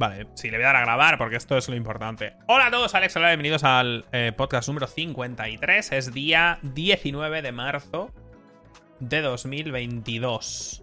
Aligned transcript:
Vale, 0.00 0.28
sí, 0.32 0.50
le 0.50 0.56
voy 0.56 0.64
a 0.64 0.68
dar 0.68 0.76
a 0.76 0.80
grabar 0.80 1.18
porque 1.18 1.36
esto 1.36 1.58
es 1.58 1.68
lo 1.68 1.76
importante. 1.76 2.32
Hola 2.46 2.68
a 2.68 2.70
todos, 2.70 2.94
Alex, 2.94 3.14
hola, 3.16 3.28
bienvenidos 3.28 3.64
al 3.64 4.06
eh, 4.12 4.32
podcast 4.34 4.66
número 4.66 4.86
53. 4.86 5.92
Es 5.92 6.14
día 6.14 6.58
19 6.62 7.42
de 7.42 7.52
marzo 7.52 8.10
de 8.98 9.20
2022. 9.20 10.82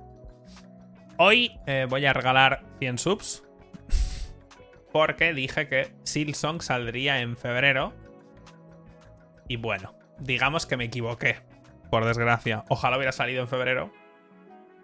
Hoy 1.18 1.52
eh, 1.66 1.88
voy 1.90 2.06
a 2.06 2.14
regalar 2.14 2.64
100 2.78 2.98
subs 3.00 3.44
porque 4.94 5.34
dije 5.34 5.68
que 5.68 5.96
Silsong 6.04 6.62
saldría 6.62 7.20
en 7.20 7.38
febrero. 7.38 7.96
Y 9.48 9.56
bueno, 9.58 9.96
digamos 10.20 10.68
que 10.68 10.78
me 10.78 10.84
equivoqué, 10.84 11.38
por 11.90 12.06
desgracia. 12.06 12.66
Ojalá 12.70 12.98
hubiera 12.98 13.12
salido 13.12 13.42
en 13.42 13.48
febrero, 13.48 13.92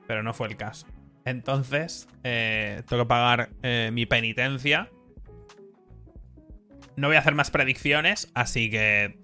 pero 0.08 0.24
no 0.24 0.34
fue 0.34 0.48
el 0.48 0.58
caso. 0.58 0.88
Entonces, 1.26 2.08
eh, 2.24 2.84
tengo 2.88 3.04
que 3.04 3.08
pagar 3.08 3.50
eh, 3.62 3.92
mi 3.94 4.06
penitencia. 4.06 4.90
No 6.96 7.08
voy 7.08 7.16
a 7.16 7.20
hacer 7.20 7.36
más 7.36 7.52
predicciones, 7.52 8.32
así 8.34 8.70
que... 8.70 9.18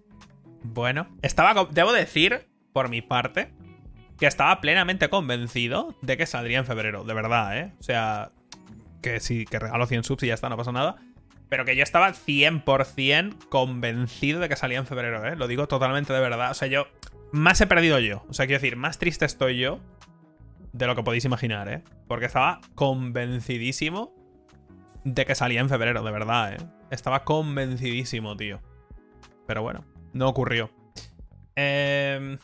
Bueno, 0.63 1.08
estaba... 1.22 1.67
Debo 1.72 1.94
decir, 1.94 2.48
por 2.73 2.89
mi 2.89 3.02
parte, 3.02 3.52
que 4.17 4.27
estaba 4.27 4.59
plenamente 4.62 5.09
convencido 5.09 5.95
de 6.02 6.17
que 6.17 6.25
saldría 6.25 6.59
en 6.59 6.66
febrero. 6.66 7.03
De 7.03 7.13
verdad, 7.13 7.58
¿eh? 7.58 7.73
O 7.80 7.84
sea, 7.84 8.31
que 9.02 9.20
sí, 9.20 9.45
que 9.45 9.59
regalo 9.59 9.86
100 9.86 10.03
subs 10.03 10.23
y 10.23 10.27
ya 10.27 10.34
está, 10.34 10.50
no 10.50 10.58
pasa 10.58 10.72
nada. 10.72 10.97
Pero 11.50 11.66
que 11.66 11.75
yo 11.75 11.84
estaba 11.84 12.13
100% 12.13 13.50
convencido 13.50 14.39
de 14.39 14.50
que 14.50 14.55
salía 14.55 14.77
en 14.77 14.86
febrero, 14.86 15.25
¿eh? 15.25 15.36
Lo 15.36 15.47
digo 15.47 15.67
totalmente 15.67 16.13
de 16.13 16.20
verdad. 16.20 16.52
O 16.52 16.53
sea, 16.55 16.67
yo... 16.67 16.88
Más 17.31 17.61
he 17.61 17.67
perdido 17.67 18.00
yo. 18.00 18.25
O 18.27 18.34
sea, 18.34 18.47
quiero 18.47 18.59
decir, 18.59 18.75
más 18.75 18.97
triste 18.97 19.23
estoy 19.23 19.59
yo 19.59 19.80
de 20.73 20.88
lo 20.88 20.96
que 20.96 21.04
podéis 21.04 21.26
imaginar, 21.26 21.68
¿eh? 21.70 21.84
Porque 22.08 22.26
estaba 22.26 22.62
convencidísimo 22.76 24.14
de 25.04 25.26
que 25.26 25.36
salía 25.36 25.62
en 25.62 25.70
febrero, 25.70 26.04
de 26.04 26.12
verdad, 26.12 26.54
¿eh? 26.54 26.58
Estaba 26.92 27.23
convencidísimo, 27.23 28.36
tío. 28.36 28.61
Pero 29.48 29.61
bueno, 29.61 29.86
no 30.14 30.28
ocurrió. 30.28 30.72
Eh... 31.56 32.38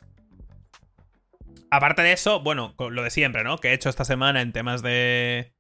Aparte 1.72 2.04
de 2.04 2.14
eso, 2.14 2.42
bueno, 2.42 2.74
lo 2.78 3.04
de 3.04 3.10
siempre, 3.10 3.44
¿no? 3.44 3.58
Que 3.58 3.70
he 3.70 3.74
hecho 3.74 3.90
esta 3.90 4.06
semana 4.06 4.42
en 4.42 4.54
temas 4.54 4.82
de 4.82 5.54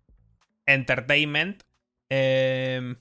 entertainment. 0.66 1.64
Eh... 2.10 2.96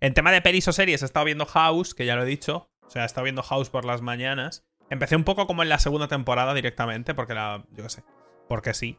En 0.00 0.14
tema 0.14 0.30
de 0.30 0.42
pelis 0.42 0.68
o 0.68 0.72
series 0.72 1.02
he 1.02 1.04
estado 1.04 1.24
viendo 1.24 1.46
House, 1.46 1.94
que 1.94 2.06
ya 2.06 2.16
lo 2.16 2.22
he 2.22 2.26
dicho. 2.26 2.70
O 2.82 2.90
sea, 2.90 3.02
he 3.02 3.06
estado 3.06 3.24
viendo 3.24 3.42
House 3.42 3.70
por 3.70 3.84
las 3.84 4.02
mañanas. 4.02 4.64
Empecé 4.90 5.16
un 5.16 5.24
poco 5.24 5.46
como 5.46 5.62
en 5.62 5.68
la 5.68 5.78
segunda 5.78 6.08
temporada 6.08 6.54
directamente, 6.54 7.14
porque 7.14 7.34
la. 7.34 7.64
Yo 7.72 7.82
qué 7.82 7.90
sé 7.90 8.02
porque 8.48 8.74
sí. 8.74 8.98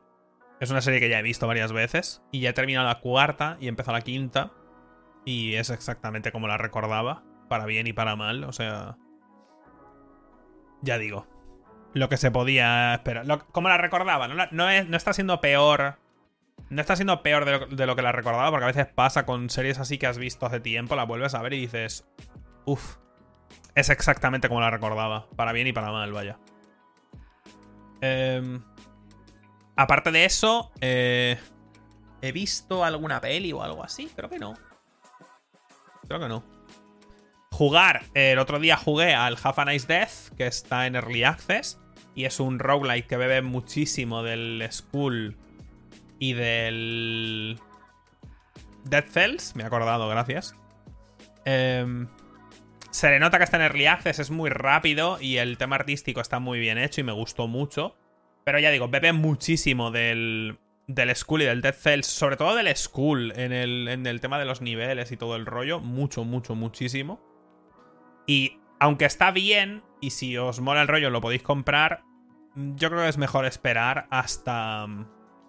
Es 0.59 0.71
una 0.71 0.81
serie 0.81 0.99
que 0.99 1.09
ya 1.09 1.19
he 1.19 1.23
visto 1.23 1.47
varias 1.47 1.71
veces 1.71 2.21
y 2.31 2.41
ya 2.41 2.49
he 2.49 2.53
terminado 2.53 2.87
la 2.87 2.99
cuarta 2.99 3.57
y 3.59 3.65
he 3.65 3.69
empezado 3.69 3.97
la 3.97 4.01
quinta 4.01 4.51
y 5.25 5.55
es 5.55 5.69
exactamente 5.69 6.31
como 6.31 6.47
la 6.47 6.57
recordaba, 6.57 7.23
para 7.47 7.65
bien 7.65 7.87
y 7.87 7.93
para 7.93 8.15
mal, 8.15 8.43
o 8.43 8.53
sea... 8.53 8.97
Ya 10.81 10.97
digo, 10.97 11.27
lo 11.93 12.09
que 12.09 12.17
se 12.17 12.31
podía 12.31 12.93
esperar. 12.93 13.25
como 13.51 13.69
la 13.69 13.77
recordaba, 13.77 14.27
no, 14.27 14.35
no, 14.51 14.69
está 14.69 15.13
siendo 15.13 15.41
peor. 15.41 15.97
No 16.69 16.81
está 16.81 16.95
siendo 16.95 17.21
peor 17.23 17.45
de 17.45 17.51
lo, 17.51 17.65
de 17.67 17.85
lo, 17.85 17.95
que 17.95 18.01
la 18.01 18.11
recordaba, 18.11 18.51
porque 18.51 18.65
a 18.65 18.67
veces 18.67 18.87
pasa 18.87 19.25
con 19.25 19.49
series 19.49 19.79
así 19.79 19.97
que 19.97 20.07
has 20.07 20.17
visto 20.17 20.45
hace 20.45 20.59
tiempo, 20.59 20.95
la 20.95 21.03
vuelves 21.03 21.33
a 21.33 21.41
ver 21.41 21.53
y 21.53 21.61
dices, 21.61 22.07
uff, 22.65 22.97
es 23.75 23.89
exactamente 23.89 24.49
como 24.49 24.61
la 24.61 24.69
recordaba, 24.69 25.27
para 25.35 25.51
bien 25.51 25.67
y 25.67 25.73
para 25.73 25.91
mal, 25.91 26.11
vaya. 26.11 26.37
Eh, 28.01 28.59
Aparte 29.79 30.11
de 30.11 30.25
eso, 30.25 30.73
eh, 30.81 31.37
¿he 32.21 32.33
visto 32.33 32.83
alguna 32.83 33.21
peli 33.21 33.53
o 33.53 33.63
algo 33.63 33.81
así? 33.81 34.11
Creo 34.13 34.29
que 34.29 34.37
no. 34.37 34.55
Creo 36.05 36.19
que 36.19 36.27
no. 36.27 36.43
Jugar. 37.51 38.03
El 38.13 38.39
otro 38.39 38.59
día 38.59 38.75
jugué 38.75 39.15
al 39.15 39.37
Half 39.41 39.59
a 39.59 39.63
Nice 39.63 39.87
Death, 39.87 40.35
que 40.35 40.47
está 40.47 40.85
en 40.85 40.97
Early 40.97 41.23
Access. 41.23 41.79
Y 42.13 42.25
es 42.25 42.41
un 42.41 42.59
roguelike 42.59 43.07
que 43.07 43.15
bebe 43.15 43.41
muchísimo 43.41 44.21
del 44.21 44.67
School 44.69 45.37
y 46.19 46.33
del. 46.33 47.57
Dead 48.83 49.05
Cells. 49.05 49.55
Me 49.55 49.63
he 49.63 49.65
acordado, 49.65 50.09
gracias. 50.09 50.55
Em, 51.45 52.09
se 52.91 53.09
le 53.11 53.19
nota 53.21 53.37
que 53.37 53.45
está 53.45 53.55
en 53.55 53.63
Early 53.63 53.85
Access, 53.85 54.19
es 54.19 54.29
muy 54.29 54.49
rápido 54.49 55.21
y 55.21 55.37
el 55.37 55.57
tema 55.57 55.77
artístico 55.77 56.19
está 56.19 56.39
muy 56.39 56.59
bien 56.59 56.77
hecho 56.77 56.99
y 56.99 57.05
me 57.05 57.13
gustó 57.13 57.47
mucho. 57.47 57.95
Pero 58.49 58.57
ya 58.57 58.71
digo, 58.71 58.87
bebe 58.87 59.13
muchísimo 59.13 59.91
del, 59.91 60.57
del 60.87 61.15
School 61.15 61.43
y 61.43 61.45
del 61.45 61.61
Dead 61.61 61.75
Cells, 61.75 62.07
sobre 62.07 62.35
todo 62.35 62.55
del 62.55 62.75
School 62.75 63.31
en 63.35 63.53
el, 63.53 63.87
en 63.87 64.07
el 64.07 64.21
tema 64.21 64.39
de 64.39 64.45
los 64.45 64.59
niveles 64.59 65.11
y 65.11 65.17
todo 65.17 65.35
el 65.35 65.45
rollo, 65.45 65.79
mucho, 65.79 66.23
mucho, 66.23 66.55
muchísimo. 66.55 67.21
Y 68.25 68.57
aunque 68.79 69.05
está 69.05 69.29
bien, 69.29 69.83
y 70.01 70.09
si 70.09 70.35
os 70.35 70.61
mola 70.61 70.81
el 70.81 70.87
rollo 70.87 71.11
lo 71.11 71.21
podéis 71.21 71.43
comprar, 71.43 72.01
yo 72.55 72.89
creo 72.89 73.03
que 73.03 73.09
es 73.09 73.19
mejor 73.19 73.45
esperar 73.45 74.07
hasta, 74.09 74.87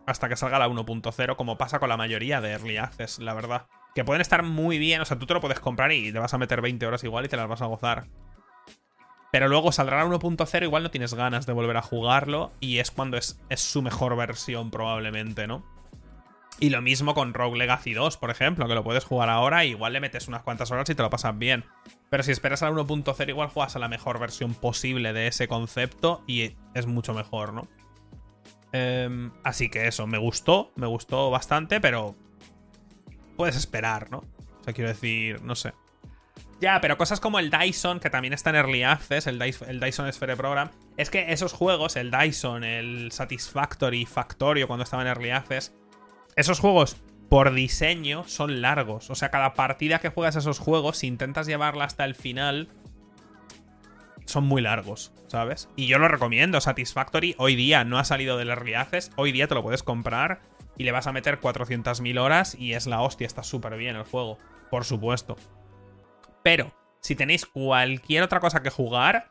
hasta 0.05 0.29
que 0.29 0.37
salga 0.37 0.59
la 0.59 0.69
1.0, 0.69 1.37
como 1.37 1.57
pasa 1.57 1.79
con 1.79 1.89
la 1.89 1.97
mayoría 1.97 2.43
de 2.43 2.51
Early 2.51 2.77
Access, 2.77 3.19
la 3.19 3.33
verdad. 3.33 3.67
Que 3.95 4.05
pueden 4.05 4.21
estar 4.21 4.43
muy 4.43 4.79
bien, 4.79 5.01
o 5.01 5.07
sea, 5.07 5.19
tú 5.19 5.25
te 5.25 5.33
lo 5.33 5.41
puedes 5.41 5.59
comprar 5.59 5.91
y 5.93 6.13
te 6.13 6.19
vas 6.19 6.35
a 6.35 6.39
meter 6.39 6.61
20 6.61 6.87
horas 6.87 7.03
igual 7.03 7.25
y 7.25 7.29
te 7.29 7.39
las 7.39 7.49
vas 7.49 7.63
a 7.63 7.67
gozar. 7.67 8.09
Pero 9.33 9.49
luego 9.49 9.73
saldrá 9.73 10.05
1.0, 10.05 10.63
igual 10.63 10.83
no 10.83 10.91
tienes 10.91 11.15
ganas 11.15 11.47
de 11.47 11.53
volver 11.53 11.77
a 11.77 11.83
jugarlo. 11.83 12.53
Y 12.61 12.79
es 12.79 12.91
cuando 12.91 13.17
es, 13.17 13.41
es, 13.49 13.61
su 13.61 13.83
mejor 13.83 14.17
versión, 14.17 14.71
probablemente, 14.71 15.47
¿no? 15.47 15.65
Y 16.59 16.71
lo 16.71 16.83
mismo 16.83 17.15
con 17.15 17.33
Rogue 17.33 17.57
Legacy 17.57 17.95
2, 17.95 18.19
por 18.19 18.31
ejemplo, 18.31 18.69
que 18.69 18.75
lo 18.75 18.85
puedes 18.85 19.05
jugar 19.05 19.31
ahora. 19.31 19.65
igual 19.65 19.95
le 19.95 20.01
metes 20.01 20.29
unas 20.29 20.43
cuantas 20.43 20.71
horas 20.71 20.91
y 20.91 20.95
te 20.95 21.03
lo 21.03 21.09
pasas 21.09 21.39
bien. 21.39 21.65
Pero 22.11 22.23
si 22.23 22.33
esperas 22.33 22.63
al 22.63 22.75
1.0, 22.75 23.29
igual 23.29 23.49
juegas 23.49 23.77
a 23.77 23.79
la 23.79 23.89
mejor 23.89 24.19
versión 24.19 24.53
posible 24.55 25.13
de 25.13 25.29
ese 25.29 25.49
concepto. 25.49 26.23
Y 26.27 26.57
es 26.75 26.87
mucho 26.87 27.15
mejor, 27.15 27.55
¿no? 27.55 27.69
Em, 28.73 29.33
así 29.43 29.69
que 29.69 29.89
eso, 29.89 30.07
me 30.07 30.19
gustó, 30.19 30.73
me 30.77 30.87
gustó 30.87 31.31
bastante, 31.31 31.81
pero 31.81 32.15
puedes 33.37 33.57
esperar, 33.57 34.11
¿no? 34.11 34.19
O 34.19 34.65
sea, 34.65 34.75
quiero 34.75 34.91
decir, 34.91 35.43
no 35.43 35.55
sé. 35.55 35.73
Ya, 36.61 36.79
pero 36.83 36.99
cosas 36.99 37.21
como 37.21 37.39
el 37.39 37.51
Dyson, 37.51 38.01
que 38.01 38.11
también 38.11 38.35
está 38.35 38.51
en 38.51 38.57
Early 38.57 38.83
Access, 38.83 39.27
el, 39.27 39.39
Dyson, 39.39 40.13
Sphere 40.13 40.37
Program, 40.37 40.71
es 40.99 41.09
que 41.09 41.33
esos 41.33 41.55
juegos, 41.55 41.97
el 41.97 42.11
Dyson, 42.11 42.65
el 42.65 43.13
Satisfactory, 43.13 44.05
Factorio, 44.05 44.67
cuando 44.67 44.85
estaba 44.85 45.03
en 45.03 45.09
Early 45.09 45.31
Access, 45.31 45.73
esos 46.37 46.61
juegos 46.61 46.99
por 47.31 47.55
diseño 47.55 48.25
son 48.27 48.61
largos. 48.61 49.09
O 49.09 49.15
sea, 49.15 49.31
cada 49.31 49.55
partida 49.55 50.01
que 50.01 50.11
juegas 50.11 50.37
esos 50.37 50.59
juegos, 50.59 50.99
si 50.99 51.07
intentas 51.07 51.47
llevarla 51.47 51.85
hasta 51.85 52.05
el 52.05 52.15
final, 52.15 52.69
son 54.27 54.45
muy 54.45 54.61
largos, 54.61 55.13
¿sabes? 55.29 55.71
Y 55.77 55.87
yo 55.87 55.99
lo 55.99 56.09
recomiendo, 56.09 56.61
Satisfactory 56.61 57.37
hoy 57.39 57.57
día 57.57 57.85
no 57.85 57.99
ha 57.99 58.05
salido 58.05 58.37
del 58.37 58.51
Early 58.51 58.75
Access, 58.75 59.13
hoy 59.17 59.33
día 59.33 59.49
te 59.49 59.55
lo 59.55 59.63
puedes 59.63 59.83
comprar 59.83 60.43
y 60.77 60.85
le 60.85 60.93
vas 60.93 61.07
a 61.07 61.13
meter 61.13 61.41
400.000 61.41 62.21
horas 62.21 62.55
y 62.55 62.75
es 62.75 62.87
la 62.87 63.01
hostia, 63.01 63.27
está 63.27 63.43
súper 63.43 63.77
bien 63.77 63.97
el 63.97 64.05
juego, 64.05 64.37
por 64.71 64.85
supuesto. 64.85 65.37
Pero, 66.43 66.73
si 67.01 67.15
tenéis 67.15 67.47
cualquier 67.47 68.23
otra 68.23 68.41
cosa 68.41 68.63
que 68.63 68.71
jugar, 68.71 69.31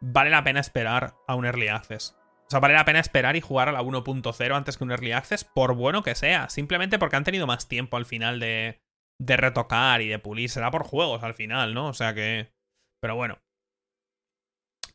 vale 0.00 0.30
la 0.30 0.44
pena 0.44 0.60
esperar 0.60 1.14
a 1.26 1.34
un 1.34 1.46
Early 1.46 1.68
Access. 1.68 2.16
O 2.46 2.50
sea, 2.50 2.60
vale 2.60 2.74
la 2.74 2.84
pena 2.84 3.00
esperar 3.00 3.34
y 3.34 3.40
jugar 3.40 3.68
a 3.68 3.72
la 3.72 3.82
1.0 3.82 4.54
antes 4.54 4.76
que 4.76 4.84
un 4.84 4.92
Early 4.92 5.12
Access, 5.12 5.44
por 5.44 5.74
bueno 5.74 6.02
que 6.02 6.14
sea. 6.14 6.48
Simplemente 6.48 6.98
porque 6.98 7.16
han 7.16 7.24
tenido 7.24 7.46
más 7.46 7.66
tiempo 7.66 7.96
al 7.96 8.06
final 8.06 8.38
de, 8.38 8.80
de 9.18 9.36
retocar 9.36 10.00
y 10.00 10.08
de 10.08 10.20
pulir. 10.20 10.48
Será 10.48 10.70
por 10.70 10.84
juegos 10.84 11.22
al 11.24 11.34
final, 11.34 11.74
¿no? 11.74 11.88
O 11.88 11.94
sea 11.94 12.14
que... 12.14 12.52
Pero 13.00 13.16
bueno. 13.16 13.38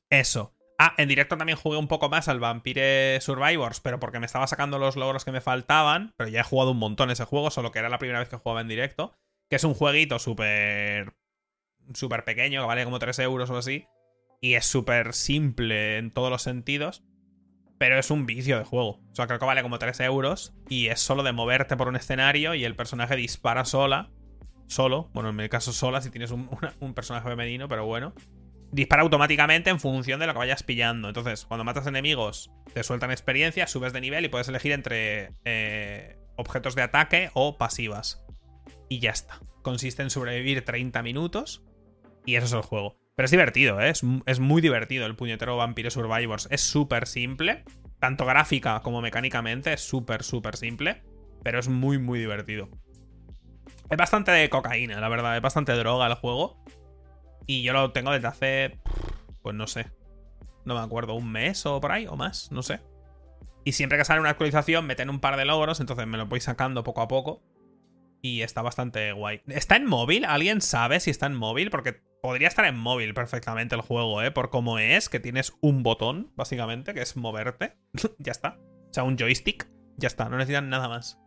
Eso. 0.09 0.55
Ah, 0.79 0.93
en 0.97 1.09
directo 1.09 1.37
también 1.37 1.57
jugué 1.57 1.77
un 1.77 1.87
poco 1.87 2.09
más 2.09 2.27
al 2.27 2.39
Vampire 2.39 3.19
Survivors, 3.21 3.81
pero 3.81 3.99
porque 3.99 4.19
me 4.19 4.25
estaba 4.25 4.47
sacando 4.47 4.79
los 4.79 4.95
logros 4.95 5.25
que 5.25 5.31
me 5.31 5.41
faltaban. 5.41 6.13
Pero 6.17 6.29
ya 6.29 6.39
he 6.39 6.43
jugado 6.43 6.71
un 6.71 6.79
montón 6.79 7.11
ese 7.11 7.25
juego, 7.25 7.51
solo 7.51 7.71
que 7.71 7.79
era 7.79 7.89
la 7.89 7.99
primera 7.99 8.19
vez 8.19 8.29
que 8.29 8.37
jugaba 8.37 8.61
en 8.61 8.69
directo. 8.69 9.13
Que 9.49 9.57
es 9.57 9.63
un 9.65 9.73
jueguito 9.73 10.19
súper 10.19 11.13
súper 11.95 12.23
pequeño, 12.23 12.61
que 12.61 12.67
vale 12.67 12.83
como 12.83 12.99
3 12.99 13.19
euros 13.19 13.49
o 13.49 13.57
así. 13.57 13.87
Y 14.41 14.55
es 14.55 14.65
súper 14.65 15.13
simple 15.13 15.97
en 15.97 16.11
todos 16.11 16.29
los 16.29 16.41
sentidos. 16.41 17.03
Pero 17.77 17.97
es 17.97 18.11
un 18.11 18.25
vicio 18.25 18.57
de 18.57 18.63
juego. 18.63 18.99
O 19.11 19.15
sea, 19.15 19.27
creo 19.27 19.39
que 19.39 19.45
vale 19.45 19.63
como 19.63 19.79
3 19.79 19.99
euros. 20.01 20.53
Y 20.69 20.87
es 20.87 20.99
solo 20.99 21.23
de 21.23 21.31
moverte 21.31 21.77
por 21.77 21.87
un 21.87 21.95
escenario 21.95 22.53
y 22.55 22.63
el 22.63 22.75
personaje 22.75 23.15
dispara 23.15 23.65
sola. 23.65 24.11
Solo. 24.67 25.09
Bueno, 25.13 25.29
en 25.29 25.35
mi 25.35 25.49
caso 25.49 25.73
sola 25.73 26.01
si 26.01 26.09
tienes 26.09 26.31
un, 26.31 26.47
personaje 26.93 27.27
femenino, 27.27 27.67
pero 27.67 27.85
bueno. 27.85 28.13
Dispara 28.71 29.01
automáticamente 29.01 29.69
en 29.69 29.79
función 29.79 30.19
de 30.19 30.27
lo 30.27 30.33
que 30.33 30.39
vayas 30.39 30.63
pillando. 30.63 31.09
Entonces, 31.09 31.45
cuando 31.45 31.63
matas 31.63 31.87
enemigos, 31.87 32.51
te 32.73 32.83
sueltan 32.83 33.11
experiencia, 33.11 33.67
subes 33.67 33.93
de 33.93 34.01
nivel 34.01 34.25
y 34.25 34.29
puedes 34.29 34.47
elegir 34.47 34.71
entre 34.71 35.33
eh, 35.43 36.17
objetos 36.37 36.75
de 36.75 36.83
ataque 36.83 37.31
o 37.33 37.57
pasivas. 37.57 38.23
Y 38.89 38.99
ya 38.99 39.11
está. 39.11 39.41
Consiste 39.61 40.03
en 40.03 40.09
sobrevivir 40.09 40.63
30 40.63 41.03
minutos 41.03 41.63
y 42.25 42.35
eso 42.35 42.45
es 42.45 42.53
el 42.53 42.61
juego. 42.61 42.97
Pero 43.15 43.25
es 43.25 43.31
divertido, 43.31 43.79
¿eh? 43.81 43.91
es, 43.91 44.39
muy 44.39 44.61
divertido 44.61 45.05
el 45.05 45.15
puñetero 45.15 45.57
Vampire 45.57 45.91
Survivors. 45.91 46.47
Es 46.49 46.61
súper 46.61 47.07
simple, 47.07 47.63
tanto 47.99 48.25
gráfica 48.25 48.79
como 48.81 49.01
mecánicamente, 49.01 49.73
es 49.73 49.81
súper, 49.81 50.23
súper 50.23 50.55
simple, 50.55 51.03
pero 51.43 51.59
es 51.59 51.67
muy, 51.67 51.99
muy 51.99 52.19
divertido. 52.19 52.69
Es 53.89 53.97
bastante 53.97 54.31
de 54.31 54.49
cocaína, 54.49 55.01
la 55.01 55.09
verdad. 55.09 55.35
Es 55.35 55.41
bastante 55.41 55.73
droga 55.73 56.07
el 56.07 56.13
juego. 56.15 56.63
Y 57.45 57.61
yo 57.61 57.73
lo 57.73 57.91
tengo 57.91 58.11
desde 58.11 58.27
hace. 58.27 58.79
Pues 59.41 59.53
no 59.53 59.67
sé. 59.67 59.91
No 60.63 60.75
me 60.75 60.79
acuerdo, 60.79 61.15
un 61.15 61.29
mes 61.29 61.65
o 61.65 61.81
por 61.81 61.91
ahí, 61.91 62.07
o 62.07 62.15
más, 62.15 62.51
no 62.51 62.63
sé. 62.63 62.79
Y 63.65 63.73
siempre 63.73 63.97
que 63.97 64.05
sale 64.05 64.21
una 64.21 64.29
actualización, 64.29 64.87
meten 64.87 65.09
un 65.09 65.19
par 65.19 65.35
de 65.35 65.45
logros, 65.45 65.79
entonces 65.79 66.07
me 66.07 66.17
lo 66.17 66.27
voy 66.27 66.39
sacando 66.39 66.83
poco 66.83 67.01
a 67.01 67.07
poco. 67.09 67.43
Y 68.21 68.41
está 68.43 68.61
bastante 68.61 69.11
guay. 69.11 69.41
¿Está 69.47 69.75
en 69.75 69.85
móvil? 69.85 70.23
¿Alguien 70.23 70.61
sabe 70.61 70.99
si 70.99 71.09
está 71.09 71.25
en 71.25 71.35
móvil? 71.35 71.69
Porque 71.69 72.01
podría 72.21 72.47
estar 72.47 72.65
en 72.65 72.77
móvil 72.77 73.13
perfectamente 73.13 73.75
el 73.75 73.81
juego, 73.81 74.21
¿eh? 74.21 74.31
Por 74.31 74.49
cómo 74.49 74.79
es, 74.79 75.09
que 75.09 75.19
tienes 75.19 75.53
un 75.61 75.83
botón, 75.83 76.31
básicamente, 76.35 76.93
que 76.93 77.01
es 77.01 77.17
moverte. 77.17 77.77
ya 78.19 78.31
está. 78.31 78.57
O 78.89 78.93
sea, 78.93 79.03
un 79.03 79.17
joystick. 79.17 79.67
Ya 79.97 80.07
está, 80.07 80.29
no 80.29 80.37
necesitan 80.37 80.69
nada 80.69 80.87
más. 80.87 81.19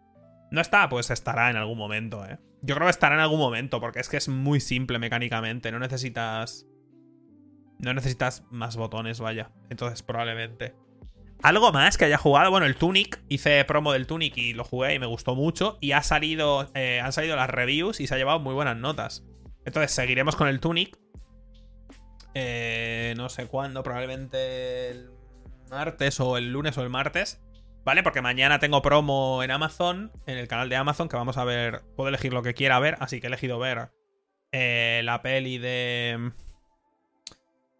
No 0.51 0.61
está, 0.61 0.89
pues 0.89 1.11
estará 1.11 1.51
en 1.51 1.57
algún 1.57 1.79
momento, 1.79 2.25
¿eh? 2.25 2.39
Yo 2.63 2.75
creo 2.75 2.87
que 2.87 2.93
estará 2.93 3.17
en 3.17 3.21
algún 3.21 3.39
momento, 3.39 3.81
porque 3.81 4.01
es 4.01 4.09
que 4.09 4.17
es 4.17 4.29
muy 4.29 4.61
simple 4.61 4.99
mecánicamente. 4.99 5.71
No 5.71 5.79
necesitas... 5.79 6.67
No 7.79 7.93
necesitas 7.93 8.45
más 8.51 8.77
botones, 8.77 9.21
vaya. 9.21 9.51
Entonces, 9.69 10.03
probablemente. 10.03 10.75
Algo 11.43 11.73
más 11.73 11.99
que 11.99 12.07
haya 12.07 12.17
jugado. 12.17 12.51
Bueno, 12.51 12.67
el 12.67 12.77
Tunic. 12.77 13.21
Hice 13.29 13.65
promo 13.65 13.93
del 13.93 14.07
Tunic 14.07 14.37
y 14.39 14.55
lo 14.55 14.65
jugué 14.65 14.95
y 14.95 14.99
me 14.99 15.07
gustó 15.07 15.35
mucho. 15.35 15.77
Y 15.81 15.93
ha 15.93 16.03
salido. 16.03 16.71
Eh, 16.75 17.01
han 17.01 17.13
salido 17.13 17.37
las 17.37 17.51
reviews 17.51 18.01
y 18.01 18.07
se 18.07 18.15
ha 18.15 18.19
llevado 18.19 18.39
muy 18.39 18.55
buenas 18.55 18.77
notas. 18.77 19.25
Entonces, 19.65 19.93
seguiremos 19.93 20.37
con 20.37 20.49
el 20.49 20.61
Tunic. 20.61 20.97
Eh, 22.35 23.15
no 23.17 23.29
sé 23.29 23.47
cuándo, 23.47 23.83
probablemente 23.83 24.91
el 24.91 25.11
martes 25.71 26.19
o 26.21 26.37
el 26.37 26.53
lunes 26.53 26.77
o 26.79 26.83
el 26.83 26.91
martes. 26.91 27.41
¿Vale? 27.85 28.03
Porque 28.03 28.23
mañana 28.23 28.61
tengo 28.61 28.81
promo 28.81 29.43
en 29.43 29.51
Amazon, 29.51 30.11
en 30.27 30.39
el 30.39 30.49
canal 30.49 30.71
de 30.71 30.77
Amazon, 30.77 31.09
que 31.09 31.17
vamos 31.17 31.37
a 31.37 31.45
ver. 31.45 31.83
Puedo 31.97 32.09
elegir 32.09 32.33
lo 32.33 32.43
que 32.43 32.55
quiera 32.55 32.79
ver, 32.79 32.97
así 33.01 33.21
que 33.21 33.27
he 33.27 33.29
elegido 33.29 33.59
ver 33.59 33.91
eh, 34.53 35.03
la 35.05 35.21
peli 35.21 35.59
de. 35.59 36.31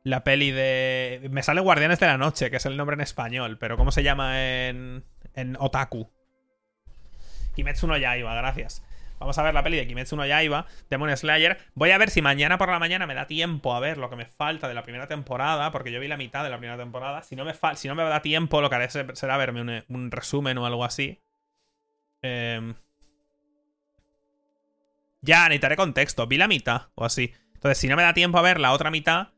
La 0.03 0.25
peli 0.25 0.51
de. 0.51 1.27
Me 1.31 1.43
sale 1.43 1.61
Guardianes 1.61 2.01
de 2.01 2.07
la 2.07 2.19
Noche, 2.19 2.51
que 2.51 2.57
es 2.57 2.67
el 2.67 2.77
nombre 2.77 2.95
en 2.95 3.01
español, 3.01 3.59
pero 3.59 3.77
¿cómo 3.77 3.93
se 3.93 4.03
llama 4.03 4.43
en. 4.43 5.05
en 5.35 5.57
Otaku? 5.59 6.11
Kimetsu 7.55 7.87
no 7.87 7.97
Yaiba, 7.97 8.35
gracias. 8.35 8.85
Vamos 9.19 9.39
a 9.39 9.43
ver 9.43 9.55
la 9.55 9.63
peli 9.63 9.77
de 9.77 9.87
Kimetsu 9.87 10.17
no 10.17 10.27
Yaiba, 10.27 10.67
Demon 10.91 11.17
Slayer. 11.17 11.59
Voy 11.75 11.91
a 11.91 11.99
ver 11.99 12.11
si 12.11 12.21
mañana 12.21 12.59
por 12.59 12.69
la 12.69 12.79
mañana 12.79 13.07
me 13.07 13.15
da 13.15 13.27
tiempo 13.27 13.75
a 13.75 13.81
ver 13.81 13.99
lo 13.99 14.11
que 14.11 14.17
me 14.17 14.27
falta 14.27 14.69
de 14.69 14.75
la 14.75 14.83
primera 14.83 15.07
temporada, 15.07 15.71
porque 15.71 15.93
yo 15.93 16.01
vi 16.01 16.09
la 16.09 16.17
mitad 16.17 16.45
de 16.45 16.51
la 16.51 16.59
primera 16.59 16.79
temporada. 16.79 17.23
Si 17.23 17.37
no 17.37 17.45
me, 17.45 17.53
da 17.53 18.23
tiempo, 18.23 18.61
lo 18.61 18.69
que 18.69 18.77
haré 18.77 18.89
será 18.91 19.37
verme 19.37 19.85
un, 19.89 20.11
resumen 20.11 20.59
o 20.59 20.67
algo 20.67 20.85
así. 20.85 21.21
Em, 22.23 22.75
ya, 25.23 25.45
necesitaré 25.45 25.77
contexto. 25.77 26.27
Vi 26.27 26.37
la 26.37 26.49
mitad 26.49 26.89
o 26.95 27.05
así. 27.05 27.33
Entonces, 27.55 27.79
si 27.79 27.89
no 27.89 27.97
me 27.97 28.03
da 28.03 28.13
tiempo 28.13 28.39
a 28.39 28.43
ver 28.43 28.61
la 28.61 28.73
otra 28.73 28.91
mitad 28.91 29.29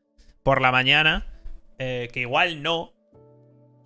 por 0.43 0.61
la 0.61 0.71
mañana, 0.71 1.27
eh, 1.79 2.09
que 2.11 2.21
igual 2.21 2.61
no, 2.61 2.93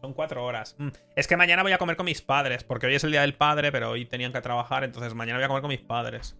son 0.01 0.13
cuatro 0.13 0.43
horas. 0.43 0.75
Mm. 0.79 0.89
Es 1.15 1.27
que 1.27 1.37
mañana 1.37 1.63
voy 1.63 1.71
a 1.71 1.77
comer 1.77 1.95
con 1.95 2.05
mis 2.05 2.21
padres, 2.21 2.63
porque 2.63 2.87
hoy 2.87 2.95
es 2.95 3.03
el 3.03 3.11
día 3.11 3.21
del 3.21 3.35
padre, 3.35 3.71
pero 3.71 3.91
hoy 3.91 4.05
tenían 4.05 4.33
que 4.33 4.41
trabajar, 4.41 4.83
entonces 4.83 5.13
mañana 5.13 5.37
voy 5.37 5.45
a 5.45 5.47
comer 5.47 5.61
con 5.61 5.69
mis 5.69 5.81
padres. 5.81 6.37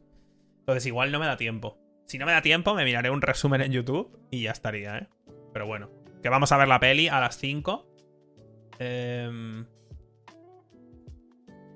Entonces 0.60 0.86
igual 0.88 1.12
no 1.12 1.19
me 1.19 1.28
da 1.28 1.38
tiempo. 1.38 1.78
Si 2.08 2.18
no 2.18 2.25
me 2.25 2.34
da 2.34 2.42
tiempo, 2.42 2.74
me 2.74 2.84
miraré 2.84 3.10
un 3.10 3.22
resumen 3.22 3.62
en 3.62 3.72
YouTube 3.72 4.19
y 4.31 4.44
ya 4.44 4.52
estaría, 4.52 4.98
¿eh? 4.98 5.08
Pero 5.54 5.68
bueno, 5.68 5.90
que 6.22 6.30
vamos 6.30 6.52
a 6.52 6.58
ver 6.58 6.68
la 6.68 6.80
peli 6.80 7.08
a 7.08 7.19
las 7.19 7.38
5. 7.38 7.88
Em, 8.80 9.66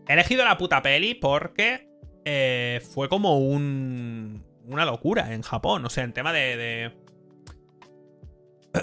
he 0.07 0.13
elegido 0.13 0.43
la 0.43 0.57
puta 0.57 0.81
peli 0.81 1.13
porque 1.13 1.87
eh, 2.25 2.81
fue 2.93 3.07
como 3.07 3.37
un... 3.39 4.43
una 4.65 4.85
locura 4.85 5.33
en 5.33 5.41
Japón. 5.41 5.85
O 5.85 5.89
sea, 5.89 6.03
en 6.03 6.13
tema 6.13 6.33
de 6.33 6.91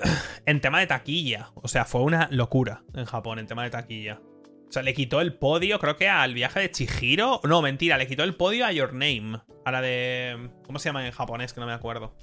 en 0.47 0.61
tema 0.61 0.81
de 0.81 0.87
taquilla. 0.87 1.51
O 1.55 1.69
sea, 1.69 1.85
fue 1.85 2.03
una 2.03 2.29
locura 2.31 2.83
en 2.95 3.05
Japón 3.05 3.39
en 3.39 3.47
tema 3.47 3.65
de 3.65 3.71
taquilla. 3.71 4.21
O 4.69 4.73
sea, 4.73 4.83
le 4.83 4.95
quitó 4.95 5.21
el 5.21 5.35
podio, 5.35 5.79
creo 5.79 5.97
que 5.97 6.09
al 6.09 6.33
viaje 6.35 6.61
de 6.61 6.71
Chihiro. 6.71 7.41
No, 7.45 7.61
mentira, 7.61 7.99
le 7.99 8.07
quitó 8.07 8.25
el 8.25 8.35
podio 8.35 8.65
a 8.65 8.73
Your 8.73 8.95
Name. 8.95 9.41
A 9.65 9.71
la 9.71 9.83
de. 9.83 10.51
¿Cómo 10.65 10.79
se 10.79 10.89
llama 10.89 11.05
en 11.05 11.13
japonés? 11.13 11.53
Que 11.53 11.61
no 11.61 11.67
me 11.67 11.75
acuerdo. 11.75 12.17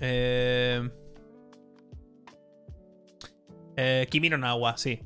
Eh. 0.00 0.90
Eh, 3.76 4.06
Kimi 4.10 4.28
no 4.28 4.36
Nawa, 4.36 4.76
sí. 4.76 5.00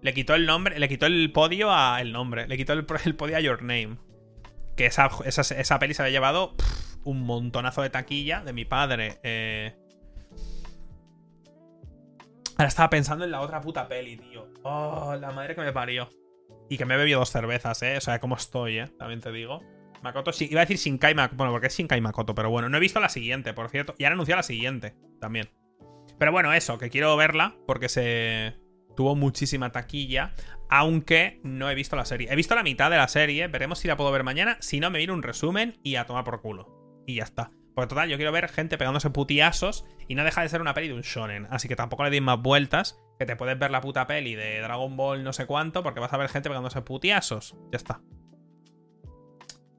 Le 0.00 0.14
quitó 0.14 0.34
el 0.34 0.46
nombre, 0.46 0.78
le 0.78 0.88
quitó 0.88 1.06
el 1.06 1.32
podio 1.32 1.72
a. 1.72 2.00
El 2.00 2.12
nombre, 2.12 2.46
le 2.46 2.56
quitó 2.56 2.72
el, 2.72 2.84
podio 3.16 3.36
a 3.36 3.40
Your 3.40 3.62
Name. 3.62 3.98
Que 4.76 4.86
esa, 4.86 5.10
esa, 5.24 5.78
peli 5.80 5.94
se 5.94 6.02
había 6.02 6.12
llevado 6.12 6.54
un 7.04 7.22
montonazo 7.22 7.82
de 7.82 7.90
taquilla 7.90 8.42
de 8.42 8.52
mi 8.52 8.64
padre. 8.64 9.18
Eh... 9.22 9.74
Ahora 12.56 12.68
estaba 12.68 12.90
pensando 12.90 13.24
en 13.24 13.30
la 13.30 13.40
otra 13.40 13.60
puta 13.60 13.88
peli, 13.88 14.16
tío. 14.16 14.48
Oh, 14.62 15.16
la 15.18 15.32
madre 15.32 15.54
que 15.54 15.62
me 15.62 15.72
parió. 15.72 16.10
Y 16.68 16.76
que 16.76 16.84
me 16.84 16.94
he 16.94 16.96
bebido 16.96 17.18
dos 17.18 17.30
cervezas, 17.30 17.82
¿eh? 17.82 17.96
O 17.96 18.00
sea, 18.00 18.20
cómo 18.20 18.36
estoy, 18.36 18.78
¿eh? 18.78 18.88
También 18.98 19.20
te 19.20 19.32
digo. 19.32 19.60
Makoto, 20.02 20.32
iba 20.40 20.60
a 20.60 20.64
decir 20.64 20.76
Shinkai 20.76 21.14
Makoto. 21.14 21.36
Bueno, 21.36 21.52
porque 21.52 21.68
es 21.68 21.76
Shinkai 21.76 22.00
Makoto, 22.00 22.34
pero 22.34 22.50
bueno, 22.50 22.68
no 22.68 22.76
he 22.76 22.80
visto 22.80 23.00
la 23.00 23.08
siguiente, 23.08 23.54
por 23.54 23.68
cierto. 23.70 23.94
Y 23.98 24.04
han 24.04 24.12
anunciado 24.12 24.38
la 24.38 24.42
siguiente 24.42 24.94
también. 25.20 25.48
Pero 26.18 26.32
bueno, 26.32 26.52
eso, 26.52 26.78
que 26.78 26.90
quiero 26.90 27.16
verla 27.16 27.56
porque 27.66 27.88
se 27.88 28.54
tuvo 28.96 29.16
muchísima 29.16 29.72
taquilla. 29.72 30.34
Aunque 30.68 31.40
no 31.42 31.70
he 31.70 31.74
visto 31.74 31.96
la 31.96 32.04
serie. 32.04 32.28
He 32.30 32.36
visto 32.36 32.54
la 32.54 32.62
mitad 32.62 32.90
de 32.90 32.96
la 32.96 33.08
serie. 33.08 33.46
Veremos 33.48 33.78
si 33.78 33.88
la 33.88 33.96
puedo 33.96 34.10
ver 34.12 34.24
mañana. 34.24 34.56
Si 34.60 34.80
no, 34.80 34.90
me 34.90 34.98
viene 34.98 35.12
un 35.12 35.22
resumen 35.22 35.78
y 35.82 35.96
a 35.96 36.06
tomar 36.06 36.24
por 36.24 36.40
culo 36.40 36.81
y 37.06 37.16
ya 37.16 37.24
está. 37.24 37.50
Porque 37.74 37.88
total, 37.88 38.08
yo 38.08 38.16
quiero 38.16 38.32
ver 38.32 38.48
gente 38.48 38.76
pegándose 38.76 39.10
putiasos 39.10 39.86
y 40.06 40.14
no 40.14 40.24
deja 40.24 40.42
de 40.42 40.48
ser 40.48 40.60
una 40.60 40.74
peli 40.74 40.88
de 40.88 40.94
un 40.94 41.00
shonen. 41.00 41.46
Así 41.50 41.68
que 41.68 41.76
tampoco 41.76 42.04
le 42.04 42.10
deis 42.10 42.22
más 42.22 42.40
vueltas, 42.40 42.98
que 43.18 43.24
te 43.24 43.36
puedes 43.36 43.58
ver 43.58 43.70
la 43.70 43.80
puta 43.80 44.06
peli 44.06 44.34
de 44.34 44.60
Dragon 44.60 44.96
Ball 44.96 45.24
no 45.24 45.32
sé 45.32 45.46
cuánto, 45.46 45.82
porque 45.82 46.00
vas 46.00 46.12
a 46.12 46.18
ver 46.18 46.28
gente 46.28 46.50
pegándose 46.50 46.82
putiasos. 46.82 47.56
Ya 47.70 47.76
está. 47.76 48.02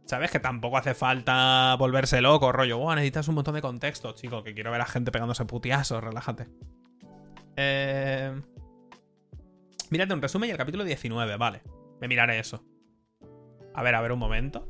¿Sabes? 0.06 0.32
Que 0.32 0.40
tampoco 0.40 0.78
hace 0.78 0.94
falta 0.96 1.76
volverse 1.78 2.22
loco, 2.22 2.52
rollo. 2.52 2.78
Wow, 2.78 2.96
necesitas 2.96 3.28
un 3.28 3.36
montón 3.36 3.56
de 3.56 3.62
contexto, 3.62 4.12
chico, 4.14 4.44
que 4.44 4.54
quiero 4.54 4.72
ver 4.72 4.82
a 4.82 4.86
gente 4.86 5.12
pegándose 5.12 5.46
putiasos, 5.46 6.04
relájate. 6.04 6.48
Eh... 7.56 8.42
Mírate 9.92 10.14
un 10.14 10.22
resumen 10.22 10.50
y 10.50 10.52
el 10.52 10.58
capítulo 10.58 10.84
19, 10.84 11.38
vale. 11.38 11.62
Me 12.02 12.08
miraré 12.08 12.40
eso. 12.40 12.66
A 13.76 13.84
ver, 13.84 13.94
a 13.94 14.02
ver 14.02 14.12
un 14.12 14.20
momento. 14.20 14.68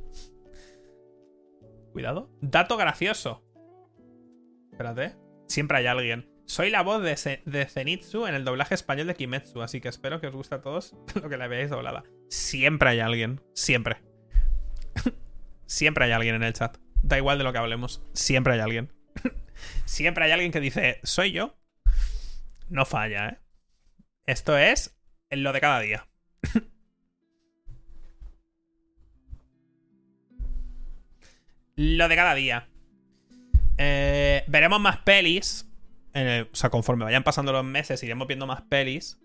Cuidado. 1.94 2.30
Dato 2.42 2.76
gracioso. 2.76 3.46
Espérate. 4.72 5.16
Siempre 5.48 5.78
hay 5.78 5.86
alguien. 5.86 6.28
Soy 6.46 6.72
la 6.72 6.82
voz 6.82 7.04
de, 7.04 7.68
Zenitsu 7.68 8.26
en 8.26 8.34
el 8.34 8.44
doblaje 8.44 8.74
español 8.74 9.08
de 9.08 9.16
Kimetsu, 9.16 9.62
así 9.62 9.80
que 9.80 9.88
espero 9.88 10.20
que 10.20 10.28
os 10.28 10.36
guste 10.36 10.56
a 10.56 10.62
todos 10.62 10.96
lo 11.22 11.30
que 11.30 11.38
la 11.38 11.48
veáis 11.48 11.70
doblada. 11.70 12.04
Siempre 12.30 12.90
hay 12.90 13.00
alguien. 13.00 13.42
Siempre. 13.54 14.02
Siempre 15.68 16.06
hay 16.06 16.12
alguien 16.12 16.36
en 16.36 16.44
el 16.44 16.54
chat. 16.54 16.78
Da 17.04 17.18
igual 17.18 17.38
de 17.38 17.44
lo 17.44 17.54
que 17.54 17.60
hablemos. 17.60 18.04
Siempre 18.14 18.54
hay 18.54 18.60
alguien. 18.60 18.92
Siempre 19.86 20.26
hay 20.26 20.32
alguien 20.32 20.52
que 20.52 20.60
dice, 20.60 21.00
soy 21.04 21.32
yo. 21.32 21.56
No 22.70 22.86
falla, 22.86 23.30
¿eh? 23.30 23.40
Esto 24.26 24.58
es 24.58 24.98
lo 25.30 25.54
de 25.54 25.62
cada 25.62 25.80
día. 25.80 26.08
Lo 31.76 32.08
de 32.08 32.16
cada 32.16 32.36
día. 32.36 32.70
Eh, 33.78 34.44
veremos 34.48 34.80
más 34.80 34.98
pelis. 35.00 35.70
o 36.14 36.56
sea, 36.56 36.70
conforme 36.70 37.06
vayan 37.06 37.24
pasando 37.24 37.52
los 37.52 37.66
meses, 37.66 38.04
iremos 38.04 38.28
viendo 38.28 38.48
más 38.48 38.62
pelis. 38.64 39.20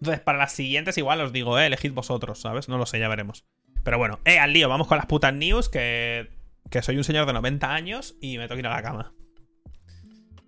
Entonces, 0.00 0.20
para 0.20 0.38
las 0.38 0.52
siguientes, 0.52 0.98
igual 0.98 1.20
os 1.20 1.32
digo, 1.32 1.58
eh, 1.58 1.66
elegid 1.66 1.92
vosotros, 1.92 2.40
¿sabes? 2.40 2.68
No 2.68 2.76
lo 2.78 2.86
sé, 2.86 2.98
ya 2.98 3.08
veremos. 3.08 3.46
Pero 3.82 3.98
bueno, 3.98 4.20
eh, 4.24 4.38
al 4.38 4.52
lío, 4.52 4.68
vamos 4.68 4.88
con 4.88 4.98
las 4.98 5.06
putas 5.06 5.32
news, 5.32 5.68
que, 5.68 6.28
que 6.70 6.82
soy 6.82 6.96
un 6.98 7.04
señor 7.04 7.26
de 7.26 7.32
90 7.32 7.72
años 7.72 8.16
y 8.20 8.36
me 8.36 8.46
que 8.48 8.58
ir 8.58 8.66
a 8.66 8.74
la 8.74 8.82
cama. 8.82 9.14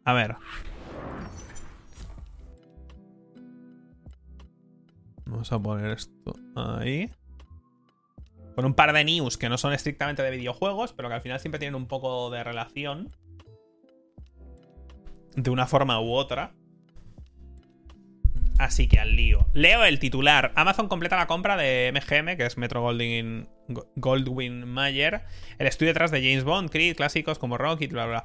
A 0.04 0.12
ver. 0.12 0.36
Vamos 5.24 5.52
a 5.52 5.58
poner 5.58 5.92
esto 5.92 6.34
ahí 6.56 7.10
con 8.58 8.64
un 8.64 8.74
par 8.74 8.92
de 8.92 9.04
news 9.04 9.38
que 9.38 9.48
no 9.48 9.56
son 9.56 9.72
estrictamente 9.72 10.20
de 10.20 10.32
videojuegos, 10.32 10.92
pero 10.92 11.08
que 11.08 11.14
al 11.14 11.20
final 11.20 11.38
siempre 11.38 11.60
tienen 11.60 11.76
un 11.76 11.86
poco 11.86 12.28
de 12.28 12.42
relación. 12.42 13.14
De 15.36 15.50
una 15.50 15.68
forma 15.68 16.00
u 16.00 16.10
otra. 16.10 16.54
Así 18.58 18.88
que 18.88 18.98
al 18.98 19.14
lío. 19.14 19.46
Leo 19.52 19.84
el 19.84 20.00
titular. 20.00 20.50
Amazon 20.56 20.88
completa 20.88 21.16
la 21.16 21.28
compra 21.28 21.56
de 21.56 21.92
MGM, 21.94 22.36
que 22.36 22.46
es 22.46 22.58
Metro 22.58 22.82
Goldwyn, 22.82 23.48
Goldwyn 23.94 24.66
Mayer. 24.66 25.22
El 25.60 25.68
estudio 25.68 25.90
detrás 25.90 26.10
de 26.10 26.20
James 26.20 26.42
Bond, 26.42 26.68
Creed, 26.68 26.96
clásicos 26.96 27.38
como 27.38 27.58
Rocky, 27.58 27.86
bla, 27.86 28.06
bla. 28.06 28.24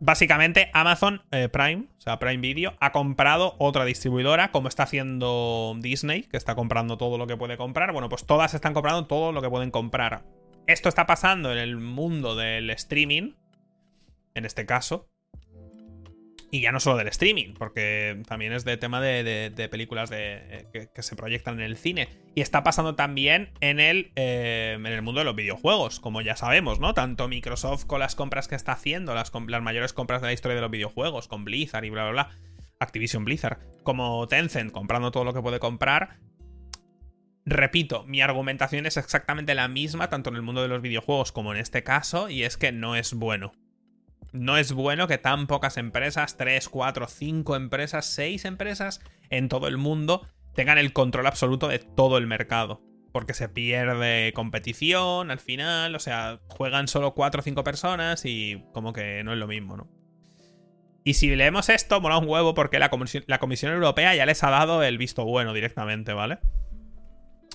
Básicamente 0.00 0.70
Amazon 0.72 1.22
eh, 1.30 1.48
Prime, 1.48 1.86
o 1.98 2.00
sea, 2.00 2.18
Prime 2.18 2.38
Video, 2.38 2.74
ha 2.80 2.92
comprado 2.92 3.56
otra 3.58 3.84
distribuidora, 3.84 4.50
como 4.50 4.68
está 4.68 4.84
haciendo 4.84 5.74
Disney, 5.80 6.22
que 6.22 6.36
está 6.36 6.54
comprando 6.54 6.98
todo 6.98 7.18
lo 7.18 7.26
que 7.26 7.36
puede 7.36 7.56
comprar. 7.56 7.92
Bueno, 7.92 8.08
pues 8.08 8.26
todas 8.26 8.54
están 8.54 8.74
comprando 8.74 9.06
todo 9.06 9.32
lo 9.32 9.42
que 9.42 9.50
pueden 9.50 9.70
comprar. 9.70 10.24
Esto 10.66 10.88
está 10.88 11.06
pasando 11.06 11.52
en 11.52 11.58
el 11.58 11.76
mundo 11.76 12.36
del 12.36 12.70
streaming, 12.70 13.32
en 14.34 14.44
este 14.44 14.66
caso. 14.66 15.08
Y 16.50 16.60
ya 16.60 16.72
no 16.72 16.78
solo 16.80 16.96
del 16.98 17.08
streaming, 17.08 17.54
porque 17.54 18.22
también 18.28 18.52
es 18.52 18.64
de 18.64 18.76
tema 18.76 19.00
de, 19.00 19.68
películas 19.70 20.10
de, 20.10 20.66
eh, 20.72 20.88
que, 20.94 21.02
se 21.02 21.16
proyectan 21.16 21.54
en 21.54 21.66
el 21.66 21.76
cine. 21.76 22.08
Y 22.34 22.42
está 22.42 22.62
pasando 22.62 22.94
también 22.94 23.50
en 23.60 23.80
el, 23.80 24.12
eh, 24.14 24.74
en 24.76 24.86
el 24.86 25.02
mundo 25.02 25.20
de 25.20 25.24
los 25.24 25.34
videojuegos, 25.34 26.00
como 26.00 26.20
ya 26.20 26.36
sabemos, 26.36 26.78
¿no? 26.78 26.94
Tanto 26.94 27.28
Microsoft 27.28 27.86
con 27.86 27.98
las 27.98 28.14
compras 28.14 28.46
que 28.48 28.54
está 28.54 28.72
haciendo, 28.72 29.14
las, 29.14 29.32
las 29.48 29.62
mayores 29.62 29.92
compras 29.92 30.20
de 30.20 30.28
la 30.28 30.32
historia 30.32 30.54
de 30.54 30.60
los 30.60 30.70
videojuegos, 30.70 31.28
con 31.28 31.44
Blizzard 31.44 31.84
y 31.84 31.90
bla, 31.90 32.04
bla, 32.04 32.12
bla. 32.12 32.30
Activision 32.78 33.24
Blizzard, 33.24 33.58
como 33.82 34.26
Tencent 34.28 34.70
comprando 34.70 35.10
todo 35.10 35.24
lo 35.24 35.34
que 35.34 35.42
puede 35.42 35.58
comprar. 35.58 36.18
Repito, 37.46 38.04
mi 38.04 38.20
argumentación 38.20 38.86
es 38.86 38.96
exactamente 38.96 39.54
la 39.54 39.68
misma, 39.68 40.08
tanto 40.08 40.30
en 40.30 40.36
el 40.36 40.42
mundo 40.42 40.62
de 40.62 40.68
los 40.68 40.82
videojuegos 40.82 41.32
como 41.32 41.52
en 41.52 41.60
este 41.60 41.82
caso, 41.82 42.30
y 42.30 42.42
es 42.42 42.56
que 42.56 42.72
no 42.72 42.96
es 42.96 43.12
bueno 43.12 43.52
no 44.34 44.58
es 44.58 44.72
bueno 44.72 45.06
que 45.06 45.16
tan 45.16 45.46
pocas 45.46 45.76
empresas, 45.76 46.36
3, 46.36 46.68
4, 46.68 47.06
5 47.06 47.56
empresas, 47.56 48.04
6 48.06 48.44
empresas 48.44 49.00
en 49.30 49.48
todo 49.48 49.68
el 49.68 49.78
mundo 49.78 50.26
tengan 50.54 50.76
el 50.76 50.92
control 50.92 51.28
absoluto 51.28 51.68
de 51.68 51.78
todo 51.78 52.18
el 52.18 52.26
mercado. 52.26 52.82
Porque 53.12 53.32
se 53.32 53.48
pierde 53.48 54.32
competición 54.34 55.30
al 55.30 55.38
final, 55.38 55.94
o 55.94 56.00
sea, 56.00 56.40
juegan 56.48 56.88
solo 56.88 57.14
4 57.14 57.40
o 57.40 57.44
5 57.44 57.62
personas 57.62 58.24
y 58.24 58.64
como 58.72 58.92
que 58.92 59.22
no 59.22 59.32
es 59.32 59.38
lo 59.38 59.46
mismo, 59.46 59.76
¿no? 59.76 59.88
Y 61.04 61.14
si 61.14 61.34
leemos 61.36 61.68
esto, 61.68 62.00
mola 62.00 62.18
un 62.18 62.28
huevo 62.28 62.54
porque 62.54 62.80
la 62.80 62.90
la 63.26 63.38
Comisión 63.38 63.72
Europea 63.72 64.16
ya 64.16 64.26
les 64.26 64.42
ha 64.42 64.50
dado 64.50 64.82
el 64.82 64.98
visto 64.98 65.24
bueno 65.24 65.52
directamente, 65.52 66.12
¿vale? 66.12 66.40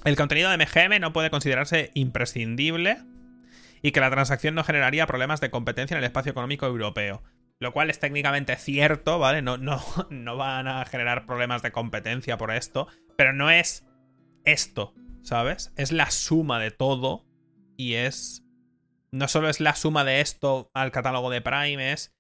El 0.06 0.16
contenido 0.16 0.50
de 0.50 0.58
MGM 0.58 1.02
no 1.02 1.12
puede 1.12 1.30
considerarse 1.30 1.92
imprescindible 1.94 3.00
y 3.82 3.92
que 3.92 4.00
la 4.00 4.12
transacción 4.12 4.56
no 4.56 4.64
generaría 4.64 5.08
problemas 5.08 5.42
de 5.42 5.50
competencia 5.50 5.96
en 5.96 6.00
el 6.00 6.06
espacio 6.06 6.32
económico 6.32 6.66
europeo. 6.66 7.24
Lo 7.60 7.74
cual 7.74 7.90
es 7.90 8.00
técnicamente 8.00 8.56
cierto, 8.56 9.20
¿vale? 9.20 9.42
No, 9.42 9.58
no, 9.58 9.84
no 10.10 10.38
van 10.38 10.68
a 10.68 10.86
generar 10.86 11.26
problemas 11.26 11.62
de 11.62 11.72
competencia 11.72 12.38
por 12.38 12.52
esto, 12.52 12.88
pero 13.18 13.34
no 13.34 13.52
es 13.52 13.86
esto, 14.46 14.94
¿sabes? 15.24 15.74
Es 15.76 15.92
la 15.92 16.12
suma 16.12 16.60
de 16.60 16.72
todo 16.72 17.26
y 17.78 17.96
es... 17.96 18.44
No 19.12 19.28
solo 19.28 19.50
es 19.50 19.60
la 19.60 19.76
suma 19.76 20.04
de 20.04 20.22
esto 20.22 20.70
al 20.76 20.92
catálogo 20.92 21.32
de 21.32 21.42
Prime, 21.42 21.92
es 21.92 22.14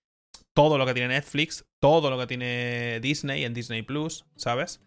todo 0.53 0.79
lo 0.79 0.87
que 0.87 0.95
tiene 0.95 1.13
Netflix, 1.13 1.65
todo 1.79 2.09
lo 2.09 2.17
que 2.17 2.25
tiene 2.25 2.99
Disney 2.99 3.45
en 3.45 3.53
Disney 3.53 3.83
Plus, 3.83 4.25
¿sabes? 4.35 4.81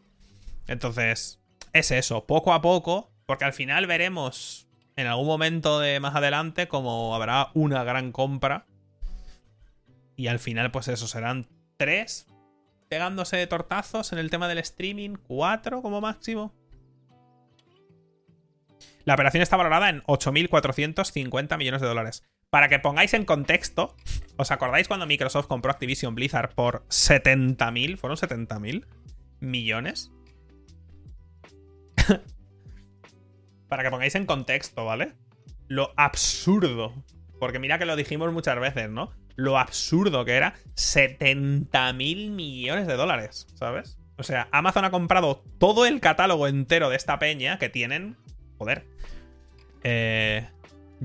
Entonces, 0.67 1.41
es 1.73 1.91
eso, 1.91 2.26
poco 2.26 2.52
a 2.52 2.61
poco, 2.61 3.12
porque 3.25 3.45
al 3.45 3.52
final 3.52 3.87
veremos 3.87 4.69
en 4.97 5.07
algún 5.07 5.27
momento 5.27 5.81
de 5.81 6.01
más 6.01 6.15
adelante, 6.15 6.69
como 6.69 7.15
habrá 7.15 7.51
una 7.55 7.85
gran 7.85 8.13
compra. 8.13 8.67
Y 10.17 10.27
al 10.27 10.39
final, 10.39 10.71
pues 10.71 10.89
eso, 10.89 11.07
serán 11.07 11.49
tres 11.77 12.27
pegándose 12.89 13.47
tortazos 13.47 14.13
en 14.13 14.19
el 14.19 14.31
tema 14.31 14.49
del 14.49 14.59
streaming, 14.59 15.17
cuatro 15.27 15.81
como 15.81 16.01
máximo. 16.01 16.53
La 19.05 19.15
operación 19.15 19.43
está 19.43 19.57
valorada 19.57 19.89
en 19.89 20.03
8.450 20.03 21.57
millones 21.57 21.81
de 21.81 21.87
dólares. 21.89 22.23
Para 22.51 22.69
que 22.69 22.79
pongáis 22.79 23.15
en 23.15 23.25
contexto, 23.25 23.97
¿os 24.37 24.51
acordáis 24.51 24.89
cuando 24.89 25.07
Microsoft 25.07 25.47
compró 25.47 25.71
Activision 25.71 26.15
Blizzard 26.15 26.55
por 26.55 26.87
70.000? 26.89 27.97
¿Fueron 27.97 28.19
70.000 28.19 28.85
millones? 29.41 30.13
Para 33.73 33.85
que 33.85 33.91
pongáis 33.91 34.14
en 34.17 34.26
contexto, 34.26 34.85
¿vale? 34.85 35.14
Lo 35.67 35.95
absurdo. 35.97 36.93
Porque 37.41 37.59
mira 37.59 37.79
que 37.79 37.87
lo 37.87 37.97
dijimos 37.97 38.31
muchas 38.31 38.61
veces, 38.61 38.91
¿no? 38.91 39.14
Lo 39.35 39.59
absurdo 39.59 40.26
que 40.26 40.33
era 40.33 40.52
70 40.75 41.95
mil 41.95 42.33
millones 42.33 42.87
de 42.87 42.97
dólares, 42.97 43.47
¿sabes? 43.55 43.99
O 44.19 44.25
sea, 44.25 44.47
Amazon 44.52 44.85
ha 44.85 44.91
comprado 44.91 45.43
todo 45.57 45.87
el 45.87 46.00
catálogo 46.00 46.49
entero 46.49 46.91
de 46.91 46.97
esta 46.97 47.19
peña 47.19 47.59
que 47.59 47.71
tienen. 47.71 48.19
Joder. 48.59 48.87
Eh, 49.85 50.47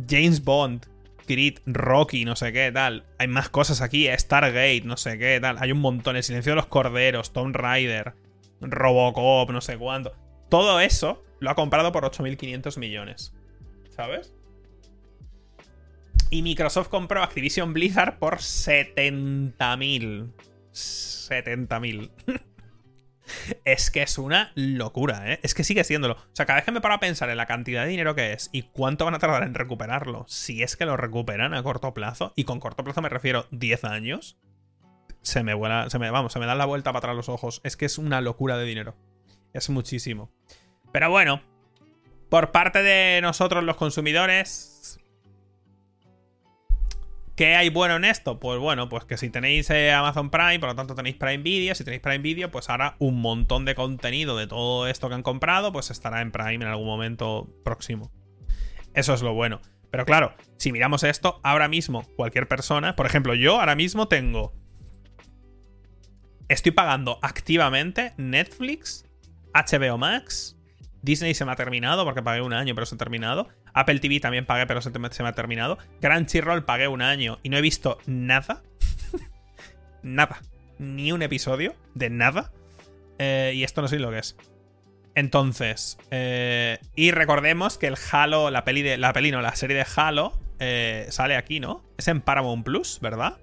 James 0.05 0.43
Bond, 0.43 0.87
Creed, 1.25 1.59
Rocky, 1.67 2.25
no 2.25 2.35
sé 2.35 2.51
qué, 2.51 2.69
tal. 2.73 3.05
Hay 3.17 3.29
más 3.29 3.47
cosas 3.47 3.79
aquí, 3.79 4.09
Stargate, 4.13 4.81
no 4.83 4.97
sé 4.97 5.17
qué, 5.17 5.39
tal. 5.39 5.55
Hay 5.61 5.71
un 5.71 5.79
montón. 5.79 6.17
El 6.17 6.23
silencio 6.23 6.51
de 6.51 6.57
los 6.57 6.67
corderos, 6.67 7.31
Tomb 7.31 7.55
Raider, 7.55 8.15
Robocop, 8.59 9.51
no 9.51 9.61
sé 9.61 9.77
cuánto. 9.77 10.11
Todo 10.49 10.81
eso 10.81 11.23
lo 11.39 11.49
ha 11.49 11.55
comprado 11.55 11.91
por 11.91 12.03
8.500 12.03 12.77
millones. 12.77 13.33
¿Sabes? 13.89 14.33
Y 16.29 16.41
Microsoft 16.41 16.89
compró 16.89 17.23
Activision 17.23 17.73
Blizzard 17.73 18.19
por 18.19 18.37
70.000. 18.37 20.31
70.000. 20.73 22.11
es 23.65 23.91
que 23.91 24.01
es 24.03 24.17
una 24.17 24.51
locura, 24.55 25.31
¿eh? 25.31 25.39
Es 25.43 25.53
que 25.53 25.63
sigue 25.63 25.83
siéndolo. 25.83 26.15
O 26.15 26.33
sea, 26.33 26.45
cada 26.45 26.57
vez 26.57 26.65
que 26.65 26.71
me 26.71 26.81
paro 26.81 26.95
a 26.95 26.99
pensar 26.99 27.29
en 27.29 27.37
la 27.37 27.45
cantidad 27.45 27.83
de 27.83 27.89
dinero 27.89 28.15
que 28.15 28.33
es 28.33 28.49
y 28.51 28.63
cuánto 28.63 29.05
van 29.05 29.15
a 29.15 29.19
tardar 29.19 29.43
en 29.43 29.53
recuperarlo, 29.53 30.25
si 30.27 30.63
es 30.63 30.75
que 30.75 30.85
lo 30.85 30.97
recuperan 30.97 31.53
a 31.53 31.63
corto 31.63 31.93
plazo, 31.93 32.33
y 32.35 32.43
con 32.43 32.59
corto 32.59 32.83
plazo 32.83 33.01
me 33.01 33.09
refiero 33.09 33.47
10 33.51 33.85
años, 33.85 34.37
se 35.21 35.43
me 35.43 35.53
vuela, 35.53 35.89
se 35.89 35.99
me, 35.99 36.09
vamos, 36.09 36.33
se 36.33 36.39
me 36.39 36.45
dan 36.45 36.57
la 36.57 36.65
vuelta 36.65 36.91
para 36.91 36.99
atrás 36.99 37.15
los 37.15 37.29
ojos. 37.29 37.61
Es 37.63 37.77
que 37.77 37.85
es 37.85 37.97
una 37.97 38.21
locura 38.21 38.57
de 38.57 38.65
dinero. 38.65 38.95
Es 39.53 39.69
muchísimo. 39.69 40.31
Pero 40.97 41.11
bueno, 41.11 41.43
por 42.27 42.51
parte 42.51 42.81
de 42.81 43.21
nosotros 43.21 43.63
los 43.63 43.75
consumidores, 43.75 44.99
¿qué 47.35 47.55
hay 47.55 47.69
bueno 47.69 47.97
en 47.97 48.03
esto? 48.03 48.39
Pues 48.39 48.57
bueno, 48.57 48.89
pues 48.89 49.05
que 49.05 49.15
si 49.15 49.29
tenéis 49.29 49.69
eh, 49.69 49.91
Amazon 49.91 50.31
Prime, 50.31 50.57
por 50.57 50.69
lo 50.69 50.75
tanto 50.75 50.95
tenéis 50.95 51.15
Prime 51.15 51.43
Video, 51.43 51.75
si 51.75 51.83
tenéis 51.83 52.01
Prime 52.01 52.17
Video, 52.17 52.49
pues 52.49 52.67
ahora 52.71 52.95
un 52.97 53.21
montón 53.21 53.63
de 53.63 53.75
contenido 53.75 54.35
de 54.35 54.47
todo 54.47 54.87
esto 54.87 55.07
que 55.07 55.13
han 55.13 55.21
comprado, 55.21 55.71
pues 55.71 55.91
estará 55.91 56.19
en 56.21 56.31
Prime 56.31 56.55
en 56.55 56.63
algún 56.63 56.87
momento 56.87 57.47
próximo. 57.63 58.11
Eso 58.95 59.13
es 59.13 59.21
lo 59.21 59.35
bueno. 59.35 59.61
Pero 59.91 60.03
claro, 60.03 60.33
si 60.57 60.71
miramos 60.71 61.03
esto, 61.03 61.39
ahora 61.43 61.67
mismo 61.67 62.07
cualquier 62.15 62.47
persona, 62.47 62.95
por 62.95 63.05
ejemplo, 63.05 63.35
yo 63.35 63.59
ahora 63.59 63.75
mismo 63.75 64.07
tengo... 64.07 64.51
Estoy 66.47 66.71
pagando 66.71 67.19
activamente 67.21 68.15
Netflix, 68.17 69.05
HBO 69.53 69.99
Max, 69.99 70.56
Disney 71.01 71.33
se 71.33 71.45
me 71.45 71.51
ha 71.51 71.55
terminado 71.55 72.03
porque 72.05 72.21
pagué 72.21 72.41
un 72.41 72.53
año, 72.53 72.75
pero 72.75 72.85
se 72.85 72.95
ha 72.95 72.97
terminado. 72.97 73.47
Apple 73.73 73.99
TV 73.99 74.19
también 74.19 74.45
pagué, 74.45 74.65
pero 74.65 74.81
se, 74.81 74.91
me 74.97 75.07
ha 75.07 75.31
terminado. 75.33 75.77
Crunchyroll 76.01 76.65
pagué 76.65 76.87
un 76.87 77.01
año 77.01 77.39
y 77.43 77.49
no 77.49 77.57
he 77.57 77.61
visto 77.61 77.97
nada. 78.05 78.63
nada. 80.03 80.41
Ni 80.79 81.11
un 81.11 81.21
episodio 81.21 81.75
de 81.93 82.09
nada. 82.09 82.51
Eh, 83.19 83.53
y 83.55 83.63
esto 83.63 83.81
no 83.81 83.87
sé 83.87 83.99
lo 83.99 84.11
que 84.11 84.19
es. 84.19 84.35
Entonces, 85.15 85.97
eh, 86.11 86.77
y 86.95 87.09
recordemos 87.11 87.79
que 87.79 87.87
el 87.87 87.95
Halo, 88.11 88.51
la 88.51 88.63
peli 88.63 88.83
de. 88.83 88.97
La 88.97 89.13
peli 89.13 89.31
no, 89.31 89.41
la 89.41 89.55
serie 89.55 89.75
de 89.75 89.85
Halo 89.95 90.37
eh, 90.59 91.07
sale 91.09 91.35
aquí, 91.35 91.59
¿no? 91.59 91.83
Es 91.97 92.07
en 92.07 92.21
Paramount 92.21 92.63
Plus, 92.63 92.99
¿verdad? 93.01 93.37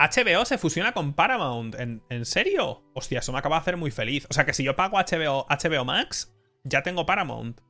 HBO 0.00 0.46
se 0.46 0.56
fusiona 0.56 0.92
con 0.92 1.12
Paramount. 1.12 1.76
¿En, 1.78 2.24
serio? 2.24 2.82
Hostia, 2.94 3.18
eso 3.18 3.32
me 3.32 3.38
acaba 3.38 3.56
de 3.56 3.60
hacer 3.60 3.76
muy 3.76 3.90
feliz. 3.90 4.26
O 4.30 4.32
sea 4.32 4.46
que 4.46 4.54
si 4.54 4.64
yo 4.64 4.74
pago 4.74 4.96
HBO, 4.96 5.46
HBO 5.48 5.84
Max, 5.84 6.34
ya 6.64 6.82
tengo 6.82 7.04
Paramount. 7.04 7.60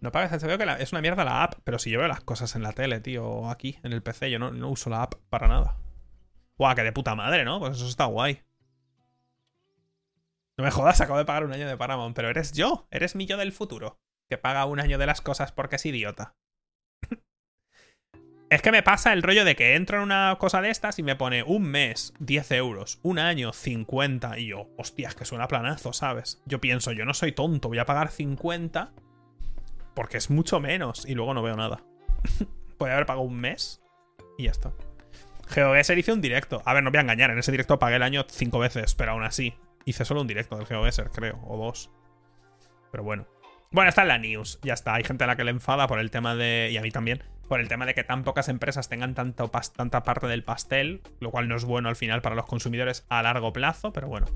No 0.00 0.12
pagas 0.12 0.40
HBO, 0.40 0.56
que 0.56 0.82
es 0.82 0.92
una 0.92 1.02
mierda 1.02 1.24
la 1.24 1.42
app. 1.42 1.54
Pero 1.64 1.80
si 1.80 1.90
yo 1.90 1.98
veo 1.98 2.06
las 2.06 2.20
cosas 2.20 2.54
en 2.54 2.62
la 2.62 2.72
tele, 2.72 3.00
tío, 3.00 3.26
o 3.26 3.50
aquí, 3.50 3.78
en 3.82 3.92
el 3.92 4.04
PC, 4.04 4.30
yo 4.30 4.38
no, 4.38 4.52
no 4.52 4.68
uso 4.70 4.88
la 4.88 5.02
app 5.02 5.14
para 5.30 5.48
nada. 5.48 5.76
Guau, 6.56 6.76
que 6.76 6.84
de 6.84 6.92
puta 6.92 7.16
madre, 7.16 7.44
¿no? 7.44 7.58
Pues 7.58 7.76
eso 7.76 7.88
está 7.88 8.04
guay. 8.04 8.44
No 10.56 10.64
me 10.64 10.70
jodas, 10.70 11.00
acabo 11.00 11.18
de 11.18 11.24
pagar 11.24 11.44
un 11.44 11.52
año 11.52 11.66
de 11.66 11.76
Paramount, 11.76 12.14
pero 12.14 12.28
eres 12.28 12.52
yo, 12.52 12.86
eres 12.92 13.16
mi 13.16 13.26
yo 13.26 13.36
del 13.36 13.50
futuro, 13.50 13.98
que 14.28 14.38
paga 14.38 14.66
un 14.66 14.78
año 14.78 14.96
de 14.98 15.06
las 15.06 15.22
cosas 15.22 15.50
porque 15.52 15.76
es 15.76 15.86
idiota. 15.86 16.36
Es 18.50 18.62
que 18.62 18.72
me 18.72 18.82
pasa 18.82 19.12
el 19.12 19.22
rollo 19.22 19.44
de 19.44 19.54
que 19.54 19.76
entro 19.76 19.98
en 19.98 20.02
una 20.02 20.36
cosa 20.40 20.60
de 20.60 20.70
estas 20.70 20.98
y 20.98 21.04
me 21.04 21.14
pone 21.14 21.44
un 21.44 21.62
mes 21.62 22.14
10 22.18 22.50
euros, 22.50 22.98
un 23.04 23.20
año 23.20 23.52
50 23.52 24.40
y 24.40 24.48
yo, 24.48 24.68
hostias, 24.76 25.14
que 25.14 25.24
suena 25.24 25.46
planazo, 25.46 25.92
¿sabes? 25.92 26.42
Yo 26.46 26.60
pienso, 26.60 26.90
yo 26.90 27.04
no 27.04 27.14
soy 27.14 27.30
tonto, 27.30 27.68
voy 27.68 27.78
a 27.78 27.86
pagar 27.86 28.10
50 28.10 28.92
porque 29.94 30.16
es 30.16 30.30
mucho 30.30 30.58
menos 30.58 31.06
y 31.06 31.14
luego 31.14 31.32
no 31.32 31.42
veo 31.42 31.54
nada. 31.56 31.84
Podría 32.76 32.96
haber 32.96 33.06
pagado 33.06 33.24
un 33.24 33.38
mes 33.38 33.82
y 34.36 34.44
ya 34.44 34.50
está. 34.50 34.72
GeoGuessr 35.46 35.98
hice 35.98 36.12
un 36.12 36.20
directo. 36.20 36.60
A 36.64 36.74
ver, 36.74 36.82
no 36.82 36.90
voy 36.90 36.98
a 36.98 37.02
engañar, 37.02 37.30
en 37.30 37.38
ese 37.38 37.52
directo 37.52 37.78
pagué 37.78 37.96
el 37.96 38.02
año 38.02 38.26
5 38.28 38.58
veces, 38.58 38.96
pero 38.96 39.12
aún 39.12 39.22
así 39.22 39.54
hice 39.84 40.04
solo 40.04 40.22
un 40.22 40.26
directo 40.26 40.56
del 40.56 40.66
GeoGuessr, 40.66 41.10
creo, 41.12 41.38
o 41.46 41.56
dos. 41.56 41.92
Pero 42.90 43.04
bueno. 43.04 43.28
Bueno, 43.70 43.90
está 43.90 44.02
en 44.02 44.08
la 44.08 44.18
news, 44.18 44.58
ya 44.62 44.74
está. 44.74 44.94
Hay 44.94 45.04
gente 45.04 45.22
a 45.22 45.28
la 45.28 45.36
que 45.36 45.44
le 45.44 45.52
enfada 45.52 45.86
por 45.86 46.00
el 46.00 46.10
tema 46.10 46.34
de. 46.34 46.70
Y 46.72 46.76
a 46.76 46.82
mí 46.82 46.90
también. 46.90 47.22
Por 47.50 47.58
el 47.58 47.66
tema 47.66 47.84
de 47.84 47.94
que 47.94 48.04
tan 48.04 48.22
pocas 48.22 48.48
empresas 48.48 48.88
tengan 48.88 49.16
tanto 49.16 49.50
tanta 49.76 50.04
parte 50.04 50.28
del 50.28 50.44
pastel. 50.44 51.02
Lo 51.18 51.32
cual 51.32 51.48
no 51.48 51.56
es 51.56 51.64
bueno 51.64 51.88
al 51.88 51.96
final 51.96 52.22
para 52.22 52.36
los 52.36 52.46
consumidores 52.46 53.04
a 53.08 53.24
largo 53.24 53.52
plazo, 53.52 53.92
pero 53.92 54.06
bueno. 54.06 54.28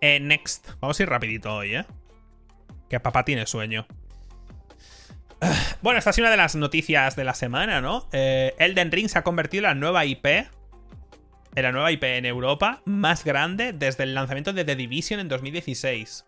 Eh, 0.00 0.18
next. 0.18 0.70
Vamos 0.80 0.98
a 0.98 1.02
ir 1.02 1.10
rapidito 1.10 1.54
hoy, 1.54 1.74
¿eh? 1.74 1.84
Que 2.88 3.00
papá 3.00 3.26
tiene 3.26 3.46
sueño. 3.46 3.86
Bueno, 5.82 5.98
esta 5.98 6.10
es 6.10 6.18
una 6.18 6.30
de 6.30 6.36
las 6.38 6.54
noticias 6.54 7.16
de 7.16 7.24
la 7.24 7.34
semana, 7.34 7.82
¿no? 7.82 8.08
Eh, 8.12 8.54
Elden 8.58 8.90
Ring 8.90 9.08
se 9.10 9.18
ha 9.18 9.22
convertido 9.22 9.64
en 9.64 9.70
la 9.70 9.74
nueva 9.74 10.06
IP. 10.06 10.24
En 10.24 11.62
la 11.64 11.72
nueva 11.72 11.92
IP 11.92 12.04
en 12.04 12.24
Europa 12.24 12.80
más 12.86 13.24
grande 13.24 13.74
desde 13.74 14.04
el 14.04 14.14
lanzamiento 14.14 14.54
de 14.54 14.64
The 14.64 14.76
Division 14.76 15.20
en 15.20 15.28
2016 15.28 16.24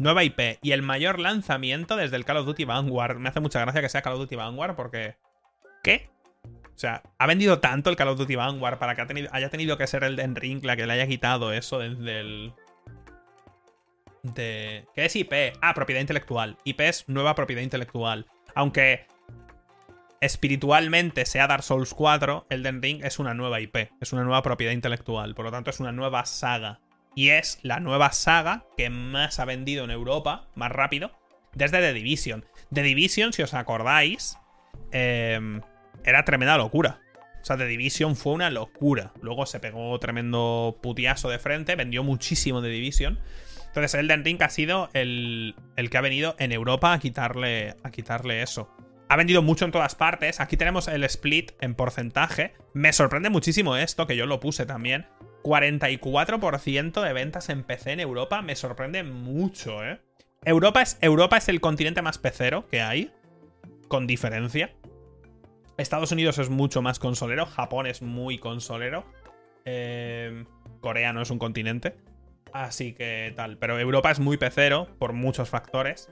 nueva 0.00 0.24
IP 0.24 0.58
y 0.62 0.72
el 0.72 0.82
mayor 0.82 1.18
lanzamiento 1.18 1.96
desde 1.96 2.16
el 2.16 2.24
Call 2.24 2.38
of 2.38 2.46
Duty 2.46 2.64
Vanguard. 2.64 3.18
Me 3.18 3.28
hace 3.28 3.40
mucha 3.40 3.60
gracia 3.60 3.80
que 3.80 3.88
sea 3.88 4.02
Call 4.02 4.14
of 4.14 4.20
Duty 4.20 4.36
Vanguard 4.36 4.74
porque... 4.74 5.16
¿Qué? 5.82 6.10
O 6.44 6.78
sea, 6.80 7.02
ha 7.18 7.26
vendido 7.26 7.60
tanto 7.60 7.90
el 7.90 7.96
Call 7.96 8.08
of 8.08 8.18
Duty 8.18 8.34
Vanguard 8.34 8.78
para 8.78 8.94
que 8.94 9.28
haya 9.30 9.50
tenido 9.50 9.76
que 9.76 9.86
ser 9.86 10.04
el 10.04 10.16
Den 10.16 10.34
Ring 10.34 10.64
la 10.64 10.76
que 10.76 10.86
le 10.86 10.94
haya 10.94 11.06
quitado 11.06 11.52
eso 11.52 11.78
desde 11.78 12.20
el... 12.20 12.52
De... 14.22 14.86
¿Qué 14.94 15.04
es 15.04 15.16
IP? 15.16 15.32
Ah, 15.62 15.74
propiedad 15.74 16.00
intelectual. 16.00 16.56
IP 16.64 16.80
es 16.80 17.08
nueva 17.08 17.34
propiedad 17.34 17.62
intelectual. 17.62 18.26
Aunque 18.54 19.06
espiritualmente 20.20 21.24
sea 21.24 21.46
Dark 21.46 21.62
Souls 21.62 21.94
4, 21.94 22.46
Elden 22.50 22.82
Ring 22.82 23.04
es 23.04 23.18
una 23.18 23.34
nueva 23.34 23.60
IP, 23.60 23.90
es 24.00 24.12
una 24.12 24.22
nueva 24.22 24.42
propiedad 24.42 24.72
intelectual, 24.72 25.34
por 25.34 25.46
lo 25.46 25.50
tanto 25.50 25.70
es 25.70 25.80
una 25.80 25.92
nueva 25.92 26.26
saga. 26.26 26.80
Y 27.14 27.30
es 27.30 27.58
la 27.62 27.80
nueva 27.80 28.12
saga 28.12 28.64
que 28.76 28.90
más 28.90 29.40
ha 29.40 29.44
vendido 29.44 29.84
en 29.84 29.90
Europa, 29.90 30.48
más 30.54 30.70
rápido, 30.70 31.12
desde 31.52 31.80
The 31.80 31.92
Division. 31.92 32.44
The 32.72 32.82
Division, 32.82 33.32
si 33.32 33.42
os 33.42 33.54
acordáis, 33.54 34.38
em, 34.92 35.60
era 36.04 36.24
tremenda 36.24 36.56
locura. 36.56 37.00
O 37.42 37.44
sea, 37.44 37.56
The 37.56 37.66
Division 37.66 38.16
fue 38.16 38.34
una 38.34 38.50
locura. 38.50 39.12
Luego 39.22 39.46
se 39.46 39.60
pegó 39.60 39.98
tremendo 39.98 40.78
putiazo 40.82 41.28
de 41.30 41.38
frente, 41.38 41.74
vendió 41.74 42.04
muchísimo 42.04 42.60
The 42.60 42.68
Division. 42.68 43.18
Entonces, 43.66 43.94
Elden 43.94 44.24
Ring 44.24 44.42
ha 44.42 44.50
sido 44.50 44.90
el, 44.94 45.54
el 45.76 45.90
que 45.90 45.98
ha 45.98 46.00
venido 46.00 46.34
en 46.38 46.52
Europa 46.52 46.92
a 46.92 46.98
quitarle, 46.98 47.76
a 47.82 47.90
quitarle 47.90 48.42
eso. 48.42 48.74
Ha 49.08 49.16
vendido 49.16 49.42
mucho 49.42 49.64
en 49.64 49.72
todas 49.72 49.94
partes. 49.94 50.40
Aquí 50.40 50.56
tenemos 50.56 50.86
el 50.88 51.02
split 51.04 51.52
en 51.60 51.74
porcentaje. 51.74 52.52
Me 52.74 52.92
sorprende 52.92 53.30
muchísimo 53.30 53.76
esto, 53.76 54.06
que 54.06 54.16
yo 54.16 54.26
lo 54.26 54.38
puse 54.38 54.66
también. 54.66 55.06
44% 55.42 57.02
de 57.02 57.12
ventas 57.12 57.48
en 57.48 57.64
PC 57.64 57.92
en 57.92 58.00
Europa 58.00 58.42
me 58.42 58.56
sorprende 58.56 59.02
mucho, 59.02 59.84
¿eh? 59.84 60.00
Europa 60.44 60.82
es, 60.82 60.98
Europa 61.00 61.36
es 61.36 61.48
el 61.48 61.60
continente 61.60 62.02
más 62.02 62.18
pecero 62.18 62.66
que 62.68 62.80
hay, 62.80 63.12
con 63.88 64.06
diferencia. 64.06 64.74
Estados 65.76 66.12
Unidos 66.12 66.38
es 66.38 66.50
mucho 66.50 66.82
más 66.82 66.98
consolero, 66.98 67.46
Japón 67.46 67.86
es 67.86 68.02
muy 68.02 68.38
consolero, 68.38 69.04
eh, 69.64 70.44
Corea 70.80 71.12
no 71.12 71.22
es 71.22 71.30
un 71.30 71.38
continente, 71.38 71.96
así 72.52 72.94
que 72.94 73.32
tal. 73.36 73.58
Pero 73.58 73.78
Europa 73.78 74.10
es 74.10 74.20
muy 74.20 74.36
pecero 74.36 74.88
por 74.98 75.12
muchos 75.12 75.48
factores. 75.48 76.10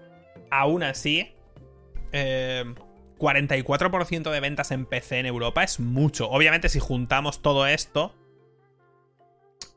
Aún 0.51 0.83
así, 0.83 1.35
44% 2.13 4.27
eh, 4.27 4.33
de 4.33 4.41
ventas 4.41 4.71
en 4.71 4.87
PC 4.87 5.21
en 5.21 5.27
Europa 5.27 5.65
es 5.65 5.81
mucho. 5.81 6.31
Obviamente 6.31 6.69
si 6.69 6.81
juntamos 6.81 7.43
todo 7.43 7.67
esto 7.67 8.15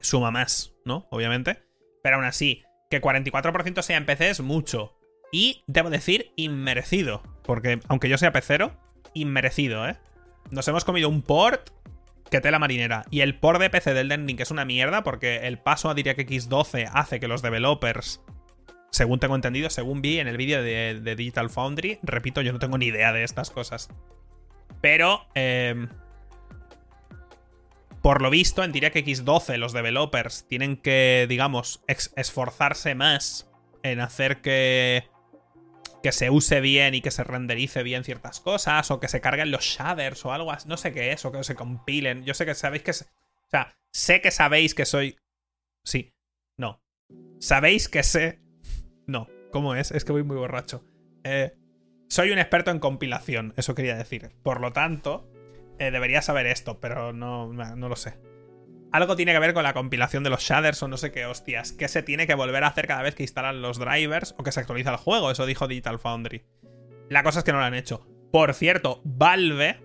suma 0.02 0.32
más, 0.32 0.74
¿no? 0.86 1.08
Obviamente. 1.12 1.64
Pero 2.04 2.18
aún 2.18 2.26
así, 2.26 2.64
que 2.90 3.02
44% 3.02 3.82
sea 3.82 3.98
en 3.98 4.06
PC 4.06 4.30
es 4.30 4.42
mucho. 4.42 4.98
Y 5.32 5.64
debo 5.68 5.90
decir, 5.90 6.32
inmerecido. 6.36 7.24
Porque 7.44 7.80
aunque 7.88 8.10
yo 8.10 8.18
sea 8.18 8.32
pecero, 8.32 8.78
inmerecido, 9.14 9.88
¿eh? 9.88 9.98
Nos 10.52 10.68
hemos 10.68 10.84
comido 10.84 11.08
un 11.10 11.22
port 11.22 11.70
que 12.30 12.42
tela 12.42 12.60
marinera. 12.60 13.06
Y 13.12 13.22
el 13.22 13.38
port 13.38 13.60
de 13.60 13.70
PC 13.70 13.94
del 13.94 14.10
Ring 14.10 14.40
es 14.40 14.52
una 14.52 14.66
mierda 14.66 15.04
porque 15.04 15.48
el 15.48 15.58
paso 15.58 15.90
a 15.90 15.94
DirectX 15.94 16.50
12 16.50 16.88
hace 16.92 17.20
que 17.20 17.28
los 17.28 17.42
developers, 17.42 18.22
según 18.90 19.20
tengo 19.20 19.36
entendido, 19.36 19.70
según 19.70 20.02
vi 20.02 20.20
en 20.20 20.28
el 20.28 20.38
vídeo 20.38 20.64
de, 20.64 21.00
de, 21.02 21.16
Digital 21.16 21.50
Foundry, 21.50 22.00
repito, 22.04 22.42
yo 22.42 22.54
no 22.54 22.60
tengo 22.60 22.78
ni 22.78 22.88
idea 22.88 23.14
de 23.14 23.24
estas 23.24 23.52
cosas. 23.52 23.90
Pero 24.82 25.28
eh, 25.36 25.88
por 28.02 28.22
lo 28.22 28.30
visto, 28.30 28.64
en 28.64 28.72
DirectX 28.72 29.26
12 29.26 29.58
los 29.58 29.74
developers 29.74 30.48
tienen 30.48 30.78
que, 30.78 31.26
digamos, 31.30 31.84
esforzarse 31.88 32.96
más 32.96 33.50
en 33.84 34.00
hacer 34.00 34.42
que, 34.42 35.08
que 36.02 36.12
se 36.12 36.30
use 36.30 36.62
bien 36.62 36.96
y 36.96 37.02
que 37.02 37.12
se 37.12 37.24
renderice 37.24 37.84
bien 37.84 38.04
ciertas 38.04 38.40
cosas, 38.40 38.90
o 38.92 39.00
que 39.00 39.08
se 39.08 39.22
carguen 39.22 39.52
los 39.52 39.64
shaders 39.64 40.26
o 40.26 40.34
algo 40.34 40.52
así. 40.52 40.68
No 40.68 40.78
sé 40.78 40.92
qué 40.94 41.12
es, 41.12 41.24
o 41.26 41.32
que 41.32 41.44
se 41.44 41.56
compilen. 41.56 42.26
Yo 42.26 42.34
sé 42.34 42.46
que 42.46 42.56
sabéis 42.56 42.84
que... 42.84 42.92
O 42.92 43.50
sea, 43.50 43.78
sé 43.92 44.22
que 44.22 44.32
sabéis 44.32 44.74
que 44.74 44.86
soy... 44.86 45.18
Sí. 45.84 46.14
No. 46.58 46.82
¿Sabéis 47.40 47.88
que 47.88 48.04
sé... 48.04 48.42
No. 49.08 49.28
¿Cómo 49.52 49.76
es? 49.76 49.92
Es 49.92 50.06
que 50.06 50.12
voy 50.12 50.24
muy 50.24 50.38
borracho. 50.38 50.84
Eh, 51.24 51.54
soy 52.08 52.32
un 52.32 52.40
experto 52.40 52.72
en 52.72 52.80
compilación, 52.80 53.54
eso 53.58 53.76
quería 53.76 53.96
decir. 53.96 54.32
Por 54.44 54.60
lo 54.60 54.74
tanto, 54.74 55.31
eh, 55.82 55.90
debería 55.90 56.22
saber 56.22 56.46
esto, 56.46 56.80
pero 56.80 57.12
no, 57.12 57.52
no 57.52 57.90
lo 57.90 57.96
sé. 57.96 58.14
Algo 58.92 59.16
tiene 59.16 59.34
que 59.34 59.40
ver 59.40 59.56
con 59.56 59.64
la 59.64 59.74
compilación 59.74 60.24
de 60.24 60.30
los 60.30 60.44
shaders 60.44 60.84
o 60.84 60.88
no 60.88 60.96
sé 60.96 61.12
qué 61.12 61.26
hostias. 61.26 61.72
Que 61.72 61.88
se 61.88 62.04
tiene 62.04 62.28
que 62.28 62.36
volver 62.36 62.64
a 62.64 62.68
hacer 62.68 62.86
cada 62.86 63.02
vez 63.02 63.16
que 63.16 63.24
instalan 63.24 63.64
los 63.64 63.80
drivers 63.80 64.36
o 64.38 64.44
que 64.44 64.52
se 64.52 64.60
actualiza 64.60 64.92
el 64.92 64.98
juego. 64.98 65.32
Eso 65.32 65.48
dijo 65.48 65.68
Digital 65.68 65.98
Foundry. 65.98 66.44
La 67.10 67.24
cosa 67.24 67.40
es 67.40 67.46
que 67.46 67.52
no 67.52 67.58
lo 67.58 67.64
han 67.64 67.74
hecho. 67.74 68.06
Por 68.32 68.54
cierto, 68.54 69.02
Valve, 69.04 69.82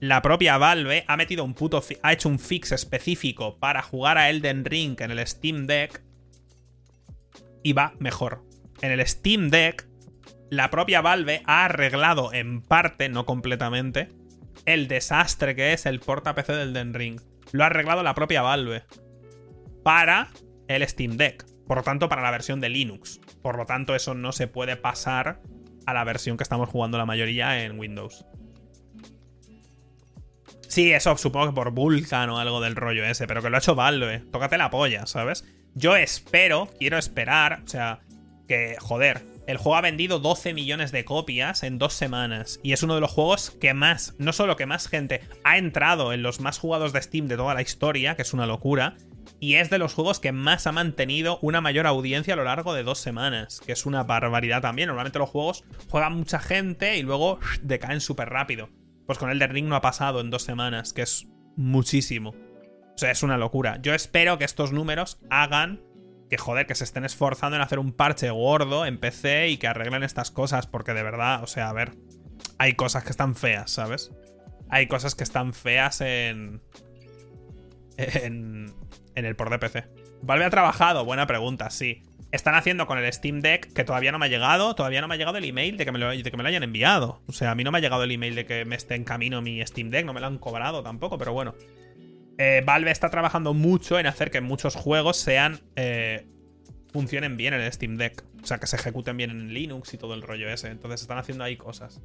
la 0.00 0.20
propia 0.20 0.58
Valve, 0.58 1.04
ha 1.08 1.16
metido 1.16 1.44
un 1.44 1.54
puto. 1.54 1.82
Ha 2.02 2.12
hecho 2.12 2.28
un 2.28 2.38
fix 2.38 2.72
específico 2.72 3.58
para 3.58 3.80
jugar 3.80 4.18
a 4.18 4.28
Elden 4.28 4.66
Ring 4.66 5.00
en 5.00 5.12
el 5.12 5.26
Steam 5.26 5.66
Deck. 5.66 6.02
Y 7.62 7.72
va 7.72 7.94
mejor. 7.98 8.44
En 8.82 8.92
el 8.92 9.06
Steam 9.06 9.48
Deck, 9.48 9.88
la 10.50 10.68
propia 10.68 11.00
Valve 11.00 11.40
ha 11.46 11.64
arreglado 11.64 12.34
en 12.34 12.60
parte, 12.60 13.08
no 13.08 13.24
completamente, 13.24 14.19
el 14.66 14.88
desastre 14.88 15.54
que 15.54 15.72
es 15.72 15.86
el 15.86 16.00
porta 16.00 16.34
PC 16.34 16.52
del 16.52 16.72
Den 16.72 16.94
Ring. 16.94 17.20
Lo 17.52 17.64
ha 17.64 17.66
arreglado 17.66 18.02
la 18.02 18.14
propia 18.14 18.42
Valve. 18.42 18.84
Para 19.82 20.28
el 20.68 20.86
Steam 20.86 21.16
Deck. 21.16 21.44
Por 21.66 21.78
lo 21.78 21.82
tanto, 21.82 22.08
para 22.08 22.22
la 22.22 22.30
versión 22.30 22.60
de 22.60 22.68
Linux. 22.68 23.20
Por 23.42 23.56
lo 23.56 23.66
tanto, 23.66 23.94
eso 23.94 24.14
no 24.14 24.32
se 24.32 24.46
puede 24.48 24.76
pasar 24.76 25.40
a 25.86 25.94
la 25.94 26.04
versión 26.04 26.36
que 26.36 26.42
estamos 26.42 26.68
jugando 26.68 26.98
la 26.98 27.06
mayoría 27.06 27.64
en 27.64 27.78
Windows. 27.78 28.24
Sí, 30.68 30.92
eso 30.92 31.16
supongo 31.16 31.48
que 31.48 31.52
por 31.52 31.72
Vulkan 31.72 32.30
o 32.30 32.38
algo 32.38 32.60
del 32.60 32.76
rollo 32.76 33.04
ese, 33.04 33.26
pero 33.26 33.42
que 33.42 33.50
lo 33.50 33.56
ha 33.56 33.58
hecho 33.58 33.74
Valve. 33.74 34.22
Tócate 34.30 34.56
la 34.56 34.70
polla, 34.70 35.06
¿sabes? 35.06 35.44
Yo 35.74 35.96
espero, 35.96 36.70
quiero 36.78 36.96
esperar, 36.96 37.62
o 37.64 37.68
sea, 37.68 38.00
que, 38.46 38.76
joder, 38.78 39.22
el 39.50 39.58
juego 39.58 39.76
ha 39.76 39.80
vendido 39.80 40.18
12 40.18 40.54
millones 40.54 40.92
de 40.92 41.04
copias 41.04 41.62
en 41.62 41.78
dos 41.78 41.92
semanas. 41.92 42.60
Y 42.62 42.72
es 42.72 42.82
uno 42.82 42.94
de 42.94 43.00
los 43.00 43.10
juegos 43.10 43.50
que 43.60 43.74
más, 43.74 44.14
no 44.18 44.32
solo 44.32 44.56
que 44.56 44.66
más 44.66 44.88
gente 44.88 45.22
ha 45.44 45.58
entrado 45.58 46.12
en 46.12 46.22
los 46.22 46.40
más 46.40 46.58
jugados 46.58 46.92
de 46.92 47.02
Steam 47.02 47.26
de 47.26 47.36
toda 47.36 47.54
la 47.54 47.62
historia, 47.62 48.16
que 48.16 48.22
es 48.22 48.32
una 48.32 48.46
locura, 48.46 48.96
y 49.40 49.54
es 49.54 49.70
de 49.70 49.78
los 49.78 49.94
juegos 49.94 50.20
que 50.20 50.32
más 50.32 50.66
ha 50.66 50.72
mantenido 50.72 51.38
una 51.42 51.60
mayor 51.60 51.86
audiencia 51.86 52.34
a 52.34 52.36
lo 52.36 52.44
largo 52.44 52.74
de 52.74 52.82
dos 52.82 52.98
semanas, 52.98 53.60
que 53.64 53.72
es 53.72 53.86
una 53.86 54.04
barbaridad 54.04 54.62
también. 54.62 54.88
Normalmente 54.88 55.18
los 55.18 55.30
juegos 55.30 55.64
juegan 55.88 56.16
mucha 56.16 56.40
gente 56.40 56.96
y 56.96 57.02
luego 57.02 57.40
decaen 57.62 58.00
súper 58.00 58.28
rápido. 58.28 58.68
Pues 59.06 59.18
con 59.18 59.30
el 59.30 59.38
de 59.38 59.46
Ring 59.46 59.66
no 59.66 59.76
ha 59.76 59.80
pasado 59.80 60.20
en 60.20 60.30
dos 60.30 60.42
semanas, 60.42 60.92
que 60.92 61.02
es 61.02 61.26
muchísimo. 61.56 62.30
O 62.30 62.98
sea, 62.98 63.10
es 63.10 63.22
una 63.22 63.38
locura. 63.38 63.78
Yo 63.82 63.94
espero 63.94 64.38
que 64.38 64.44
estos 64.44 64.72
números 64.72 65.18
hagan 65.30 65.80
que 66.30 66.38
joder, 66.38 66.66
que 66.66 66.74
se 66.76 66.84
estén 66.84 67.04
esforzando 67.04 67.56
en 67.56 67.62
hacer 67.62 67.78
un 67.78 67.92
parche 67.92 68.30
gordo 68.30 68.86
en 68.86 68.98
PC 68.98 69.48
y 69.48 69.56
que 69.58 69.66
arreglen 69.66 70.04
estas 70.04 70.30
cosas, 70.30 70.66
porque 70.66 70.94
de 70.94 71.02
verdad, 71.02 71.42
o 71.42 71.46
sea, 71.46 71.68
a 71.68 71.72
ver, 71.72 71.92
hay 72.58 72.74
cosas 72.74 73.04
que 73.04 73.10
están 73.10 73.34
feas, 73.34 73.70
¿sabes? 73.70 74.12
Hay 74.68 74.86
cosas 74.86 75.14
que 75.14 75.24
están 75.24 75.52
feas 75.52 76.00
en. 76.00 76.62
en. 77.96 78.72
en 79.16 79.24
el 79.24 79.36
por 79.36 79.50
de 79.50 79.58
PC. 79.58 79.84
Valve 80.22 80.44
ha 80.44 80.50
trabajado, 80.50 81.04
buena 81.04 81.26
pregunta, 81.26 81.68
sí. 81.70 82.02
Están 82.30 82.54
haciendo 82.54 82.86
con 82.86 82.96
el 82.96 83.12
Steam 83.12 83.40
Deck 83.40 83.72
que 83.72 83.82
todavía 83.82 84.12
no 84.12 84.20
me 84.20 84.26
ha 84.26 84.28
llegado, 84.28 84.76
todavía 84.76 85.00
no 85.00 85.08
me 85.08 85.16
ha 85.16 85.18
llegado 85.18 85.38
el 85.38 85.44
email 85.44 85.76
de 85.76 85.84
que 85.84 85.90
me 85.90 85.98
lo, 85.98 86.10
de 86.10 86.22
que 86.22 86.36
me 86.36 86.44
lo 86.44 86.48
hayan 86.48 86.62
enviado. 86.62 87.22
O 87.26 87.32
sea, 87.32 87.50
a 87.50 87.54
mí 87.56 87.64
no 87.64 87.72
me 87.72 87.78
ha 87.78 87.80
llegado 87.80 88.04
el 88.04 88.12
email 88.12 88.36
de 88.36 88.46
que 88.46 88.64
me 88.64 88.76
esté 88.76 88.94
en 88.94 89.02
camino 89.02 89.42
mi 89.42 89.66
Steam 89.66 89.90
Deck, 89.90 90.06
no 90.06 90.12
me 90.12 90.20
lo 90.20 90.28
han 90.28 90.38
cobrado 90.38 90.84
tampoco, 90.84 91.18
pero 91.18 91.32
bueno. 91.32 91.56
Eh, 92.42 92.62
Valve 92.64 92.90
está 92.90 93.10
trabajando 93.10 93.52
mucho 93.52 93.98
en 93.98 94.06
hacer 94.06 94.30
que 94.30 94.40
muchos 94.40 94.74
juegos 94.74 95.18
sean. 95.18 95.60
Eh, 95.76 96.26
funcionen 96.90 97.36
bien 97.36 97.52
en 97.52 97.60
el 97.60 97.70
Steam 97.70 97.98
Deck. 97.98 98.24
O 98.42 98.46
sea, 98.46 98.56
que 98.56 98.66
se 98.66 98.76
ejecuten 98.76 99.18
bien 99.18 99.28
en 99.28 99.52
Linux 99.52 99.92
y 99.92 99.98
todo 99.98 100.14
el 100.14 100.22
rollo 100.22 100.48
ese. 100.48 100.68
Entonces 100.68 101.02
están 101.02 101.18
haciendo 101.18 101.44
ahí 101.44 101.58
cosas. 101.58 102.00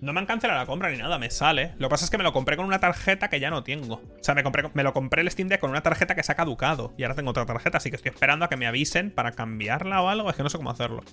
No 0.00 0.14
me 0.14 0.20
han 0.20 0.24
cancelado 0.24 0.58
la 0.58 0.64
compra 0.64 0.90
ni 0.90 0.96
nada, 0.96 1.18
me 1.18 1.28
sale. 1.28 1.74
Lo 1.76 1.88
que 1.88 1.90
pasa 1.90 2.06
es 2.06 2.10
que 2.10 2.16
me 2.16 2.24
lo 2.24 2.32
compré 2.32 2.56
con 2.56 2.64
una 2.64 2.80
tarjeta 2.80 3.28
que 3.28 3.38
ya 3.38 3.50
no 3.50 3.62
tengo. 3.62 3.96
O 3.96 4.22
sea, 4.24 4.34
me, 4.34 4.42
compré, 4.42 4.70
me 4.72 4.82
lo 4.82 4.94
compré 4.94 5.20
el 5.20 5.30
Steam 5.30 5.48
Deck 5.48 5.60
con 5.60 5.68
una 5.68 5.82
tarjeta 5.82 6.14
que 6.14 6.22
se 6.22 6.32
ha 6.32 6.36
caducado. 6.36 6.94
Y 6.96 7.02
ahora 7.02 7.16
tengo 7.16 7.32
otra 7.32 7.44
tarjeta, 7.44 7.76
así 7.76 7.90
que 7.90 7.96
estoy 7.96 8.12
esperando 8.12 8.46
a 8.46 8.48
que 8.48 8.56
me 8.56 8.66
avisen 8.66 9.10
para 9.10 9.32
cambiarla 9.32 10.00
o 10.00 10.08
algo. 10.08 10.30
Es 10.30 10.36
que 10.36 10.42
no 10.42 10.48
sé 10.48 10.56
cómo 10.56 10.70
hacerlo. 10.70 11.04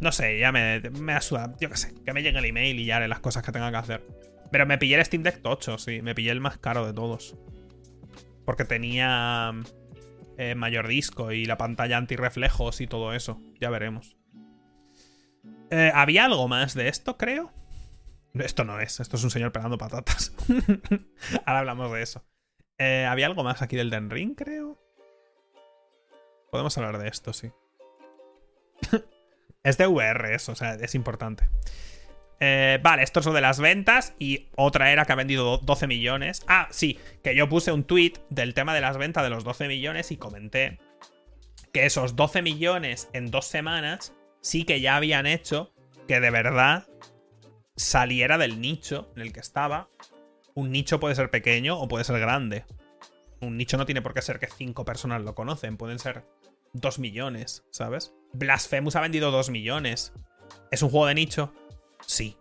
No 0.00 0.12
sé, 0.12 0.38
ya 0.38 0.52
me, 0.52 0.80
me 0.90 1.14
asuda. 1.14 1.54
Yo 1.58 1.70
qué 1.70 1.78
sé, 1.78 1.94
que 2.04 2.12
me 2.12 2.22
llegue 2.22 2.38
el 2.38 2.44
email 2.44 2.78
y 2.78 2.84
ya 2.84 2.96
haré 2.96 3.08
las 3.08 3.20
cosas 3.20 3.42
que 3.42 3.50
tenga 3.50 3.70
que 3.70 3.78
hacer. 3.78 4.31
Pero 4.52 4.66
me 4.66 4.78
pillé 4.78 4.96
el 4.96 5.04
Steam 5.04 5.22
Deck 5.22 5.40
tocho, 5.40 5.78
sí. 5.78 6.02
Me 6.02 6.14
pillé 6.14 6.30
el 6.30 6.40
más 6.40 6.58
caro 6.58 6.86
de 6.86 6.92
todos. 6.92 7.36
Porque 8.44 8.66
tenía 8.66 9.52
eh, 10.36 10.54
mayor 10.54 10.86
disco 10.86 11.32
y 11.32 11.46
la 11.46 11.56
pantalla 11.56 11.96
antirreflejos 11.96 12.82
y 12.82 12.86
todo 12.86 13.14
eso. 13.14 13.40
Ya 13.58 13.70
veremos. 13.70 14.16
Eh, 15.70 15.90
¿Había 15.94 16.26
algo 16.26 16.48
más 16.48 16.74
de 16.74 16.88
esto, 16.88 17.16
creo? 17.16 17.50
Esto 18.34 18.64
no 18.64 18.78
es, 18.78 19.00
esto 19.00 19.16
es 19.16 19.24
un 19.24 19.30
señor 19.30 19.52
pelando 19.52 19.78
patatas. 19.78 20.34
Ahora 21.46 21.60
hablamos 21.60 21.90
de 21.92 22.02
eso. 22.02 22.22
Eh, 22.76 23.06
¿Había 23.08 23.26
algo 23.26 23.44
más 23.44 23.62
aquí 23.62 23.76
del 23.76 23.88
Den 23.88 24.10
Ring, 24.10 24.34
creo? 24.34 24.78
Podemos 26.50 26.76
hablar 26.76 26.98
de 26.98 27.08
esto, 27.08 27.32
sí. 27.32 27.50
es 29.62 29.78
de 29.78 29.86
VR 29.86 30.34
eso, 30.34 30.52
o 30.52 30.54
sea, 30.56 30.74
es 30.74 30.94
importante. 30.94 31.48
Eh, 32.40 32.80
vale, 32.82 33.02
esto 33.02 33.20
es 33.20 33.26
lo 33.26 33.32
de 33.32 33.40
las 33.40 33.60
ventas 33.60 34.14
y 34.18 34.48
otra 34.56 34.92
era 34.92 35.04
que 35.04 35.12
ha 35.12 35.16
vendido 35.16 35.58
12 35.58 35.86
millones. 35.86 36.42
Ah, 36.48 36.68
sí, 36.70 36.98
que 37.22 37.36
yo 37.36 37.48
puse 37.48 37.72
un 37.72 37.84
tweet 37.84 38.14
del 38.30 38.54
tema 38.54 38.74
de 38.74 38.80
las 38.80 38.98
ventas 38.98 39.22
de 39.22 39.30
los 39.30 39.44
12 39.44 39.68
millones 39.68 40.10
y 40.10 40.16
comenté 40.16 40.78
que 41.72 41.86
esos 41.86 42.16
12 42.16 42.42
millones 42.42 43.08
en 43.12 43.30
dos 43.30 43.46
semanas 43.46 44.12
sí 44.40 44.64
que 44.64 44.80
ya 44.80 44.96
habían 44.96 45.26
hecho 45.26 45.72
que 46.08 46.20
de 46.20 46.30
verdad 46.30 46.88
saliera 47.76 48.38
del 48.38 48.60
nicho 48.60 49.10
en 49.16 49.22
el 49.22 49.32
que 49.32 49.40
estaba. 49.40 49.88
Un 50.54 50.70
nicho 50.70 51.00
puede 51.00 51.14
ser 51.14 51.30
pequeño 51.30 51.78
o 51.78 51.88
puede 51.88 52.04
ser 52.04 52.18
grande. 52.18 52.64
Un 53.40 53.56
nicho 53.56 53.76
no 53.76 53.86
tiene 53.86 54.02
por 54.02 54.14
qué 54.14 54.22
ser 54.22 54.38
que 54.38 54.46
cinco 54.46 54.84
personas 54.84 55.22
lo 55.22 55.34
conocen, 55.34 55.76
pueden 55.76 55.98
ser 55.98 56.24
dos 56.72 56.98
millones, 56.98 57.64
¿sabes? 57.70 58.14
Blasphemous 58.32 58.96
ha 58.96 59.00
vendido 59.00 59.30
dos 59.30 59.50
millones. 59.50 60.12
¿Es 60.70 60.82
un 60.82 60.90
juego 60.90 61.06
de 61.06 61.14
nicho? 61.14 61.52
Sí. 62.06 62.36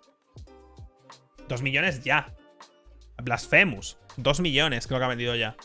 Dos 1.47 1.62
millones 1.62 2.04
ya. 2.04 2.34
Blasphemous. 3.21 3.97
Dos 4.17 4.39
millones 4.39 4.88
creo 4.88 5.00
que 5.00 5.06
ha 5.06 5.10
vendido 5.10 5.36
ya. 5.36 5.56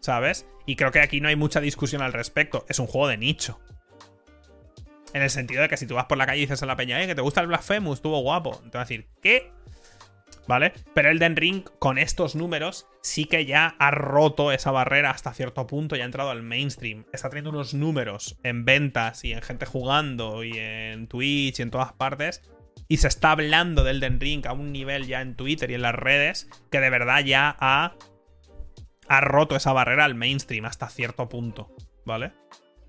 ¿Sabes? 0.00 0.46
Y 0.66 0.76
creo 0.76 0.90
que 0.90 1.00
aquí 1.00 1.20
no 1.20 1.28
hay 1.28 1.36
mucha 1.36 1.60
discusión 1.60 2.02
al 2.02 2.12
respecto. 2.12 2.64
Es 2.68 2.78
un 2.78 2.86
juego 2.86 3.08
de 3.08 3.16
nicho. 3.16 3.60
En 5.12 5.22
el 5.22 5.30
sentido 5.30 5.62
de 5.62 5.68
que 5.68 5.76
si 5.76 5.86
tú 5.86 5.94
vas 5.94 6.06
por 6.06 6.18
la 6.18 6.26
calle 6.26 6.38
y 6.38 6.42
dices 6.42 6.62
a 6.62 6.66
la 6.66 6.76
peña, 6.76 7.02
eh, 7.02 7.06
que 7.06 7.14
te 7.14 7.20
gusta 7.20 7.40
el 7.40 7.46
Blasphemous, 7.46 7.98
estuvo 7.98 8.20
guapo. 8.20 8.58
Te 8.70 8.78
va 8.78 8.82
a 8.82 8.84
decir, 8.84 9.08
¿qué? 9.20 9.52
¿Vale? 10.48 10.72
Pero 10.94 11.10
Elden 11.10 11.36
Ring, 11.36 11.64
con 11.78 11.98
estos 11.98 12.34
números, 12.34 12.86
sí 13.02 13.26
que 13.26 13.46
ya 13.46 13.76
ha 13.78 13.90
roto 13.90 14.50
esa 14.52 14.70
barrera 14.70 15.10
hasta 15.10 15.34
cierto 15.34 15.66
punto 15.66 15.94
y 15.94 16.00
ha 16.00 16.04
entrado 16.04 16.30
al 16.30 16.42
mainstream. 16.42 17.04
Está 17.12 17.28
teniendo 17.28 17.50
unos 17.50 17.74
números 17.74 18.38
en 18.42 18.64
ventas 18.64 19.24
y 19.24 19.32
en 19.32 19.42
gente 19.42 19.66
jugando 19.66 20.42
y 20.42 20.58
en 20.58 21.06
Twitch 21.06 21.60
y 21.60 21.62
en 21.62 21.70
todas 21.70 21.92
partes. 21.92 22.42
Y 22.88 22.98
se 22.98 23.08
está 23.08 23.30
hablando 23.30 23.84
del 23.84 23.96
Elden 23.96 24.20
Ring 24.20 24.46
a 24.46 24.52
un 24.52 24.72
nivel 24.72 25.06
ya 25.06 25.20
en 25.20 25.36
Twitter 25.36 25.70
y 25.70 25.74
en 25.74 25.82
las 25.82 25.94
redes 25.94 26.48
que 26.70 26.80
de 26.80 26.90
verdad 26.90 27.24
ya 27.24 27.56
ha, 27.58 27.96
ha 29.08 29.20
roto 29.20 29.56
esa 29.56 29.72
barrera 29.72 30.04
al 30.04 30.14
mainstream 30.14 30.64
hasta 30.64 30.88
cierto 30.88 31.28
punto. 31.28 31.74
¿Vale? 32.04 32.32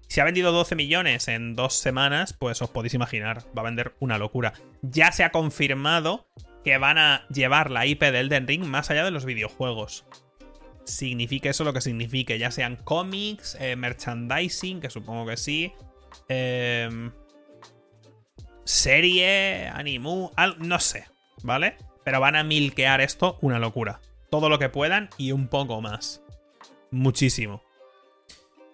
Si 0.08 0.20
ha 0.20 0.26
vendido 0.26 0.52
12 0.52 0.76
millones 0.76 1.28
en 1.28 1.56
dos 1.56 1.74
semanas, 1.74 2.34
pues 2.34 2.62
os 2.62 2.70
podéis 2.70 2.94
imaginar, 2.94 3.46
va 3.58 3.62
a 3.62 3.66
vender 3.66 3.96
una 4.00 4.18
locura. 4.18 4.54
Ya 4.82 5.12
se 5.12 5.24
ha 5.24 5.32
confirmado 5.32 6.28
que 6.64 6.78
van 6.78 6.98
a 6.98 7.26
llevar 7.30 7.72
la 7.72 7.86
IP 7.86 8.02
de 8.02 8.20
Elden 8.20 8.48
Ring 8.48 8.64
más 8.64 8.90
allá 8.92 9.04
de 9.04 9.12
los 9.12 9.26
videojuegos. 9.26 10.06
Signifique 10.86 11.50
eso 11.50 11.64
lo 11.64 11.74
que 11.74 11.82
signifique, 11.82 12.38
ya 12.38 12.52
sean 12.52 12.76
cómics, 12.76 13.58
eh, 13.60 13.76
merchandising, 13.76 14.82
que 14.82 14.90
supongo 14.90 15.26
que 15.26 15.38
sí, 15.38 15.74
em, 16.28 17.12
serie, 18.66 19.68
animu, 19.68 20.32
no 20.60 20.80
sé, 20.80 21.06
¿vale? 21.44 21.78
Pero 22.04 22.20
van 22.20 22.36
a 22.36 22.44
milquear 22.44 23.02
esto 23.02 23.38
una 23.42 23.60
locura. 23.60 24.02
Todo 24.30 24.50
lo 24.50 24.60
que 24.60 24.70
puedan 24.70 25.10
y 25.18 25.32
un 25.32 25.48
poco 25.48 25.82
más. 25.82 26.24
Muchísimo. 26.92 27.64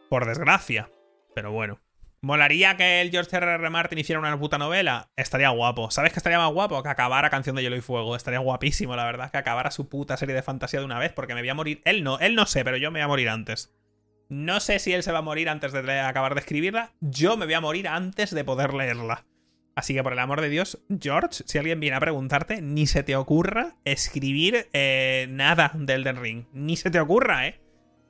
Por 0.10 0.26
desgracia. 0.26 0.90
Pero 1.36 1.52
bueno. 1.52 1.80
¿Molaría 2.22 2.76
que 2.76 3.00
el 3.00 3.12
George 3.12 3.38
R.R. 3.38 3.54
R. 3.54 3.70
Martin 3.70 3.98
hiciera 3.98 4.20
una 4.20 4.38
puta 4.38 4.58
novela? 4.58 5.10
Estaría 5.16 5.50
guapo. 5.50 5.90
¿Sabes 5.90 6.12
qué 6.12 6.20
estaría 6.20 6.38
más 6.38 6.52
guapo? 6.52 6.84
Que 6.84 6.90
acabara 6.90 7.30
Canción 7.30 7.56
de 7.56 7.62
Hielo 7.62 7.78
y 7.78 7.82
Fuego. 7.82 8.16
Estaría 8.16 8.40
guapísimo, 8.40 8.96
la 8.98 9.06
verdad. 9.06 9.32
Que 9.32 9.38
acabara 9.38 9.72
su 9.72 9.88
puta 9.88 10.18
serie 10.18 10.36
de 10.36 10.42
fantasía 10.42 10.80
de 10.80 10.86
una 10.86 11.00
vez. 11.00 11.14
Porque 11.14 11.34
me 11.34 11.42
voy 11.42 11.50
a 11.50 11.54
morir. 11.54 11.82
Él 11.86 12.04
no, 12.04 12.20
él 12.20 12.36
no 12.36 12.46
sé, 12.46 12.66
pero 12.66 12.76
yo 12.76 12.92
me 12.92 13.00
voy 13.00 13.06
a 13.06 13.08
morir 13.08 13.30
antes. 13.30 13.74
No 14.28 14.60
sé 14.60 14.80
si 14.80 14.94
él 14.94 15.04
se 15.04 15.14
va 15.14 15.20
a 15.20 15.24
morir 15.24 15.48
antes 15.48 15.72
de 15.72 16.00
acabar 16.02 16.34
de 16.34 16.42
escribirla. 16.42 16.92
Yo 17.00 17.38
me 17.38 17.46
voy 17.46 17.54
a 17.54 17.62
morir 17.62 17.88
antes 17.88 18.32
de 18.32 18.44
poder 18.44 18.74
leerla. 18.74 19.26
Así 19.80 19.94
que 19.94 20.04
por 20.04 20.14
el 20.14 20.20
amor 20.20 20.42
de 20.42 20.50
Dios, 20.50 20.80
George, 21.00 21.44
si 21.46 21.58
alguien 21.58 21.80
viene 21.80 21.96
a 21.96 22.02
preguntarte, 22.02 22.62
ni 22.62 22.86
se 22.86 23.04
te 23.04 23.16
ocurra 23.16 23.78
escribir 23.86 24.68
eh, 24.74 25.28
nada 25.30 25.72
del 25.74 26.02
Elden 26.02 26.22
Ring. 26.22 26.46
Ni 26.52 26.76
se 26.76 26.92
te 26.92 27.00
ocurra, 27.00 27.48
¿eh? 27.48 27.62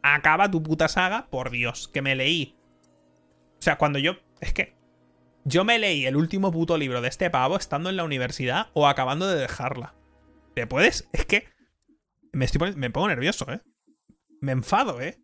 Acaba 0.01 0.49
tu 0.49 0.63
puta 0.63 0.88
saga, 0.88 1.27
por 1.29 1.51
Dios, 1.51 1.88
que 1.88 2.01
me 2.01 2.15
leí 2.15 2.60
o 3.60 3.62
sea, 3.62 3.77
cuando 3.77 3.99
yo. 3.99 4.13
Es 4.39 4.53
que. 4.53 4.77
Yo 5.45 5.63
me 5.65 5.79
leí 5.79 6.05
el 6.05 6.15
último 6.15 6.51
puto 6.51 6.77
libro 6.77 7.01
de 7.01 7.10
este 7.10 7.29
pavo 7.29 7.58
estando 7.58 7.89
en 7.89 7.97
la 7.97 8.03
universidad 8.03 8.67
o 8.73 8.88
acabando 8.88 9.27
de 9.27 9.39
dejarla. 9.39 9.95
¿Te 10.55 10.65
puedes? 10.65 11.10
Es 11.12 11.25
que. 11.25 11.47
Me, 12.32 12.45
estoy 12.45 12.75
me 12.75 12.89
pongo 12.89 13.08
nervioso, 13.08 13.51
¿eh? 13.51 13.62
Me 14.41 14.53
enfado, 14.53 15.01
¿eh? 15.01 15.19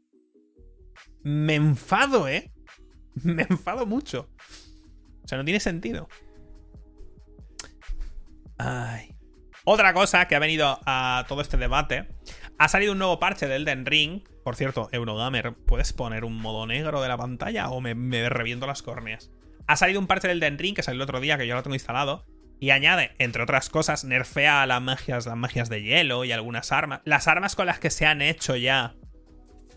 Me 1.23 1.55
enfado, 1.55 2.27
¿eh? 2.27 2.51
Me 3.23 3.43
enfado 3.43 3.85
mucho. 3.85 4.29
O 5.23 5.27
sea, 5.27 5.37
no 5.37 5.45
tiene 5.45 5.59
sentido. 5.59 6.09
Ay. 8.57 9.15
Otra 9.63 9.93
cosa 9.93 10.27
que 10.27 10.35
ha 10.35 10.39
venido 10.39 10.79
a 10.85 11.25
todo 11.27 11.41
este 11.41 11.57
debate. 11.57 12.07
Ha 12.57 12.67
salido 12.67 12.91
un 12.91 12.99
nuevo 12.99 13.19
parche 13.19 13.47
del 13.47 13.63
Elden 13.63 13.85
Ring 13.85 14.21
por 14.45 14.55
cierto, 14.55 14.89
Eurogamer, 14.91 15.55
¿puedes 15.65 15.91
poner 15.91 16.23
un 16.23 16.37
modo 16.37 16.67
negro 16.67 17.01
de 17.01 17.07
la 17.07 17.17
pantalla 17.17 17.71
o 17.71 17.81
me, 17.81 18.29
reviento 18.29 18.67
las 18.67 18.83
córneas? 18.83 19.31
Ha 19.65 19.75
salido 19.75 19.99
un 19.99 20.05
parche 20.05 20.27
del 20.27 20.39
Den 20.39 20.59
Ring 20.59 20.75
que 20.75 20.83
salió 20.83 20.97
el 20.97 21.01
otro 21.01 21.19
día, 21.19 21.35
que 21.39 21.47
yo 21.47 21.55
lo 21.55 21.63
tengo 21.63 21.73
instalado, 21.73 22.27
y 22.59 22.69
añade, 22.69 23.15
entre 23.17 23.41
otras 23.41 23.69
cosas, 23.69 24.03
nerfea 24.03 24.67
las 24.67 24.83
magias, 24.83 25.25
las 25.25 25.35
magias 25.35 25.67
de 25.67 25.81
hielo 25.81 26.25
y 26.25 26.31
algunas 26.31 26.71
armas. 26.71 27.01
Las 27.05 27.27
armas 27.27 27.55
con 27.55 27.65
las 27.65 27.79
que 27.79 27.89
se 27.89 28.05
han 28.05 28.21
hecho 28.21 28.55
ya 28.55 28.93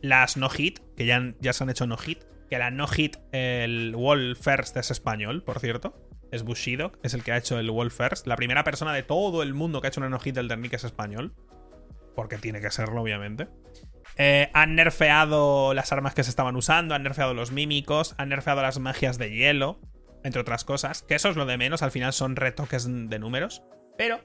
las 0.02 0.36
no-hit, 0.36 0.80
que 0.98 1.06
ya, 1.06 1.32
ya 1.40 1.54
se 1.54 1.64
han 1.64 1.70
hecho 1.70 1.86
no-hit, 1.86 2.24
que 2.50 2.58
la 2.58 2.70
no-hit, 2.70 3.16
el 3.32 3.94
Wall 3.96 4.36
First 4.36 4.76
es 4.76 4.90
español, 4.90 5.44
por 5.44 5.60
cierto. 5.60 6.07
Es 6.30 6.42
Bushido, 6.42 6.92
es 7.02 7.14
el 7.14 7.22
que 7.24 7.32
ha 7.32 7.36
hecho 7.36 7.58
el 7.58 7.70
Wall 7.70 7.90
First. 7.90 8.26
La 8.26 8.36
primera 8.36 8.64
persona 8.64 8.92
de 8.92 9.02
todo 9.02 9.42
el 9.42 9.54
mundo 9.54 9.80
que 9.80 9.86
ha 9.86 9.90
hecho 9.90 10.00
una 10.00 10.10
no-hit 10.10 10.34
del 10.34 10.48
Ring 10.48 10.72
es 10.72 10.84
español. 10.84 11.34
Porque 12.14 12.36
tiene 12.38 12.60
que 12.60 12.70
serlo, 12.70 13.02
obviamente. 13.02 13.48
Eh, 14.16 14.50
han 14.52 14.74
nerfeado 14.74 15.74
las 15.74 15.92
armas 15.92 16.14
que 16.14 16.24
se 16.24 16.30
estaban 16.30 16.56
usando, 16.56 16.94
han 16.94 17.04
nerfeado 17.04 17.34
los 17.34 17.52
mímicos, 17.52 18.14
han 18.18 18.30
nerfeado 18.30 18.62
las 18.62 18.78
magias 18.80 19.16
de 19.16 19.30
hielo, 19.30 19.80
entre 20.24 20.40
otras 20.40 20.64
cosas. 20.64 21.02
Que 21.02 21.14
eso 21.14 21.28
es 21.28 21.36
lo 21.36 21.46
de 21.46 21.56
menos, 21.56 21.82
al 21.82 21.92
final 21.92 22.12
son 22.12 22.36
retoques 22.36 22.86
de 22.86 23.18
números. 23.18 23.62
Pero 23.96 24.20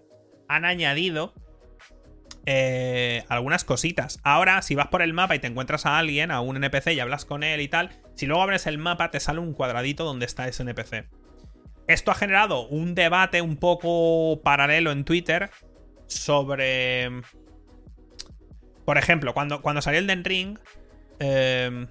han 0.47 0.65
añadido 0.65 1.33
eh, 2.45 3.23
algunas 3.29 3.63
cositas. 3.63 4.19
Ahora, 4.23 4.61
si 4.61 4.75
vas 4.75 4.87
por 4.87 5.01
el 5.01 5.13
mapa 5.13 5.35
y 5.35 5.39
te 5.39 5.47
encuentras 5.47 5.85
a 5.85 5.97
alguien, 5.97 6.31
a 6.31 6.41
un 6.41 6.57
NPC 6.57 6.93
y 6.93 6.99
hablas 6.99 7.25
con 7.25 7.43
él 7.43 7.61
y 7.61 7.69
tal, 7.69 7.91
si 8.15 8.25
luego 8.25 8.41
abres 8.41 8.67
el 8.67 8.77
mapa 8.77 9.11
te 9.11 9.19
sale 9.19 9.39
un 9.39 9.53
cuadradito 9.53 10.03
donde 10.03 10.25
está 10.25 10.47
ese 10.47 10.63
NPC. 10.63 11.05
Esto 11.87 12.11
ha 12.11 12.15
generado 12.15 12.67
un 12.67 12.95
debate 12.95 13.41
un 13.41 13.57
poco 13.57 14.41
paralelo 14.41 14.91
en 14.91 15.03
Twitter 15.03 15.49
sobre 16.07 17.09
por 18.85 18.97
ejemplo, 18.97 19.33
cuando, 19.33 19.61
cuando 19.61 19.81
salió 19.81 19.99
el 19.99 20.07
Den 20.07 20.23
Ring. 20.23 20.59
Em, 21.19 21.87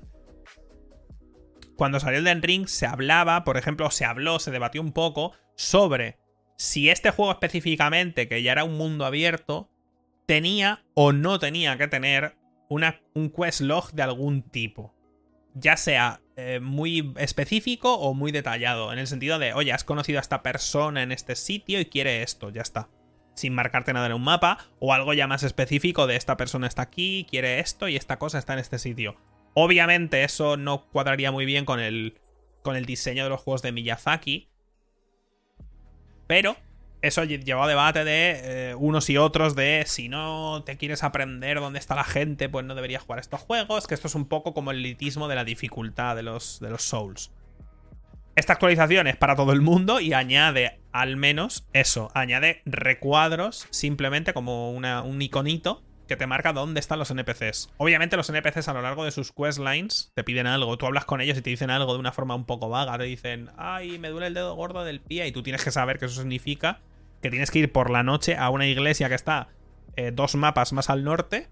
cuando 1.77 2.01
salió 2.01 2.19
el 2.19 2.25
Den 2.25 2.43
Ring 2.43 2.67
se 2.67 2.87
hablaba, 2.87 3.45
por 3.45 3.57
ejemplo, 3.57 3.91
se 3.91 4.05
habló, 4.05 4.39
se 4.39 4.51
debatió 4.51 4.81
un 4.81 4.93
poco 4.93 5.33
sobre 5.57 6.19
si 6.57 6.91
este 6.91 7.11
juego 7.11 7.33
específicamente, 7.33 8.29
que 8.29 8.43
ya 8.43 8.53
era 8.53 8.65
un 8.65 8.77
mundo 8.77 9.05
abierto, 9.05 9.71
tenía 10.27 10.85
o 10.95 11.13
no 11.13 11.39
tenía 11.39 11.77
que 11.79 11.89
tener 11.89 12.37
una, 12.69 13.01
un 13.15 13.31
quest 13.31 13.63
log 13.63 13.93
de 13.93 14.03
algún 14.03 14.43
tipo. 14.43 14.95
Ya 15.55 15.77
sea 15.77 16.21
eh, 16.37 16.61
muy 16.61 17.13
específico 17.17 17.95
o 17.95 18.15
muy 18.15 18.33
detallado, 18.33 18.93
en 18.93 18.99
el 18.99 19.07
sentido 19.07 19.39
de, 19.39 19.53
oye, 19.53 19.73
has 19.73 19.85
conocido 19.85 20.19
a 20.19 20.23
esta 20.23 20.43
persona 20.43 21.03
en 21.03 21.13
este 21.13 21.37
sitio 21.37 21.81
y 21.81 21.87
quiere 21.87 22.23
esto, 22.23 22.51
ya 22.51 22.63
está 22.63 22.89
sin 23.35 23.55
marcarte 23.55 23.93
nada 23.93 24.07
en 24.07 24.13
un 24.13 24.23
mapa, 24.23 24.59
o 24.79 24.93
algo 24.93 25.15
ya 25.15 25.27
más 25.27 25.43
específico 25.43 26.07
de 26.07 26.17
esta 26.17 26.37
persona 26.37 26.67
está 26.67 26.83
aquí, 26.83 27.27
quiere 27.29 27.61
esto 27.61 27.89
y 27.89 27.97
esta 27.97 28.19
cosa 28.19 28.39
está 28.39 28.53
en 28.53 28.59
este 28.59 28.79
sitio. 28.79 29.17
Obviamente 29.55 30.25
eso 30.25 30.57
no 30.57 30.87
cuadraría 30.91 31.31
muy 31.31 31.45
bien 31.45 31.65
con 31.65 31.81
el, 31.81 32.21
con 32.63 32.77
el 32.77 32.87
diseño 32.87 33.25
de 33.25 33.31
los 33.31 33.41
juegos 33.41 33.63
de 33.63 33.73
Miyazaki, 33.73 34.49
pero 36.27 36.57
eso 37.03 37.25
llevó 37.25 37.65
a 37.65 37.69
debate 37.69 38.05
de 38.05 38.71
eh, 38.71 38.75
unos 38.77 39.11
y 39.11 39.19
otros 39.19 39.57
de 39.57 39.85
si 39.87 40.09
no 40.09 40.63
te 40.65 40.77
quieres 40.77 41.03
aprender 41.03 41.61
dónde 41.61 41.79
está 41.79 41.95
la 41.95 42.05
gente, 42.05 42.49
pues 42.49 42.65
no 42.65 42.75
deberías 42.75 43.03
jugar 43.03 43.19
estos 43.19 43.41
juegos, 43.41 43.87
que 43.87 43.95
esto 43.95 44.07
es 44.07 44.15
un 44.15 44.27
poco 44.27 44.55
como 44.55 44.71
el 44.71 44.79
elitismo 44.79 45.29
de 45.29 45.35
la 45.35 45.45
dificultad 45.45 46.17
de 46.17 46.23
los, 46.23 46.61
de 46.61 46.71
los 46.71 46.83
Souls. 46.83 47.33
Esta 48.35 48.55
actualización 48.55 49.09
es 49.09 49.17
para 49.17 49.37
todo 49.37 49.53
el 49.53 49.61
mundo 49.61 50.01
y 50.01 50.15
añade 50.15 50.81
al 50.93 51.17
menos 51.17 51.67
eso, 51.73 52.11
añade 52.15 52.63
recuadros 52.65 53.67
simplemente 53.71 54.33
como 54.33 54.71
un 54.73 55.23
iconito 55.23 55.83
que 56.09 56.17
te 56.17 56.27
marca 56.27 56.53
dónde 56.53 56.81
están 56.81 56.99
los 56.99 57.11
NPCs. 57.11 57.71
Obviamente 57.79 58.17
los 58.17 58.29
NPCs 58.29 58.69
a 58.69 58.75
lo 58.75 58.83
largo 58.83 59.05
de 59.05 59.11
sus 59.11 59.33
questlines 59.33 60.13
te 60.15 60.25
piden 60.25 60.47
algo, 60.47 60.77
tú 60.79 60.87
hablas 60.87 61.05
con 61.05 61.21
ellos 61.21 61.37
y 61.39 61.43
te 61.43 61.51
dicen 61.51 61.71
algo 61.71 61.93
de 61.93 62.01
una 62.01 62.13
forma 62.13 62.35
un 62.35 62.45
poco 62.45 62.69
vaga, 62.69 62.97
te 62.97 63.05
dicen, 63.05 63.51
ay, 63.57 63.99
me 63.99 64.09
duele 64.09 64.29
el 64.29 64.35
dedo 64.35 64.55
gordo 64.55 64.85
del 64.85 65.01
pie 65.01 65.27
y 65.27 65.33
tú 65.33 65.43
tienes 65.43 65.65
que 65.65 65.71
saber 65.71 65.99
que 65.99 66.07
eso 66.07 66.21
significa 66.21 66.81
que 67.23 67.31
tienes 67.31 67.51
que 67.51 67.61
ir 67.61 67.73
por 67.73 67.91
la 67.91 68.03
noche 68.03 68.37
a 68.37 68.51
una 68.51 68.67
iglesia 68.67 69.09
que 69.09 69.15
está 69.15 69.49
eh, 69.97 70.11
dos 70.13 70.35
mapas 70.35 70.73
más 70.73 70.91
al 70.91 71.05
norte 71.05 71.49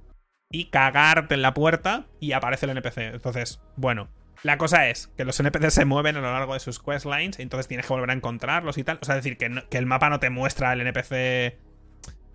y 0.50 0.66
cagarte 0.66 1.34
en 1.34 1.42
la 1.42 1.54
puerta 1.54 2.06
y 2.18 2.32
aparece 2.32 2.66
el 2.66 2.76
NPC. 2.76 2.98
Entonces, 3.14 3.60
bueno, 3.76 4.10
la 4.42 4.58
cosa 4.58 4.88
es 4.88 5.08
que 5.16 5.24
los 5.24 5.38
NPCs 5.38 5.74
se 5.74 5.84
mueven 5.84 6.16
a 6.16 6.20
lo 6.20 6.32
largo 6.32 6.54
de 6.54 6.60
sus 6.60 6.80
questlines 6.80 7.38
entonces 7.38 7.68
tienes 7.68 7.86
que 7.86 7.92
volver 7.92 8.10
a 8.10 8.14
encontrarlos 8.14 8.76
y 8.76 8.84
tal. 8.84 8.98
O 9.00 9.04
sea, 9.04 9.14
decir, 9.14 9.36
que, 9.36 9.64
que 9.70 9.78
el 9.78 9.86
mapa 9.86 10.10
no 10.10 10.18
te 10.20 10.28
muestra 10.28 10.72
el 10.72 10.80
NPC 10.80 11.58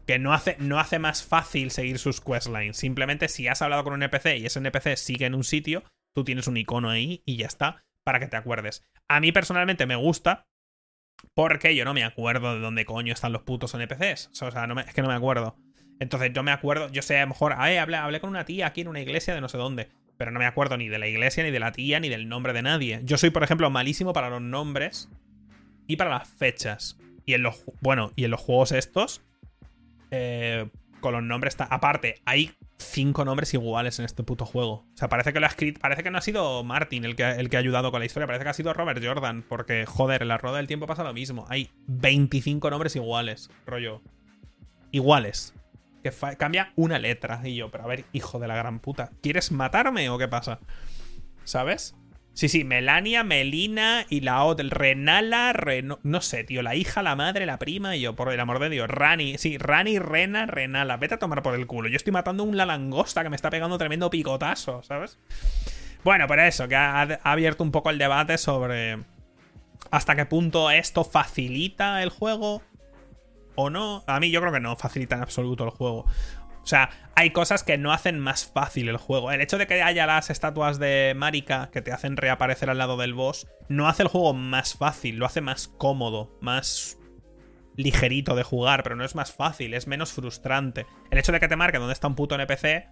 que 0.05 0.19
no 0.19 0.33
hace, 0.33 0.55
no 0.59 0.79
hace 0.79 0.99
más 0.99 1.23
fácil 1.23 1.71
seguir 1.71 1.99
sus 1.99 2.21
questlines. 2.21 2.77
Simplemente 2.77 3.27
si 3.27 3.47
has 3.47 3.61
hablado 3.61 3.83
con 3.83 3.93
un 3.93 4.03
NPC 4.03 4.37
y 4.37 4.45
ese 4.45 4.59
NPC 4.59 4.95
sigue 4.97 5.25
en 5.25 5.35
un 5.35 5.43
sitio, 5.43 5.83
tú 6.13 6.23
tienes 6.23 6.47
un 6.47 6.57
icono 6.57 6.89
ahí 6.89 7.21
y 7.25 7.37
ya 7.37 7.47
está, 7.47 7.83
para 8.03 8.19
que 8.19 8.27
te 8.27 8.37
acuerdes. 8.37 8.83
A 9.07 9.19
mí 9.19 9.31
personalmente 9.31 9.85
me 9.85 9.95
gusta, 9.95 10.45
porque 11.33 11.75
yo 11.75 11.85
no 11.85 11.93
me 11.93 12.03
acuerdo 12.03 12.55
de 12.55 12.59
dónde 12.59 12.85
coño 12.85 13.13
están 13.13 13.33
los 13.33 13.43
putos 13.43 13.73
NPCs. 13.73 14.29
O 14.31 14.51
sea, 14.51 14.65
es 14.87 14.93
que 14.93 15.01
no 15.01 15.07
me 15.07 15.13
acuerdo. 15.13 15.57
Entonces 15.99 16.31
yo 16.33 16.43
me 16.43 16.51
acuerdo, 16.51 16.89
yo 16.89 17.01
sé, 17.01 17.17
a 17.17 17.21
lo 17.21 17.27
mejor, 17.27 17.53
hablé, 17.53 17.97
hablé 17.97 18.19
con 18.19 18.29
una 18.29 18.45
tía 18.45 18.67
aquí 18.67 18.81
en 18.81 18.87
una 18.87 18.99
iglesia 18.99 19.33
de 19.33 19.41
no 19.41 19.49
sé 19.49 19.57
dónde. 19.57 19.89
Pero 20.17 20.31
no 20.31 20.39
me 20.39 20.45
acuerdo 20.45 20.77
ni 20.77 20.87
de 20.87 20.99
la 20.99 21.07
iglesia, 21.07 21.43
ni 21.43 21.51
de 21.51 21.59
la 21.59 21.71
tía, 21.71 21.99
ni 21.99 22.09
del 22.09 22.29
nombre 22.29 22.53
de 22.53 22.61
nadie. 22.61 23.01
Yo 23.03 23.17
soy, 23.17 23.31
por 23.31 23.43
ejemplo, 23.43 23.69
malísimo 23.69 24.13
para 24.13 24.29
los 24.29 24.41
nombres 24.41 25.09
y 25.87 25.97
para 25.97 26.09
las 26.09 26.27
fechas. 26.27 26.97
Y 27.25 27.33
en 27.33 27.43
los. 27.43 27.65
Bueno, 27.81 28.11
y 28.15 28.23
en 28.23 28.31
los 28.31 28.39
juegos 28.39 28.71
estos. 28.71 29.21
Eh, 30.11 30.69
con 31.01 31.13
los 31.13 31.23
nombres. 31.23 31.57
Aparte, 31.59 32.21
hay 32.25 32.51
cinco 32.77 33.25
nombres 33.25 33.53
iguales 33.53 33.99
en 33.99 34.05
este 34.05 34.23
puto 34.23 34.45
juego. 34.45 34.85
O 34.93 34.97
sea, 34.97 35.09
parece 35.09 35.33
que 35.33 35.39
lo 35.39 35.45
ha 35.45 35.49
escrito. 35.49 35.79
Parece 35.79 36.03
que 36.03 36.11
no 36.11 36.17
ha 36.17 36.21
sido 36.21 36.63
Martin 36.63 37.05
el 37.05 37.15
que, 37.15 37.29
el 37.29 37.49
que 37.49 37.57
ha 37.57 37.59
ayudado 37.59 37.91
con 37.91 37.99
la 37.99 38.05
historia. 38.05 38.27
Parece 38.27 38.43
que 38.43 38.49
ha 38.49 38.53
sido 38.53 38.73
Robert 38.73 39.03
Jordan. 39.03 39.43
Porque, 39.47 39.85
joder, 39.85 40.21
en 40.21 40.27
la 40.27 40.37
rueda 40.37 40.57
del 40.57 40.67
tiempo 40.67 40.87
pasa 40.87 41.03
lo 41.03 41.13
mismo. 41.13 41.45
Hay 41.49 41.69
25 41.87 42.69
nombres 42.69 42.95
iguales. 42.95 43.49
Rollo. 43.65 44.01
Iguales. 44.91 45.53
Que 46.03 46.11
cambia 46.37 46.71
una 46.75 46.99
letra. 46.99 47.41
Y 47.43 47.55
yo, 47.55 47.71
pero 47.71 47.83
a 47.83 47.87
ver, 47.87 48.05
hijo 48.13 48.39
de 48.39 48.47
la 48.47 48.55
gran 48.55 48.79
puta. 48.79 49.11
¿Quieres 49.21 49.51
matarme 49.51 50.09
o 50.09 50.17
qué 50.17 50.27
pasa? 50.27 50.59
¿Sabes? 51.43 51.95
Sí, 52.35 52.49
sí, 52.49 52.65
Melania, 52.65 53.23
Melina 53.23 54.05
y 54.09 54.19
la 54.19 54.43
otra, 54.43 54.65
Renala, 54.69 55.55
no 56.03 56.19
sé, 56.19 56.43
tío, 56.43 56.61
la 56.61 56.75
hija, 56.75 57.01
la 57.01 57.15
madre, 57.15 57.45
la 57.45 57.57
prima 57.57 57.95
y 57.95 58.01
yo, 58.01 58.13
por 58.13 58.29
el 58.31 58.39
amor 58.41 58.59
de 58.59 58.69
Dios, 58.69 58.89
Rani, 58.89 59.37
sí, 59.37 59.57
Rani, 59.57 59.99
Rena, 59.99 60.45
Renala, 60.45 60.97
vete 60.97 61.13
a 61.13 61.19
tomar 61.19 61.41
por 61.41 61.55
el 61.55 61.65
culo. 61.65 61.87
Yo 61.87 61.95
estoy 61.95 62.11
matando 62.11 62.43
una 62.43 62.65
langosta 62.65 63.23
que 63.23 63.29
me 63.29 63.37
está 63.37 63.49
pegando 63.49 63.77
tremendo 63.77 64.09
picotazo, 64.09 64.83
¿sabes? 64.83 65.17
Bueno, 66.03 66.27
pero 66.27 66.43
eso, 66.43 66.67
que 66.67 66.75
ha, 66.75 67.03
ha 67.03 67.31
abierto 67.31 67.63
un 67.63 67.71
poco 67.71 67.89
el 67.89 67.97
debate 67.97 68.37
sobre 68.37 68.99
hasta 69.89 70.17
qué 70.17 70.25
punto 70.25 70.71
esto 70.71 71.05
facilita 71.05 72.03
el 72.03 72.09
juego 72.09 72.61
o 73.55 73.69
no. 73.69 74.03
A 74.07 74.19
mí 74.19 74.29
yo 74.29 74.41
creo 74.41 74.51
que 74.51 74.59
no 74.59 74.75
facilita 74.75 75.15
en 75.15 75.21
absoluto 75.21 75.63
el 75.63 75.69
juego. 75.69 76.05
O 76.65 76.67
sea, 76.67 76.89
hay 77.13 77.29
cosas 77.29 77.63
que 77.63 77.77
no 77.77 77.93
hacen 77.93 78.17
más 78.17 78.47
fácil 78.47 78.89
el 78.89 78.97
juego. 78.97 79.31
El 79.31 79.39
hecho 79.39 79.59
de 79.59 79.67
que 79.67 79.83
haya 79.83 80.07
las 80.07 80.31
estatuas 80.31 80.79
de 80.79 81.13
Marika 81.15 81.69
que 81.71 81.83
te 81.83 81.91
hacen 81.91 82.17
reaparecer 82.17 82.71
al 82.71 82.79
lado 82.79 82.97
del 82.97 83.13
boss 83.13 83.47
no 83.69 83.87
hace 83.87 84.01
el 84.01 84.09
juego 84.09 84.33
más 84.33 84.73
fácil, 84.73 85.17
lo 85.17 85.27
hace 85.27 85.41
más 85.41 85.67
cómodo, 85.67 86.35
más 86.41 86.97
ligerito 87.75 88.35
de 88.35 88.41
jugar, 88.41 88.81
pero 88.81 88.95
no 88.95 89.05
es 89.05 89.13
más 89.13 89.31
fácil, 89.31 89.75
es 89.75 89.85
menos 89.85 90.11
frustrante. 90.11 90.87
El 91.11 91.19
hecho 91.19 91.31
de 91.31 91.39
que 91.39 91.47
te 91.47 91.55
marque 91.55 91.77
dónde 91.77 91.93
está 91.93 92.07
un 92.07 92.15
puto 92.15 92.33
NPC 92.33 92.87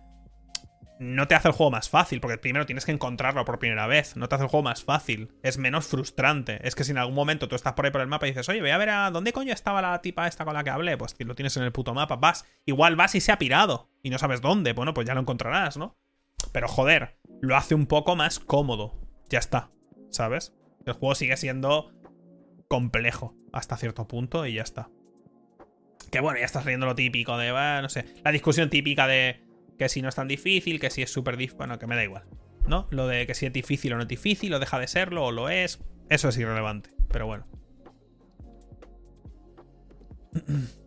no 1.03 1.27
te 1.27 1.35
hace 1.35 1.49
el 1.49 1.53
juego 1.53 1.71
más 1.71 1.89
fácil, 1.89 2.19
porque 2.19 2.37
primero 2.37 2.65
tienes 2.65 2.85
que 2.85 2.91
encontrarlo 2.91 3.45
por 3.45 3.59
primera 3.59 3.87
vez. 3.87 4.15
No 4.15 4.27
te 4.27 4.35
hace 4.35 4.45
el 4.45 4.49
juego 4.49 4.63
más 4.63 4.83
fácil. 4.83 5.31
Es 5.43 5.57
menos 5.57 5.87
frustrante. 5.87 6.65
Es 6.67 6.75
que 6.75 6.83
si 6.83 6.91
en 6.91 6.97
algún 6.97 7.15
momento 7.15 7.47
tú 7.47 7.55
estás 7.55 7.73
por 7.73 7.85
ahí 7.85 7.91
por 7.91 8.01
el 8.01 8.07
mapa 8.07 8.25
y 8.25 8.31
dices, 8.31 8.49
oye, 8.49 8.61
voy 8.61 8.71
a 8.71 8.77
ver 8.77 8.89
a 8.89 9.11
dónde 9.11 9.33
coño 9.33 9.53
estaba 9.53 9.81
la 9.81 10.01
tipa 10.01 10.27
esta 10.27 10.45
con 10.45 10.53
la 10.53 10.63
que 10.63 10.69
hablé, 10.69 10.97
pues 10.97 11.15
lo 11.19 11.35
tienes 11.35 11.55
en 11.57 11.63
el 11.63 11.71
puto 11.71 11.93
mapa, 11.93 12.15
vas. 12.15 12.45
Igual 12.65 12.95
vas 12.95 13.15
y 13.15 13.21
se 13.21 13.31
ha 13.31 13.37
pirado 13.37 13.89
y 14.01 14.09
no 14.09 14.17
sabes 14.17 14.41
dónde. 14.41 14.73
Bueno, 14.73 14.93
pues 14.93 15.07
ya 15.07 15.13
lo 15.13 15.21
encontrarás, 15.21 15.77
¿no? 15.77 15.97
Pero 16.51 16.67
joder, 16.67 17.17
lo 17.41 17.55
hace 17.55 17.75
un 17.75 17.85
poco 17.85 18.15
más 18.15 18.39
cómodo. 18.39 18.99
Ya 19.29 19.39
está, 19.39 19.71
¿sabes? 20.09 20.53
El 20.85 20.93
juego 20.93 21.15
sigue 21.15 21.37
siendo 21.37 21.91
complejo 22.67 23.35
hasta 23.51 23.77
cierto 23.77 24.07
punto 24.07 24.45
y 24.45 24.55
ya 24.55 24.63
está. 24.63 24.89
Que 26.11 26.19
bueno, 26.19 26.39
ya 26.39 26.45
estás 26.45 26.65
riendo 26.65 26.85
lo 26.85 26.95
típico 26.95 27.37
de, 27.37 27.51
no 27.81 27.89
sé, 27.89 28.05
la 28.23 28.31
discusión 28.31 28.69
típica 28.69 29.07
de 29.07 29.41
que 29.77 29.89
si 29.89 30.01
no 30.01 30.09
es 30.09 30.15
tan 30.15 30.27
difícil, 30.27 30.79
que 30.79 30.89
si 30.89 31.01
es 31.01 31.11
súper 31.11 31.37
difícil, 31.37 31.57
bueno, 31.57 31.79
que 31.79 31.87
me 31.87 31.95
da 31.95 32.03
igual. 32.03 32.23
¿No? 32.67 32.87
Lo 32.91 33.07
de 33.07 33.27
que 33.27 33.33
si 33.33 33.45
es 33.45 33.53
difícil 33.53 33.93
o 33.93 33.97
no 33.97 34.03
es 34.03 34.07
difícil, 34.07 34.53
o 34.53 34.59
deja 34.59 34.79
de 34.79 34.87
serlo, 34.87 35.25
o 35.25 35.31
lo 35.31 35.49
es, 35.49 35.79
eso 36.09 36.29
es 36.29 36.37
irrelevante. 36.37 36.91
Pero 37.11 37.25
bueno. 37.25 37.47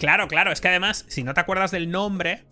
Claro, 0.00 0.28
claro, 0.28 0.50
es 0.50 0.62
que 0.62 0.68
además, 0.68 1.04
si 1.08 1.22
no 1.22 1.34
te 1.34 1.40
acuerdas 1.40 1.70
del 1.70 1.90
nombre, 1.90 2.46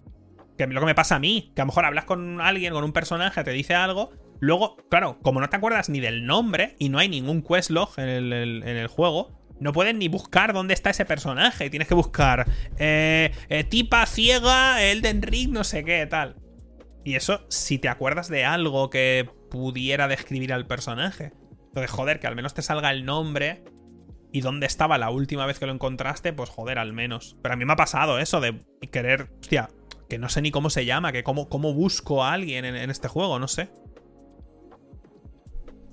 que 0.58 0.64
es 0.64 0.68
lo 0.68 0.80
que 0.80 0.86
me 0.86 0.94
pasa 0.94 1.16
a 1.16 1.18
mí, 1.18 1.50
que 1.54 1.62
a 1.62 1.64
lo 1.64 1.68
mejor 1.68 1.86
hablas 1.86 2.04
con 2.04 2.42
alguien, 2.42 2.74
con 2.74 2.84
un 2.84 2.92
personaje, 2.92 3.42
te 3.42 3.52
dice 3.52 3.74
algo, 3.74 4.10
luego, 4.38 4.76
claro, 4.90 5.18
como 5.22 5.40
no 5.40 5.48
te 5.48 5.56
acuerdas 5.56 5.88
ni 5.88 5.98
del 5.98 6.26
nombre 6.26 6.76
y 6.78 6.90
no 6.90 6.98
hay 6.98 7.08
ningún 7.08 7.40
questlog 7.40 7.94
en 7.96 8.08
el, 8.08 8.32
en 8.34 8.76
el 8.76 8.86
juego, 8.88 9.37
no 9.60 9.72
puedes 9.72 9.94
ni 9.94 10.08
buscar 10.08 10.52
dónde 10.52 10.74
está 10.74 10.90
ese 10.90 11.04
personaje. 11.04 11.70
Tienes 11.70 11.88
que 11.88 11.94
buscar 11.94 12.46
eh, 12.78 13.32
eh, 13.48 13.64
tipa 13.64 14.06
ciega, 14.06 14.82
Elden 14.82 15.22
Ring, 15.22 15.50
no 15.52 15.64
sé 15.64 15.84
qué, 15.84 16.06
tal. 16.06 16.36
Y 17.04 17.14
eso, 17.14 17.44
si 17.48 17.78
te 17.78 17.88
acuerdas 17.88 18.28
de 18.28 18.44
algo 18.44 18.90
que 18.90 19.28
pudiera 19.50 20.08
describir 20.08 20.52
al 20.52 20.66
personaje. 20.66 21.32
Entonces, 21.68 21.90
joder, 21.90 22.20
que 22.20 22.26
al 22.26 22.36
menos 22.36 22.54
te 22.54 22.62
salga 22.62 22.90
el 22.90 23.04
nombre 23.04 23.62
y 24.32 24.40
dónde 24.40 24.66
estaba 24.66 24.98
la 24.98 25.10
última 25.10 25.46
vez 25.46 25.58
que 25.58 25.66
lo 25.66 25.72
encontraste, 25.72 26.32
pues 26.32 26.50
joder, 26.50 26.78
al 26.78 26.92
menos. 26.92 27.36
Pero 27.42 27.54
a 27.54 27.56
mí 27.56 27.64
me 27.64 27.72
ha 27.72 27.76
pasado 27.76 28.18
eso 28.18 28.40
de 28.40 28.62
querer, 28.90 29.30
hostia, 29.40 29.70
que 30.08 30.18
no 30.18 30.28
sé 30.28 30.42
ni 30.42 30.50
cómo 30.50 30.70
se 30.70 30.84
llama, 30.84 31.12
que 31.12 31.22
cómo, 31.22 31.48
cómo 31.48 31.72
busco 31.72 32.24
a 32.24 32.32
alguien 32.32 32.64
en 32.64 32.90
este 32.90 33.08
juego, 33.08 33.38
no 33.38 33.48
sé. 33.48 33.70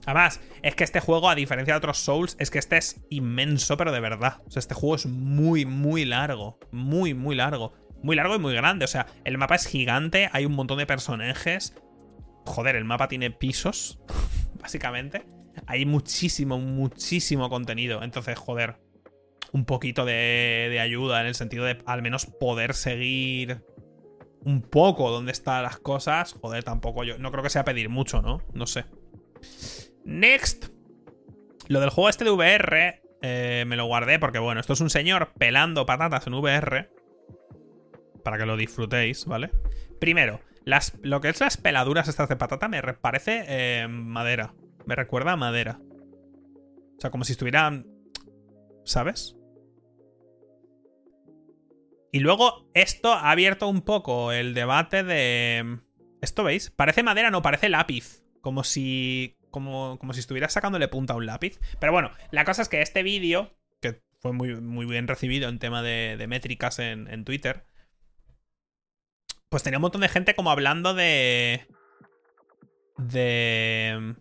Además, 0.05 0.41
es 0.61 0.75
que 0.75 0.83
este 0.83 0.99
juego, 0.99 1.29
a 1.29 1.35
diferencia 1.35 1.73
de 1.73 1.77
otros 1.77 1.97
Souls, 1.97 2.35
es 2.39 2.51
que 2.51 2.59
este 2.59 2.77
es 2.77 3.01
inmenso, 3.09 3.77
pero 3.77 3.91
de 3.91 3.99
verdad. 3.99 4.41
O 4.45 4.51
sea, 4.51 4.59
este 4.59 4.73
juego 4.73 4.95
es 4.95 5.05
muy, 5.05 5.65
muy 5.65 6.05
largo. 6.05 6.59
Muy, 6.71 7.13
muy 7.13 7.35
largo. 7.35 7.73
Muy 8.03 8.15
largo 8.15 8.35
y 8.35 8.39
muy 8.39 8.53
grande. 8.53 8.85
O 8.85 8.87
sea, 8.87 9.07
el 9.23 9.37
mapa 9.37 9.55
es 9.55 9.65
gigante, 9.65 10.29
hay 10.31 10.45
un 10.45 10.53
montón 10.53 10.77
de 10.77 10.85
personajes. 10.85 11.75
Joder, 12.45 12.75
el 12.75 12.85
mapa 12.85 13.07
tiene 13.07 13.31
pisos, 13.31 13.99
básicamente. 14.61 15.25
Hay 15.67 15.85
muchísimo, 15.85 16.59
muchísimo 16.59 17.49
contenido. 17.49 18.03
Entonces, 18.03 18.37
joder, 18.37 18.77
un 19.51 19.65
poquito 19.65 20.05
de, 20.05 20.77
ayuda 20.81 21.21
en 21.21 21.27
el 21.27 21.35
sentido 21.35 21.65
de 21.65 21.81
al 21.85 22.01
menos 22.01 22.25
poder 22.25 22.73
seguir 22.73 23.63
un 24.43 24.61
poco 24.61 25.09
dónde 25.09 25.31
están 25.31 25.63
las 25.63 25.77
cosas. 25.77 26.33
Joder, 26.33 26.63
tampoco 26.63 27.03
yo. 27.03 27.17
No 27.17 27.31
creo 27.31 27.43
que 27.43 27.49
sea 27.49 27.63
pedir 27.63 27.89
mucho, 27.89 28.21
¿no? 28.21 28.41
No 28.53 28.67
sé. 28.67 28.85
Next. 30.05 30.69
Lo 31.67 31.79
del 31.79 31.89
juego 31.89 32.09
este 32.09 32.23
de 32.23 32.31
VR 32.31 33.01
eh, 33.21 33.65
me 33.67 33.75
lo 33.75 33.85
guardé 33.85 34.19
porque, 34.19 34.39
bueno, 34.39 34.61
esto 34.61 34.73
es 34.73 34.81
un 34.81 34.89
señor 34.89 35.33
pelando 35.37 35.85
patatas 35.85 36.27
en 36.27 36.35
VR. 36.35 36.89
Para 38.23 38.37
que 38.37 38.45
lo 38.45 38.55
disfrutéis, 38.55 39.25
¿vale? 39.25 39.51
Primero, 39.99 40.41
las, 40.63 40.97
lo 41.01 41.21
que 41.21 41.29
es 41.29 41.39
las 41.39 41.57
peladuras 41.57 42.07
estas 42.07 42.29
de 42.29 42.35
patata 42.35 42.67
me 42.67 42.81
parece 42.81 43.45
eh, 43.47 43.87
madera. 43.87 44.53
Me 44.85 44.95
recuerda 44.95 45.33
a 45.33 45.37
madera. 45.37 45.79
O 46.97 47.01
sea, 47.01 47.09
como 47.09 47.23
si 47.23 47.33
estuvieran... 47.33 47.87
¿Sabes? 48.83 49.35
Y 52.11 52.19
luego 52.19 52.69
esto 52.73 53.11
ha 53.11 53.31
abierto 53.31 53.67
un 53.67 53.81
poco 53.81 54.31
el 54.31 54.53
debate 54.53 55.03
de... 55.03 55.79
¿Esto 56.21 56.43
veis? 56.43 56.69
Parece 56.69 57.03
madera, 57.03 57.31
no, 57.31 57.41
parece 57.41 57.67
lápiz. 57.67 58.23
Como 58.41 58.63
si 58.63 59.34
como, 59.55 60.13
si 60.13 60.19
estuviera 60.19 60.49
sacándole 60.49 60.89
punta 60.89 61.13
a 61.13 61.15
un 61.15 61.25
lápiz. 61.25 61.59
Pero 61.79 61.93
bueno, 61.93 62.11
la 62.31 62.43
cosa 62.43 62.61
es 62.61 62.69
que 62.69 62.81
este 62.81 63.03
vídeo, 63.03 63.55
que 63.81 64.01
fue 64.19 64.33
muy, 64.33 64.59
muy 64.59 64.85
bien 64.85 65.07
recibido 65.07 65.47
en 65.47 65.59
tema 65.59 65.81
de, 65.81 66.23
métricas 66.27 66.79
en, 66.79 67.23
Twitter, 67.23 67.65
pues 69.49 69.63
tenía 69.63 69.77
un 69.77 69.83
montón 69.83 70.01
de 70.01 70.09
gente 70.09 70.35
como 70.35 70.51
hablando 70.51 70.93
de... 70.93 71.65
De... 72.97 74.15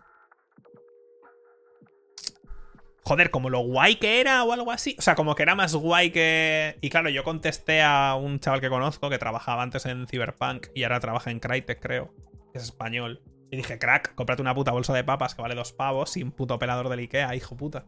joder, 3.02 3.30
como 3.30 3.50
lo 3.50 3.60
guay 3.60 3.96
que 3.96 4.20
era 4.20 4.44
o 4.44 4.52
algo 4.52 4.70
así. 4.70 4.94
O 4.98 5.02
sea, 5.02 5.16
como 5.16 5.34
que 5.34 5.42
era 5.42 5.54
más 5.54 5.74
guay 5.74 6.10
que. 6.10 6.78
Y 6.80 6.90
claro, 6.90 7.08
yo 7.08 7.24
contesté 7.24 7.82
a 7.82 8.14
un 8.14 8.40
chaval 8.40 8.60
que 8.60 8.68
conozco 8.68 9.10
que 9.10 9.18
trabajaba 9.18 9.62
antes 9.62 9.86
en 9.86 10.06
Cyberpunk 10.06 10.68
y 10.74 10.84
ahora 10.84 11.00
trabaja 11.00 11.30
en 11.30 11.40
Crytek, 11.40 11.80
creo. 11.80 12.14
Es 12.52 12.62
español. 12.62 13.20
Y 13.54 13.56
dije, 13.56 13.78
crack, 13.78 14.16
cómprate 14.16 14.42
una 14.42 14.52
puta 14.52 14.72
bolsa 14.72 14.92
de 14.92 15.04
papas 15.04 15.36
que 15.36 15.42
vale 15.42 15.54
dos 15.54 15.72
pavos 15.72 16.10
sin 16.10 16.32
puto 16.32 16.58
pelador 16.58 16.88
del 16.88 16.98
Ikea, 16.98 17.36
hijo 17.36 17.56
puta. 17.56 17.86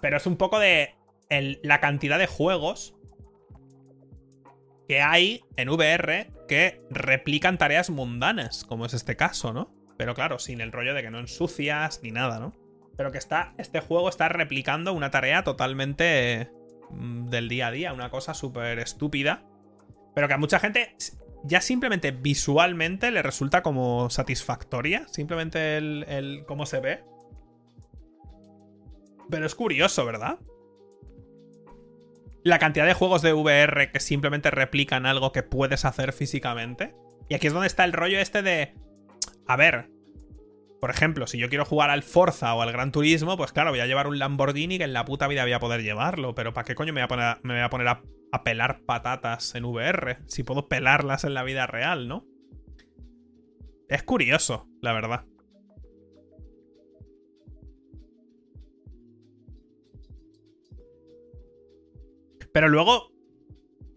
Pero 0.00 0.16
es 0.16 0.26
un 0.26 0.36
poco 0.36 0.58
de 0.58 0.96
la 1.62 1.78
cantidad 1.78 2.18
de 2.18 2.26
juegos 2.26 2.96
que 4.88 5.02
hay 5.02 5.44
en 5.54 5.68
VR 5.68 6.32
que 6.48 6.82
replican 6.90 7.58
tareas 7.58 7.90
mundanas, 7.90 8.64
como 8.64 8.86
es 8.86 8.92
este 8.92 9.14
caso, 9.14 9.52
¿no? 9.52 9.72
Pero 9.96 10.16
claro, 10.16 10.40
sin 10.40 10.60
el 10.60 10.72
rollo 10.72 10.94
de 10.94 11.02
que 11.02 11.12
no 11.12 11.20
ensucias 11.20 12.00
ni 12.02 12.10
nada, 12.10 12.40
¿no? 12.40 12.52
Pero 12.96 13.12
que 13.12 13.18
está, 13.18 13.54
este 13.56 13.78
juego 13.78 14.08
está 14.08 14.28
replicando 14.28 14.92
una 14.92 15.12
tarea 15.12 15.44
totalmente 15.44 16.50
mm, 16.90 17.28
del 17.28 17.48
día 17.48 17.68
a 17.68 17.70
día, 17.70 17.92
una 17.92 18.10
cosa 18.10 18.34
súper 18.34 18.80
estúpida. 18.80 19.44
Pero 20.12 20.26
que 20.26 20.34
a 20.34 20.38
mucha 20.38 20.58
gente 20.58 20.96
ya 21.44 21.60
simplemente 21.60 22.10
visualmente 22.10 23.10
le 23.10 23.22
resulta 23.22 23.62
como 23.62 24.10
satisfactoria, 24.10 25.06
simplemente 25.08 25.76
el, 25.76 26.04
el 26.08 26.44
cómo 26.46 26.66
se 26.66 26.80
ve. 26.80 27.04
Pero 29.30 29.46
es 29.46 29.54
curioso, 29.54 30.04
¿verdad? 30.04 30.38
La 32.42 32.58
cantidad 32.58 32.86
de 32.86 32.94
juegos 32.94 33.22
de 33.22 33.32
VR 33.32 33.92
que 33.92 34.00
simplemente 34.00 34.50
replican 34.50 35.06
algo 35.06 35.32
que 35.32 35.42
puedes 35.42 35.84
hacer 35.84 36.12
físicamente. 36.12 36.94
Y 37.28 37.34
aquí 37.34 37.46
es 37.46 37.52
donde 37.52 37.68
está 37.68 37.84
el 37.84 37.92
rollo 37.92 38.18
este 38.18 38.42
de... 38.42 38.74
A 39.46 39.56
ver, 39.56 39.90
por 40.80 40.90
ejemplo, 40.90 41.26
si 41.26 41.36
yo 41.36 41.50
quiero 41.50 41.66
jugar 41.66 41.90
al 41.90 42.02
Forza 42.02 42.54
o 42.54 42.62
al 42.62 42.72
Gran 42.72 42.90
Turismo, 42.90 43.36
pues 43.36 43.52
claro, 43.52 43.70
voy 43.70 43.80
a 43.80 43.86
llevar 43.86 44.06
un 44.06 44.18
Lamborghini 44.18 44.78
que 44.78 44.84
en 44.84 44.94
la 44.94 45.04
puta 45.04 45.28
vida 45.28 45.42
voy 45.42 45.52
a 45.52 45.60
poder 45.60 45.82
llevarlo. 45.82 46.34
Pero 46.34 46.54
¿para 46.54 46.64
qué 46.64 46.74
coño 46.74 46.94
me 46.94 47.00
voy 47.00 47.04
a 47.04 47.08
poner, 47.08 47.36
me 47.42 47.60
a, 47.60 48.42
pelar 48.42 48.80
patatas 48.86 49.54
en 49.54 49.66
VR? 49.66 50.18
Si 50.26 50.42
puedo 50.42 50.68
pelarlas 50.68 51.24
en 51.24 51.34
la 51.34 51.42
vida 51.42 51.66
real, 51.66 52.08
¿no? 52.08 52.26
Es 53.88 54.02
curioso, 54.04 54.68
la 54.80 54.94
verdad. 54.94 55.26
Pero 62.52 62.68
luego, 62.68 63.12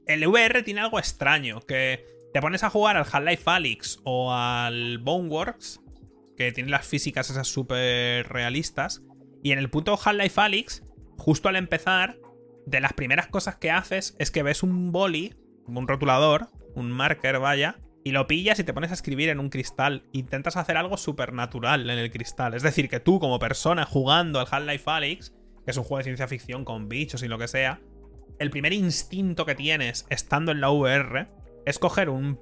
el 0.05 0.27
VR 0.27 0.63
tiene 0.63 0.81
algo 0.81 0.99
extraño, 0.99 1.61
que 1.61 2.05
te 2.33 2.41
pones 2.41 2.63
a 2.63 2.69
jugar 2.69 2.97
al 2.97 3.05
Half-Life 3.09 3.43
Alyx 3.49 3.99
o 4.03 4.33
al 4.33 4.97
Boneworks, 4.97 5.82
que 6.37 6.51
tiene 6.51 6.69
las 6.69 6.85
físicas 6.85 7.29
esas 7.29 7.47
súper 7.47 8.27
realistas, 8.29 9.03
y 9.43 9.51
en 9.51 9.59
el 9.59 9.69
puto 9.69 9.99
Half-Life 10.03 10.39
Alyx, 10.39 10.83
justo 11.17 11.49
al 11.49 11.55
empezar, 11.55 12.17
de 12.65 12.79
las 12.79 12.93
primeras 12.93 13.27
cosas 13.27 13.57
que 13.57 13.71
haces 13.71 14.15
es 14.19 14.31
que 14.31 14.43
ves 14.43 14.63
un 14.63 14.91
boli, 14.91 15.35
un 15.67 15.87
rotulador, 15.87 16.47
un 16.75 16.91
marker, 16.91 17.39
vaya, 17.39 17.79
y 18.03 18.11
lo 18.11 18.27
pillas 18.27 18.59
y 18.59 18.63
te 18.63 18.73
pones 18.73 18.91
a 18.91 18.95
escribir 18.95 19.29
en 19.29 19.39
un 19.39 19.49
cristal. 19.49 20.03
Intentas 20.11 20.57
hacer 20.57 20.77
algo 20.77 20.97
supernatural 20.97 21.89
en 21.89 21.97
el 21.97 22.11
cristal. 22.11 22.53
Es 22.53 22.63
decir, 22.63 22.89
que 22.89 22.99
tú, 22.99 23.19
como 23.19 23.39
persona 23.39 23.85
jugando 23.85 24.39
al 24.39 24.47
Half-Life 24.49 24.89
Alyx, 24.89 25.33
que 25.65 25.71
es 25.71 25.77
un 25.77 25.83
juego 25.83 25.99
de 25.99 26.03
ciencia 26.03 26.27
ficción 26.27 26.65
con 26.65 26.89
bichos 26.89 27.23
y 27.23 27.27
lo 27.27 27.37
que 27.37 27.47
sea, 27.47 27.81
el 28.39 28.49
primer 28.49 28.73
instinto 28.73 29.45
que 29.45 29.55
tienes 29.55 30.05
estando 30.09 30.51
en 30.51 30.59
la 30.59 30.69
VR 30.69 31.29
es 31.65 31.79
coger 31.79 32.09
un. 32.09 32.39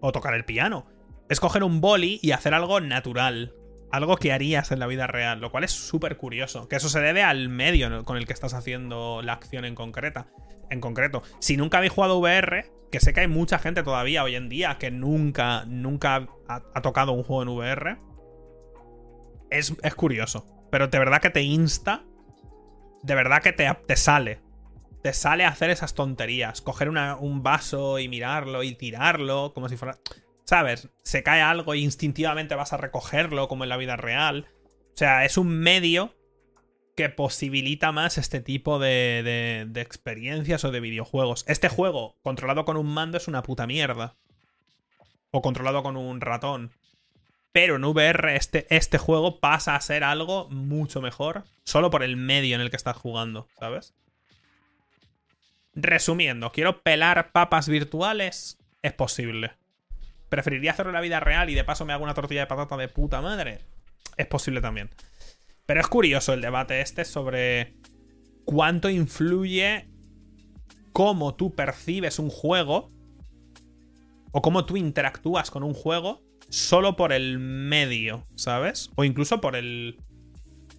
o 0.00 0.12
tocar 0.12 0.34
el 0.34 0.44
piano. 0.44 0.86
Es 1.28 1.40
coger 1.40 1.64
un 1.64 1.80
boli 1.80 2.18
y 2.22 2.32
hacer 2.32 2.54
algo 2.54 2.80
natural. 2.80 3.54
Algo 3.90 4.16
que 4.16 4.32
harías 4.32 4.72
en 4.72 4.80
la 4.80 4.86
vida 4.86 5.06
real, 5.06 5.40
lo 5.40 5.50
cual 5.50 5.64
es 5.64 5.70
súper 5.70 6.16
curioso. 6.16 6.68
Que 6.68 6.76
eso 6.76 6.88
se 6.88 7.00
debe 7.00 7.22
al 7.22 7.48
medio 7.48 8.04
con 8.04 8.16
el 8.16 8.26
que 8.26 8.32
estás 8.32 8.54
haciendo 8.54 9.22
la 9.22 9.34
acción 9.34 9.64
en 9.64 9.74
concreta. 9.74 10.28
En 10.70 10.80
concreto, 10.80 11.22
si 11.38 11.56
nunca 11.56 11.78
habéis 11.78 11.92
jugado 11.92 12.18
VR, 12.18 12.70
que 12.90 13.00
sé 13.00 13.12
que 13.12 13.20
hay 13.20 13.28
mucha 13.28 13.58
gente 13.58 13.82
todavía 13.82 14.24
hoy 14.24 14.34
en 14.34 14.48
día 14.48 14.78
que 14.78 14.90
nunca, 14.90 15.64
nunca 15.66 16.28
ha, 16.48 16.82
tocado 16.82 17.12
un 17.12 17.22
juego 17.22 17.42
en 17.42 17.48
VR, 17.48 17.98
es, 19.50 19.74
es, 19.82 19.94
curioso. 19.94 20.44
Pero 20.70 20.88
de 20.88 20.98
verdad 20.98 21.20
que 21.20 21.30
te 21.30 21.42
insta, 21.42 22.04
de 23.04 23.14
verdad 23.14 23.40
que 23.40 23.52
te, 23.52 23.72
te 23.86 23.96
sale 23.96 24.40
te 25.06 25.12
sale 25.12 25.44
hacer 25.44 25.70
esas 25.70 25.94
tonterías. 25.94 26.60
Coger 26.60 26.88
un 26.88 27.42
vaso 27.44 28.00
y 28.00 28.08
mirarlo 28.08 28.64
y 28.64 28.74
tirarlo 28.74 29.52
como 29.54 29.68
si 29.68 29.76
fuera... 29.76 29.98
¿Sabes? 30.46 30.88
Se 31.02 31.24
cae 31.24 31.42
algo 31.42 31.74
e 31.74 31.78
instintivamente 31.78 32.54
vas 32.54 32.72
a 32.72 32.76
recogerlo 32.76 33.48
como 33.48 33.64
en 33.64 33.68
la 33.68 33.76
vida 33.76 33.96
real. 33.96 34.46
O 34.94 34.96
sea, 34.96 35.24
es 35.24 35.36
un 35.36 35.48
medio 35.48 36.14
que 36.96 37.10
posibilita 37.10 37.92
más 37.92 38.16
este 38.16 38.40
tipo 38.40 38.78
de, 38.78 39.66
de, 39.68 39.80
experiencias 39.80 40.64
o 40.64 40.70
de 40.70 40.80
videojuegos. 40.80 41.44
Este 41.48 41.68
juego, 41.68 42.16
controlado 42.22 42.64
con 42.64 42.76
un 42.76 42.86
mando, 42.86 43.18
es 43.18 43.28
una 43.28 43.42
puta 43.42 43.66
mierda. 43.66 44.16
O 45.32 45.42
controlado 45.42 45.82
con 45.82 45.96
un 45.96 46.20
ratón. 46.20 46.72
Pero 47.52 47.76
en 47.76 47.84
VR 47.84 48.36
este, 48.36 48.66
este 48.74 48.98
juego 48.98 49.40
pasa 49.40 49.74
a 49.74 49.80
ser 49.80 50.04
algo 50.04 50.48
mucho 50.48 51.02
mejor. 51.02 51.44
Solo 51.64 51.90
por 51.90 52.04
el 52.04 52.16
medio 52.16 52.54
en 52.54 52.60
el 52.60 52.70
que 52.70 52.76
estás 52.76 52.96
jugando, 52.96 53.48
¿sabes? 53.58 53.94
Resumiendo, 55.74 56.52
quiero 56.52 56.82
pelar 56.82 57.32
papas 57.32 57.68
virtuales. 57.68 58.58
Es 58.82 58.92
posible. 58.92 59.52
Preferiría 60.28 60.72
hacerlo 60.72 60.90
en 60.90 60.94
la 60.94 61.00
vida 61.00 61.20
real 61.20 61.50
y 61.50 61.54
de 61.54 61.64
paso 61.64 61.84
me 61.84 61.92
hago 61.92 62.04
una 62.04 62.14
tortilla 62.14 62.40
de 62.40 62.46
patata 62.46 62.76
de 62.76 62.88
puta 62.88 63.20
madre. 63.20 63.60
Es 64.16 64.26
posible 64.26 64.60
también. 64.60 64.90
Pero 65.66 65.80
es 65.80 65.86
curioso 65.88 66.32
el 66.32 66.40
debate 66.40 66.80
este 66.80 67.04
sobre 67.04 67.74
cuánto 68.44 68.88
influye 68.88 69.88
cómo 70.92 71.34
tú 71.34 71.54
percibes 71.54 72.18
un 72.18 72.30
juego 72.30 72.88
o 74.32 74.42
cómo 74.42 74.64
tú 74.64 74.76
interactúas 74.76 75.50
con 75.50 75.62
un 75.62 75.74
juego 75.74 76.22
solo 76.48 76.96
por 76.96 77.12
el 77.12 77.38
medio, 77.38 78.26
¿sabes? 78.36 78.90
O 78.96 79.04
incluso 79.04 79.40
por 79.40 79.56
el... 79.56 79.98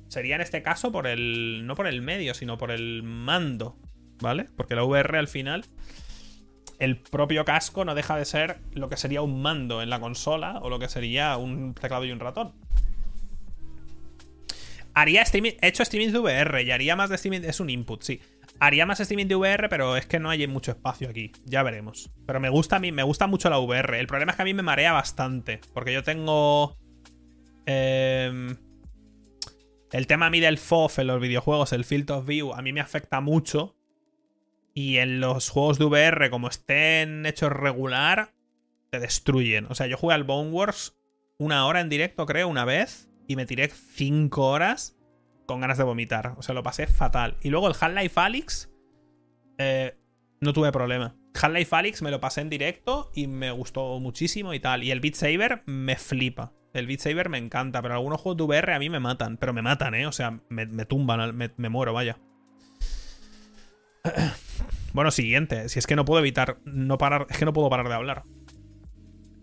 Sería 0.08 0.36
en 0.36 0.42
este 0.42 0.64
caso 0.64 0.92
por 0.92 1.08
el... 1.08 1.66
No 1.66 1.76
por 1.76 1.88
el 1.88 2.02
medio, 2.02 2.34
sino 2.34 2.58
por 2.58 2.72
el 2.72 3.04
mando. 3.04 3.78
¿vale? 4.22 4.46
Porque 4.56 4.76
la 4.76 4.84
VR 4.84 5.18
al 5.18 5.28
final, 5.28 5.66
el 6.80 6.98
propio 6.98 7.46
casco 7.46 7.86
no 7.86 7.96
deja 7.96 8.16
de 8.18 8.26
ser 8.26 8.60
lo 8.74 8.90
que 8.90 8.98
sería 8.98 9.22
un 9.22 9.42
mando 9.42 9.82
en 9.82 9.90
la 9.90 10.00
consola 10.00 10.60
o 10.62 10.70
lo 10.70 10.80
que 10.80 10.90
sería 10.90 11.38
un 11.38 11.74
teclado 11.74 12.06
y 12.06 12.12
un 12.12 12.20
ratón. 12.20 12.54
Haría 14.94 15.22
streaming, 15.22 15.52
he 15.62 15.68
hecho 15.68 15.84
streaming 15.84 16.12
de 16.12 16.20
VR 16.20 16.64
y 16.64 16.72
haría 16.72 16.96
más 16.96 17.10
de 17.10 17.16
streaming, 17.16 17.42
es 17.44 17.60
un 17.60 17.70
input, 17.70 18.02
sí. 18.02 18.20
Haría 18.60 18.88
más 18.88 19.00
streaming 19.00 19.28
de 19.28 19.36
VR, 19.36 19.70
pero 19.70 19.96
es 19.96 20.08
que 20.08 20.20
no 20.20 20.32
hay 20.32 20.48
mucho 20.48 20.72
espacio 20.72 21.10
aquí. 21.10 21.32
Ya 21.46 21.62
veremos. 21.62 22.10
Pero 22.26 22.40
me 22.40 22.50
gusta 22.50 22.78
a 22.78 22.80
mí, 22.80 22.92
me 22.92 23.04
gusta 23.04 23.28
mucho 23.28 23.50
la 23.52 23.60
VR. 23.60 24.00
El 24.00 24.08
problema 24.08 24.32
es 24.32 24.36
que 24.36 24.42
a 24.42 24.46
mí 24.46 24.56
me 24.56 24.64
marea 24.64 24.94
bastante. 24.94 25.60
Porque 25.76 25.94
yo 25.94 26.02
tengo. 26.02 26.76
Eh, 27.68 28.56
el 29.92 30.08
tema 30.08 30.26
a 30.26 30.30
mí 30.30 30.40
del 30.40 30.58
FOF 30.58 31.00
en 31.00 31.08
los 31.08 31.22
videojuegos, 31.22 31.72
el 31.72 31.86
Field 31.86 32.12
of 32.12 32.26
View, 32.26 32.54
a 32.54 32.62
mí 32.62 32.74
me 32.74 32.82
afecta 32.82 33.22
mucho. 33.22 33.77
Y 34.78 35.00
en 35.00 35.20
los 35.20 35.50
juegos 35.50 35.80
de 35.80 35.86
VR, 35.86 36.30
como 36.30 36.48
estén 36.48 37.26
hechos 37.26 37.52
regular, 37.52 38.36
te 38.92 39.00
destruyen. 39.00 39.66
O 39.72 39.74
sea, 39.74 39.88
yo 39.88 39.98
jugué 39.98 40.14
al 40.14 40.24
Bone 40.24 40.52
Wars 40.52 40.96
una 41.40 41.66
hora 41.66 41.82
en 41.82 41.90
directo, 41.90 42.28
creo, 42.28 42.48
una 42.48 42.64
vez. 42.64 43.10
Y 43.28 43.38
me 43.38 43.48
tiré 43.48 43.70
cinco 43.70 44.52
horas 44.52 44.96
con 45.48 45.62
ganas 45.62 45.80
de 45.80 45.84
vomitar. 45.84 46.36
O 46.38 46.44
sea, 46.44 46.54
lo 46.54 46.62
pasé 46.62 46.86
fatal. 46.86 47.38
Y 47.42 47.50
luego 47.50 47.68
el 47.68 47.74
Half-Life 47.74 48.20
Alyx. 48.20 48.72
Eh, 49.58 49.98
no 50.42 50.54
tuve 50.54 50.72
problema. 50.72 51.16
Half-Life 51.34 51.76
Alyx 51.76 52.04
me 52.04 52.12
lo 52.12 52.20
pasé 52.20 52.42
en 52.42 52.52
directo 52.52 53.10
y 53.16 53.26
me 53.26 53.50
gustó 53.50 54.00
muchísimo 54.00 54.54
y 54.54 54.60
tal. 54.60 54.84
Y 54.84 54.92
el 54.92 55.00
Beat 55.00 55.16
Saber 55.16 55.64
me 55.66 55.96
flipa. 55.96 56.54
El 56.76 56.86
Beat 56.86 57.00
Saber 57.00 57.30
me 57.30 57.40
encanta, 57.40 57.82
pero 57.82 57.96
algunos 57.96 58.22
juegos 58.22 58.38
de 58.38 58.44
VR 58.44 58.74
a 58.76 58.80
mí 58.80 58.92
me 58.92 59.00
matan. 59.00 59.38
Pero 59.38 59.54
me 59.54 59.64
matan, 59.64 59.96
¿eh? 59.96 60.06
O 60.06 60.12
sea, 60.12 60.40
me, 60.50 60.68
tumban, 60.86 61.36
me, 61.36 61.50
me 61.58 61.70
muero, 61.70 61.94
vaya. 61.94 62.20
Bueno, 64.94 65.12
siguiente. 65.12 65.70
Si 65.70 65.78
es 65.78 65.86
que 65.86 65.96
no 65.96 66.06
puedo 66.06 66.22
evitar 66.22 66.58
no 66.66 66.98
parar. 66.98 67.28
Es 67.30 67.38
que 67.38 67.46
no 67.46 67.54
puedo 67.54 67.70
parar 67.70 67.88
de 67.88 67.94
hablar. 67.94 68.24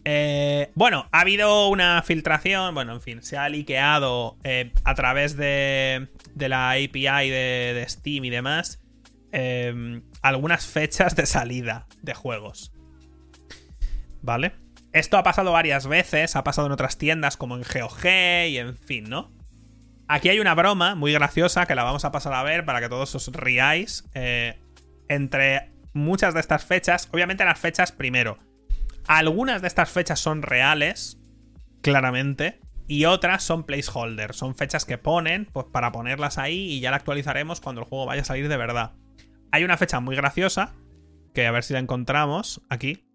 Eh, 0.05 0.71
bueno, 0.75 1.09
ha 1.13 1.21
habido 1.21 1.69
una 1.69 2.03
filtración. 2.03 2.75
Bueno, 2.75 2.93
en 2.95 3.01
fin, 3.01 3.23
se 3.23 3.39
ha 3.39 3.49
liqueado 3.49 4.37
eh, 4.43 4.73
a 4.83 4.95
través 4.95 5.37
de, 5.37 6.09
de 6.35 6.49
la 6.49 6.73
API 6.73 7.31
de, 7.31 7.85
Steam 7.89 8.25
y 8.25 8.31
demás. 8.31 8.81
Em, 9.33 10.03
algunas 10.23 10.67
fechas 10.67 11.15
de 11.15 11.27
salida 11.27 11.87
de 12.03 12.15
juegos. 12.15 12.73
¿Vale? 14.23 14.53
Esto 14.93 15.19
ha 15.19 15.23
pasado 15.23 15.53
varias 15.53 15.87
veces, 15.87 16.37
ha 16.37 16.45
pasado 16.45 16.67
en 16.67 16.73
otras 16.73 16.99
tiendas 16.99 17.37
como 17.37 17.57
en 17.57 17.63
GOG 17.63 18.07
y 18.49 18.59
en 18.59 18.77
fin, 18.77 19.05
¿no? 19.05 19.33
Aquí 20.07 20.29
hay 20.29 20.39
una 20.39 20.55
broma 20.55 20.95
muy 20.95 21.13
graciosa 21.13 21.67
que 21.67 21.75
la 21.75 21.83
vamos 21.83 22.05
a 22.05 22.13
pasar 22.13 22.35
a 22.35 22.43
ver 22.43 22.65
para 22.65 22.81
que 22.81 22.89
todos 22.89 23.15
os 23.15 23.29
riáis. 23.33 24.05
Eh, 24.15 24.59
entre 25.09 25.71
muchas 25.93 26.35
de 26.35 26.41
estas 26.41 26.65
fechas, 26.65 27.09
obviamente 27.13 27.45
las 27.45 27.59
fechas 27.59 27.93
primero. 27.93 28.39
Algunas 29.07 29.63
de 29.63 29.69
estas 29.69 29.91
fechas 29.91 30.21
son 30.21 30.43
reales, 30.43 31.19
claramente, 31.83 32.61
Y 32.87 33.07
otras 33.07 33.43
son 33.43 33.65
placeholders, 33.65 34.37
son 34.37 34.55
fechas 34.55 34.85
que 34.85 34.99
ponen 34.99 35.47
pues, 35.47 35.65
para 35.73 35.91
ponerlas 35.91 36.37
ahí 36.37 36.71
y 36.71 36.81
ya 36.81 36.91
la 36.91 36.99
actualizaremos 36.99 37.63
cuando 37.63 37.81
el 37.81 37.89
juego 37.89 38.05
vaya 38.05 38.21
a 38.21 38.27
salir 38.27 38.47
de 38.49 38.59
verdad. 38.59 38.93
Hay 39.53 39.65
una 39.65 39.79
fecha 39.79 40.01
muy 40.01 40.17
graciosa, 40.17 40.75
que 41.33 41.47
a 41.47 41.51
ver 41.51 41.65
si 41.65 41.73
la 41.73 41.79
encontramos 41.79 42.61
aquí. 42.69 43.07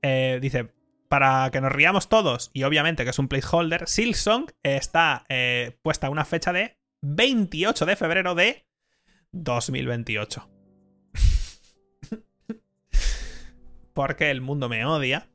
Eh, 0.00 0.38
dice, 0.40 0.72
para 1.12 1.50
que 1.50 1.60
nos 1.60 1.70
riamos 1.70 2.08
todos, 2.08 2.50
y 2.54 2.62
obviamente 2.62 3.04
que 3.04 3.10
es 3.10 3.18
un 3.18 3.28
placeholder, 3.28 3.86
Silksong 3.86 4.46
está 4.62 5.26
eh, 5.28 5.76
puesta 5.82 6.08
una 6.08 6.24
fecha 6.24 6.54
de 6.54 6.78
28 7.02 7.84
de 7.84 7.96
febrero 7.96 8.34
de 8.34 8.66
2028. 9.32 10.48
Porque 13.92 14.30
el 14.30 14.40
mundo 14.40 14.70
me 14.70 14.86
odia. 14.86 15.28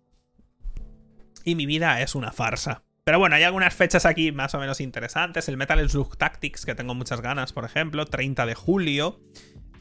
Y 1.44 1.54
mi 1.54 1.68
vida 1.68 2.02
es 2.02 2.16
una 2.16 2.32
farsa. 2.32 2.82
Pero 3.04 3.20
bueno, 3.20 3.36
hay 3.36 3.44
algunas 3.44 3.76
fechas 3.76 4.08
aquí 4.08 4.32
más 4.32 4.56
o 4.56 4.60
menos 4.60 4.82
interesantes. 4.82 5.48
El 5.48 5.58
Metal 5.58 5.88
Slug 5.88 6.18
Tactics, 6.18 6.66
que 6.66 6.74
tengo 6.74 6.96
muchas 6.96 7.22
ganas, 7.22 7.54
por 7.54 7.66
ejemplo. 7.66 8.08
30 8.08 8.48
de 8.48 8.56
julio. 8.56 9.22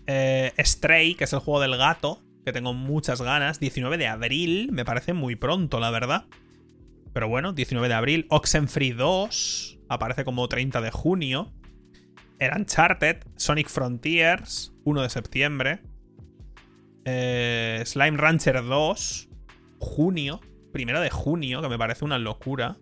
Eh, 0.06 0.52
Stray, 0.58 1.14
que 1.14 1.24
es 1.24 1.32
el 1.32 1.38
juego 1.38 1.58
del 1.60 1.78
gato, 1.78 2.22
que 2.46 2.52
tengo 2.52 2.72
muchas 2.74 3.20
ganas. 3.20 3.58
19 3.58 3.98
de 3.98 4.06
abril, 4.06 4.70
me 4.70 4.84
parece 4.84 5.12
muy 5.12 5.34
pronto, 5.34 5.80
la 5.80 5.90
verdad. 5.90 6.26
Pero 7.12 7.28
bueno, 7.28 7.52
19 7.52 7.88
de 7.88 7.94
abril. 7.94 8.26
Oxenfree 8.30 8.92
2, 8.92 9.80
aparece 9.88 10.24
como 10.24 10.48
30 10.48 10.80
de 10.80 10.92
junio. 10.92 11.52
El 12.38 12.52
Uncharted, 12.56 13.24
Sonic 13.34 13.68
Frontiers, 13.68 14.72
1 14.84 15.02
de 15.02 15.10
septiembre. 15.10 15.80
Eh, 17.04 17.82
Slime 17.84 18.16
Rancher 18.16 18.62
2, 18.64 19.28
junio. 19.80 20.40
Primero 20.72 21.00
de 21.00 21.10
junio, 21.10 21.60
que 21.62 21.68
me 21.68 21.78
parece 21.78 22.04
una 22.04 22.20
locura. 22.20 22.76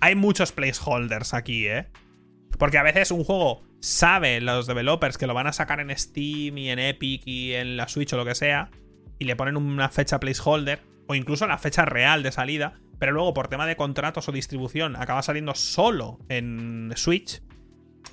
Hay 0.00 0.16
muchos 0.16 0.50
placeholders 0.50 1.32
aquí, 1.32 1.68
¿eh? 1.68 1.86
Porque 2.58 2.78
a 2.78 2.82
veces 2.82 3.12
un 3.12 3.22
juego 3.22 3.62
sabe 3.78 4.40
los 4.40 4.66
developers 4.66 5.16
que 5.16 5.28
lo 5.28 5.34
van 5.34 5.46
a 5.46 5.52
sacar 5.52 5.78
en 5.78 5.96
Steam 5.96 6.58
y 6.58 6.70
en 6.70 6.80
Epic 6.80 7.22
y 7.24 7.52
en 7.52 7.76
la 7.76 7.86
Switch 7.86 8.12
o 8.12 8.16
lo 8.16 8.24
que 8.24 8.34
sea, 8.34 8.68
y 9.18 9.24
le 9.24 9.36
ponen 9.36 9.56
una 9.56 9.88
fecha 9.88 10.20
placeholder, 10.20 10.82
o 11.06 11.14
incluso 11.14 11.46
la 11.46 11.58
fecha 11.58 11.84
real 11.84 12.22
de 12.22 12.32
salida, 12.32 12.74
pero 12.98 13.12
luego 13.12 13.34
por 13.34 13.48
tema 13.48 13.66
de 13.66 13.76
contratos 13.76 14.28
o 14.28 14.32
distribución 14.32 14.96
acaba 14.96 15.22
saliendo 15.22 15.54
solo 15.54 16.18
en 16.28 16.92
Switch. 16.96 17.42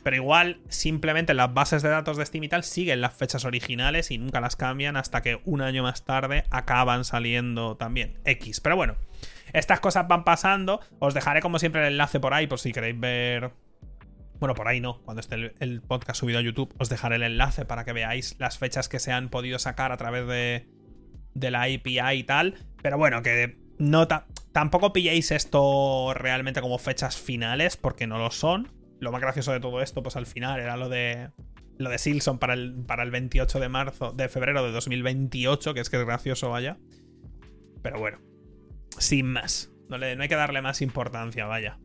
Pero 0.03 0.17
igual, 0.17 0.59
simplemente 0.67 1.33
las 1.33 1.53
bases 1.53 1.81
de 1.81 1.89
datos 1.89 2.17
de 2.17 2.25
Steam 2.25 2.43
y 2.43 2.49
tal 2.49 2.63
siguen 2.63 2.99
las 2.99 3.13
fechas 3.13 3.45
originales 3.45 4.11
y 4.11 4.17
nunca 4.17 4.41
las 4.41 4.57
cambian 4.57 4.97
hasta 4.97 5.21
que 5.21 5.39
un 5.45 5.61
año 5.61 5.83
más 5.83 6.03
tarde 6.03 6.43
acaban 6.49 7.05
saliendo 7.05 7.77
también 7.77 8.19
X. 8.25 8.59
Pero 8.59 8.75
bueno, 8.75 8.95
estas 9.53 9.79
cosas 9.79 10.07
van 10.07 10.25
pasando. 10.25 10.81
Os 10.99 11.13
dejaré 11.13 11.41
como 11.41 11.57
siempre 11.57 11.81
el 11.81 11.93
enlace 11.93 12.19
por 12.19 12.33
ahí 12.33 12.47
por 12.47 12.59
si 12.59 12.73
queréis 12.73 12.99
ver... 12.99 13.51
Bueno, 14.39 14.55
por 14.55 14.67
ahí 14.67 14.81
no, 14.81 14.99
cuando 15.03 15.21
esté 15.21 15.53
el, 15.57 15.81
podcast 15.81 16.19
subido 16.19 16.39
a 16.39 16.41
YouTube 16.41 16.73
os 16.77 16.89
dejaré 16.89 17.15
el 17.15 17.23
enlace 17.23 17.63
para 17.63 17.85
que 17.85 17.93
veáis 17.93 18.35
las 18.39 18.57
fechas 18.57 18.89
que 18.89 18.99
se 18.99 19.13
han 19.13 19.29
podido 19.29 19.57
sacar 19.57 19.93
a 19.93 19.97
través 19.97 20.27
de, 20.27 20.67
de 21.33 21.51
la 21.51 21.63
API 21.63 22.19
y 22.19 22.23
tal. 22.23 22.55
Pero 22.81 22.97
bueno, 22.97 23.21
que 23.21 23.57
no 23.77 24.07
tampoco 24.51 24.93
pilléis 24.93 25.31
esto 25.31 26.13
realmente 26.13 26.61
como 26.61 26.77
fechas 26.77 27.17
finales, 27.17 27.77
porque 27.77 28.07
no 28.07 28.17
lo 28.17 28.31
son. 28.31 28.71
Lo 28.99 29.11
más 29.11 29.21
gracioso 29.21 29.51
de 29.51 29.59
todo 29.59 29.81
esto, 29.81 30.03
pues 30.03 30.15
al 30.15 30.25
final 30.25 30.59
era 30.59 30.77
lo 30.77 30.89
de. 30.89 31.31
Lo 31.77 31.89
de 31.89 31.97
Silson 31.97 32.37
para 32.37 32.53
el, 32.53 32.75
para 32.85 33.01
el 33.01 33.09
28 33.09 33.59
de 33.59 33.67
marzo, 33.67 34.11
de 34.11 34.29
febrero 34.29 34.63
de 34.63 34.71
2028, 34.71 35.73
que 35.73 35.79
es 35.79 35.89
que 35.89 35.99
es 35.99 36.05
gracioso, 36.05 36.51
vaya. 36.51 36.77
Pero 37.81 37.99
bueno, 37.99 38.19
sin 38.99 39.25
más. 39.25 39.71
No, 39.89 39.97
le, 39.97 40.15
no 40.15 40.21
hay 40.21 40.29
que 40.29 40.35
darle 40.35 40.61
más 40.61 40.81
importancia, 40.81 41.45
vaya. 41.45 41.79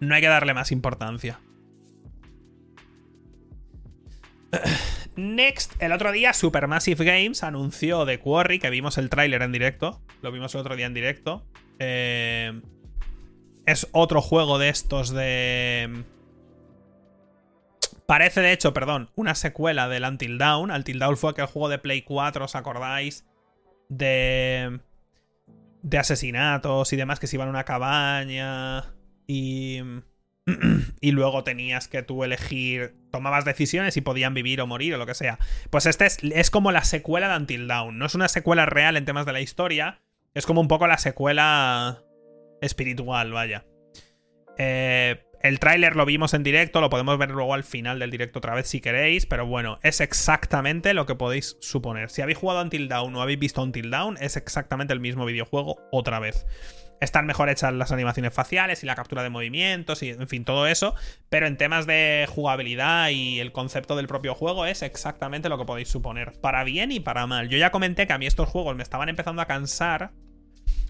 No 0.00 0.14
hay 0.14 0.22
que 0.22 0.28
darle 0.28 0.54
más 0.54 0.72
importancia. 0.72 1.38
Next, 5.16 5.80
el 5.80 5.92
otro 5.92 6.12
día 6.12 6.32
Supermassive 6.32 7.04
Games 7.04 7.42
anunció 7.42 8.04
The 8.04 8.20
Quarry, 8.20 8.58
que 8.58 8.70
vimos 8.70 8.98
el 8.98 9.08
tráiler 9.10 9.42
en 9.42 9.52
directo. 9.52 10.02
Lo 10.22 10.30
vimos 10.30 10.54
el 10.54 10.60
otro 10.60 10.76
día 10.76 10.86
en 10.86 10.94
directo. 10.94 11.46
Eh, 11.78 12.60
es 13.64 13.88
otro 13.92 14.20
juego 14.20 14.58
de 14.58 14.68
estos 14.68 15.10
de... 15.10 16.04
Parece, 18.06 18.40
de 18.40 18.52
hecho, 18.52 18.72
perdón, 18.72 19.10
una 19.16 19.34
secuela 19.34 19.88
del 19.88 20.04
Until 20.04 20.38
Dawn. 20.38 20.70
Until 20.70 20.98
Dawn 20.98 21.16
fue 21.16 21.30
aquel 21.30 21.46
juego 21.46 21.68
de 21.68 21.78
Play 21.78 22.02
4, 22.02 22.44
¿os 22.44 22.54
acordáis? 22.54 23.26
De 23.88 24.80
de 25.86 25.98
asesinatos 25.98 26.92
y 26.92 26.96
demás 26.96 27.20
que 27.20 27.28
se 27.28 27.36
iban 27.36 27.46
a 27.46 27.50
una 27.50 27.64
cabaña 27.64 28.92
y... 29.26 29.80
y 31.00 31.10
luego 31.12 31.44
tenías 31.44 31.88
que 31.88 32.02
tú 32.02 32.24
elegir, 32.24 32.94
tomabas 33.10 33.44
decisiones 33.44 33.96
y 33.96 34.00
podían 34.00 34.34
vivir 34.34 34.60
o 34.60 34.66
morir 34.66 34.94
o 34.94 34.98
lo 34.98 35.06
que 35.06 35.14
sea. 35.14 35.38
Pues 35.70 35.86
este 35.86 36.06
es, 36.06 36.18
es 36.22 36.50
como 36.50 36.72
la 36.72 36.84
secuela 36.84 37.28
de 37.28 37.36
Until 37.36 37.68
Dawn. 37.68 37.98
No 37.98 38.06
es 38.06 38.14
una 38.14 38.28
secuela 38.28 38.66
real 38.66 38.96
en 38.96 39.04
temas 39.04 39.26
de 39.26 39.32
la 39.32 39.40
historia, 39.40 40.00
es 40.34 40.46
como 40.46 40.60
un 40.60 40.68
poco 40.68 40.86
la 40.86 40.98
secuela 40.98 42.02
espiritual, 42.60 43.32
vaya. 43.32 43.66
Eh, 44.58 45.22
el 45.42 45.58
tráiler 45.58 45.96
lo 45.96 46.06
vimos 46.06 46.34
en 46.34 46.42
directo, 46.42 46.80
lo 46.80 46.90
podemos 46.90 47.18
ver 47.18 47.30
luego 47.30 47.54
al 47.54 47.64
final 47.64 47.98
del 47.98 48.10
directo 48.10 48.38
otra 48.38 48.54
vez 48.54 48.68
si 48.68 48.80
queréis, 48.80 49.26
pero 49.26 49.46
bueno, 49.46 49.78
es 49.82 50.00
exactamente 50.00 50.94
lo 50.94 51.06
que 51.06 51.14
podéis 51.14 51.56
suponer. 51.60 52.10
Si 52.10 52.22
habéis 52.22 52.38
jugado 52.38 52.62
Until 52.62 52.88
Dawn 52.88 53.14
o 53.14 53.22
habéis 53.22 53.38
visto 53.38 53.62
Until 53.62 53.90
Dawn, 53.90 54.16
es 54.20 54.36
exactamente 54.36 54.92
el 54.92 55.00
mismo 55.00 55.24
videojuego 55.24 55.78
otra 55.92 56.20
vez. 56.20 56.46
Están 57.00 57.26
mejor 57.26 57.50
hechas 57.50 57.72
las 57.74 57.92
animaciones 57.92 58.32
faciales 58.32 58.82
y 58.82 58.86
la 58.86 58.94
captura 58.94 59.22
de 59.22 59.28
movimientos 59.30 60.02
y 60.02 60.10
en 60.10 60.28
fin, 60.28 60.44
todo 60.44 60.66
eso, 60.66 60.94
pero 61.28 61.46
en 61.46 61.56
temas 61.56 61.86
de 61.86 62.26
jugabilidad 62.28 63.10
y 63.10 63.38
el 63.40 63.52
concepto 63.52 63.96
del 63.96 64.06
propio 64.06 64.34
juego 64.34 64.64
es 64.66 64.82
exactamente 64.82 65.48
lo 65.48 65.58
que 65.58 65.64
podéis 65.64 65.88
suponer, 65.88 66.32
para 66.40 66.64
bien 66.64 66.92
y 66.92 67.00
para 67.00 67.26
mal. 67.26 67.48
Yo 67.48 67.58
ya 67.58 67.70
comenté 67.70 68.06
que 68.06 68.12
a 68.12 68.18
mí 68.18 68.26
estos 68.26 68.48
juegos 68.48 68.76
me 68.76 68.82
estaban 68.82 69.08
empezando 69.08 69.42
a 69.42 69.46
cansar, 69.46 70.12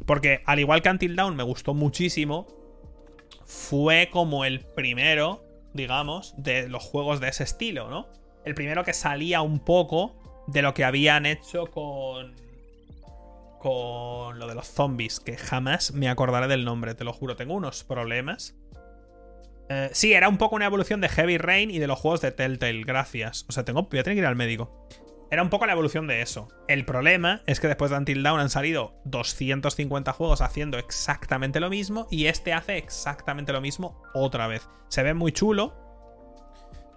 porque 0.07 0.43
al 0.47 0.61
igual 0.61 0.83
que 0.83 0.91
Until 0.91 1.17
Dawn 1.17 1.35
me 1.35 1.43
gustó 1.43 1.75
muchísimo, 1.75 2.47
fue 3.45 4.09
como 4.13 4.45
el 4.45 4.61
primero, 4.61 5.45
digamos, 5.73 6.35
de 6.37 6.69
los 6.69 6.85
juegos 6.85 7.21
de 7.21 7.29
ese 7.29 7.45
estilo, 7.45 7.89
¿no? 7.89 8.09
El 8.45 8.55
primero 8.55 8.85
que 8.85 8.93
salía 8.93 9.41
un 9.43 9.59
poco 9.59 10.17
de 10.47 10.63
lo 10.63 10.75
que 10.75 10.85
habían 10.85 11.27
hecho 11.27 11.67
con. 11.67 12.46
Con 13.59 14.39
lo 14.39 14.47
de 14.47 14.55
los 14.55 14.69
zombies, 14.69 15.21
que 15.21 15.37
jamás 15.37 15.93
me 15.93 16.09
acordaré 16.09 16.49
del 16.49 16.65
nombre, 16.65 16.95
te 16.95 17.05
lo 17.05 17.13
juro, 17.13 17.37
tengo 17.37 17.55
unos 17.55 17.85
problemas. 17.85 18.57
Eh, 19.69 19.91
sí, 19.93 20.13
era 20.13 20.29
un 20.29 20.39
poco 20.39 20.57
una 20.57 20.67
evolución 20.67 21.01
de 21.01 21.09
Heavy 21.09 21.39
Rain 21.39 21.71
y 21.71 21.79
de 21.79 21.87
los 21.87 21.99
juegos 21.99 22.21
de 22.21 22.33
Telltale, 22.33 22.85
gracias. 22.85 23.45
O 23.49 23.53
sea, 23.53 23.65
tengo, 23.65 23.83
voy 23.85 23.99
a 23.99 24.03
tener 24.03 24.17
que 24.17 24.21
ir 24.21 24.27
al 24.27 24.37
médico. 24.37 24.87
Era 25.29 25.43
un 25.43 25.51
poco 25.51 25.67
la 25.67 25.73
evolución 25.73 26.07
de 26.07 26.23
eso. 26.23 26.49
El 26.69 26.85
problema 26.85 27.43
es 27.47 27.59
que 27.59 27.67
después 27.67 27.91
de 27.91 27.97
Until 27.97 28.23
Dawn 28.23 28.39
han 28.39 28.51
salido 28.51 28.95
250 29.07 30.13
juegos 30.13 30.41
haciendo 30.41 30.79
exactamente 30.79 31.59
lo 31.59 31.69
mismo 31.69 32.07
y 32.13 32.27
este 32.27 32.53
hace 32.53 32.77
exactamente 32.77 33.53
lo 33.53 33.61
mismo 33.61 34.01
otra 34.15 34.47
vez. 34.47 34.69
Se 34.89 35.03
ve 35.03 35.15
muy 35.15 35.33
chulo, 35.33 35.86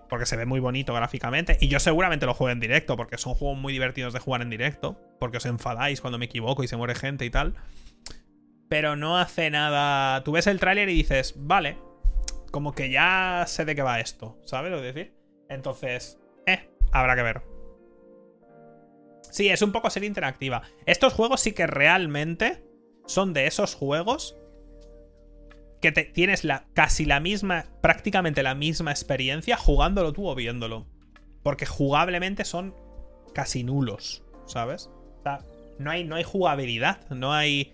porque 0.10 0.26
se 0.26 0.36
ve 0.36 0.45
muy 0.45 0.60
bonito 0.60 0.93
gráficamente. 0.93 1.57
Y 1.62 1.68
yo 1.68 1.80
seguramente 1.80 2.26
lo 2.26 2.34
juego 2.34 2.51
en 2.51 2.60
directo, 2.60 2.97
porque 2.97 3.18
son 3.18 3.36
juegos 3.36 3.57
muy 3.57 3.72
divertidos 3.72 4.14
de 4.14 4.20
jugar 4.20 4.41
en 4.41 4.49
directo. 4.49 4.99
Porque 5.20 5.38
os 5.38 5.45
enfadáis 5.45 6.01
cuando 6.01 6.18
me 6.18 6.26
equivoco 6.26 6.64
y 6.64 6.68
se 6.68 6.78
muere 6.78 6.95
gente 6.95 7.26
y 7.26 7.30
tal. 7.30 7.55
Pero 8.68 8.95
no 8.95 9.18
hace 9.18 9.49
nada. 9.49 10.24
Tú 10.24 10.32
ves 10.34 10.47
el 10.47 10.60
tráiler 10.60 10.89
y 10.89 10.95
dices, 10.95 11.36
vale, 11.38 11.78
como 12.51 12.74
que 12.74 12.89
ya 12.89 13.45
sé 13.47 13.66
de 13.66 13.76
qué 13.76 13.82
va 13.82 13.99
esto, 13.99 14.38
¿sabes 14.43 14.72
lo 14.72 14.78
que 14.78 14.91
decir? 14.91 15.14
Entonces, 15.49 16.20
eh, 16.45 16.70
habrá 16.91 17.16
que 17.16 17.24
ver. 17.24 17.41
Sí, 19.32 19.49
es 19.49 19.62
un 19.62 19.72
poco 19.72 19.89
ser 19.89 20.03
interactiva. 20.03 20.64
Estos 20.86 21.14
juegos 21.14 21.41
sí 21.41 21.51
que 21.53 21.68
realmente 21.68 22.64
son 23.05 23.34
de 23.34 23.47
esos 23.47 23.76
juegos 23.76 24.38
que 25.82 25.91
te, 25.91 26.03
tienes 26.03 26.43
la, 26.43 26.65
casi 26.73 27.05
la 27.05 27.19
misma, 27.19 27.65
prácticamente 27.82 28.43
la 28.43 28.55
misma 28.55 28.91
experiencia 28.91 29.57
jugándolo 29.57 30.13
tú 30.13 30.27
o 30.27 30.36
viéndolo. 30.36 30.88
Porque 31.43 31.65
jugablemente 31.65 32.45
son 32.45 32.75
casi 33.34 33.63
nulos, 33.63 34.23
¿sabes? 34.45 34.89
O 35.19 35.21
sea, 35.23 35.39
no 35.77 35.91
hay, 35.91 36.03
no 36.03 36.15
hay 36.15 36.23
jugabilidad, 36.23 37.09
no 37.09 37.34
hay, 37.34 37.73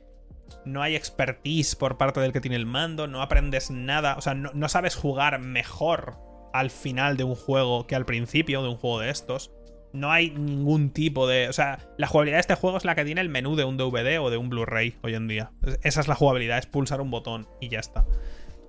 no 0.66 0.82
hay 0.82 0.96
expertise 0.96 1.76
por 1.76 1.98
parte 1.98 2.20
del 2.20 2.32
que 2.32 2.42
tiene 2.42 2.58
el 2.58 2.66
mando, 2.66 3.08
no 3.08 3.22
aprendes 3.22 3.72
nada, 3.72 4.16
o 4.18 4.22
sea, 4.22 4.36
no, 4.36 4.52
no 4.54 4.70
sabes 4.70 4.96
jugar 4.96 5.40
mejor 5.40 6.18
al 6.54 6.70
final 6.70 7.18
de 7.18 7.24
un 7.24 7.36
juego 7.36 7.88
que 7.88 7.96
al 7.96 8.06
principio 8.06 8.62
de 8.62 8.70
un 8.70 8.78
juego 8.78 9.00
de 9.00 9.10
estos 9.10 9.52
no 9.96 10.12
hay 10.12 10.32
ningún 10.32 10.92
tipo 10.92 11.28
de. 11.28 11.50
O 11.50 11.54
sea, 11.54 11.80
la 11.98 12.08
jugabilidad 12.08 12.38
de 12.38 12.42
este 12.42 12.56
juego 12.56 12.78
es 12.78 12.86
la 12.86 12.96
que 12.96 13.06
tiene 13.06 13.22
el 13.22 13.30
menú 13.30 13.56
de 13.56 13.64
un 13.64 13.78
DVD 13.78 14.20
o 14.20 14.30
de 14.30 14.38
un 14.38 14.50
Blu-ray 14.50 14.98
hoy 15.02 15.16
en 15.16 15.28
día. 15.28 15.52
Esa 15.84 16.02
es 16.02 16.08
la 16.08 16.16
jugabilidad, 16.16 16.58
es 16.58 16.68
pulsar 16.68 17.02
un 17.02 17.12
botón 17.12 17.48
y 17.60 17.70
ya 17.70 17.80
está. 17.80 18.06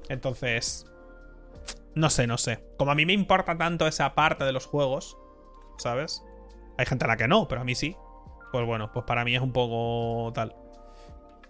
Entonces. 0.08 0.86
No 1.94 2.10
sé, 2.10 2.26
no 2.26 2.36
sé. 2.36 2.62
Como 2.76 2.90
a 2.90 2.94
mí 2.94 3.06
me 3.06 3.14
importa 3.14 3.56
tanto 3.56 3.86
esa 3.86 4.14
parte 4.14 4.44
de 4.44 4.52
los 4.52 4.66
juegos, 4.66 5.16
¿sabes? 5.78 6.22
Hay 6.76 6.84
gente 6.84 7.06
a 7.06 7.08
la 7.08 7.16
que 7.16 7.26
no, 7.26 7.48
pero 7.48 7.62
a 7.62 7.64
mí 7.64 7.74
sí. 7.74 7.96
Pues 8.52 8.66
bueno, 8.66 8.92
pues 8.92 9.06
para 9.06 9.24
mí 9.24 9.34
es 9.34 9.40
un 9.40 9.52
poco 9.52 10.30
tal. 10.34 10.54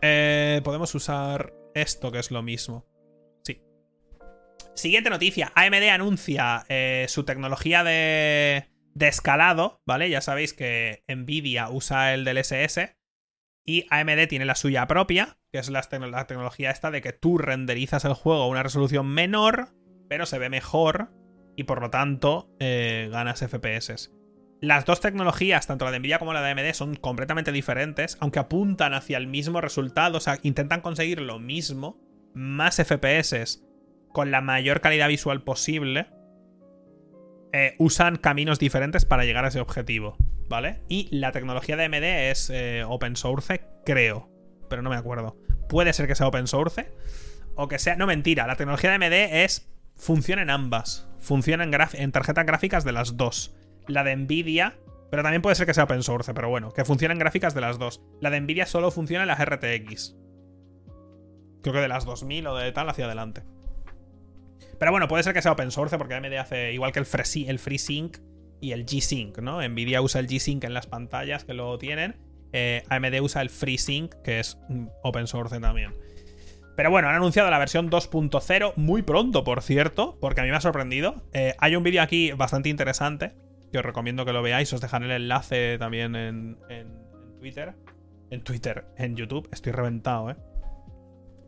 Eh, 0.03 0.61
podemos 0.63 0.95
usar 0.95 1.53
esto 1.75 2.13
que 2.13 2.21
es 2.21 2.31
lo 2.31 2.43
mismo. 2.43 2.87
Sí. 3.43 3.61
Siguiente 4.75 5.11
noticia. 5.11 5.51
AMD 5.57 5.89
anuncia 5.91 6.65
eh, 6.69 7.07
su 7.09 7.25
tecnología 7.25 7.83
de, 7.83 8.71
de 8.97 9.09
escalado, 9.09 9.83
¿vale? 9.85 10.09
Ya 10.09 10.23
sabéis 10.23 10.55
que 10.55 11.05
Nvidia 11.07 11.69
usa 11.69 12.15
el 12.15 12.25
del 12.25 12.39
SS 12.39 12.97
y 13.67 13.87
AMD 13.91 14.27
tiene 14.27 14.47
la 14.47 14.55
suya 14.55 14.87
propia, 14.87 15.37
que 15.53 15.59
es 15.59 15.69
la, 15.69 15.83
tecnología 15.83 16.71
esta 16.71 16.91
de 16.91 17.03
que 17.03 17.13
tú 17.13 17.37
renderizas 17.37 18.07
el 18.07 18.15
juego 18.15 18.43
a 18.43 18.49
una 18.49 18.63
resolución 18.63 19.07
menor, 19.07 19.75
pero 20.09 20.25
se 20.25 20.39
ve 20.39 20.49
mejor 20.49 21.11
y 21.57 21.65
por 21.65 21.83
lo 21.83 21.91
tanto 21.91 22.49
eh, 22.59 23.11
ganas 23.13 23.41
FPS. 23.41 24.13
Las 24.63 24.87
dos 24.87 25.01
tecnologías, 25.01 25.67
tanto 25.67 25.85
la 25.85 25.91
de 25.91 25.99
Nvidia 25.99 26.19
como 26.19 26.33
la 26.33 26.41
de 26.41 26.53
AMD, 26.53 26.73
son 26.73 26.95
completamente 26.95 27.53
diferentes, 27.53 28.17
aunque 28.21 28.39
apuntan 28.39 28.95
hacia 28.95 29.19
el 29.19 29.27
mismo 29.27 29.61
resultado, 29.61 30.17
o 30.17 30.21
sea, 30.21 30.39
intentan 30.43 30.81
conseguir 30.81 31.21
lo 31.21 31.39
mismo, 31.39 32.01
más 32.33 32.77
FPS, 32.77 33.63
con 34.11 34.31
la 34.31 34.41
mayor 34.41 34.81
calidad 34.81 35.09
visual 35.09 35.43
posible, 35.43 36.07
eh, 37.53 37.75
usan 37.79 38.17
caminos 38.17 38.59
diferentes 38.59 39.05
para 39.05 39.25
llegar 39.25 39.45
a 39.45 39.49
ese 39.49 39.61
objetivo, 39.61 40.17
¿vale? 40.49 40.83
Y 40.89 41.09
la 41.17 41.33
tecnología 41.33 41.77
de 41.77 41.85
AMD 41.85 42.31
es 42.31 42.51
eh, 42.51 42.85
open 42.87 43.17
source, 43.17 43.63
creo, 43.85 44.29
pero 44.69 44.83
no 44.83 44.91
me 44.91 44.97
acuerdo. 44.97 45.37
Puede 45.69 45.93
ser 45.93 46.07
que 46.07 46.15
sea 46.15 46.29
open 46.29 46.47
source, 46.47 46.93
o 47.55 47.69
que 47.69 47.79
sea... 47.79 47.97
No, 47.97 48.07
mentira, 48.07 48.47
la 48.47 48.57
tecnología 48.57 48.91
de 48.91 48.97
AMD 48.97 49.45
es... 49.45 49.69
Funciona 49.95 50.43
en 50.43 50.51
ambas. 50.51 51.09
Funciona 51.19 51.65
en, 51.65 52.13
tarjetas 52.13 52.45
gráficas 52.45 52.85
de 52.85 52.93
las 52.93 53.17
dos 53.17 53.57
la 53.89 54.05
de 54.05 54.17
Nvidia, 54.17 54.75
pero 55.11 55.23
también 55.23 55.43
puede 55.43 55.57
ser 55.57 55.67
que 55.67 55.75
sea 55.75 55.85
open 55.85 56.03
source, 56.03 56.35
pero 56.35 56.49
bueno, 56.49 56.73
que 56.73 56.85
funcionen 56.85 57.19
gráficas 57.19 57.55
de 57.55 57.61
las 57.61 57.79
dos. 57.79 58.03
La 58.21 58.31
de 58.31 58.41
Nvidia 58.41 58.67
solo 58.67 58.91
funciona 58.91 59.23
en 59.23 59.29
las 59.29 59.45
RTX. 59.45 60.17
Creo 61.63 61.75
que 61.75 61.81
de 61.81 61.89
las 61.89 62.05
2000 62.05 62.47
o 62.47 62.57
de 62.57 62.73
tal 62.73 62.89
hacia 62.89 63.07
adelante. 63.07 63.43
Pero 64.79 64.91
bueno, 64.91 65.09
puede 65.09 65.23
ser 65.23 65.35
que 65.35 65.43
sea 65.43 65.53
open 65.53 65.71
source 65.71 65.97
porque 65.99 66.15
AMD 66.15 66.33
hace 66.35 66.73
igual 66.73 66.93
que 66.93 66.99
el, 66.99 67.07
Free, 67.07 67.47
el 67.49 67.59
FreeSync 67.59 68.19
y 68.61 68.73
el 68.73 68.87
G-Sync, 68.87 69.39
¿no? 69.39 69.67
Nvidia 69.67 70.03
usa 70.03 70.21
el 70.21 70.29
G-Sync 70.29 70.65
en 70.65 70.75
las 70.75 70.87
pantallas 70.87 71.45
que 71.45 71.55
lo 71.55 71.77
tienen. 71.79 72.17
Eh, 72.53 72.85
AMD 72.89 73.21
usa 73.21 73.43
el 73.43 73.51
FreeSync, 73.51 74.15
que 74.23 74.41
es 74.41 74.59
mm, 74.69 74.87
open 75.03 75.27
source 75.27 75.59
también. 75.61 75.93
Pero 76.77 76.91
bueno, 76.91 77.09
han 77.09 77.15
anunciado 77.15 77.51
la 77.51 77.59
versión 77.59 77.91
2.0 77.91 78.75
muy 78.77 79.03
pronto, 79.03 79.45
por 79.45 79.63
cierto, 79.63 80.19
porque 80.21 80.43
a 80.43 80.45
mí 80.45 80.51
me 80.51 80.57
ha 80.57 80.61
sorprendido. 80.61 81.23
Eh, 81.33 81.55
hay 81.59 81.75
un 81.75 81.83
vídeo 81.83 82.03
aquí 82.03 82.33
bastante 82.33 82.69
interesante 82.69 83.33
que 83.73 83.79
os 83.79 83.85
recomiendo 83.85 84.27
que 84.27 84.33
lo 84.33 84.43
veáis. 84.43 84.73
Os 84.75 84.83
dejaré 84.83 85.07
el 85.07 85.13
enlace 85.13 85.79
también 85.79 86.15
en, 86.15 86.59
Twitter. 87.41 87.75
En 88.31 88.43
Twitter, 88.43 88.85
en 88.99 89.17
YouTube. 89.17 89.49
Estoy 89.53 89.73
reventado, 89.73 90.31
¿eh? 90.31 90.37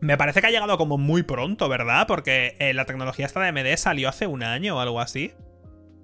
Me 0.00 0.16
parece 0.16 0.40
que 0.40 0.46
ha 0.46 0.50
llegado 0.50 0.78
como 0.78 0.96
muy 0.96 1.22
pronto, 1.22 1.68
¿verdad? 1.68 2.06
Porque 2.06 2.56
eh, 2.60 2.72
la 2.72 2.84
tecnología 2.84 3.26
esta 3.26 3.40
de 3.40 3.48
AMD 3.48 3.76
salió 3.76 4.08
hace 4.08 4.26
un 4.26 4.42
año 4.42 4.76
o 4.76 4.80
algo 4.80 5.00
así. 5.00 5.32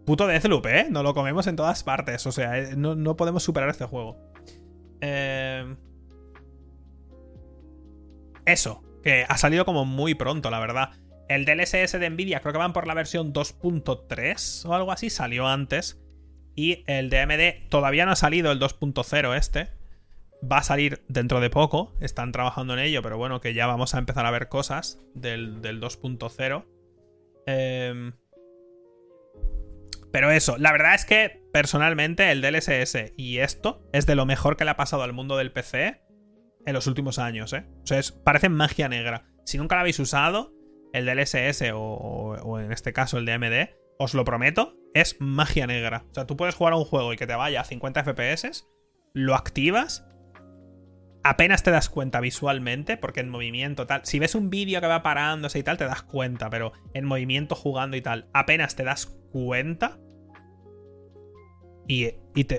Puto 0.04 0.26
Deathloop, 0.26 0.66
¿eh? 0.66 0.86
Nos 0.90 1.04
lo 1.04 1.14
comemos 1.14 1.46
en 1.46 1.56
todas 1.56 1.84
partes. 1.84 2.26
O 2.26 2.32
sea, 2.32 2.58
eh, 2.58 2.74
no, 2.76 3.16
podemos 3.16 3.42
superar 3.42 3.68
este 3.68 3.84
juego. 3.84 4.18
Eh... 5.00 5.76
Eso, 8.46 8.82
que 9.02 9.24
ha 9.26 9.38
salido 9.38 9.64
como 9.64 9.84
muy 9.84 10.14
pronto, 10.14 10.50
la 10.50 10.58
verdad. 10.58 10.90
El 11.28 11.46
DLSS 11.46 11.98
de 11.98 12.10
Nvidia 12.10 12.40
creo 12.40 12.52
que 12.52 12.58
van 12.58 12.74
por 12.74 12.86
la 12.86 12.94
versión 12.94 13.32
2.3 13.32 14.68
o 14.68 14.74
algo 14.74 14.92
así, 14.92 15.08
salió 15.08 15.46
antes. 15.46 16.00
Y 16.54 16.84
el 16.86 17.10
de 17.10 17.66
todavía 17.70 18.04
no 18.04 18.12
ha 18.12 18.16
salido 18.16 18.52
el 18.52 18.60
2.0 18.60 19.36
este. 19.36 19.70
Va 20.50 20.58
a 20.58 20.62
salir 20.62 21.04
dentro 21.08 21.40
de 21.40 21.50
poco. 21.50 21.94
Están 22.00 22.32
trabajando 22.32 22.74
en 22.74 22.80
ello, 22.80 23.02
pero 23.02 23.16
bueno, 23.16 23.40
que 23.40 23.54
ya 23.54 23.66
vamos 23.66 23.94
a 23.94 23.98
empezar 23.98 24.26
a 24.26 24.30
ver 24.30 24.48
cosas 24.48 24.98
del, 25.14 25.62
2.0. 25.62 26.64
Em, 27.46 28.12
pero 30.12 30.30
eso, 30.30 30.56
la 30.58 30.72
verdad 30.72 30.94
es 30.94 31.04
que 31.04 31.42
personalmente 31.52 32.30
el 32.30 32.40
DLSS 32.40 33.12
y 33.16 33.38
esto 33.38 33.88
es 33.92 34.06
de 34.06 34.14
lo 34.14 34.26
mejor 34.26 34.56
que 34.56 34.64
le 34.64 34.70
ha 34.70 34.76
pasado 34.76 35.02
al 35.02 35.12
mundo 35.12 35.36
del 35.36 35.52
PC 35.52 36.02
en 36.66 36.72
los 36.72 36.86
últimos 36.86 37.18
años, 37.18 37.52
¿eh? 37.52 37.66
O 37.82 37.86
sea, 37.86 38.00
parece 38.22 38.48
magia 38.48 38.88
negra. 38.88 39.26
Si 39.44 39.58
nunca 39.58 39.74
lo 39.74 39.80
habéis 39.80 39.98
usado, 39.98 40.54
el 40.92 41.06
DLSS 41.06 41.72
o, 41.74 41.80
o 41.80 42.60
en 42.60 42.72
este 42.72 42.92
caso 42.92 43.18
el 43.18 43.26
de 43.26 43.32
AMD, 43.32 43.68
os 43.98 44.14
lo 44.14 44.24
prometo, 44.24 44.76
es 44.94 45.16
magia 45.20 45.66
negra. 45.66 46.04
O 46.10 46.14
sea, 46.14 46.26
tú 46.26 46.36
puedes 46.36 46.54
jugar 46.54 46.72
a 46.72 46.76
un 46.76 46.84
juego 46.84 47.12
y 47.12 47.16
que 47.16 47.26
te 47.26 47.34
vaya 47.34 47.60
a 47.60 47.64
50 47.64 48.04
FPS, 48.04 48.66
lo 49.12 49.34
activas, 49.34 50.06
apenas 51.24 51.62
te 51.62 51.70
das 51.70 51.88
cuenta 51.88 52.20
visualmente, 52.20 52.96
porque 52.96 53.20
en 53.20 53.28
movimiento 53.28 53.86
tal. 53.86 54.02
Si 54.04 54.18
ves 54.18 54.34
un 54.34 54.50
vídeo 54.50 54.80
que 54.80 54.86
va 54.86 55.02
parándose 55.02 55.58
y 55.58 55.62
tal, 55.62 55.76
te 55.76 55.84
das 55.84 56.02
cuenta, 56.02 56.50
pero 56.50 56.72
en 56.92 57.04
movimiento 57.04 57.54
jugando 57.54 57.96
y 57.96 58.02
tal, 58.02 58.28
apenas 58.32 58.76
te 58.76 58.84
das 58.84 59.06
cuenta. 59.32 59.98
Y, 61.88 62.12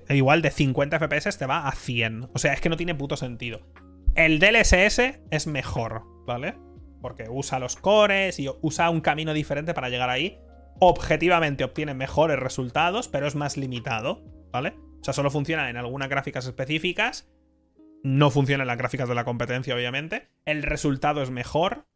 igual 0.09 0.41
de 0.41 0.51
50 0.51 0.99
FPS 0.99 1.37
te 1.37 1.45
va 1.45 1.67
a 1.67 1.71
100. 1.71 2.29
O 2.33 2.37
sea, 2.37 2.53
es 2.53 2.61
que 2.61 2.69
no 2.69 2.77
tiene 2.77 2.93
puto 2.93 3.15
sentido. 3.15 3.61
El 4.15 4.39
DLSS 4.39 5.19
es 5.31 5.47
mejor, 5.47 6.03
¿vale? 6.25 6.55
Porque 7.01 7.25
usa 7.29 7.59
los 7.59 7.75
cores 7.75 8.39
y 8.39 8.49
usa 8.61 8.89
un 8.89 9.01
camino 9.01 9.33
diferente 9.33 9.73
para 9.73 9.89
llegar 9.89 10.09
ahí 10.09 10.39
objetivamente 10.79 11.63
obtiene 11.63 11.93
mejores 11.93 12.39
resultados, 12.39 13.07
pero 13.07 13.27
es 13.27 13.35
más 13.35 13.57
limitado, 13.57 14.23
¿vale? 14.51 14.75
O 15.01 15.03
sea, 15.03 15.13
solo 15.13 15.31
funciona 15.31 15.69
en 15.69 15.77
algunas 15.77 16.09
gráficas 16.09 16.45
específicas. 16.45 17.29
No 18.05 18.29
funciona 18.29 18.63
en 18.63 18.67
las 18.67 18.77
gráficas 18.77 19.09
de 19.09 19.15
la 19.15 19.25
competencia, 19.25 19.73
obviamente. 19.73 20.29
El 20.45 20.61
resultado 20.61 21.23
es 21.23 21.31
mejor. 21.31 21.87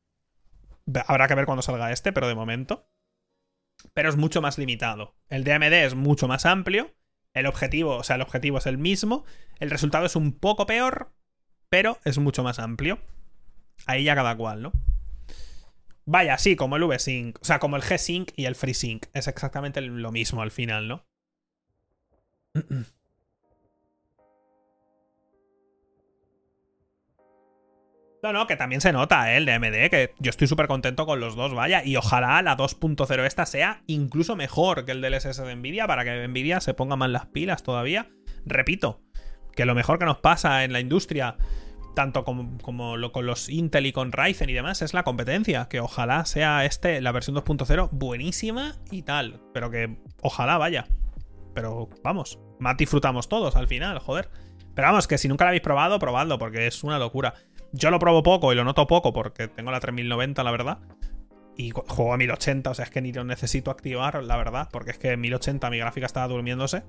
Habrá 1.06 1.28
que 1.28 1.36
ver 1.36 1.46
cuando 1.46 1.62
salga 1.62 1.92
este, 1.92 2.12
pero 2.12 2.28
de 2.28 2.34
momento. 2.34 2.90
Pero 3.94 4.10
es 4.10 4.16
mucho 4.16 4.42
más 4.42 4.58
limitado. 4.58 5.14
El 5.28 5.44
DMD 5.44 5.72
es 5.72 5.94
mucho 5.94 6.28
más 6.28 6.48
amplio. 6.48 6.96
El 7.36 7.46
objetivo, 7.46 7.98
o 7.98 8.04
sea, 8.04 8.16
el 8.16 8.24
objetivo 8.24 8.58
es 8.58 8.66
el 8.66 8.80
mismo. 8.80 9.24
El 9.60 9.70
resultado 9.70 10.08
es 10.08 10.16
un 10.16 10.32
poco 10.32 10.66
peor, 10.66 11.14
pero 11.70 12.00
es 12.06 12.18
mucho 12.18 12.42
más 12.42 12.58
amplio. 12.58 12.98
Ahí 13.86 14.04
ya 14.04 14.16
cada 14.16 14.36
cual, 14.36 14.64
¿no? 14.64 14.72
Vaya, 16.06 16.40
sí, 16.40 16.56
como 16.56 16.78
el 16.78 16.86
V-Sync. 16.86 17.38
O 17.40 17.46
sea, 17.46 17.60
como 17.60 17.76
el 17.76 17.84
G-Sync 17.84 18.32
y 18.36 18.46
el 18.46 18.56
FreeSync. 18.56 19.06
Es 19.14 19.28
exactamente 19.28 19.80
lo 19.82 20.12
mismo 20.12 20.42
al 20.42 20.50
final, 20.50 20.88
¿no? 20.88 21.06
No, 28.22 28.34
no, 28.34 28.48
que 28.48 28.58
también 28.58 28.82
se 28.82 28.92
nota, 28.92 29.34
¿eh? 29.34 29.38
El 29.38 29.46
de 29.46 29.54
AMD, 29.54 29.90
que 29.90 30.14
yo 30.20 30.30
estoy 30.30 30.48
súper 30.48 30.68
contento 30.68 31.06
con 31.06 31.20
los 31.22 31.36
dos, 31.36 31.54
vaya. 31.54 31.84
Y 31.86 31.96
ojalá 31.96 32.42
la 32.42 32.58
2.0 32.58 33.26
esta 33.26 33.46
sea 33.46 33.82
incluso 33.88 34.36
mejor 34.36 34.86
que 34.86 34.92
el 34.92 35.02
del 35.02 35.14
SS 35.14 35.44
de 35.44 35.56
Nvidia, 35.56 35.88
para 35.88 36.04
que 36.04 36.28
Nvidia 36.28 36.60
se 36.60 36.74
ponga 36.74 36.98
más 36.98 37.10
las 37.10 37.28
pilas 37.28 37.64
todavía. 37.64 38.10
Repito, 38.46 39.02
que 39.56 39.66
lo 39.66 39.74
mejor 39.74 40.00
que 40.00 40.06
nos 40.06 40.18
pasa 40.18 40.66
en 40.66 40.74
la 40.74 40.82
industria 40.82 41.38
tanto 41.96 42.24
como, 42.24 42.96
lo, 42.98 43.12
con 43.12 43.26
los 43.26 43.50
Intel 43.50 43.86
y 43.86 43.92
con 43.92 44.12
Ryzen 44.12 44.50
y 44.50 44.54
demás, 44.54 44.82
es 44.82 44.94
la 44.94 45.04
competencia. 45.04 45.68
Que 45.68 45.80
ojalá 45.80 46.26
sea 46.26 46.66
este, 46.66 47.02
la 47.02 47.12
versión 47.12 47.36
2.0, 47.36 47.90
buenísima 47.92 48.76
y 48.92 49.02
tal. 49.02 49.42
Pero 49.54 49.70
que 49.70 49.98
ojalá 50.22 50.58
vaya. 50.58 50.88
Pero 51.54 51.90
vamos, 52.04 52.40
más 52.60 52.78
disfrutamos 52.78 53.28
todos 53.28 53.56
al 53.56 53.68
final, 53.68 54.00
joder. 54.00 54.30
Pero 54.76 54.88
vamos, 54.88 55.08
que 55.08 55.18
si 55.18 55.28
nunca 55.28 55.44
la 55.44 55.50
habéis 55.50 55.64
probado, 55.64 56.00
probadlo, 56.00 56.38
porque 56.40 56.68
es 56.68 56.84
una 56.84 57.00
locura. 57.00 57.34
Yo 57.72 57.92
lo 57.92 58.00
probo 58.00 58.24
poco 58.24 58.52
y 58.52 58.56
lo 58.56 58.64
noto 58.64 58.88
poco 58.88 59.14
porque 59.14 59.48
tengo 59.48 59.72
la 59.72 59.80
3090, 59.80 60.44
la 60.44 60.52
verdad. 60.52 60.80
Y 61.56 61.72
juego 61.72 62.14
a 62.14 62.18
1080, 62.18 62.70
o 62.70 62.74
sea, 62.74 62.86
es 62.86 62.92
que 62.92 63.02
ni 63.02 63.12
lo 63.12 63.24
necesito 63.24 63.70
activar, 63.70 64.24
la 64.24 64.38
verdad, 64.38 64.70
porque 64.72 64.92
es 64.92 64.98
que 64.98 65.12
en 65.12 65.22
1080 65.22 65.70
mi 65.70 65.78
gráfica 65.78 66.06
estaba 66.06 66.28
durmiéndose. 66.28 66.84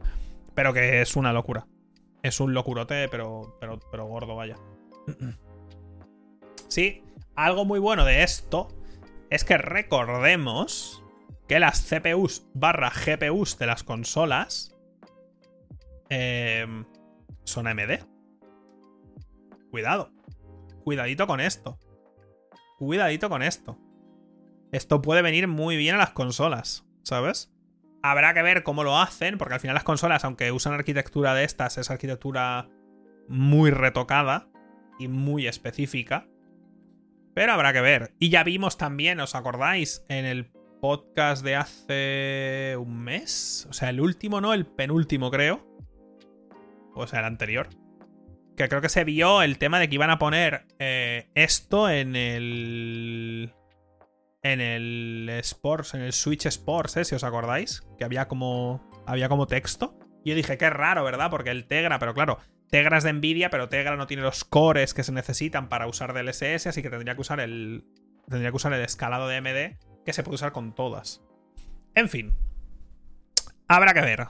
Pero 0.55 0.73
que 0.73 1.01
es 1.01 1.17
una 1.17 1.33
locura. 1.33 1.67
Es 2.23 2.41
un 2.41 2.55
locurote, 2.55 3.09
pero, 3.09 3.57
pero, 3.61 3.81
pero 3.91 4.07
gordo, 4.07 4.37
vaya. 4.37 4.57
Sí, 6.69 7.03
algo 7.35 7.65
muy 7.65 7.81
bueno 7.81 8.05
de 8.05 8.23
esto 8.23 8.69
es 9.29 9.43
que 9.43 9.59
recordemos 9.59 11.03
que 11.49 11.59
las 11.59 11.83
CPUs 11.83 12.47
barra 12.55 12.91
GPUs 12.91 13.59
de 13.59 13.67
las 13.67 13.83
consolas 13.83 14.77
em, 16.09 16.85
son 17.43 17.67
AMD. 17.67 18.05
Cuidado. 19.73 20.13
Cuidadito 20.83 21.27
con 21.27 21.41
esto. 21.41 21.79
Cuidadito 22.79 23.29
con 23.29 23.43
esto. 23.43 23.79
Esto 24.73 25.03
puede 25.03 25.23
venir 25.23 25.49
muy 25.49 25.77
bien 25.77 25.97
a 25.97 25.99
las 25.99 26.11
consolas, 26.11 26.87
¿sabes? 27.03 27.53
Habrá 28.03 28.33
que 28.35 28.43
ver 28.43 28.63
cómo 28.63 28.85
lo 28.85 28.99
hacen, 28.99 29.37
porque 29.37 29.55
al 29.55 29.61
final 29.61 29.75
las 29.75 29.85
consolas, 29.85 30.25
aunque 30.25 30.53
usan 30.53 30.73
arquitectura 30.73 31.35
de 31.35 31.45
estas, 31.45 31.77
es 31.77 31.91
arquitectura 31.91 32.69
muy 33.29 33.71
retocada 33.71 34.49
y 34.99 35.09
muy 35.09 35.47
específica. 35.47 36.29
Pero 37.35 37.53
habrá 37.53 37.73
que 37.73 37.81
ver. 37.81 38.15
Y 38.19 38.31
ya 38.31 38.45
vimos 38.45 38.77
también, 38.77 39.21
¿os 39.21 39.35
acordáis? 39.35 40.05
En 40.09 40.25
el 40.25 40.51
podcast 40.81 41.45
de 41.45 41.57
hace 41.57 42.77
un 42.79 43.03
mes. 43.03 43.67
O 43.71 43.73
sea, 43.73 43.91
el 43.91 44.01
último, 44.01 44.41
no, 44.41 44.55
el 44.55 44.67
penúltimo, 44.67 45.31
creo. 45.31 45.67
O 46.95 47.07
sea, 47.07 47.21
el 47.21 47.27
anterior. 47.27 47.69
Que 48.57 48.69
creo 48.69 48.81
que 48.81 48.89
se 48.89 49.05
vio 49.05 49.43
el 49.43 49.59
tema 49.59 49.79
de 49.79 49.89
que 49.89 49.95
iban 49.95 50.11
a 50.11 50.19
poner 50.19 50.67
eh, 50.79 51.29
esto 51.35 51.89
en 51.89 52.17
el. 52.17 53.55
En 54.43 54.61
el 54.61 55.29
Sports, 55.41 55.95
en 55.95 56.01
el 56.01 56.13
Switch 56.13 56.47
Sports, 56.47 56.97
¿eh? 56.97 57.05
Si 57.05 57.15
os 57.15 57.25
acordáis. 57.25 57.83
Que 57.99 58.05
había 58.05 58.29
como. 58.29 58.83
Había 59.07 59.29
como 59.29 59.47
texto. 59.47 59.99
Y 60.25 60.31
yo 60.31 60.37
dije, 60.37 60.59
qué 60.59 60.71
raro, 60.71 61.05
¿verdad? 61.05 61.31
Porque 61.31 61.51
el 61.51 61.67
Tegra, 61.67 61.99
pero 61.99 62.15
claro, 62.15 62.39
Tegra 62.71 62.99
es 62.99 63.05
de 63.05 63.13
Nvidia, 63.13 63.51
pero 63.51 63.69
Tegra 63.69 63.97
no 63.97 64.07
tiene 64.07 64.23
los 64.23 64.45
cores 64.45 64.95
que 64.95 65.03
se 65.03 65.13
necesitan 65.13 65.69
para 65.69 65.87
usar 65.87 66.13
DLSS, 66.13 66.67
así 66.67 66.83
que 66.83 66.91
tendría 66.91 67.15
que 67.15 67.21
usar 67.21 67.41
el. 67.41 67.85
Tendría 68.29 68.51
que 68.51 68.57
usar 68.57 68.73
el 68.73 68.83
escalado 68.83 69.27
de 69.27 69.41
MD, 69.41 69.79
que 70.05 70.13
se 70.13 70.23
puede 70.23 70.37
usar 70.37 70.53
con 70.53 70.75
todas. 70.75 71.23
En 71.95 72.09
fin. 72.09 72.35
Habrá 73.67 73.93
que 73.93 74.01
ver. 74.01 74.29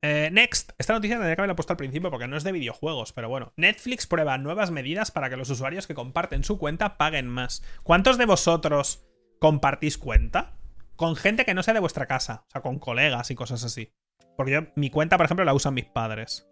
Eh, 0.00 0.30
next, 0.32 0.70
esta 0.78 0.92
noticia 0.92 1.16
tendría 1.16 1.34
que 1.34 1.40
haberla 1.40 1.56
puesto 1.56 1.72
al 1.72 1.76
principio 1.76 2.10
porque 2.10 2.28
no 2.28 2.36
es 2.36 2.44
de 2.44 2.52
videojuegos, 2.52 3.12
pero 3.12 3.28
bueno. 3.28 3.52
Netflix 3.56 4.06
prueba 4.06 4.38
nuevas 4.38 4.70
medidas 4.70 5.10
para 5.10 5.28
que 5.28 5.36
los 5.36 5.50
usuarios 5.50 5.86
que 5.86 5.94
comparten 5.94 6.44
su 6.44 6.58
cuenta 6.58 6.96
paguen 6.96 7.26
más. 7.26 7.62
¿Cuántos 7.82 8.18
de 8.18 8.26
vosotros 8.26 9.06
compartís 9.40 9.98
cuenta? 9.98 10.56
Con 10.94 11.16
gente 11.16 11.44
que 11.44 11.54
no 11.54 11.62
sea 11.62 11.74
de 11.74 11.80
vuestra 11.80 12.06
casa, 12.06 12.44
o 12.46 12.50
sea, 12.50 12.60
con 12.60 12.78
colegas 12.78 13.30
y 13.30 13.34
cosas 13.34 13.64
así. 13.64 13.92
Porque 14.36 14.52
yo, 14.52 14.60
mi 14.76 14.90
cuenta, 14.90 15.16
por 15.16 15.26
ejemplo, 15.26 15.44
la 15.44 15.54
usan 15.54 15.74
mis 15.74 15.86
padres. 15.86 16.48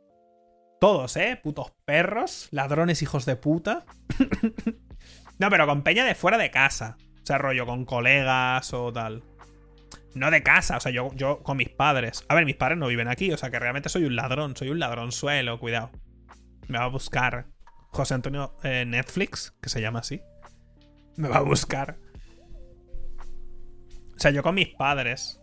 Todos, 0.80 1.16
¿eh? 1.16 1.40
Putos 1.42 1.72
perros, 1.84 2.48
ladrones 2.50 3.00
hijos 3.02 3.26
de 3.26 3.36
puta. 3.36 3.86
no, 5.38 5.50
pero 5.50 5.66
con 5.66 5.82
peña 5.82 6.04
de 6.04 6.14
fuera 6.14 6.36
de 6.36 6.50
casa. 6.50 6.96
O 7.22 7.26
sea, 7.26 7.38
rollo 7.38 7.64
con 7.64 7.84
colegas 7.84 8.72
o 8.72 8.92
tal. 8.92 9.22
No 10.16 10.30
de 10.30 10.42
casa, 10.42 10.78
o 10.78 10.80
sea, 10.80 10.90
yo, 10.90 11.12
yo 11.14 11.42
con 11.42 11.58
mis 11.58 11.68
padres. 11.68 12.24
A 12.30 12.34
ver, 12.34 12.46
mis 12.46 12.56
padres 12.56 12.78
no 12.78 12.86
viven 12.86 13.06
aquí, 13.06 13.30
o 13.32 13.36
sea 13.36 13.50
que 13.50 13.58
realmente 13.58 13.90
soy 13.90 14.06
un 14.06 14.16
ladrón, 14.16 14.56
soy 14.56 14.70
un 14.70 14.78
ladronzuelo, 14.78 15.60
cuidado. 15.60 15.90
Me 16.68 16.78
va 16.78 16.84
a 16.84 16.88
buscar 16.88 17.48
José 17.90 18.14
Antonio 18.14 18.56
eh, 18.62 18.86
Netflix, 18.86 19.54
que 19.60 19.68
se 19.68 19.82
llama 19.82 19.98
así. 19.98 20.22
Me 21.16 21.28
va 21.28 21.36
a 21.36 21.42
buscar. 21.42 21.98
O 24.16 24.18
sea, 24.18 24.30
yo 24.30 24.42
con 24.42 24.54
mis 24.54 24.68
padres. 24.68 25.38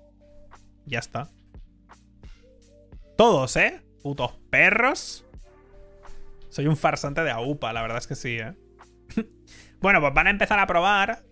Ya 0.88 0.98
está. 0.98 1.30
Todos, 3.16 3.56
¿eh? 3.58 3.80
Putos 4.02 4.34
perros. 4.50 5.24
Soy 6.50 6.66
un 6.66 6.78
farsante 6.78 7.22
de 7.22 7.30
AUPA, 7.30 7.74
la 7.74 7.84
verdad 7.84 8.00
es 8.00 8.08
que 8.08 8.16
sí, 8.16 8.40
¿eh? 8.40 8.56
bueno, 9.82 10.02
pues 10.02 10.16
van 10.16 10.26
a 10.26 10.32
empezar 10.32 10.58
a 10.58 10.66
probar 10.66 11.24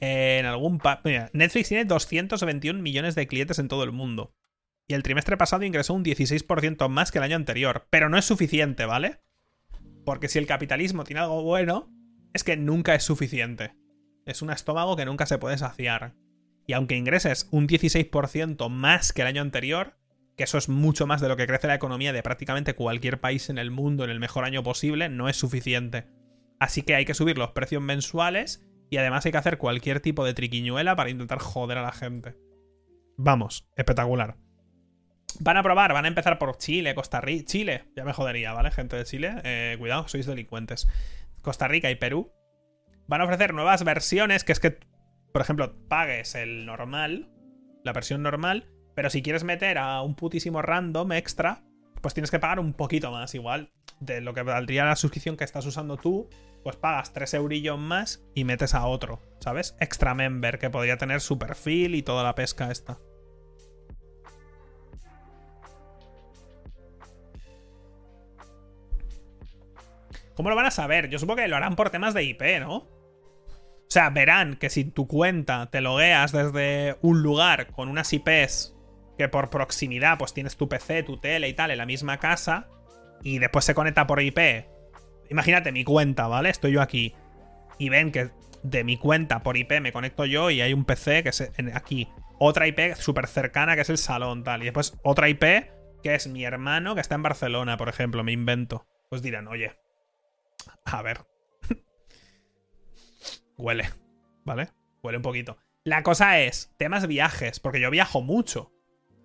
en 0.00 0.46
algún... 0.46 0.80
Mira, 1.04 1.30
Netflix 1.32 1.68
tiene 1.68 1.84
221 1.84 2.80
millones 2.80 3.14
de 3.14 3.26
clientes 3.26 3.58
en 3.58 3.68
todo 3.68 3.84
el 3.84 3.92
mundo. 3.92 4.34
Y 4.88 4.94
el 4.94 5.02
trimestre 5.02 5.36
pasado 5.36 5.62
ingresó 5.62 5.94
un 5.94 6.04
16% 6.04 6.88
más 6.88 7.12
que 7.12 7.18
el 7.18 7.24
año 7.24 7.36
anterior. 7.36 7.86
Pero 7.90 8.08
no 8.08 8.18
es 8.18 8.24
suficiente, 8.24 8.86
¿vale? 8.86 9.20
Porque 10.04 10.28
si 10.28 10.38
el 10.38 10.46
capitalismo 10.46 11.04
tiene 11.04 11.20
algo 11.20 11.42
bueno, 11.42 11.92
es 12.32 12.44
que 12.44 12.56
nunca 12.56 12.94
es 12.94 13.04
suficiente. 13.04 13.76
Es 14.26 14.42
un 14.42 14.50
estómago 14.50 14.96
que 14.96 15.04
nunca 15.04 15.26
se 15.26 15.38
puede 15.38 15.58
saciar. 15.58 16.16
Y 16.66 16.72
aunque 16.72 16.96
ingreses 16.96 17.48
un 17.50 17.68
16% 17.68 18.68
más 18.68 19.12
que 19.12 19.22
el 19.22 19.28
año 19.28 19.42
anterior, 19.42 19.96
que 20.36 20.44
eso 20.44 20.58
es 20.58 20.68
mucho 20.68 21.06
más 21.06 21.20
de 21.20 21.28
lo 21.28 21.36
que 21.36 21.46
crece 21.46 21.66
la 21.66 21.74
economía 21.74 22.12
de 22.12 22.22
prácticamente 22.22 22.74
cualquier 22.74 23.20
país 23.20 23.50
en 23.50 23.58
el 23.58 23.70
mundo 23.70 24.04
en 24.04 24.10
el 24.10 24.20
mejor 24.20 24.44
año 24.44 24.62
posible, 24.62 25.08
no 25.08 25.28
es 25.28 25.36
suficiente. 25.36 26.06
Así 26.58 26.82
que 26.82 26.94
hay 26.94 27.04
que 27.04 27.14
subir 27.14 27.38
los 27.38 27.50
precios 27.50 27.82
mensuales 27.82 28.66
y 28.90 28.96
además 28.96 29.24
hay 29.24 29.32
que 29.32 29.38
hacer 29.38 29.56
cualquier 29.56 30.00
tipo 30.00 30.24
de 30.24 30.34
triquiñuela 30.34 30.96
para 30.96 31.10
intentar 31.10 31.38
joder 31.38 31.78
a 31.78 31.82
la 31.82 31.92
gente. 31.92 32.36
Vamos, 33.16 33.68
espectacular. 33.76 34.36
Van 35.38 35.56
a 35.56 35.62
probar, 35.62 35.92
van 35.92 36.04
a 36.04 36.08
empezar 36.08 36.38
por 36.38 36.58
Chile, 36.58 36.94
Costa 36.94 37.20
Rica. 37.20 37.44
Chile, 37.46 37.84
ya 37.94 38.04
me 38.04 38.12
jodería, 38.12 38.52
¿vale? 38.52 38.72
Gente 38.72 38.96
de 38.96 39.04
Chile, 39.04 39.36
eh, 39.44 39.76
cuidado, 39.78 40.08
sois 40.08 40.26
delincuentes. 40.26 40.88
Costa 41.40 41.68
Rica 41.68 41.88
y 41.90 41.94
Perú. 41.94 42.32
Van 43.06 43.20
a 43.20 43.24
ofrecer 43.24 43.54
nuevas 43.54 43.84
versiones, 43.84 44.42
que 44.42 44.52
es 44.52 44.60
que, 44.60 44.78
por 45.32 45.40
ejemplo, 45.40 45.72
pagues 45.88 46.34
el 46.34 46.66
normal, 46.66 47.30
la 47.84 47.92
versión 47.92 48.22
normal, 48.22 48.68
pero 48.94 49.08
si 49.08 49.22
quieres 49.22 49.44
meter 49.44 49.78
a 49.78 50.02
un 50.02 50.16
putísimo 50.16 50.62
random 50.62 51.12
extra, 51.12 51.62
pues 52.00 52.14
tienes 52.14 52.30
que 52.30 52.38
pagar 52.38 52.58
un 52.58 52.72
poquito 52.72 53.10
más, 53.12 53.34
igual, 53.34 53.70
de 54.00 54.20
lo 54.20 54.34
que 54.34 54.42
valdría 54.42 54.84
la 54.84 54.96
suscripción 54.96 55.36
que 55.36 55.44
estás 55.44 55.64
usando 55.66 55.96
tú 55.96 56.28
pues 56.62 56.76
pagas 56.76 57.12
3 57.12 57.34
eurillos 57.34 57.78
más 57.78 58.22
y 58.34 58.44
metes 58.44 58.74
a 58.74 58.86
otro, 58.86 59.22
¿sabes? 59.40 59.76
Extra 59.80 60.14
member 60.14 60.58
que 60.58 60.70
podría 60.70 60.98
tener 60.98 61.20
su 61.20 61.38
perfil 61.38 61.94
y 61.94 62.02
toda 62.02 62.22
la 62.22 62.34
pesca 62.34 62.70
esta. 62.70 62.98
¿Cómo 70.34 70.48
lo 70.48 70.56
van 70.56 70.66
a 70.66 70.70
saber? 70.70 71.08
Yo 71.10 71.18
supongo 71.18 71.42
que 71.42 71.48
lo 71.48 71.56
harán 71.56 71.76
por 71.76 71.90
temas 71.90 72.14
de 72.14 72.24
IP, 72.24 72.42
¿no? 72.60 72.76
O 72.76 73.92
sea, 73.92 74.08
verán 74.10 74.56
que 74.56 74.70
si 74.70 74.84
tu 74.84 75.06
cuenta 75.06 75.68
te 75.70 75.80
logueas 75.80 76.32
desde 76.32 76.96
un 77.02 77.22
lugar 77.22 77.66
con 77.72 77.88
unas 77.88 78.12
IPs 78.12 78.76
que 79.18 79.28
por 79.28 79.50
proximidad 79.50 80.16
pues 80.16 80.32
tienes 80.32 80.56
tu 80.56 80.68
PC, 80.68 81.02
tu 81.02 81.18
tele 81.18 81.48
y 81.48 81.54
tal 81.54 81.72
en 81.72 81.78
la 81.78 81.86
misma 81.86 82.18
casa 82.18 82.68
y 83.22 83.38
después 83.38 83.64
se 83.64 83.74
conecta 83.74 84.06
por 84.06 84.22
IP 84.22 84.38
Imagínate 85.30 85.72
mi 85.72 85.84
cuenta, 85.84 86.26
¿vale? 86.26 86.50
Estoy 86.50 86.72
yo 86.72 86.82
aquí. 86.82 87.14
Y 87.78 87.88
ven 87.88 88.12
que 88.12 88.30
de 88.62 88.84
mi 88.84 88.96
cuenta 88.96 89.42
por 89.42 89.56
IP 89.56 89.80
me 89.80 89.92
conecto 89.92 90.26
yo 90.26 90.50
y 90.50 90.60
hay 90.60 90.74
un 90.74 90.84
PC 90.84 91.22
que 91.22 91.30
es 91.30 91.50
aquí. 91.74 92.08
Otra 92.38 92.66
IP 92.66 92.94
súper 92.96 93.26
cercana 93.26 93.74
que 93.74 93.82
es 93.82 93.90
el 93.90 93.98
salón, 93.98 94.44
tal. 94.44 94.62
Y 94.62 94.64
después 94.66 94.98
otra 95.02 95.28
IP 95.28 95.42
que 96.02 96.14
es 96.14 96.26
mi 96.26 96.44
hermano 96.44 96.94
que 96.94 97.00
está 97.00 97.14
en 97.14 97.22
Barcelona, 97.22 97.76
por 97.76 97.88
ejemplo, 97.88 98.24
me 98.24 98.32
invento. 98.32 98.86
Pues 99.08 99.22
dirán, 99.22 99.48
oye, 99.48 99.76
a 100.84 101.02
ver. 101.02 101.20
Huele, 103.56 103.90
¿vale? 104.44 104.68
Huele 105.02 105.18
un 105.18 105.22
poquito. 105.22 105.58
La 105.84 106.02
cosa 106.02 106.40
es, 106.40 106.74
temas 106.76 107.06
viajes, 107.06 107.60
porque 107.60 107.80
yo 107.80 107.90
viajo 107.90 108.20
mucho. 108.20 108.72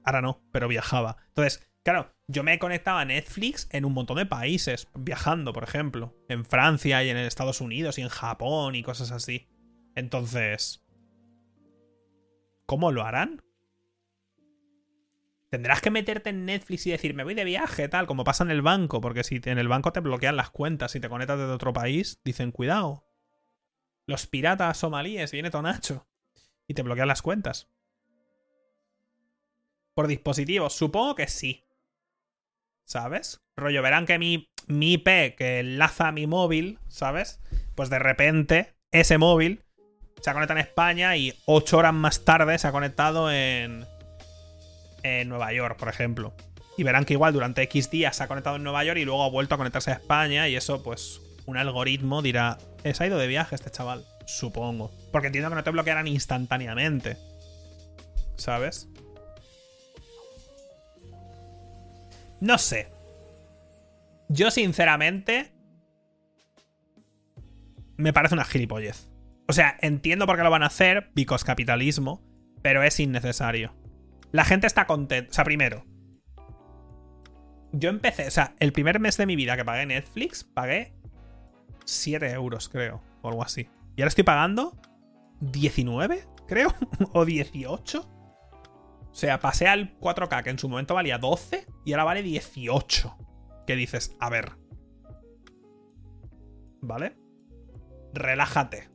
Ahora 0.04 0.22
no, 0.22 0.42
pero 0.52 0.68
viajaba. 0.68 1.18
Entonces, 1.30 1.68
claro, 1.84 2.15
yo 2.28 2.44
me 2.44 2.54
he 2.54 2.60
conectado 2.60 2.98
a 2.98 3.06
Netflix 3.06 3.68
en 3.72 3.86
un 3.86 3.94
montón 3.94 4.18
de 4.18 4.26
países, 4.26 4.88
viajando, 4.96 5.54
por 5.54 5.64
ejemplo. 5.64 6.16
En 6.28 6.46
Francia 6.46 7.04
y 7.04 7.10
en 7.10 7.18
Estados 7.18 7.62
Unidos 7.62 7.98
y 7.98 8.02
en 8.02 8.10
Japón 8.10 8.76
y 8.76 8.84
cosas 8.84 9.12
así. 9.12 9.48
Entonces... 9.96 10.82
¿Cómo 12.66 12.92
lo 12.92 13.04
harán? 13.04 13.44
Tendrás 15.52 15.82
que 15.82 15.92
meterte 15.92 16.32
en 16.32 16.46
Netflix 16.46 16.88
y 16.88 16.92
decir, 16.92 17.14
me 17.14 17.24
voy 17.24 17.36
de 17.36 17.46
viaje, 17.46 17.88
tal, 17.88 18.08
como 18.08 18.24
pasa 18.24 18.44
en 18.44 18.50
el 18.50 18.64
banco, 18.64 19.00
porque 19.02 19.24
si 19.24 19.40
en 19.46 19.60
el 19.60 19.68
banco 19.68 19.94
te 19.94 20.00
bloquean 20.00 20.36
las 20.36 20.50
cuentas 20.50 20.96
y 20.96 21.00
te 21.00 21.08
conectas 21.08 21.38
desde 21.38 21.54
otro 21.54 21.74
país, 21.74 22.20
dicen, 22.26 22.52
cuidado. 22.52 23.06
Los 24.08 24.26
piratas 24.26 24.78
somalíes, 24.78 25.32
viene 25.32 25.52
Tonacho. 25.52 26.08
Y 26.68 26.74
te 26.74 26.82
bloquean 26.82 27.08
las 27.08 27.22
cuentas. 27.22 27.70
Por 29.94 30.08
dispositivos, 30.08 30.74
supongo 30.74 31.14
que 31.14 31.28
sí. 31.28 31.65
¿Sabes? 32.86 33.42
Rollo, 33.58 33.82
verán 33.82 34.06
que 34.06 34.18
mi, 34.18 34.50
mi 34.68 34.94
IP 34.94 35.36
que 35.36 35.60
enlaza 35.60 36.08
a 36.08 36.12
mi 36.12 36.28
móvil, 36.28 36.80
¿sabes? 36.88 37.40
Pues 37.76 37.90
de 37.90 38.00
repente 38.00 38.74
ese 38.92 39.18
móvil 39.18 39.64
se 40.22 40.30
ha 40.30 40.34
conectado 40.34 40.60
en 40.60 40.66
España 40.66 41.18
y 41.18 41.34
ocho 41.46 41.78
horas 41.78 41.94
más 41.94 42.24
tarde 42.24 42.58
se 42.58 42.68
ha 42.68 42.72
conectado 42.72 43.32
en, 43.32 43.86
en 45.04 45.30
Nueva 45.30 45.52
York, 45.54 45.78
por 45.78 45.90
ejemplo. 45.90 46.34
Y 46.78 46.84
verán 46.84 47.06
que 47.06 47.14
igual 47.14 47.34
durante 47.34 47.62
X 47.64 47.90
días 47.90 48.16
se 48.16 48.24
ha 48.24 48.28
conectado 48.28 48.56
en 48.56 48.64
Nueva 48.64 48.84
York 48.84 49.00
y 49.00 49.06
luego 49.06 49.24
ha 49.24 49.30
vuelto 49.30 49.56
a 49.56 49.58
conectarse 49.58 49.92
a 49.92 49.96
España 49.96 50.48
y 50.48 50.56
eso 50.56 50.84
pues 50.84 51.22
un 51.46 51.58
algoritmo 51.58 52.22
dirá, 52.22 52.58
¿es 52.84 53.02
ha 53.02 53.08
ido 53.08 53.18
de 53.18 53.28
viaje 53.28 53.56
este 53.56 53.70
chaval? 53.70 54.06
Supongo. 54.26 54.92
Porque 55.12 55.28
entiendo 55.28 55.50
que 55.50 55.56
no 55.56 55.64
te 55.64 55.70
bloquearán 55.70 56.08
instantáneamente. 56.08 57.18
¿Sabes? 58.36 58.88
No 62.40 62.58
sé. 62.58 62.92
Yo, 64.30 64.52
sinceramente. 64.52 65.52
Me 67.98 68.14
parece 68.14 68.36
una 68.36 68.46
gilipollez. 68.46 69.10
O 69.48 69.54
sea, 69.54 69.78
entiendo 69.82 70.26
por 70.26 70.38
qué 70.38 70.44
lo 70.44 70.50
van 70.50 70.64
a 70.64 70.68
hacer, 70.68 71.12
because 71.14 71.46
capitalismo, 71.46 72.22
pero 72.62 72.84
es 72.84 73.00
innecesario. 73.00 73.74
La 74.32 74.44
gente 74.44 74.68
está 74.68 74.86
contenta. 74.88 75.30
O 75.30 75.34
sea, 75.34 75.44
primero. 75.44 75.86
Yo 77.72 77.90
empecé, 77.90 78.28
o 78.28 78.32
sea, 78.32 78.56
el 78.60 78.72
primer 78.72 79.00
mes 79.00 79.18
de 79.18 79.26
mi 79.26 79.36
vida 79.36 79.58
que 79.58 79.66
pagué 79.66 79.86
Netflix, 79.86 80.46
pagué 80.46 80.94
7 81.84 82.32
euros, 82.32 82.70
creo, 82.70 83.02
o 83.22 83.30
algo 83.30 83.44
así. 83.44 83.68
Y 83.96 84.02
ahora 84.02 84.10
estoy 84.10 84.24
pagando 84.24 84.78
19, 85.42 86.26
creo, 86.48 86.74
o 87.14 87.26
18. 87.26 88.15
O 89.16 89.18
sea, 89.18 89.40
pasé 89.40 89.66
al 89.70 89.98
4K, 90.02 90.44
que 90.44 90.50
en 90.50 90.60
su 90.60 90.68
momento 90.68 90.94
valía 90.94 91.18
12, 91.18 91.66
y 91.86 91.94
ahora 91.94 92.04
vale 92.04 92.22
18. 92.22 93.16
Que 93.66 93.78
dices, 93.78 94.14
a 94.20 94.30
ver. 94.30 94.58
¿Vale? 96.82 97.16
Relájate. 98.14 98.90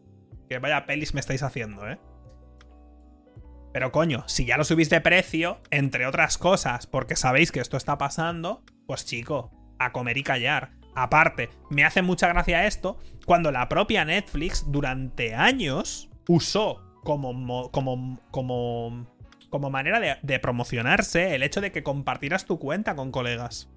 Que 0.46 0.58
vaya 0.58 0.84
pelis 0.84 1.14
me 1.14 1.20
estáis 1.20 1.42
haciendo, 1.42 1.88
¿eh? 1.88 1.98
Pero 3.72 3.92
coño, 3.92 4.24
si 4.28 4.44
ya 4.44 4.58
lo 4.58 4.64
subís 4.64 4.90
de 4.90 5.00
precio, 5.00 5.62
entre 5.70 6.04
otras 6.06 6.36
cosas, 6.36 6.86
porque 6.86 7.16
sabéis 7.16 7.50
que 7.50 7.60
esto 7.60 7.78
está 7.78 7.96
pasando, 7.96 8.62
pues 8.86 9.06
chico, 9.06 9.50
a 9.78 9.90
comer 9.90 10.18
y 10.18 10.22
callar. 10.22 10.72
Aparte, 10.94 11.48
me 11.70 11.82
hace 11.82 12.02
mucha 12.02 12.28
gracia 12.28 12.66
esto 12.66 12.98
cuando 13.24 13.50
la 13.52 13.70
propia 13.70 14.04
Netflix 14.04 14.70
durante 14.70 15.34
años 15.34 16.10
usó 16.28 16.82
como, 17.04 17.70
como, 17.70 18.20
como, 18.30 19.06
como 19.51 19.70
manera 19.70 20.01
de, 20.01 20.38
promocionarse 20.38 21.34
el 21.34 21.42
hecho 21.42 21.61
de 21.61 21.72
que 21.72 21.82
compartieras 21.82 22.46
tu 22.46 22.59
cuenta 22.59 22.94
con 22.94 23.11
colegas. 23.11 23.70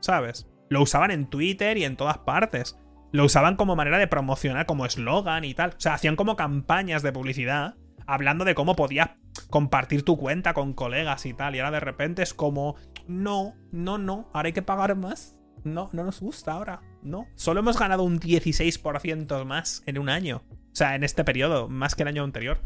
¿Sabes? 0.00 0.46
Lo 0.68 0.82
usaban 0.82 1.10
en 1.10 1.26
Twitter 1.26 1.76
y 1.76 1.84
en 1.84 1.96
todas 1.96 2.18
partes. 2.18 2.78
Lo 3.12 3.24
usaban 3.24 3.56
como 3.56 3.76
manera 3.76 3.98
de 3.98 4.08
promocionar, 4.08 4.66
como 4.66 4.86
eslogan 4.86 5.44
y 5.44 5.54
tal. 5.54 5.70
O 5.70 5.80
sea, 5.80 5.94
hacían 5.94 6.16
como 6.16 6.36
campañas 6.36 7.02
de 7.02 7.12
publicidad 7.12 7.76
hablando 8.06 8.44
de 8.44 8.54
cómo 8.54 8.76
podías 8.76 9.10
compartir 9.50 10.04
tu 10.04 10.16
cuenta 10.16 10.54
con 10.54 10.72
colegas 10.72 11.26
y 11.26 11.34
tal. 11.34 11.54
Y 11.54 11.58
ahora 11.58 11.72
de 11.72 11.80
repente 11.80 12.22
es 12.22 12.34
como, 12.34 12.76
no, 13.06 13.54
no, 13.72 13.98
no, 13.98 14.30
ahora 14.32 14.46
hay 14.46 14.52
que 14.52 14.62
pagar 14.62 14.96
más. 14.96 15.38
No, 15.64 15.90
no 15.92 16.04
nos 16.04 16.20
gusta 16.20 16.52
ahora. 16.52 16.82
No. 17.02 17.26
Solo 17.34 17.60
hemos 17.60 17.78
ganado 17.78 18.04
un 18.04 18.20
16% 18.20 19.44
más 19.44 19.82
en 19.86 19.98
un 19.98 20.08
año. 20.08 20.42
O 20.50 20.76
sea, 20.76 20.94
en 20.94 21.02
este 21.02 21.24
periodo, 21.24 21.68
más 21.68 21.94
que 21.94 22.02
el 22.02 22.08
año 22.08 22.22
anterior. 22.22 22.62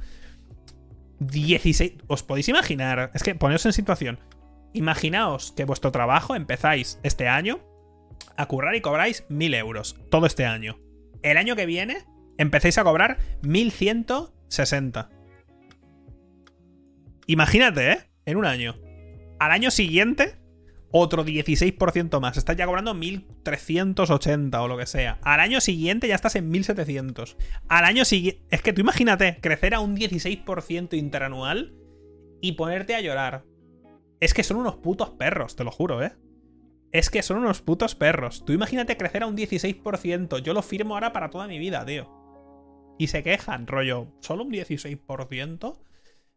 16. 1.21 1.95
¿Os 2.09 2.23
podéis 2.23 2.49
imaginar? 2.49 3.11
Es 3.15 3.23
que 3.23 3.35
poneos 3.35 3.65
en 3.67 3.73
situación. 3.73 4.19
Imaginaos 4.73 5.53
que 5.53 5.65
vuestro 5.65 5.93
trabajo 5.93 6.35
empezáis 6.35 6.99
este 7.03 7.29
año 7.29 7.61
a 8.37 8.47
currar 8.47 8.75
y 8.75 8.81
cobráis 8.81 9.25
1000 9.29 9.55
euros 9.55 9.97
todo 10.11 10.27
este 10.27 10.47
año. 10.47 10.79
El 11.23 11.37
año 11.37 11.57
que 11.57 11.67
viene 11.67 12.07
empecéis 12.39 12.79
a 12.79 12.85
cobrar 12.85 13.19
1160. 13.43 15.11
Imagínate, 17.27 17.93
¿eh? 17.93 17.99
En 18.25 18.37
un 18.37 18.47
año. 18.47 18.77
Al 19.39 19.53
año 19.53 19.71
siguiente, 19.71 20.40
otro 20.91 21.25
16% 21.25 22.21
más. 22.21 22.37
Estás 22.37 22.57
ya 22.57 22.67
cobrando 22.67 22.95
1380 22.95 24.63
o 24.63 24.69
lo 24.69 24.77
que 24.77 24.87
sea. 24.87 25.19
Al 25.23 25.41
año 25.41 25.61
siguiente 25.61 26.09
ya 26.09 26.15
estás 26.15 26.35
en 26.37 26.49
1700. 26.51 27.37
Al 27.69 27.85
año 27.85 28.05
siguiente. 28.05 28.43
Es 28.51 28.63
que 28.63 28.73
tú 28.73 28.81
imagínate 28.81 29.39
crecer 29.41 29.75
a 29.75 29.81
un 29.81 29.97
16% 29.97 30.97
interanual 30.97 31.75
y 32.41 32.53
ponerte 32.53 32.95
a 32.95 33.01
llorar. 33.01 33.45
Es 34.21 34.35
que 34.35 34.43
son 34.43 34.59
unos 34.59 34.77
putos 34.77 35.11
perros, 35.11 35.57
te 35.57 35.65
lo 35.65 35.71
juro, 35.71 36.03
¿eh? 36.03 36.13
Es 36.93 37.09
que 37.09 37.23
son 37.23 37.39
unos 37.39 37.63
putos 37.63 37.95
perros. 37.95 38.45
Tú 38.45 38.53
imagínate 38.53 38.97
crecer 38.97 39.23
a 39.23 39.27
un 39.27 39.37
16%. 39.37 40.39
Yo 40.43 40.53
lo 40.53 40.63
firmo 40.63 40.95
ahora 40.95 41.13
para 41.13 41.31
toda 41.31 41.47
mi 41.47 41.59
vida, 41.59 41.85
tío. 41.87 42.11
Y 42.99 43.07
se 43.07 43.23
quejan, 43.23 43.67
rollo, 43.67 44.09
¿solo 44.21 44.43
un 44.45 44.51
16%? 44.51 45.79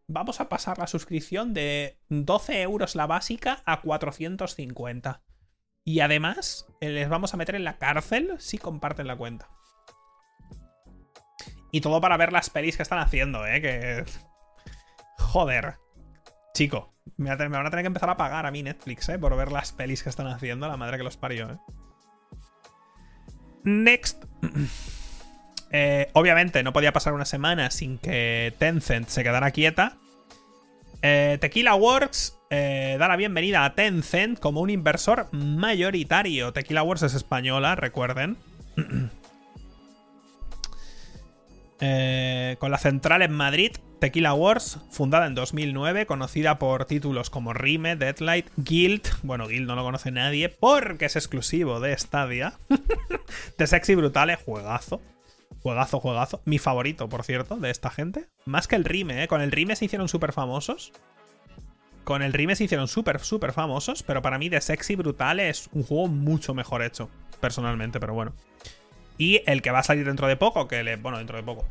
Vamos 0.07 0.41
a 0.41 0.49
pasar 0.49 0.77
la 0.77 0.87
suscripción 0.87 1.53
de 1.53 1.97
12 2.09 2.61
euros 2.61 2.95
la 2.95 3.07
básica 3.07 3.63
a 3.65 3.81
450. 3.81 5.21
Y 5.85 5.99
además, 5.99 6.65
eh, 6.81 6.89
les 6.89 7.09
vamos 7.09 7.33
a 7.33 7.37
meter 7.37 7.55
en 7.55 7.63
la 7.63 7.77
cárcel 7.77 8.35
si 8.39 8.57
comparten 8.57 9.07
la 9.07 9.15
cuenta. 9.15 9.49
Y 11.71 11.81
todo 11.81 11.99
para 12.01 12.17
ver 12.17 12.31
las 12.31 12.49
pelis 12.49 12.77
que 12.77 12.83
están 12.83 12.99
haciendo, 12.99 13.45
¿eh? 13.47 13.61
Que... 13.61 14.05
Joder. 15.17 15.75
Chico, 16.53 16.93
me, 17.17 17.35
van 17.35 17.65
a 17.65 17.69
tener 17.69 17.83
que 17.83 17.87
empezar 17.87 18.09
a 18.09 18.17
pagar 18.17 18.45
a 18.45 18.51
mí 18.51 18.61
Netflix, 18.61 19.09
¿eh? 19.09 19.17
Por 19.17 19.35
ver 19.35 19.51
las 19.51 19.71
pelis 19.71 20.03
que 20.03 20.09
están 20.09 20.27
haciendo, 20.27 20.67
la 20.67 20.77
madre 20.77 20.97
que 20.97 21.03
los 21.03 21.17
parió, 21.17 21.49
¿eh? 21.49 21.57
Next. 23.63 24.25
Eh, 25.75 26.09
obviamente 26.13 26.61
no 26.61 26.71
podía 26.71 26.93
pasar 26.93 27.13
una 27.13 27.25
semana 27.25 27.71
sin 27.71 27.97
que 27.97 28.53
Tencent 28.59 29.09
se 29.09 29.23
quedara 29.23 29.49
quieta. 29.49 29.97
Eh, 31.01 31.39
Tequila 31.41 31.73
Works 31.73 32.37
eh, 32.51 32.95
da 32.99 33.07
la 33.07 33.15
bienvenida 33.15 33.65
a 33.65 33.73
Tencent 33.73 34.39
como 34.39 34.61
un 34.61 34.69
inversor 34.69 35.27
mayoritario. 35.33 36.53
Tequila 36.53 36.83
Works 36.83 37.01
es 37.03 37.15
española, 37.15 37.75
recuerden. 37.75 38.37
con 42.59 42.71
la 42.71 42.77
central 42.77 43.23
en 43.23 43.33
Madrid, 43.33 43.71
Tequila 43.99 44.33
Wars, 44.33 44.79
fundada 44.89 45.27
en 45.27 45.35
2009, 45.35 46.05
conocida 46.05 46.57
por 46.57 46.85
títulos 46.85 47.29
como 47.29 47.51
Rime, 47.51 47.97
Deadlight, 47.97 48.47
Guild. 48.55 49.01
Bueno, 49.21 49.47
Guild 49.47 49.67
no 49.67 49.75
lo 49.75 49.83
conoce 49.83 50.11
nadie 50.11 50.47
porque 50.47 51.05
es 51.05 51.17
exclusivo 51.17 51.81
de 51.81 51.97
Stadia. 51.97 52.53
de 53.57 53.67
Sexy 53.67 53.95
Brutale, 53.95 54.37
juegazo. 54.37 55.01
Juegazo, 55.61 55.99
juegazo. 55.99 56.41
Mi 56.45 56.59
favorito, 56.59 57.09
por 57.09 57.23
cierto, 57.23 57.57
de 57.57 57.69
esta 57.69 57.89
gente. 57.89 58.27
Más 58.45 58.67
que 58.67 58.75
el 58.75 58.85
Rime, 58.85 59.23
¿eh? 59.23 59.27
Con 59.27 59.41
el 59.41 59.51
Rime 59.51 59.75
se 59.75 59.85
hicieron 59.85 60.07
súper 60.07 60.33
famosos. 60.33 60.91
Con 62.03 62.21
el 62.21 62.33
Rime 62.33 62.55
se 62.55 62.65
hicieron 62.65 62.87
súper, 62.87 63.19
súper 63.19 63.53
famosos. 63.53 64.03
Pero 64.03 64.21
para 64.21 64.37
mí, 64.37 64.49
de 64.49 64.61
Sexy 64.61 64.95
Brutale 64.95 65.49
es 65.49 65.69
un 65.73 65.83
juego 65.83 66.07
mucho 66.07 66.53
mejor 66.53 66.83
hecho. 66.83 67.09
Personalmente, 67.39 67.99
pero 67.99 68.13
bueno. 68.13 68.33
Y 69.17 69.41
el 69.45 69.61
que 69.61 69.71
va 69.71 69.79
a 69.79 69.83
salir 69.83 70.05
dentro 70.05 70.27
de 70.27 70.35
poco, 70.35 70.67
que 70.67 70.83
le. 70.83 70.95
Bueno, 70.95 71.17
dentro 71.17 71.37
de 71.37 71.43
poco. 71.43 71.65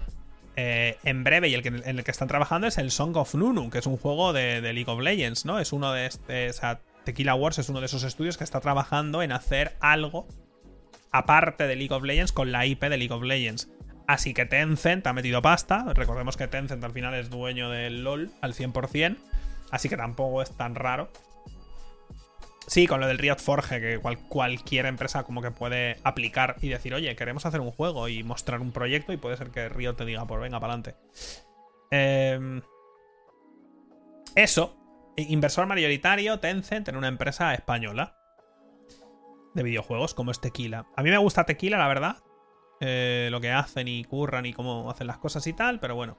Eh, 0.54 0.98
en 1.04 1.24
breve 1.24 1.48
y 1.48 1.54
el 1.54 1.62
que, 1.62 1.68
en 1.68 1.98
el 1.98 2.04
que 2.04 2.10
están 2.10 2.28
trabajando 2.28 2.66
es 2.66 2.76
el 2.76 2.90
Song 2.90 3.16
of 3.16 3.34
Nunu, 3.34 3.70
que 3.70 3.78
es 3.78 3.86
un 3.86 3.96
juego 3.96 4.34
de, 4.34 4.60
League 4.60 4.84
of 4.86 5.00
Legends, 5.00 5.46
¿no? 5.46 5.58
Es 5.58 5.72
uno 5.72 5.92
de 5.92 6.06
este, 6.06 6.50
o 6.50 6.52
sea, 6.52 6.80
Tequila 7.04 7.34
Wars 7.34 7.58
es 7.58 7.70
uno 7.70 7.80
de 7.80 7.86
esos 7.86 8.04
estudios 8.04 8.36
que 8.36 8.44
está 8.44 8.60
trabajando 8.60 9.22
en 9.22 9.32
hacer 9.32 9.76
algo 9.80 10.26
aparte 11.12 11.66
de 11.66 11.76
League 11.76 11.94
of 11.94 12.02
Legends 12.02 12.32
con 12.32 12.50
la 12.50 12.66
IP 12.66 12.82
de 12.82 12.96
League 12.96 13.12
of 13.12 13.22
Legends. 13.22 13.68
Así 14.06 14.34
que 14.34 14.46
Tencent 14.46 15.06
ha 15.06 15.12
metido 15.12 15.40
pasta. 15.42 15.84
Recordemos 15.94 16.36
que 16.36 16.48
Tencent 16.48 16.82
al 16.82 16.92
final 16.92 17.14
es 17.14 17.30
dueño 17.30 17.70
del 17.70 18.02
LOL 18.02 18.30
al 18.40 18.54
100%. 18.54 19.16
Así 19.70 19.88
que 19.88 19.96
tampoco 19.96 20.42
es 20.42 20.50
tan 20.56 20.74
raro. 20.74 21.10
Sí, 22.66 22.86
con 22.86 23.00
lo 23.00 23.06
del 23.06 23.18
Riot 23.18 23.38
Forge, 23.38 23.80
que 23.80 24.00
cualquier 24.28 24.86
empresa 24.86 25.24
como 25.24 25.42
que 25.42 25.50
puede 25.50 25.98
aplicar 26.04 26.56
y 26.60 26.68
decir, 26.68 26.94
oye, 26.94 27.14
queremos 27.16 27.44
hacer 27.44 27.60
un 27.60 27.70
juego 27.70 28.08
y 28.08 28.22
mostrar 28.22 28.60
un 28.60 28.72
proyecto 28.72 29.12
y 29.12 29.16
puede 29.16 29.36
ser 29.36 29.50
que 29.50 29.68
Riot 29.68 29.94
te 29.94 30.04
diga, 30.04 30.26
pues 30.26 30.40
venga, 30.40 30.60
para 30.60 30.74
adelante. 30.74 30.94
Em, 31.90 32.62
eso, 34.36 34.76
inversor 35.16 35.66
mayoritario, 35.66 36.38
Tencent, 36.38 36.88
en 36.88 36.96
una 36.96 37.08
empresa 37.08 37.52
española 37.52 38.21
de 39.54 39.62
videojuegos 39.62 40.14
como 40.14 40.30
es 40.30 40.40
Tequila. 40.40 40.86
A 40.96 41.02
mí 41.02 41.10
me 41.10 41.18
gusta 41.18 41.44
Tequila, 41.44 41.78
la 41.78 41.88
verdad. 41.88 42.16
Eh, 42.80 43.28
lo 43.30 43.40
que 43.40 43.50
hacen 43.50 43.86
y 43.86 44.04
curran 44.04 44.46
y 44.46 44.52
cómo 44.52 44.90
hacen 44.90 45.06
las 45.06 45.18
cosas 45.18 45.46
y 45.46 45.52
tal, 45.52 45.78
pero 45.78 45.94
bueno, 45.94 46.18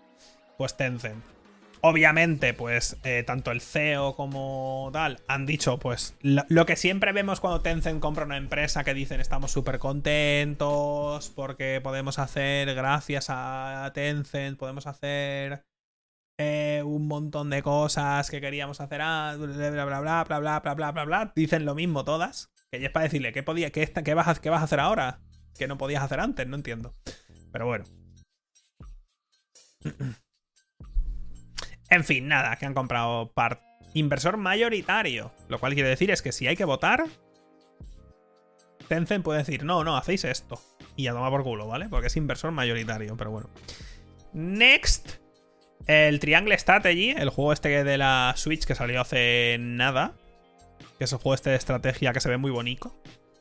pues 0.57 0.77
Tencent. 0.77 1.23
Obviamente, 1.81 2.53
pues 2.53 2.95
eh, 3.03 3.23
tanto 3.27 3.51
el 3.51 3.59
CEO 3.59 4.15
como 4.15 4.89
tal 4.93 5.19
han 5.27 5.45
dicho, 5.45 5.77
pues 5.79 6.15
lo, 6.21 6.65
que 6.65 6.77
siempre 6.77 7.11
vemos 7.11 7.41
cuando 7.41 7.59
Tencent 7.59 7.99
compra 7.99 8.23
una 8.23 8.37
empresa 8.37 8.85
que 8.85 8.93
dicen 8.93 9.19
estamos 9.19 9.51
súper 9.51 9.79
contentos 9.79 11.29
porque 11.31 11.81
podemos 11.83 12.19
hacer, 12.19 12.73
gracias 12.73 13.25
a 13.27 13.91
Tencent, 13.93 14.57
podemos 14.57 14.87
hacer 14.87 15.65
eh, 16.39 16.81
un 16.85 17.07
montón 17.09 17.49
de 17.49 17.61
cosas 17.61 18.31
que 18.31 18.39
queríamos 18.39 18.79
hacer, 18.79 18.99
bla, 18.99 19.35
bla, 19.37 19.85
bla, 19.85 19.99
bla, 19.99 20.23
bla, 20.23 20.39
bla, 20.39 20.59
bla, 20.59 20.73
bla, 20.73 20.91
bla, 20.91 21.05
bla. 21.05 21.33
Dicen 21.35 21.65
lo 21.65 21.75
mismo 21.75 22.05
todas. 22.05 22.52
Que 22.73 22.79
ya 22.79 22.87
es 22.87 22.91
para 22.91 23.03
decirle, 23.03 23.31
¿qué, 23.33 23.43
podía, 23.43 23.69
vas 24.15 24.27
a, 24.27 24.41
¿qué 24.41 24.49
vas 24.49 24.61
a 24.61 24.63
hacer 24.63 24.79
ahora? 24.79 25.19
Que 25.59 25.67
no 25.67 25.77
podías 25.77 26.01
hacer 26.01 26.19
antes, 26.19 26.47
no 26.47 26.55
entiendo. 26.55 26.95
Pero 27.51 27.67
bueno. 27.67 27.85
En 31.89 32.03
fin, 32.03 32.27
nada, 32.27 32.55
que 32.55 32.65
han 32.65 32.73
comprado 32.73 33.31
part 33.31 33.61
inversor 33.93 34.37
mayoritario. 34.37 35.31
Lo 35.49 35.59
cual 35.59 35.75
quiere 35.75 35.89
decir 35.89 36.09
es 36.09 36.23
que 36.23 36.31
si 36.31 36.47
hay 36.47 36.55
que 36.55 36.65
votar, 36.65 37.05
Tencent 38.87 39.23
puede 39.23 39.43
decir, 39.43 39.63
no, 39.63 39.83
no, 39.83 39.95
hacéis 39.95 40.23
esto. 40.23 40.59
Y 40.95 41.05
a 41.05 41.13
tomar 41.13 41.29
por 41.29 41.43
culo, 41.43 41.67
¿vale? 41.67 41.89
Porque 41.89 42.07
es 42.07 42.17
inversor 42.17 42.49
mayoritario, 42.53 43.15
pero 43.15 43.29
bueno. 43.29 43.51
Next. 44.33 45.17
El 45.85 46.19
Triangle 46.19 46.57
Strategy, 46.57 47.11
el 47.11 47.29
juego 47.29 47.53
este 47.53 47.83
de 47.83 47.97
la 47.99 48.33
Switch 48.35 48.65
que 48.65 48.73
salió 48.73 48.99
hace 48.99 49.57
nada. 49.59 50.15
Que 51.03 51.05
es 51.05 51.11
el 51.11 51.19
juego 51.19 51.33
este 51.33 51.49
de 51.49 51.57
estrategia 51.57 52.13
que 52.13 52.21
se 52.21 52.29
ve 52.29 52.37
muy 52.37 52.49
bonito, 52.49 52.95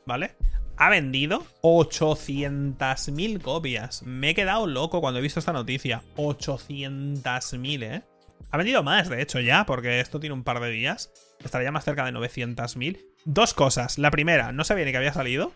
¿vale? 0.05 0.35
Ha 0.75 0.89
vendido 0.89 1.47
800.000 1.61 3.41
copias. 3.41 4.03
Me 4.03 4.31
he 4.31 4.35
quedado 4.35 4.67
loco 4.67 4.99
cuando 4.99 5.19
he 5.19 5.21
visto 5.21 5.39
esta 5.39 5.53
noticia. 5.53 6.03
800.000, 6.17 7.83
¿eh? 7.83 8.03
Ha 8.51 8.57
vendido 8.57 8.83
más, 8.83 9.07
de 9.07 9.21
hecho, 9.21 9.39
ya, 9.39 9.65
porque 9.65 10.01
esto 10.01 10.19
tiene 10.19 10.33
un 10.33 10.43
par 10.43 10.59
de 10.59 10.71
días. 10.71 11.13
Estaría 11.41 11.71
más 11.71 11.85
cerca 11.85 12.03
de 12.03 12.11
900.000. 12.11 12.99
Dos 13.23 13.53
cosas. 13.53 13.97
La 13.97 14.11
primera, 14.11 14.51
no 14.51 14.65
sabía 14.65 14.83
ni 14.83 14.91
que 14.91 14.97
había 14.97 15.13
salido. 15.13 15.53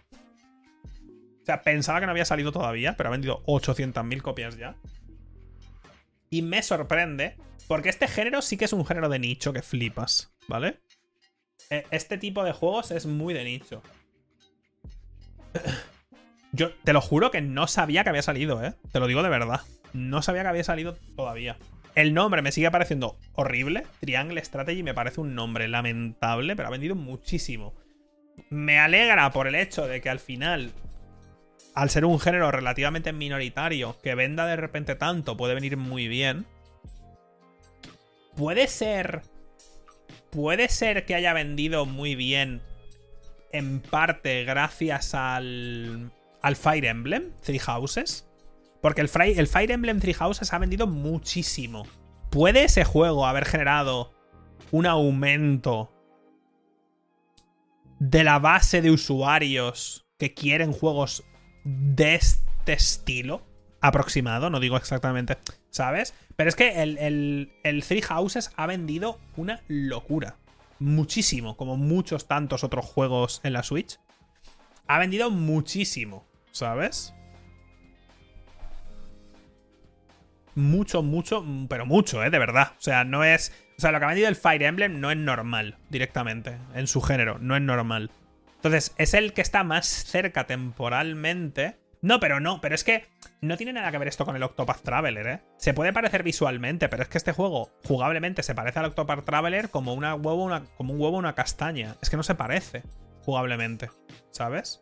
O 1.41 1.45
sea, 1.45 1.61
pensaba 1.61 1.99
que 1.99 2.05
no 2.05 2.13
había 2.13 2.23
salido 2.23 2.53
todavía, 2.53 2.95
pero 2.95 3.09
ha 3.09 3.11
vendido 3.11 3.43
800.000 3.47 4.21
copias 4.21 4.55
ya. 4.55 4.77
Y 6.29 6.41
me 6.41 6.63
sorprende, 6.63 7.35
porque 7.67 7.89
este 7.89 8.07
género 8.07 8.41
sí 8.41 8.55
que 8.55 8.63
es 8.63 8.71
un 8.71 8.85
género 8.85 9.09
de 9.09 9.19
nicho 9.19 9.51
que 9.51 9.61
flipas, 9.61 10.33
¿vale? 10.47 10.79
E, 11.69 11.85
este 11.91 12.17
tipo 12.17 12.43
de 12.43 12.53
juegos 12.53 12.91
es 12.91 13.05
muy 13.05 13.33
de 13.33 13.43
nicho. 13.43 13.81
Yo 16.51 16.73
te 16.83 16.93
lo 16.93 17.01
juro 17.01 17.29
que 17.31 17.41
no 17.41 17.67
sabía 17.67 18.03
que 18.03 18.09
había 18.09 18.21
salido, 18.21 18.63
¿eh? 18.63 18.73
Te 18.91 18.99
lo 18.99 19.07
digo 19.07 19.21
de 19.23 19.29
verdad. 19.29 19.61
No 19.93 20.21
sabía 20.21 20.43
que 20.43 20.47
había 20.49 20.63
salido 20.63 20.97
todavía. 21.15 21.57
El 21.95 22.13
nombre 22.13 22.41
me 22.41 22.51
sigue 22.51 22.69
pareciendo 22.71 23.17
horrible. 23.33 23.85
Triangle 23.99 24.43
Strategy 24.43 24.83
me 24.83 24.93
parece 24.93 25.19
un 25.19 25.35
nombre 25.35 25.67
lamentable, 25.67 26.55
pero 26.55 26.67
ha 26.67 26.71
vendido 26.71 26.95
muchísimo. 26.95 27.73
me 28.49 28.79
alegra 28.79 29.31
por 29.31 29.47
el 29.47 29.55
hecho 29.55 29.87
de 29.87 29.99
que 29.99 30.09
al 30.09 30.19
final, 30.19 30.71
al 31.73 31.89
ser 31.89 32.05
un 32.05 32.19
género 32.19 32.51
relativamente 32.51 33.13
minoritario, 33.13 33.97
que 34.03 34.15
venda 34.15 34.45
de 34.45 34.55
repente 34.55 34.95
tanto, 34.95 35.35
puede 35.37 35.55
venir 35.55 35.75
muy 35.77 36.07
bien. 36.07 36.45
Puede 38.35 38.67
ser. 38.67 39.21
Puede 40.29 40.69
ser 40.69 41.05
que 41.05 41.15
haya 41.15 41.33
vendido 41.33 41.85
muy 41.85 42.15
bien. 42.15 42.61
En 43.51 43.79
parte 43.79 44.43
gracias 44.43 45.13
al. 45.13 46.11
al 46.41 46.55
Fire 46.55 46.85
Emblem, 46.85 47.31
Three 47.41 47.59
Houses. 47.59 48.27
Porque 48.81 49.01
el, 49.01 49.09
el 49.37 49.47
Fire 49.47 49.71
Emblem 49.71 49.99
Three 49.99 50.13
Houses 50.13 50.53
ha 50.53 50.59
vendido 50.59 50.87
muchísimo. 50.87 51.87
¿Puede 52.29 52.65
ese 52.65 52.83
juego 52.83 53.25
haber 53.25 53.45
generado 53.45 54.13
un 54.71 54.85
aumento 54.85 55.91
de 57.99 58.23
la 58.23 58.39
base 58.39 58.81
de 58.81 58.91
usuarios 58.91 60.05
que 60.17 60.33
quieren 60.33 60.71
juegos 60.71 61.23
de 61.63 62.15
este 62.15 62.73
estilo 62.73 63.46
aproximado, 63.87 64.49
no 64.49 64.59
digo 64.59 64.77
exactamente, 64.77 65.37
¿sabes? 65.69 66.13
Pero 66.35 66.49
es 66.49 66.55
que 66.55 66.83
el, 66.83 67.51
el, 67.63 67.83
Three 67.83 68.01
Houses 68.01 68.51
ha 68.55 68.67
vendido 68.67 69.19
una 69.35 69.61
locura. 69.67 70.37
Muchísimo, 70.79 71.57
como 71.57 71.77
muchos 71.77 72.27
tantos 72.27 72.63
otros 72.63 72.85
juegos 72.85 73.41
en 73.43 73.53
la 73.53 73.63
Switch. 73.63 73.99
Ha 74.87 74.99
vendido 74.99 75.31
muchísimo, 75.31 76.27
¿sabes? 76.51 77.13
Mucho, 80.55 81.03
mucho, 81.03 81.45
pero 81.69 81.85
mucho, 81.85 82.23
¿eh? 82.23 82.29
De 82.29 82.39
verdad. 82.39 82.73
O 82.77 82.81
sea, 82.81 83.03
no 83.03 83.23
es... 83.23 83.51
O 83.77 83.81
sea, 83.81 83.91
lo 83.91 83.99
que 83.99 84.05
ha 84.05 84.09
vendido 84.09 84.27
el 84.27 84.35
Fire 84.35 84.63
Emblem 84.63 84.99
no 84.99 85.11
es 85.11 85.17
normal 85.17 85.77
directamente, 85.89 86.57
en 86.73 86.87
su 86.87 87.01
género, 87.01 87.37
no 87.39 87.55
es 87.55 87.61
normal. 87.61 88.09
Entonces, 88.55 88.93
es 88.97 89.13
el 89.13 89.33
que 89.33 89.41
está 89.41 89.63
más 89.63 89.85
cerca 89.85 90.47
temporalmente. 90.47 91.77
No, 92.01 92.19
pero 92.19 92.39
no, 92.39 92.59
pero 92.59 92.75
es 92.75 92.83
que 92.83 93.05
no 93.41 93.57
tiene 93.57 93.73
nada 93.73 93.91
que 93.91 93.97
ver 93.97 94.07
esto 94.07 94.25
con 94.25 94.35
el 94.35 94.43
Octopath 94.43 94.81
Traveler, 94.81 95.27
¿eh? 95.27 95.41
Se 95.57 95.73
puede 95.73 95.93
parecer 95.93 96.23
visualmente, 96.23 96.89
pero 96.89 97.03
es 97.03 97.09
que 97.09 97.17
este 97.17 97.33
juego 97.33 97.69
jugablemente 97.85 98.43
se 98.43 98.55
parece 98.55 98.79
al 98.79 98.85
Octopath 98.85 99.25
Traveler 99.25 99.69
como, 99.69 99.93
una 99.93 100.15
huevo, 100.15 100.43
una, 100.43 100.63
como 100.77 100.93
un 100.93 101.01
huevo 101.01 101.17
una 101.17 101.35
castaña. 101.35 101.95
Es 102.01 102.09
que 102.09 102.17
no 102.17 102.23
se 102.23 102.35
parece 102.35 102.83
jugablemente, 103.21 103.89
¿sabes? 104.31 104.81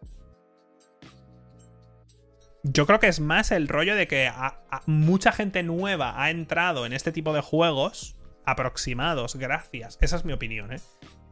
Yo 2.63 2.87
creo 2.87 2.99
que 2.99 3.07
es 3.07 3.19
más 3.19 3.51
el 3.51 3.67
rollo 3.67 3.95
de 3.95 4.07
que 4.07 4.31
mucha 4.85 5.31
gente 5.31 5.61
nueva 5.61 6.21
ha 6.21 6.31
entrado 6.31 6.85
en 6.85 6.93
este 6.93 7.11
tipo 7.11 7.33
de 7.33 7.41
juegos 7.41 8.15
aproximados, 8.45 9.35
gracias, 9.35 9.97
esa 10.01 10.15
es 10.15 10.25
mi 10.25 10.33
opinión, 10.33 10.73
¿eh? 10.73 10.79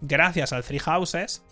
gracias 0.01 0.53
al 0.53 0.63
Three 0.63 0.80
Houses, 0.80 1.43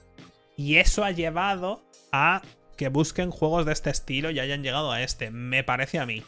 y 0.55 0.77
eso 0.77 1.03
ha 1.03 1.11
llevado 1.11 1.83
a 2.11 2.41
que 2.81 2.89
busquen 2.89 3.29
juegos 3.29 3.67
de 3.67 3.73
este 3.73 3.91
estilo 3.91 4.31
y 4.31 4.39
hayan 4.39 4.63
llegado 4.63 4.91
a 4.91 5.03
este, 5.03 5.29
me 5.29 5.63
parece 5.63 5.99
a 5.99 6.07
mí. 6.07 6.23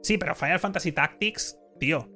Sí, 0.00 0.16
pero 0.16 0.36
Final 0.36 0.60
Fantasy 0.60 0.92
Tactics, 0.92 1.58
tío, 1.80 2.08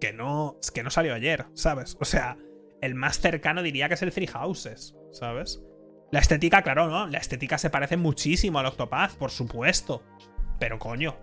que 0.00 0.12
no, 0.12 0.58
que 0.74 0.82
no 0.82 0.90
salió 0.90 1.14
ayer, 1.14 1.46
¿sabes? 1.54 1.96
O 2.00 2.04
sea, 2.04 2.36
el 2.80 2.96
más 2.96 3.20
cercano 3.20 3.62
diría 3.62 3.86
que 3.86 3.94
es 3.94 4.02
el 4.02 4.10
Three 4.10 4.26
Houses, 4.26 4.96
¿sabes? 5.12 5.62
La 6.10 6.18
estética, 6.18 6.62
claro, 6.62 6.88
¿no? 6.88 7.06
La 7.06 7.18
estética 7.18 7.58
se 7.58 7.70
parece 7.70 7.96
muchísimo 7.96 8.58
al 8.58 8.66
Octopath, 8.66 9.14
por 9.14 9.30
supuesto. 9.30 10.02
Pero 10.58 10.80
coño, 10.80 11.16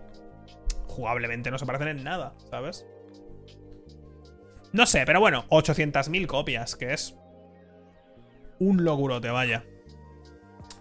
jugablemente 0.86 1.50
no 1.50 1.58
se 1.58 1.66
parecen 1.66 1.88
en 1.88 2.02
nada, 2.02 2.34
¿sabes? 2.48 2.86
No 4.72 4.86
sé, 4.86 5.04
pero 5.04 5.20
bueno, 5.20 5.44
800.000 5.50 6.26
copias, 6.26 6.76
que 6.76 6.94
es 6.94 7.14
un 8.58 8.84
logurote, 8.84 9.28
vaya. 9.28 9.66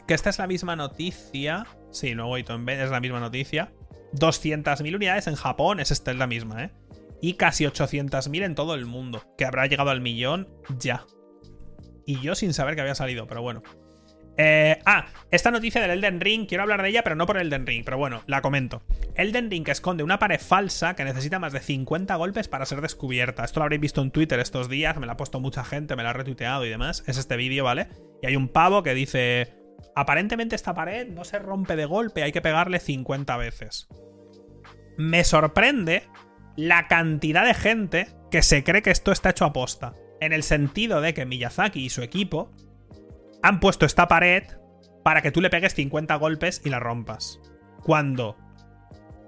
Que 0.08 0.14
esta 0.14 0.30
es 0.30 0.38
la 0.38 0.48
misma 0.48 0.76
noticia. 0.76 1.66
Sí, 1.92 2.14
luego 2.14 2.38
en 2.38 2.70
es 2.70 2.90
la 2.90 3.00
misma 3.00 3.20
noticia. 3.20 3.72
200.000 4.14 4.96
unidades 4.96 5.28
en 5.28 5.36
Japón, 5.36 5.80
es 5.80 5.92
esta 5.92 6.12
es 6.12 6.18
la 6.18 6.28
misma, 6.28 6.66
¿eh? 6.66 6.72
Y 7.22 7.34
casi 7.34 7.66
800.000 7.66 8.44
en 8.44 8.56
todo 8.56 8.76
el 8.76 8.86
mundo, 8.86 9.24
que 9.38 9.46
habrá 9.46 9.66
llegado 9.66 9.90
al 9.90 10.02
millón 10.02 10.48
ya. 10.78 11.06
Y 12.06 12.20
yo 12.22 12.36
sin 12.36 12.54
saber 12.54 12.76
que 12.76 12.82
había 12.82 12.96
salido, 12.96 13.28
pero 13.28 13.42
bueno. 13.42 13.64
Eh, 14.38 14.80
ah, 14.86 15.08
esta 15.32 15.50
noticia 15.50 15.82
del 15.82 15.92
Elden 15.92 16.20
Ring, 16.20 16.46
quiero 16.46 16.64
hablar 16.64 16.82
de 16.82 16.90
ella, 16.90 17.04
pero 17.04 17.16
no 17.16 17.26
por 17.26 17.38
Elden 17.38 17.66
Ring, 17.66 17.84
pero 17.86 17.98
bueno, 17.98 18.22
la 18.28 18.42
comento. 18.42 18.84
Elden 19.16 19.50
Ring 19.50 19.68
esconde 19.70 20.04
una 20.04 20.20
pared 20.20 20.40
falsa 20.40 20.96
que 20.96 21.06
necesita 21.06 21.40
más 21.40 21.54
de 21.54 21.62
50 21.62 22.16
golpes 22.16 22.48
para 22.48 22.66
ser 22.66 22.82
descubierta. 22.82 23.46
Esto 23.46 23.62
lo 23.62 23.64
habréis 23.64 23.82
visto 23.82 24.02
en 24.02 24.12
Twitter 24.12 24.40
estos 24.40 24.70
días, 24.70 24.98
me 24.98 25.06
lo 25.06 25.14
ha 25.14 25.18
puesto 25.18 25.40
mucha 25.40 25.64
gente, 25.64 25.96
me 25.96 26.04
lo 26.04 26.10
ha 26.10 26.14
retuiteado 26.14 26.66
y 26.66 26.70
demás. 26.70 27.04
Es 27.08 27.18
este 27.18 27.38
vídeo, 27.38 27.64
¿vale? 27.64 27.88
Y 28.22 28.28
hay 28.28 28.36
un 28.36 28.50
pavo 28.50 28.84
que 28.84 28.94
dice: 28.94 29.54
Aparentemente 29.96 30.56
esta 30.56 30.74
pared 30.74 31.08
no 31.08 31.24
se 31.24 31.40
rompe 31.40 31.76
de 31.76 31.86
golpe, 31.86 32.24
hay 32.24 32.32
que 32.32 32.42
pegarle 32.42 32.80
50 32.80 33.38
veces. 33.38 33.88
Me 34.98 35.24
sorprende 35.24 36.04
la 36.58 36.88
cantidad 36.88 37.46
de 37.46 37.54
gente 37.54 38.08
que 38.30 38.42
se 38.42 38.64
cree 38.64 38.82
que 38.82 38.92
esto 38.92 39.12
está 39.12 39.30
hecho 39.30 39.46
a 39.46 39.54
posta. 39.54 39.96
En 40.20 40.34
el 40.34 40.44
sentido 40.44 41.02
de 41.02 41.14
que 41.14 41.26
Miyazaki 41.26 41.86
y 41.86 41.90
su 41.90 42.02
equipo 42.02 42.52
han 43.42 43.60
puesto 43.60 43.86
esta 43.86 44.08
pared 44.08 44.44
para 45.04 45.22
que 45.22 45.32
tú 45.32 45.40
le 45.40 45.50
pegues 45.50 45.76
50 45.76 46.16
golpes 46.16 46.62
y 46.66 46.70
la 46.70 46.80
rompas. 46.80 47.40
Cuando 47.84 48.38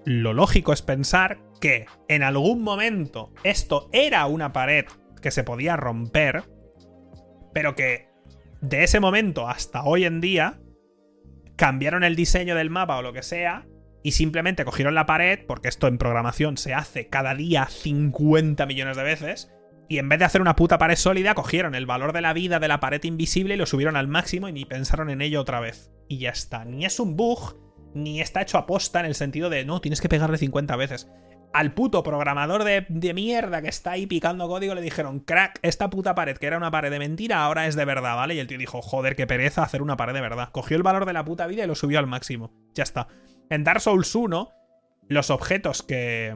lo 0.05 0.33
lógico 0.33 0.73
es 0.73 0.81
pensar 0.81 1.39
que 1.61 1.85
en 2.07 2.23
algún 2.23 2.63
momento 2.63 3.31
esto 3.43 3.89
era 3.91 4.25
una 4.25 4.53
pared 4.53 4.85
que 5.21 5.31
se 5.31 5.43
podía 5.43 5.75
romper, 5.75 6.43
pero 7.53 7.75
que 7.75 8.06
de 8.61 8.83
ese 8.83 8.99
momento 8.99 9.47
hasta 9.47 9.83
hoy 9.83 10.05
en 10.05 10.21
día 10.21 10.59
cambiaron 11.55 12.03
el 12.03 12.15
diseño 12.15 12.55
del 12.55 12.69
mapa 12.69 12.97
o 12.97 13.01
lo 13.01 13.13
que 13.13 13.23
sea 13.23 13.67
y 14.03 14.11
simplemente 14.11 14.63
cogieron 14.63 14.95
la 14.95 15.05
pared, 15.05 15.39
porque 15.47 15.67
esto 15.67 15.87
en 15.87 15.97
programación 15.97 16.57
se 16.57 16.73
hace 16.73 17.07
cada 17.07 17.35
día 17.35 17.65
50 17.65 18.65
millones 18.65 18.95
de 18.95 19.03
veces, 19.03 19.51
y 19.89 19.99
en 19.99 20.09
vez 20.09 20.19
de 20.19 20.25
hacer 20.25 20.41
una 20.41 20.55
puta 20.55 20.77
pared 20.77 20.95
sólida, 20.95 21.33
cogieron 21.33 21.75
el 21.75 21.85
valor 21.85 22.13
de 22.13 22.21
la 22.21 22.33
vida 22.33 22.59
de 22.59 22.67
la 22.67 22.79
pared 22.79 23.03
invisible 23.03 23.53
y 23.53 23.57
lo 23.57 23.65
subieron 23.65 23.95
al 23.95 24.07
máximo 24.07 24.49
y 24.49 24.53
ni 24.53 24.65
pensaron 24.65 25.09
en 25.09 25.21
ello 25.21 25.41
otra 25.41 25.59
vez. 25.59 25.91
Y 26.09 26.19
ya 26.19 26.29
está. 26.29 26.65
Ni 26.65 26.85
es 26.85 26.99
un 26.99 27.15
bug, 27.15 27.55
ni 27.93 28.19
está 28.19 28.41
hecho 28.41 28.57
a 28.57 28.65
posta 28.65 28.99
en 28.99 29.05
el 29.05 29.15
sentido 29.15 29.49
de, 29.49 29.63
no, 29.63 29.79
tienes 29.79 30.01
que 30.01 30.09
pegarle 30.09 30.37
50 30.37 30.75
veces. 30.75 31.09
Al 31.53 31.73
puto 31.73 32.03
programador 32.03 32.63
de, 32.63 32.85
de, 32.89 33.13
mierda 33.13 33.61
que 33.61 33.69
está 33.69 33.91
ahí 33.91 34.05
picando 34.05 34.47
código 34.47 34.75
le 34.75 34.81
dijeron, 34.81 35.21
crack, 35.21 35.59
esta 35.63 35.89
puta 35.89 36.13
pared 36.13 36.37
que 36.37 36.45
era 36.45 36.57
una 36.57 36.69
pared 36.69 36.91
de 36.91 36.99
mentira 36.99 37.43
ahora 37.43 37.67
es 37.67 37.75
de 37.75 37.85
verdad, 37.85 38.15
¿vale? 38.15 38.35
Y 38.35 38.39
el 38.39 38.47
tío 38.47 38.57
dijo, 38.57 38.81
joder, 38.81 39.15
qué 39.15 39.25
pereza 39.25 39.63
hacer 39.63 39.81
una 39.81 39.97
pared 39.97 40.13
de 40.13 40.21
verdad. 40.21 40.49
Cogió 40.51 40.77
el 40.77 40.83
valor 40.83 41.05
de 41.05 41.13
la 41.13 41.25
puta 41.25 41.47
vida 41.47 41.63
y 41.63 41.67
lo 41.67 41.75
subió 41.75 41.99
al 41.99 42.07
máximo. 42.07 42.51
Ya 42.75 42.83
está. 42.83 43.07
En 43.49 43.63
Dark 43.63 43.81
Souls 43.81 44.13
1, 44.13 44.51
los 45.07 45.29
objetos 45.29 45.81
que, 45.81 46.35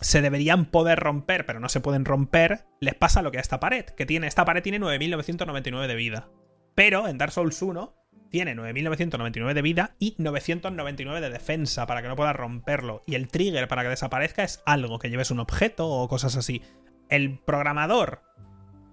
se 0.00 0.22
deberían 0.22 0.66
poder 0.66 0.98
romper, 0.98 1.46
pero 1.46 1.60
no 1.60 1.68
se 1.68 1.80
pueden 1.80 2.04
romper, 2.04 2.64
les 2.80 2.94
pasa 2.94 3.22
lo 3.22 3.30
que 3.30 3.38
a 3.38 3.42
esta 3.42 3.60
pared, 3.60 3.84
que 3.84 4.06
tiene, 4.06 4.26
esta 4.26 4.44
pared 4.44 4.62
tiene 4.62 4.80
9.999 4.80 5.86
de 5.86 5.94
vida. 5.94 6.28
Pero 6.74 7.06
en 7.06 7.18
Dark 7.18 7.32
Souls 7.32 7.60
1 7.60 7.94
tiene 8.30 8.54
9.999 8.56 9.54
de 9.54 9.62
vida 9.62 9.94
y 9.98 10.14
999 10.18 11.20
de 11.20 11.30
defensa 11.30 11.86
para 11.86 12.02
que 12.02 12.08
no 12.08 12.16
pueda 12.16 12.32
romperlo. 12.32 13.02
Y 13.06 13.14
el 13.14 13.28
trigger 13.28 13.68
para 13.68 13.82
que 13.82 13.88
desaparezca 13.88 14.44
es 14.44 14.62
algo, 14.66 14.98
que 14.98 15.10
lleves 15.10 15.30
un 15.30 15.40
objeto 15.40 15.88
o 15.88 16.08
cosas 16.08 16.36
así. 16.36 16.62
El 17.08 17.38
programador 17.38 18.22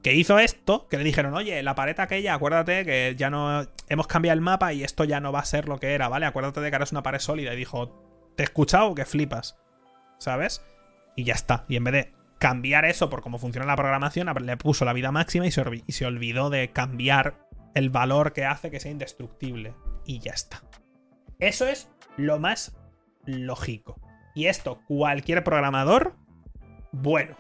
que 0.04 0.14
hizo 0.14 0.40
esto, 0.40 0.88
que 0.88 0.98
le 0.98 1.04
dijeron, 1.04 1.34
oye, 1.34 1.62
la 1.64 1.76
pared 1.76 2.00
aquella, 2.00 2.34
acuérdate 2.34 2.86
que 2.86 3.16
ya 3.18 3.30
no... 3.30 3.66
Hemos 3.90 4.08
cambiado 4.08 4.34
el 4.34 4.42
mapa 4.42 4.74
y 4.74 4.84
esto 4.84 5.04
ya 5.04 5.20
no 5.20 5.32
va 5.32 5.40
a 5.40 5.46
ser 5.46 5.68
lo 5.68 5.80
que 5.80 5.94
era, 5.94 6.10
¿vale? 6.10 6.26
Acuérdate 6.26 6.62
de 6.62 6.70
que 6.70 6.76
ahora 6.76 6.84
es 6.84 6.92
una 6.92 7.04
pared 7.04 7.20
sólida. 7.20 7.54
Y 7.54 7.58
dijo, 7.58 8.04
te 8.36 8.44
he 8.44 8.46
escuchado 8.46 8.94
que 8.96 9.06
flipas. 9.06 9.58
¿Sabes? 10.20 10.64
y 11.18 11.26
ya 11.26 11.34
está. 11.34 11.66
Y 11.68 11.76
en 11.76 11.84
vez 11.84 11.94
de 11.94 12.14
cambiar 12.38 12.86
eso 12.86 13.10
por 13.10 13.22
cómo 13.22 13.40
funciona 13.40 13.66
la 13.66 13.76
programación, 13.76 14.32
le 14.42 14.56
puso 14.56 14.86
la 14.86 14.94
vida 14.94 15.12
máxima 15.12 15.48
y 15.48 15.52
se, 15.52 15.64
y 15.86 15.92
se 15.92 16.06
olvidó 16.06 16.50
de 16.50 16.70
cambiar 16.72 17.47
el 17.78 17.90
valor 17.90 18.34
que 18.34 18.46
hace 18.46 18.72
que 18.72 18.80
sea 18.80 18.92
indestructible. 18.92 19.76
Y 20.06 20.20
ya 20.20 20.32
está. 20.32 20.62
Eso 21.40 21.68
es 21.68 21.90
lo 22.18 22.40
más 22.40 22.76
lógico. 23.26 24.00
Y 24.34 24.48
esto, 24.48 24.82
cualquier 24.88 25.44
programador, 25.44 26.16
bueno, 26.92 27.38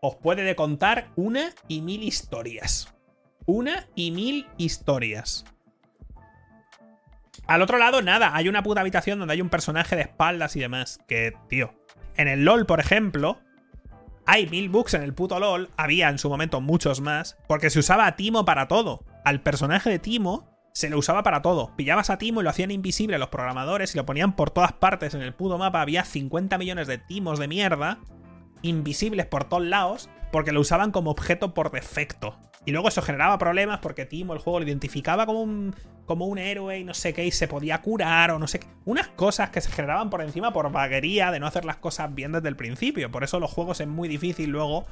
os 0.00 0.16
puede 0.16 0.54
contar 0.56 1.10
una 1.16 1.50
y 1.66 1.80
mil 1.80 2.02
historias. 2.02 2.94
Una 3.46 3.86
y 3.94 4.10
mil 4.10 4.46
historias. 4.56 5.44
Al 7.46 7.62
otro 7.62 7.78
lado, 7.78 8.02
nada, 8.02 8.34
hay 8.34 8.48
una 8.48 8.62
puta 8.62 8.82
habitación 8.82 9.18
donde 9.18 9.34
hay 9.34 9.40
un 9.40 9.48
personaje 9.48 9.96
de 9.96 10.02
espaldas 10.02 10.54
y 10.54 10.60
demás. 10.60 11.00
Que, 11.08 11.32
tío, 11.48 11.74
en 12.16 12.28
el 12.28 12.44
LOL, 12.44 12.66
por 12.66 12.78
ejemplo, 12.78 13.40
hay 14.26 14.46
mil 14.46 14.68
bugs 14.68 14.92
en 14.92 15.02
el 15.02 15.14
puto 15.14 15.40
LOL, 15.40 15.70
había 15.78 16.10
en 16.10 16.18
su 16.18 16.28
momento 16.28 16.60
muchos 16.60 17.00
más, 17.00 17.38
porque 17.46 17.70
se 17.70 17.78
usaba 17.78 18.14
Timo 18.16 18.44
para 18.44 18.68
todo. 18.68 19.04
Al 19.24 19.42
personaje 19.42 19.90
de 19.90 19.98
Timo 19.98 20.58
se 20.72 20.90
lo 20.90 20.98
usaba 20.98 21.22
para 21.22 21.42
todo. 21.42 21.74
Pillabas 21.76 22.10
a 22.10 22.18
Timo 22.18 22.40
y 22.40 22.44
lo 22.44 22.50
hacían 22.50 22.70
invisible 22.70 23.16
a 23.16 23.18
los 23.18 23.28
programadores 23.28 23.94
y 23.94 23.98
lo 23.98 24.06
ponían 24.06 24.36
por 24.36 24.50
todas 24.50 24.72
partes 24.72 25.14
en 25.14 25.22
el 25.22 25.34
puto 25.34 25.58
mapa. 25.58 25.80
Había 25.80 26.04
50 26.04 26.56
millones 26.58 26.86
de 26.86 26.98
Timos 26.98 27.38
de 27.38 27.48
mierda, 27.48 27.98
invisibles 28.62 29.26
por 29.26 29.44
todos 29.44 29.64
lados, 29.64 30.08
porque 30.30 30.52
lo 30.52 30.60
usaban 30.60 30.92
como 30.92 31.10
objeto 31.10 31.52
por 31.52 31.70
defecto. 31.70 32.38
Y 32.68 32.70
luego 32.70 32.88
eso 32.88 33.00
generaba 33.00 33.38
problemas 33.38 33.78
porque 33.78 34.04
Timo 34.04 34.34
el 34.34 34.40
juego 34.40 34.58
lo 34.58 34.66
identificaba 34.66 35.24
como 35.24 35.40
un, 35.40 35.74
como 36.04 36.26
un 36.26 36.36
héroe 36.36 36.78
y 36.78 36.84
no 36.84 36.92
sé 36.92 37.14
qué, 37.14 37.24
y 37.24 37.30
se 37.30 37.48
podía 37.48 37.80
curar 37.80 38.30
o 38.30 38.38
no 38.38 38.46
sé 38.46 38.60
qué. 38.60 38.66
Unas 38.84 39.08
cosas 39.08 39.48
que 39.48 39.62
se 39.62 39.72
generaban 39.72 40.10
por 40.10 40.20
encima 40.20 40.52
por 40.52 40.70
vaguería 40.70 41.30
de 41.30 41.40
no 41.40 41.46
hacer 41.46 41.64
las 41.64 41.78
cosas 41.78 42.14
bien 42.14 42.32
desde 42.32 42.48
el 42.48 42.56
principio. 42.56 43.10
Por 43.10 43.24
eso 43.24 43.40
los 43.40 43.50
juegos 43.50 43.80
es 43.80 43.88
muy 43.88 44.06
difícil 44.06 44.50
luego 44.50 44.84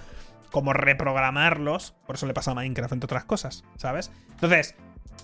como 0.51 0.73
reprogramarlos. 0.73 1.95
Por 2.07 2.17
eso 2.17 2.25
le 2.25 2.33
pasa 2.33 2.53
a 2.53 2.55
Minecraft, 2.55 2.95
entre 2.95 3.09
otras 3.09 3.27
cosas, 3.27 3.63
¿sabes? 3.77 4.11
Entonces, 4.31 4.75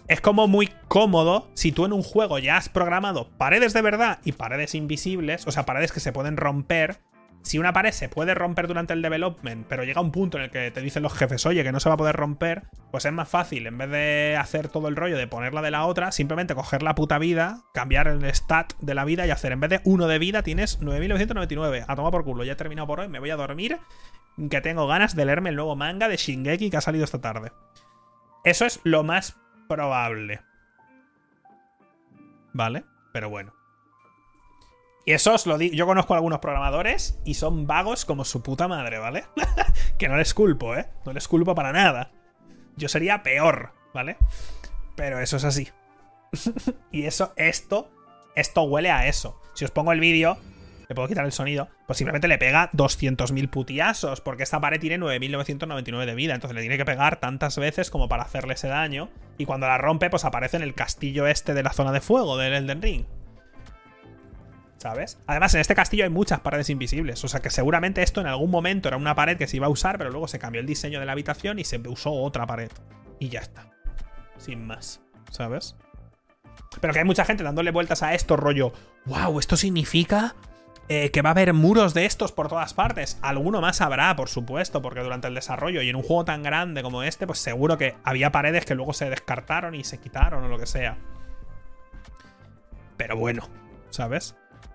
es 0.09 0.21
como 0.21 0.47
muy 0.47 0.69
cómodo 0.89 1.49
si 1.55 1.73
tú 1.73 1.87
en 1.87 1.95
un 1.95 2.03
juego 2.03 2.39
ya 2.39 2.59
has 2.59 2.69
programado 2.69 3.31
paredes 3.39 3.73
de 3.73 3.81
verdad 3.81 4.19
y 4.27 4.33
paredes 4.33 4.75
invisibles, 4.75 5.47
o 5.47 5.53
sea, 5.53 5.65
paredes 5.65 5.91
que 5.91 6.01
se 6.01 6.13
pueden 6.13 6.37
romper 6.37 7.01
si 7.43 7.59
una 7.59 7.73
pared 7.73 7.91
se 7.91 8.09
puede 8.09 8.35
romper 8.35 8.69
durante 8.69 8.93
el 8.93 9.03
development, 9.03 9.67
pero 9.69 9.85
llega 9.85 10.01
un 10.01 10.13
punto 10.13 10.39
en 10.39 10.45
el 10.45 10.51
que 10.51 10.71
te 10.71 10.81
dicen 10.81 11.03
los 11.03 11.13
jefes, 11.13 11.45
oye, 11.45 11.63
que 11.63 11.73
no 11.73 11.81
se 11.81 11.89
va 11.89 11.97
a 11.97 11.99
poder 11.99 12.17
romper, 12.17 12.65
pues 12.91 13.05
es 13.05 13.13
más 13.13 13.29
fácil, 13.29 13.67
en 13.67 13.79
vez 13.79 13.91
de 13.91 14.37
hacer 14.39 14.69
todo 14.69 14.89
el 14.89 14.97
rollo 14.97 15.17
de 15.17 15.27
ponerla 15.27 15.63
de 15.63 15.71
la 15.71 15.85
otra, 15.85 16.13
simplemente 16.13 16.55
coger 16.55 16.83
la 16.83 16.95
puta 16.95 17.19
vida, 17.19 17.63
cambiar 17.75 18.09
el 18.09 18.25
stat 18.35 18.73
de 18.81 18.95
la 18.95 19.05
vida 19.05 19.27
y 19.27 19.31
hacer, 19.31 19.53
en 19.53 19.61
vez 19.61 19.71
de 19.71 19.81
uno 19.85 20.07
de 20.07 20.19
vida, 20.19 20.43
tienes 20.43 20.81
9999. 20.81 21.85
A 21.89 21.97
tomar 21.97 22.13
por 22.13 22.25
culo, 22.25 22.45
ya 22.45 22.53
he 22.53 22.57
terminado 22.57 22.87
por 22.87 23.01
hoy, 23.01 23.09
me 23.09 23.19
voy 23.19 23.31
a 23.31 23.37
dormir, 23.37 23.79
que 24.51 24.61
tengo 24.61 24.87
ganas 24.87 25.15
de 25.17 25.25
leerme 25.25 25.51
el 25.51 25.57
nuevo 25.57 25.77
manga 25.77 26.09
de 26.09 26.17
Shingeki 26.17 26.71
que 26.71 26.77
ha 26.77 26.81
salido 26.81 27.05
esta 27.05 27.21
tarde. 27.21 27.53
Eso 28.45 28.67
es 28.67 28.81
lo 28.85 29.03
más 29.03 29.37
probable. 29.69 30.41
¿Vale? 32.53 32.85
Pero 33.13 33.31
bueno. 33.31 33.62
Y 35.05 35.13
eso 35.13 35.35
os 35.35 35.47
lo 35.47 35.59
digo. 35.59 35.75
Yo 35.75 35.87
conozco 35.87 36.15
a 36.15 36.17
algunos 36.17 36.39
programadores 36.39 37.19
y 37.25 37.35
son 37.35 37.67
vagos 37.67 38.05
como 38.05 38.25
su 38.25 38.43
puta 38.43 38.69
madre, 38.69 38.99
¿vale? 38.99 39.25
que 39.99 40.09
no 40.09 40.17
les 40.17 40.35
culpo, 40.35 40.77
¿eh? 40.77 40.87
No 41.05 41.13
les 41.13 41.27
culpo 41.29 41.55
para 41.55 41.73
nada. 41.73 42.13
Yo 42.77 42.89
sería 42.89 43.23
peor, 43.23 43.73
¿vale? 43.93 44.17
Pero 44.95 45.21
eso 45.21 45.37
es 45.37 45.45
así. 45.45 45.69
y 46.93 47.05
eso, 47.05 47.33
esto, 47.37 47.91
esto 48.37 48.63
huele 48.63 48.91
a 48.91 49.07
eso. 49.07 49.41
Si 49.55 49.65
os 49.65 49.71
pongo 49.71 49.93
el 49.93 50.01
vídeo, 50.01 50.39
le 50.89 50.95
puedo 50.95 51.09
quitar 51.09 51.25
el 51.25 51.33
sonido, 51.33 51.69
pues 51.87 51.99
simplemente 51.99 52.29
le 52.29 52.39
pega 52.39 52.71
200.000 52.73 53.51
putiasos, 53.51 54.21
porque 54.21 54.43
esta 54.43 54.61
pared 54.61 54.81
tiene 54.81 54.99
9.999 54.99 56.07
de 56.07 56.15
vida, 56.15 56.35
entonces 56.35 56.55
le 56.55 56.61
tiene 56.61 56.79
que 56.79 56.85
pegar 56.85 57.17
tantas 57.17 57.59
veces 57.59 57.91
como 57.91 58.09
para 58.09 58.23
hacerle 58.23 58.55
ese 58.55 58.69
daño, 58.69 59.11
y 59.39 59.45
cuando 59.45 59.67
la 59.67 59.79
rompe, 59.79 60.11
pues 60.11 60.25
aparece 60.25 60.57
en 60.57 60.63
el 60.63 60.75
castillo 60.75 61.27
este 61.27 61.55
de 61.55 61.63
la 61.63 61.73
zona 61.73 61.93
de 61.93 62.01
fuego 62.01 62.37
del 62.37 62.55
Elden 62.55 62.83
Ring. 62.83 63.05
¿Sabes? 64.83 65.17
Además, 65.29 65.55
en 65.55 65.61
este 65.61 65.77
castillo 65.77 66.03
hay 66.03 66.11
muchas 66.11 66.41
paredes 66.41 66.69
invisibles. 66.69 67.23
O 67.23 67.29
sea 67.29 67.39
que 67.39 67.51
seguramente 67.51 68.03
esto 68.03 68.21
en 68.21 68.27
algún 68.27 68.51
momento 68.51 68.89
era 68.89 68.97
una 68.97 69.15
pared 69.15 69.37
que 69.37 69.47
se 69.47 69.59
iba 69.59 69.69
a 69.69 69.71
usar, 69.71 69.97
pero 69.97 70.11
luego 70.11 70.27
se 70.27 70.41
cambió 70.41 70.61
el 70.61 70.67
diseño 70.67 70.99
de 70.99 71.07
la 71.07 71.13
habitación 71.13 71.61
y 71.61 71.65
se 71.65 71.79
usó 71.87 72.11
otra 72.11 72.49
pared. 72.49 72.73
Y 73.21 73.29
ya 73.29 73.39
está. 73.39 73.71
Sin 74.39 74.67
más. 74.67 75.01
¿Sabes? 75.31 75.77
Pero 76.81 76.93
que 76.93 76.99
hay 76.99 77.05
mucha 77.05 77.25
gente 77.25 77.45
dándole 77.45 77.71
vueltas 77.71 78.03
a 78.03 78.13
esto, 78.15 78.37
rollo. 78.37 78.73
¡Wow! 79.05 79.39
Esto 79.39 79.57
significa 79.57 80.35
eh, 80.89 81.13
que 81.13 81.23
va 81.23 81.29
a 81.29 81.33
haber 81.33 81.53
muros 81.53 81.95
de 81.95 82.05
estos 82.05 82.33
por 82.33 82.49
todas 82.49 82.75
partes. 82.75 83.21
Alguno 83.23 83.61
más 83.61 83.81
habrá, 83.83 84.17
por 84.17 84.29
supuesto, 84.29 84.83
porque 84.83 84.99
durante 84.99 85.29
el 85.29 85.35
desarrollo 85.37 85.81
y 85.83 85.91
en 85.91 85.95
un 85.95 86.03
juego 86.03 86.25
tan 86.25 86.43
grande 86.43 86.83
como 86.83 87.05
este, 87.05 87.29
pues 87.29 87.39
seguro 87.39 87.79
que 87.79 87.95
había 88.03 88.33
paredes 88.33 88.65
que 88.65 88.75
luego 88.75 88.95
se 88.95 89.09
descartaron 89.09 89.77
y 89.77 89.85
se 89.85 89.99
quitaron 89.99 90.43
o 90.43 90.49
lo 90.49 90.59
que 90.59 90.67
sea. 90.67 90.99
Pero 92.97 93.17
bueno, 93.17 93.49
¿sabes? 93.91 94.35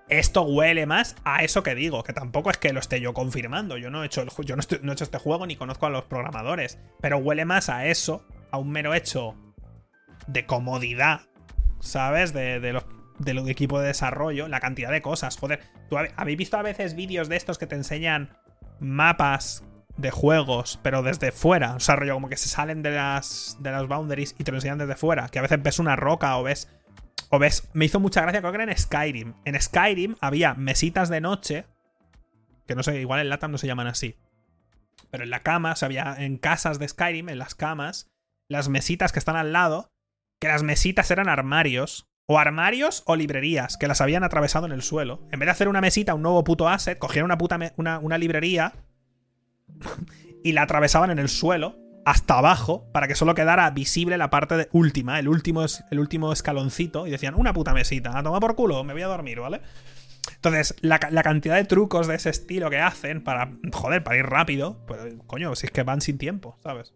Esto 0.10 0.44
huele 0.44 0.86
más 0.86 1.16
a 1.24 1.44
eso 1.44 1.64
que 1.64 1.76
digo, 1.76 2.04
que 2.04 2.14
tampoco 2.14 2.50
es 2.50 2.58
que 2.58 2.74
lo 2.74 2.80
esté 2.80 3.02
yo 3.02 3.14
confirmando. 3.14 3.78
Yo 3.78 3.90
no 3.90 4.04
he 4.04 4.06
hecho, 4.06 4.22
el, 4.22 4.30
yo 4.46 4.56
no, 4.56 4.62
he 4.62 4.94
hecho 4.94 5.04
este 5.04 5.18
juego 5.18 5.46
ni 5.46 5.56
conozco 5.56 5.86
a 5.86 5.90
los 5.90 6.06
programadores, 6.06 6.80
pero 7.02 7.18
huele 7.18 7.46
más 7.46 7.70
a 7.70 7.88
eso, 7.88 8.26
a 8.52 8.58
un 8.58 8.72
mero 8.72 8.94
hecho 8.94 9.36
de 10.28 10.46
comodidad, 10.46 11.22
¿sabes? 11.80 12.34
De, 12.34 12.60
de 12.60 12.74
los 12.74 12.86
del 13.20 13.50
equipo 13.50 13.80
de 13.80 13.88
desarrollo, 13.88 14.48
la 14.48 14.60
cantidad 14.60 14.92
de 14.92 15.02
cosas. 15.02 15.38
Joder, 15.38 15.62
¿tú 15.90 15.98
habéis 15.98 16.38
visto 16.38 16.58
a 16.58 16.62
veces 16.62 16.96
vídeos 16.96 17.30
de 17.30 17.36
estos 17.36 17.58
que 17.58 17.68
te 17.68 17.76
enseñan 17.76 18.38
mapas 18.80 19.64
de 19.98 20.12
juegos, 20.12 20.80
pero 20.84 21.04
desde 21.04 21.32
fuera? 21.32 21.76
O 21.76 21.80
sea, 21.80 21.96
rollo 21.96 22.14
como 22.14 22.30
que 22.30 22.38
se 22.38 22.50
salen 22.50 22.84
de 22.84 22.92
las, 22.92 23.58
de 23.60 23.72
las 23.72 23.88
boundaries 23.88 24.36
y 24.38 24.44
te 24.44 24.52
lo 24.52 24.58
enseñan 24.58 24.78
desde 24.78 24.96
fuera. 24.96 25.30
Que 25.30 25.40
a 25.40 25.42
veces 25.42 25.62
ves 25.62 25.80
una 25.80 25.96
roca 25.96 26.38
o 26.38 26.44
ves 26.44 26.70
o 27.30 27.40
ves, 27.40 27.70
me 27.74 27.86
hizo 27.86 28.00
mucha 28.00 28.22
gracia, 28.22 28.40
creo 28.40 28.52
que 28.52 28.62
era 28.62 28.72
en 28.72 28.78
Skyrim. 28.78 29.34
En 29.46 29.60
Skyrim 29.62 30.16
había 30.22 30.54
mesitas 30.54 31.10
de 31.10 31.22
noche, 31.22 31.66
que 32.66 32.76
no 32.76 32.84
sé, 32.84 33.00
igual 33.00 33.20
en 33.20 33.30
Latam 33.30 33.52
no 33.52 33.58
se 33.58 33.68
llaman 33.68 33.88
así. 33.88 34.16
Pero 35.12 35.24
en 35.24 35.30
la 35.30 35.44
cama, 35.44 35.74
o 35.74 35.76
sea, 35.76 35.88
había 35.88 36.16
en 36.18 36.38
casas 36.38 36.80
de 36.80 36.88
Skyrim, 36.88 37.30
en 37.30 37.40
las 37.40 37.56
camas, 37.56 38.10
las 38.50 38.70
mesitas 38.70 39.12
que 39.12 39.20
están 39.20 39.36
al 39.36 39.54
lado, 39.54 39.90
que 40.40 40.48
las 40.48 40.64
mesitas 40.64 41.12
eran 41.12 41.30
armarios, 41.30 42.08
o 42.28 42.40
armarios 42.40 43.04
o 43.06 43.16
librerías, 43.16 43.78
que 43.78 43.88
las 43.88 44.02
habían 44.02 44.24
atravesado 44.24 44.66
en 44.66 44.74
el 44.74 44.82
suelo. 44.82 45.26
En 45.32 45.40
vez 45.40 45.48
de 45.48 45.52
hacer 45.52 45.70
una 45.70 45.82
mesita, 45.82 46.14
un 46.14 46.22
nuevo 46.22 46.44
puto 46.44 46.68
asset, 46.68 47.00
cogieron 47.00 47.28
una 47.28 47.38
puta 47.38 47.58
una, 47.78 48.00
una 48.00 48.18
librería 48.18 48.74
y 50.44 50.52
la 50.52 50.64
atravesaban 50.64 51.10
en 51.10 51.20
el 51.20 51.30
suelo 51.30 51.87
hasta 52.08 52.38
abajo 52.38 52.86
para 52.94 53.10
que 53.10 53.16
solo 53.16 53.36
quedara 53.36 53.70
visible 53.72 54.18
la 54.18 54.30
parte 54.30 54.56
de 54.56 54.70
última, 54.72 55.20
el 55.20 55.28
último, 55.28 55.66
el 55.92 56.00
último 56.00 56.32
escaloncito, 56.32 57.06
y 57.06 57.12
decían, 57.12 57.36
una 57.36 57.52
puta 57.52 57.74
mesita, 57.74 58.18
a 58.18 58.24
tomar 58.24 58.40
por 58.40 58.56
culo, 58.56 58.82
me 58.86 58.94
voy 58.94 59.02
a 59.02 59.08
dormir, 59.08 59.42
¿vale? 59.42 59.60
Entonces, 60.34 60.74
la, 60.80 61.00
cantidad 61.00 61.58
de 61.58 61.66
trucos 61.66 62.08
de 62.08 62.16
ese 62.16 62.30
estilo 62.30 62.70
que 62.70 62.80
hacen 62.80 63.22
para, 63.22 63.52
joder, 63.74 64.06
para 64.06 64.16
ir 64.16 64.26
rápido, 64.26 64.78
pues, 64.88 65.02
coño, 65.28 65.54
si 65.58 65.66
es 65.66 65.72
que 65.74 65.84
van 65.84 66.00
sin 66.00 66.18
tiempo, 66.18 66.58
¿sabes? 66.64 66.94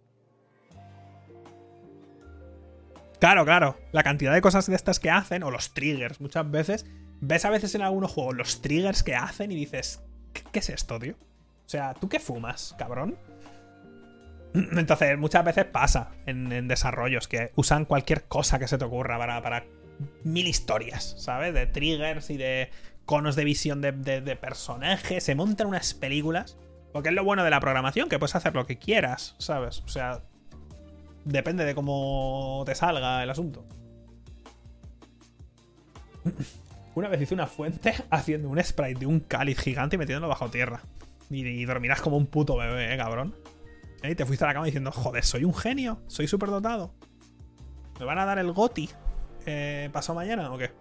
Claro, 3.20 3.44
claro, 3.44 3.78
la 3.92 4.04
cantidad 4.04 4.34
de 4.34 4.40
cosas 4.40 4.66
de 4.68 4.78
estas 4.78 5.02
que 5.02 5.10
hacen, 5.10 5.44
o 5.44 5.52
los 5.52 5.74
triggers, 5.74 6.22
muchas 6.22 6.50
veces, 6.50 6.86
ves 7.20 7.44
a 7.44 7.50
veces 7.50 7.76
en 7.76 7.82
algunos 7.82 8.12
juegos 8.12 8.38
los 8.38 8.62
triggers 8.62 9.04
que 9.04 9.16
hacen 9.16 9.52
y 9.52 9.56
dices, 9.56 10.02
qué 10.32 10.60
es 10.60 10.70
esto, 10.70 10.98
tío? 11.00 11.16
O 11.66 11.70
sea, 11.72 11.96
¿tú 11.96 12.08
qué 12.08 12.22
fumas, 12.22 12.76
cabrón? 12.78 13.18
Entonces, 14.54 15.18
muchas 15.18 15.46
veces 15.46 15.66
pasa 15.66 16.12
en, 16.26 16.68
desarrollos 16.68 17.28
que 17.28 17.52
usan 17.56 17.86
cualquier 17.86 18.24
cosa 18.26 18.60
que 18.60 18.68
se 18.68 18.78
te 18.78 18.86
ocurra 18.86 19.18
para, 19.18 19.66
mil 20.24 20.48
historias, 20.48 21.16
¿sabes? 21.18 21.54
De 21.54 21.68
triggers 21.68 22.30
y 22.30 22.38
de 22.38 22.70
conos 23.06 23.36
de 23.36 23.44
visión 23.44 23.82
de, 23.82 24.38
personajes. 24.40 25.24
Se 25.24 25.36
montan 25.36 25.68
unas 25.68 25.94
películas. 25.94 26.58
Porque 26.92 27.08
es 27.08 27.16
lo 27.16 27.24
bueno 27.24 27.46
de 27.46 27.50
la 27.50 27.62
programación, 27.62 28.10
que 28.10 28.20
puedes 28.20 28.36
hacer 28.36 28.54
lo 28.54 28.66
que 28.66 28.78
quieras, 28.78 29.36
¿sabes? 29.38 29.80
O 29.86 29.88
sea, 29.88 30.24
depende 31.24 31.64
de 31.64 31.74
cómo 31.74 32.64
te 32.66 32.76
salga 32.76 33.24
el 33.24 33.30
asunto. 33.30 33.66
Una 36.96 37.08
vez 37.08 37.22
hice 37.22 37.34
una 37.34 37.48
fuente 37.48 37.94
haciendo 38.10 38.50
un 38.50 38.62
sprite 38.62 39.00
de 39.00 39.06
un 39.06 39.22
cáliz 39.22 39.58
gigante 39.60 39.96
y 39.96 40.00
metiéndolo 40.00 40.28
bajo 40.28 40.50
tierra. 40.50 40.82
Y, 41.30 41.48
y 41.48 41.64
dormirás 41.64 42.02
como 42.02 42.18
un 42.18 42.26
puto 42.28 42.58
bebé, 42.58 42.94
¿eh, 42.94 42.98
cabrón? 42.98 43.34
Y 44.04 44.16
te 44.16 44.26
fuiste 44.26 44.44
a 44.46 44.48
la 44.48 44.54
cama 44.54 44.66
diciendo, 44.66 44.92
joder, 44.92 45.24
soy 45.24 45.44
un 45.44 45.54
genio, 45.54 46.02
soy 46.08 46.28
súper 46.28 46.50
dotado. 46.50 46.94
¿Me 48.00 48.06
van 48.06 48.18
a 48.18 48.26
dar 48.26 48.40
el 48.40 48.52
GOTI 48.52 48.90
eh, 49.46 49.90
pasado 49.94 50.16
mañana 50.16 50.52
o 50.52 50.58
qué? 50.58 50.72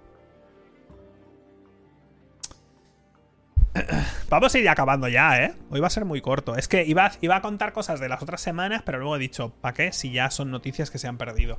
Vamos 4.30 4.54
a 4.54 4.58
ir 4.58 4.68
acabando 4.68 5.08
ya, 5.08 5.42
¿eh? 5.42 5.54
Hoy 5.70 5.80
va 5.80 5.88
a 5.88 5.90
ser 5.90 6.04
muy 6.04 6.20
corto. 6.20 6.56
Es 6.56 6.66
que 6.66 6.84
iba, 6.84 7.12
iba 7.20 7.36
a 7.36 7.42
contar 7.42 7.72
cosas 7.72 8.00
de 8.00 8.08
las 8.08 8.22
otras 8.22 8.40
semanas, 8.40 8.82
pero 8.84 8.98
luego 8.98 9.16
he 9.16 9.18
dicho, 9.18 9.52
¿para 9.60 9.74
qué? 9.74 9.92
Si 9.92 10.12
ya 10.12 10.30
son 10.30 10.50
noticias 10.50 10.90
que 10.90 10.98
se 10.98 11.08
han 11.08 11.18
perdido. 11.18 11.58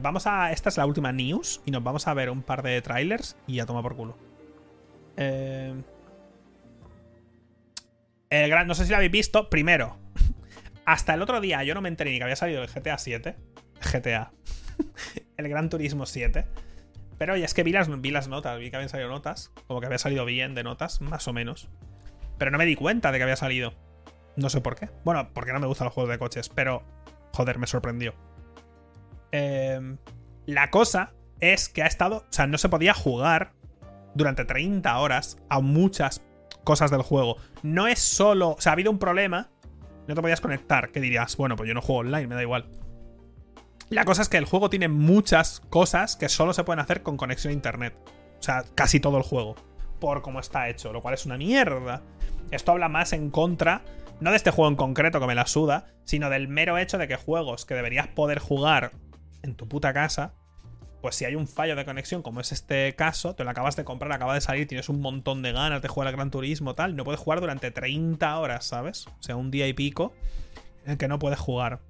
vamos 0.00 0.26
a. 0.26 0.50
Esta 0.52 0.70
es 0.70 0.76
la 0.76 0.86
última 0.86 1.12
news 1.12 1.60
y 1.64 1.70
nos 1.70 1.84
vamos 1.84 2.08
a 2.08 2.14
ver 2.14 2.30
un 2.30 2.42
par 2.42 2.62
de 2.62 2.80
trailers 2.80 3.36
y 3.46 3.56
ya 3.56 3.66
toma 3.66 3.82
por 3.82 3.96
culo. 3.96 4.16
Eh, 5.16 5.74
el 8.30 8.50
gran, 8.50 8.66
no 8.66 8.74
sé 8.74 8.84
si 8.84 8.90
lo 8.90 8.96
habéis 8.96 9.12
visto. 9.12 9.50
Primero, 9.50 9.98
hasta 10.92 11.14
el 11.14 11.22
otro 11.22 11.40
día 11.40 11.64
yo 11.64 11.74
no 11.74 11.80
me 11.80 11.88
enteré 11.88 12.10
ni 12.10 12.18
que 12.18 12.24
había 12.24 12.36
salido 12.36 12.62
el 12.62 12.68
GTA 12.68 12.98
7. 12.98 13.36
GTA. 13.92 14.32
el 15.38 15.48
Gran 15.48 15.70
Turismo 15.70 16.04
7. 16.04 16.46
Pero 17.16 17.36
ya 17.36 17.46
es 17.46 17.54
que 17.54 17.62
vi 17.62 17.72
las, 17.72 17.88
vi 18.00 18.10
las 18.10 18.28
notas, 18.28 18.58
vi 18.58 18.70
que 18.70 18.76
habían 18.76 18.90
salido 18.90 19.08
notas. 19.08 19.52
Como 19.66 19.80
que 19.80 19.86
había 19.86 19.98
salido 19.98 20.26
bien 20.26 20.54
de 20.54 20.62
notas, 20.62 21.00
más 21.00 21.26
o 21.28 21.32
menos. 21.32 21.70
Pero 22.36 22.50
no 22.50 22.58
me 22.58 22.66
di 22.66 22.76
cuenta 22.76 23.10
de 23.10 23.18
que 23.18 23.22
había 23.22 23.36
salido. 23.36 23.74
No 24.36 24.50
sé 24.50 24.60
por 24.60 24.76
qué. 24.76 24.90
Bueno, 25.04 25.30
porque 25.32 25.52
no 25.52 25.60
me 25.60 25.66
gustan 25.66 25.86
los 25.86 25.94
juegos 25.94 26.10
de 26.10 26.18
coches, 26.18 26.50
pero. 26.50 26.82
Joder, 27.32 27.58
me 27.58 27.66
sorprendió. 27.66 28.14
Em, 29.30 29.96
la 30.44 30.70
cosa 30.70 31.14
es 31.40 31.70
que 31.70 31.82
ha 31.82 31.86
estado. 31.86 32.26
O 32.28 32.32
sea, 32.32 32.46
no 32.46 32.58
se 32.58 32.68
podía 32.68 32.92
jugar 32.92 33.52
durante 34.14 34.44
30 34.44 34.98
horas 34.98 35.38
a 35.48 35.60
muchas 35.60 36.22
cosas 36.64 36.90
del 36.90 37.02
juego. 37.02 37.38
No 37.62 37.86
es 37.86 37.98
solo. 37.98 38.50
O 38.50 38.60
sea, 38.60 38.72
ha 38.72 38.74
habido 38.74 38.90
un 38.90 38.98
problema 38.98 39.51
no 40.06 40.14
te 40.14 40.20
podías 40.20 40.40
conectar. 40.40 40.90
¿Qué 40.90 41.00
dirías? 41.00 41.36
Bueno, 41.36 41.56
pues 41.56 41.68
yo 41.68 41.74
no 41.74 41.82
juego 41.82 42.00
online, 42.00 42.26
me 42.26 42.34
da 42.34 42.42
igual. 42.42 42.66
La 43.90 44.04
cosa 44.04 44.22
es 44.22 44.28
que 44.28 44.38
el 44.38 44.44
juego 44.44 44.70
tiene 44.70 44.88
muchas 44.88 45.60
cosas 45.68 46.16
que 46.16 46.28
solo 46.28 46.52
se 46.54 46.64
pueden 46.64 46.80
hacer 46.80 47.02
con 47.02 47.16
conexión 47.16 47.50
a 47.50 47.54
internet. 47.54 47.94
O 48.38 48.42
sea, 48.42 48.64
casi 48.74 49.00
todo 49.00 49.18
el 49.18 49.22
juego. 49.22 49.54
Por 50.00 50.22
cómo 50.22 50.40
está 50.40 50.68
hecho, 50.68 50.92
lo 50.92 51.02
cual 51.02 51.14
es 51.14 51.26
una 51.26 51.36
mierda. 51.36 52.02
Esto 52.50 52.72
habla 52.72 52.88
más 52.88 53.12
en 53.12 53.30
contra 53.30 53.82
no 54.22 54.30
de 54.30 54.36
este 54.36 54.52
juego 54.52 54.70
en 54.70 54.76
concreto 54.76 55.20
que 55.20 55.26
me 55.26 55.34
la 55.34 55.46
suda, 55.46 55.86
sino 56.04 56.30
del 56.30 56.46
mero 56.46 56.78
hecho 56.78 56.96
de 56.96 57.08
que 57.08 57.16
juegos 57.16 57.66
que 57.66 57.74
deberías 57.74 58.06
poder 58.06 58.38
jugar 58.38 58.92
en 59.42 59.56
tu 59.56 59.68
puta 59.68 59.92
casa, 59.92 60.34
pues 61.02 61.16
si 61.16 61.24
hay 61.24 61.34
un 61.34 61.48
fallo 61.48 61.74
de 61.74 61.84
conexión, 61.84 62.22
como 62.22 62.40
es 62.40 62.52
este 62.52 62.94
caso, 62.94 63.34
te 63.34 63.42
lo 63.42 63.50
acabas 63.50 63.74
de 63.74 63.84
comprar, 63.84 64.12
acaba 64.12 64.34
de 64.34 64.40
salir, 64.40 64.68
tienes 64.68 64.88
un 64.88 65.00
montón 65.00 65.42
de 65.42 65.52
ganas 65.52 65.82
de 65.82 65.88
jugar 65.88 66.06
al 66.06 66.14
Gran 66.14 66.30
Turismo, 66.30 66.76
tal, 66.76 66.94
no 66.94 67.02
puedes 67.02 67.20
jugar 67.20 67.40
durante 67.40 67.72
30 67.72 68.38
horas, 68.38 68.64
¿sabes? 68.64 69.08
O 69.08 69.22
sea, 69.22 69.34
un 69.34 69.50
día 69.50 69.66
y 69.66 69.72
pico 69.72 70.14
en 70.86 70.96
que 70.96 71.08
no 71.08 71.18
puedes 71.18 71.40
jugar. 71.40 71.80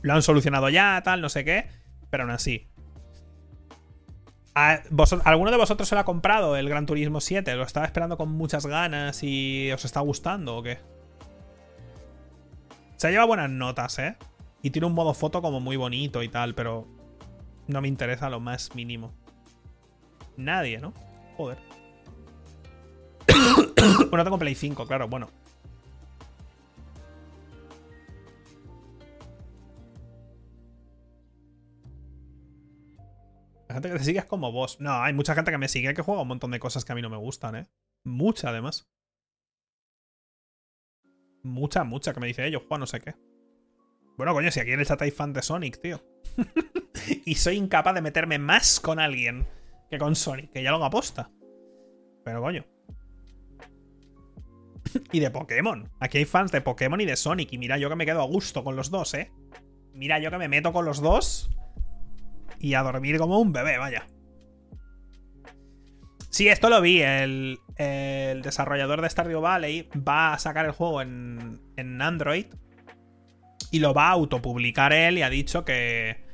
Lo 0.00 0.14
han 0.14 0.22
solucionado 0.22 0.70
ya, 0.70 1.00
tal, 1.04 1.20
no 1.20 1.28
sé 1.28 1.44
qué, 1.44 1.68
pero 2.08 2.22
aún 2.22 2.32
así. 2.32 2.66
¿Alguno 4.54 5.50
de 5.50 5.58
vosotros 5.58 5.86
se 5.86 5.94
lo 5.94 6.00
ha 6.00 6.04
comprado 6.04 6.56
el 6.56 6.70
Gran 6.70 6.86
Turismo 6.86 7.20
7? 7.20 7.54
¿Lo 7.54 7.64
estaba 7.64 7.84
esperando 7.84 8.16
con 8.16 8.30
muchas 8.30 8.64
ganas 8.64 9.22
y 9.22 9.70
os 9.72 9.84
está 9.84 10.00
gustando 10.00 10.56
o 10.56 10.62
qué? 10.62 10.78
Se 12.96 13.10
lleva 13.10 13.26
buenas 13.26 13.50
notas, 13.50 13.98
¿eh? 13.98 14.16
Y 14.62 14.70
tiene 14.70 14.86
un 14.86 14.94
modo 14.94 15.12
foto 15.12 15.42
como 15.42 15.60
muy 15.60 15.76
bonito 15.76 16.22
y 16.22 16.30
tal, 16.30 16.54
pero 16.54 16.95
no 17.68 17.80
me 17.80 17.88
interesa 17.88 18.30
lo 18.30 18.40
más 18.40 18.74
mínimo. 18.74 19.14
Nadie, 20.36 20.78
¿no? 20.78 20.92
Joder. 21.36 21.58
bueno, 24.10 24.24
tengo 24.24 24.38
Play 24.38 24.54
5, 24.54 24.86
claro, 24.86 25.08
bueno. 25.08 25.28
La 33.68 33.74
gente 33.74 33.90
que 33.90 33.98
te 33.98 34.04
sigue 34.04 34.18
es 34.20 34.24
como 34.24 34.52
vos. 34.52 34.80
No, 34.80 35.02
hay 35.02 35.12
mucha 35.12 35.34
gente 35.34 35.50
que 35.50 35.58
me 35.58 35.68
sigue 35.68 35.92
que 35.92 36.02
juega 36.02 36.22
un 36.22 36.28
montón 36.28 36.50
de 36.50 36.60
cosas 36.60 36.84
que 36.84 36.92
a 36.92 36.94
mí 36.94 37.02
no 37.02 37.10
me 37.10 37.16
gustan, 37.16 37.56
¿eh? 37.56 37.66
Mucha, 38.04 38.50
además. 38.50 38.88
Mucha, 41.42 41.84
mucha, 41.84 42.12
que 42.12 42.20
me 42.20 42.26
dice, 42.26 42.46
ellos, 42.46 42.62
Juan, 42.68 42.80
no 42.80 42.86
sé 42.86 43.00
qué. 43.00 43.14
Bueno, 44.16 44.32
coño, 44.32 44.50
si 44.50 44.60
aquí 44.60 44.72
en 44.72 44.80
el 44.80 44.86
chat 44.86 45.02
hay 45.02 45.10
fan 45.10 45.32
de 45.32 45.42
Sonic, 45.42 45.80
tío. 45.80 46.00
y 47.24 47.34
soy 47.34 47.56
incapaz 47.56 47.94
de 47.94 48.02
meterme 48.02 48.38
más 48.38 48.80
con 48.80 48.98
alguien 48.98 49.46
que 49.90 49.98
con 49.98 50.16
Sonic, 50.16 50.52
que 50.52 50.62
ya 50.62 50.70
lo 50.70 50.76
hago 50.76 50.86
aposta. 50.86 51.30
Pero 52.24 52.40
coño. 52.40 52.64
y 55.12 55.20
de 55.20 55.30
Pokémon. 55.30 55.88
Aquí 56.00 56.18
hay 56.18 56.24
fans 56.24 56.52
de 56.52 56.60
Pokémon 56.60 57.00
y 57.00 57.04
de 57.04 57.16
Sonic. 57.16 57.52
Y 57.52 57.58
mira, 57.58 57.78
yo 57.78 57.88
que 57.88 57.96
me 57.96 58.06
quedo 58.06 58.22
a 58.22 58.26
gusto 58.26 58.64
con 58.64 58.76
los 58.76 58.90
dos, 58.90 59.14
¿eh? 59.14 59.30
Mira, 59.92 60.18
yo 60.18 60.30
que 60.30 60.38
me 60.38 60.48
meto 60.48 60.72
con 60.72 60.84
los 60.84 61.00
dos. 61.00 61.50
Y 62.58 62.74
a 62.74 62.82
dormir 62.82 63.18
como 63.18 63.38
un 63.38 63.52
bebé, 63.52 63.78
vaya. 63.78 64.06
Sí, 66.30 66.48
esto 66.48 66.68
lo 66.68 66.80
vi. 66.80 67.00
El, 67.00 67.58
desarrollador 67.76 69.02
de 69.02 69.10
Stardew 69.10 69.40
Valley 69.40 69.88
va 69.96 70.32
a 70.32 70.38
sacar 70.38 70.66
el 70.66 70.72
juego 70.72 71.02
en, 71.02 71.60
en 71.76 72.00
Android 72.00 72.46
y 73.70 73.78
lo 73.80 73.92
va 73.92 74.08
a 74.08 74.12
autopublicar 74.12 74.92
él 74.92 75.18
y 75.18 75.22
ha 75.22 75.30
dicho 75.30 75.64
que, 75.64 76.25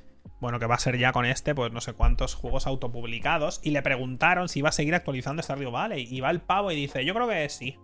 bueno, 0.43 0.59
que 0.59 0.67
va 0.67 0.75
a 0.75 0.79
ser 0.81 0.99
ya 0.99 1.13
con 1.13 1.25
este, 1.25 1.55
pues 1.55 1.73
no 1.73 1.81
sé 1.81 1.93
cuántos 1.93 2.35
juegos 2.35 2.67
autopublicados. 2.67 3.61
Y 3.63 3.71
le 3.71 3.81
preguntaron 3.81 4.49
si 4.49 4.59
iba 4.59 4.71
a 4.71 4.73
seguir 4.73 4.93
actualizando 4.93 5.41
Stardew 5.41 5.71
Valley. 5.71 6.05
Y 6.11 6.21
va 6.21 6.33
el 6.33 6.41
pavo 6.41 6.73
y 6.73 6.75
dice, 6.75 7.05
yo 7.05 7.15
creo 7.15 7.29
que 7.29 7.49
sí. 7.49 7.79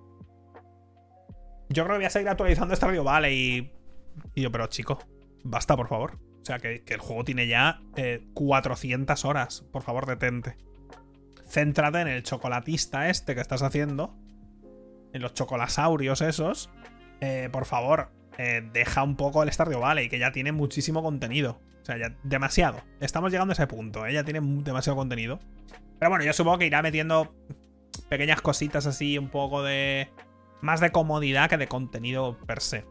Yo 1.68 1.84
creo 1.84 1.94
que 1.94 1.98
voy 1.98 2.06
a 2.06 2.10
seguir 2.10 2.28
actualizando 2.28 2.74
Stardew 2.74 3.04
Valley. 3.04 3.70
Y, 4.34 4.42
yo, 4.42 4.50
pero 4.50 4.66
chico, 4.66 4.98
basta, 5.44 5.76
por 5.76 5.86
favor. 5.86 6.18
O 6.42 6.44
sea, 6.44 6.58
que, 6.58 6.82
el 6.84 6.98
juego 6.98 7.22
tiene 7.22 7.46
ya 7.46 7.80
400 8.34 9.24
eh, 9.24 9.28
horas. 9.28 9.64
Por 9.72 9.82
favor, 9.82 10.06
detente. 10.06 10.56
Céntrate 11.48 12.00
en 12.00 12.08
el 12.08 12.24
chocolatista 12.24 13.08
este 13.08 13.36
que 13.36 13.40
estás 13.40 13.62
haciendo. 13.62 14.16
En 15.12 15.22
los 15.22 15.32
chocolasaurios 15.32 16.22
esos. 16.22 16.70
Eh, 17.20 17.50
por 17.52 17.66
favor, 17.66 18.10
eh, 18.36 18.68
deja 18.72 19.04
un 19.04 19.14
poco 19.14 19.44
el 19.44 19.52
Stardew 19.52 19.78
Valley, 19.78 20.08
que 20.08 20.18
ya 20.18 20.32
tiene 20.32 20.50
muchísimo 20.50 21.04
contenido. 21.04 21.60
Sea, 21.88 21.96
ya 21.96 22.14
demasiado. 22.22 22.82
Estamos 23.00 23.32
llegando 23.32 23.52
a 23.52 23.54
ese 23.54 23.66
punto, 23.66 24.04
¿eh? 24.04 24.12
ya 24.12 24.22
tiene 24.22 24.40
demasiado 24.42 24.94
contenido. 24.94 25.40
Pero 25.98 26.10
bueno, 26.10 26.22
yo 26.22 26.34
supongo 26.34 26.58
que 26.58 26.66
irá 26.66 26.82
metiendo 26.82 27.34
pequeñas 28.10 28.42
cositas 28.42 28.86
así, 28.86 29.16
un 29.16 29.30
poco 29.30 29.62
de. 29.62 30.10
Más 30.60 30.80
de 30.80 30.92
comodidad 30.92 31.48
que 31.48 31.56
de 31.56 31.66
contenido 31.66 32.36
per 32.46 32.60
se. 32.60 32.84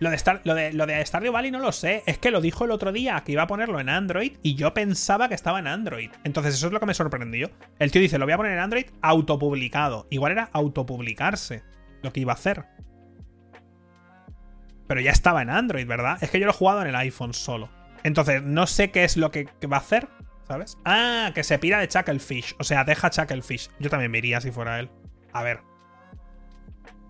Lo 0.00 0.10
de, 0.10 0.16
Star, 0.16 0.40
lo, 0.42 0.54
de, 0.54 0.72
lo 0.72 0.86
de 0.86 1.30
Valley 1.30 1.52
no 1.52 1.60
lo 1.60 1.70
sé. 1.70 2.02
Es 2.06 2.18
que 2.18 2.32
lo 2.32 2.40
dijo 2.40 2.64
el 2.64 2.72
otro 2.72 2.90
día 2.90 3.22
que 3.24 3.32
iba 3.32 3.42
a 3.42 3.46
ponerlo 3.46 3.78
en 3.78 3.90
Android 3.90 4.38
y 4.42 4.56
yo 4.56 4.74
pensaba 4.74 5.28
que 5.28 5.36
estaba 5.36 5.60
en 5.60 5.68
Android. 5.68 6.10
Entonces 6.24 6.54
eso 6.54 6.66
es 6.66 6.72
lo 6.72 6.80
que 6.80 6.86
me 6.86 6.94
sorprendió. 6.94 7.50
El 7.78 7.92
tío 7.92 8.02
dice, 8.02 8.18
lo 8.18 8.26
voy 8.26 8.32
a 8.32 8.38
poner 8.38 8.52
en 8.52 8.58
Android 8.58 8.86
autopublicado. 9.02 10.08
Igual 10.10 10.32
era 10.32 10.50
autopublicarse 10.52 11.62
lo 12.02 12.12
que 12.12 12.20
iba 12.20 12.32
a 12.32 12.36
hacer. 12.36 12.64
Pero 14.86 15.00
ya 15.00 15.10
estaba 15.10 15.42
en 15.42 15.50
Android, 15.50 15.86
¿verdad? 15.86 16.18
Es 16.20 16.30
que 16.30 16.38
yo 16.38 16.46
lo 16.46 16.52
he 16.52 16.54
jugado 16.54 16.82
en 16.82 16.88
el 16.88 16.96
iPhone 16.96 17.34
solo. 17.34 17.68
Entonces, 18.04 18.42
no 18.42 18.66
sé 18.66 18.90
qué 18.90 19.04
es 19.04 19.16
lo 19.16 19.30
que, 19.30 19.48
va 19.70 19.78
a 19.78 19.80
hacer, 19.80 20.08
¿sabes? 20.46 20.78
Ah, 20.84 21.32
que 21.34 21.42
se 21.42 21.58
pira 21.58 21.80
de 21.80 21.88
Chucklefish. 21.88 22.54
O 22.58 22.64
sea, 22.64 22.84
deja 22.84 23.10
Chucklefish. 23.10 23.70
Yo 23.80 23.90
también 23.90 24.10
me 24.10 24.18
iría 24.18 24.40
si 24.40 24.52
fuera 24.52 24.78
él. 24.78 24.90
A 25.32 25.42
ver. 25.42 25.60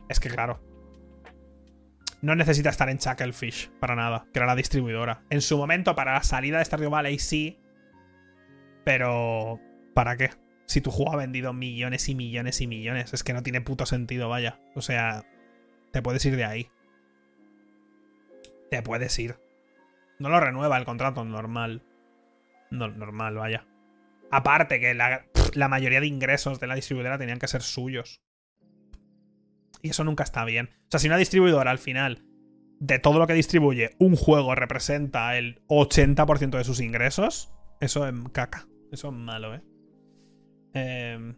Es 0.09 0.21
que 0.21 0.31
claro. 0.31 0.63
No 2.23 2.35
necesita 2.35 2.71
estar 2.71 2.89
en 2.89 2.99
Chucklefish 2.99 3.71
para 3.79 3.95
nada, 3.95 4.27
que 4.33 4.39
era 4.39 4.47
la 4.47 4.57
distribuidora. 4.57 5.23
En 5.29 5.43
su 5.43 5.59
momento, 5.59 5.95
para 5.95 6.15
la 6.15 6.23
salida 6.23 6.59
de 6.59 6.65
Stardew 6.65 6.91
Valley 6.91 7.19
sí. 7.19 7.61
Pero. 8.85 9.61
¿Para 9.95 10.17
qué? 10.17 10.31
Si 10.65 10.81
tu 10.81 10.91
juego 10.91 11.13
ha 11.13 11.17
vendido 11.17 11.53
millones 11.53 12.09
y 12.09 12.15
millones 12.15 12.63
y 12.63 12.67
millones. 12.67 13.13
Es 13.13 13.23
que 13.23 13.35
no 13.35 13.43
tiene 13.43 13.61
puto 13.61 13.85
sentido, 13.85 14.31
vaya. 14.31 14.61
O 14.75 14.81
sea, 14.81 15.25
te 15.93 16.01
puedes 16.01 16.25
ir 16.25 16.37
de 16.37 16.45
ahí 16.45 16.71
puedes 18.83 19.19
ir. 19.19 19.39
No 20.19 20.29
lo 20.29 20.41
renueva 20.41 20.79
el 20.79 20.85
contrato 20.85 21.25
normal. 21.25 21.83
No, 22.71 22.89
normal, 22.89 23.37
vaya. 23.37 23.67
Aparte 24.31 24.81
que 24.81 24.95
la, 24.95 25.27
la, 25.55 25.69
mayoría 25.69 26.01
de 26.01 26.07
ingresos 26.07 26.59
de 26.59 26.67
la 26.67 26.75
distribuidora 26.75 27.19
tenían 27.19 27.39
que 27.39 27.49
ser 27.49 27.63
suyos. 27.63 28.23
Y 29.83 29.91
eso 29.91 30.05
nunca 30.05 30.25
está 30.25 30.45
bien. 30.45 30.71
O 30.83 30.91
sea, 30.91 31.01
si 31.01 31.07
una 31.07 31.17
distribuidora 31.17 31.71
al 31.71 31.79
final 31.79 32.25
de 32.81 32.99
todo 32.99 33.19
lo 33.19 33.27
que 33.27 33.35
distribuye 33.35 33.91
un 33.99 34.17
juego 34.17 34.55
representa 34.55 35.37
el 35.37 35.63
80% 35.69 36.59
de 36.59 36.65
sus 36.65 36.81
ingresos, 36.81 37.53
eso 37.81 38.07
es 38.07 38.15
caca. 38.33 38.67
Eso 38.91 39.09
es 39.09 39.15
malo, 39.15 39.55
¿eh? 39.55 39.63
Eh 40.75 41.35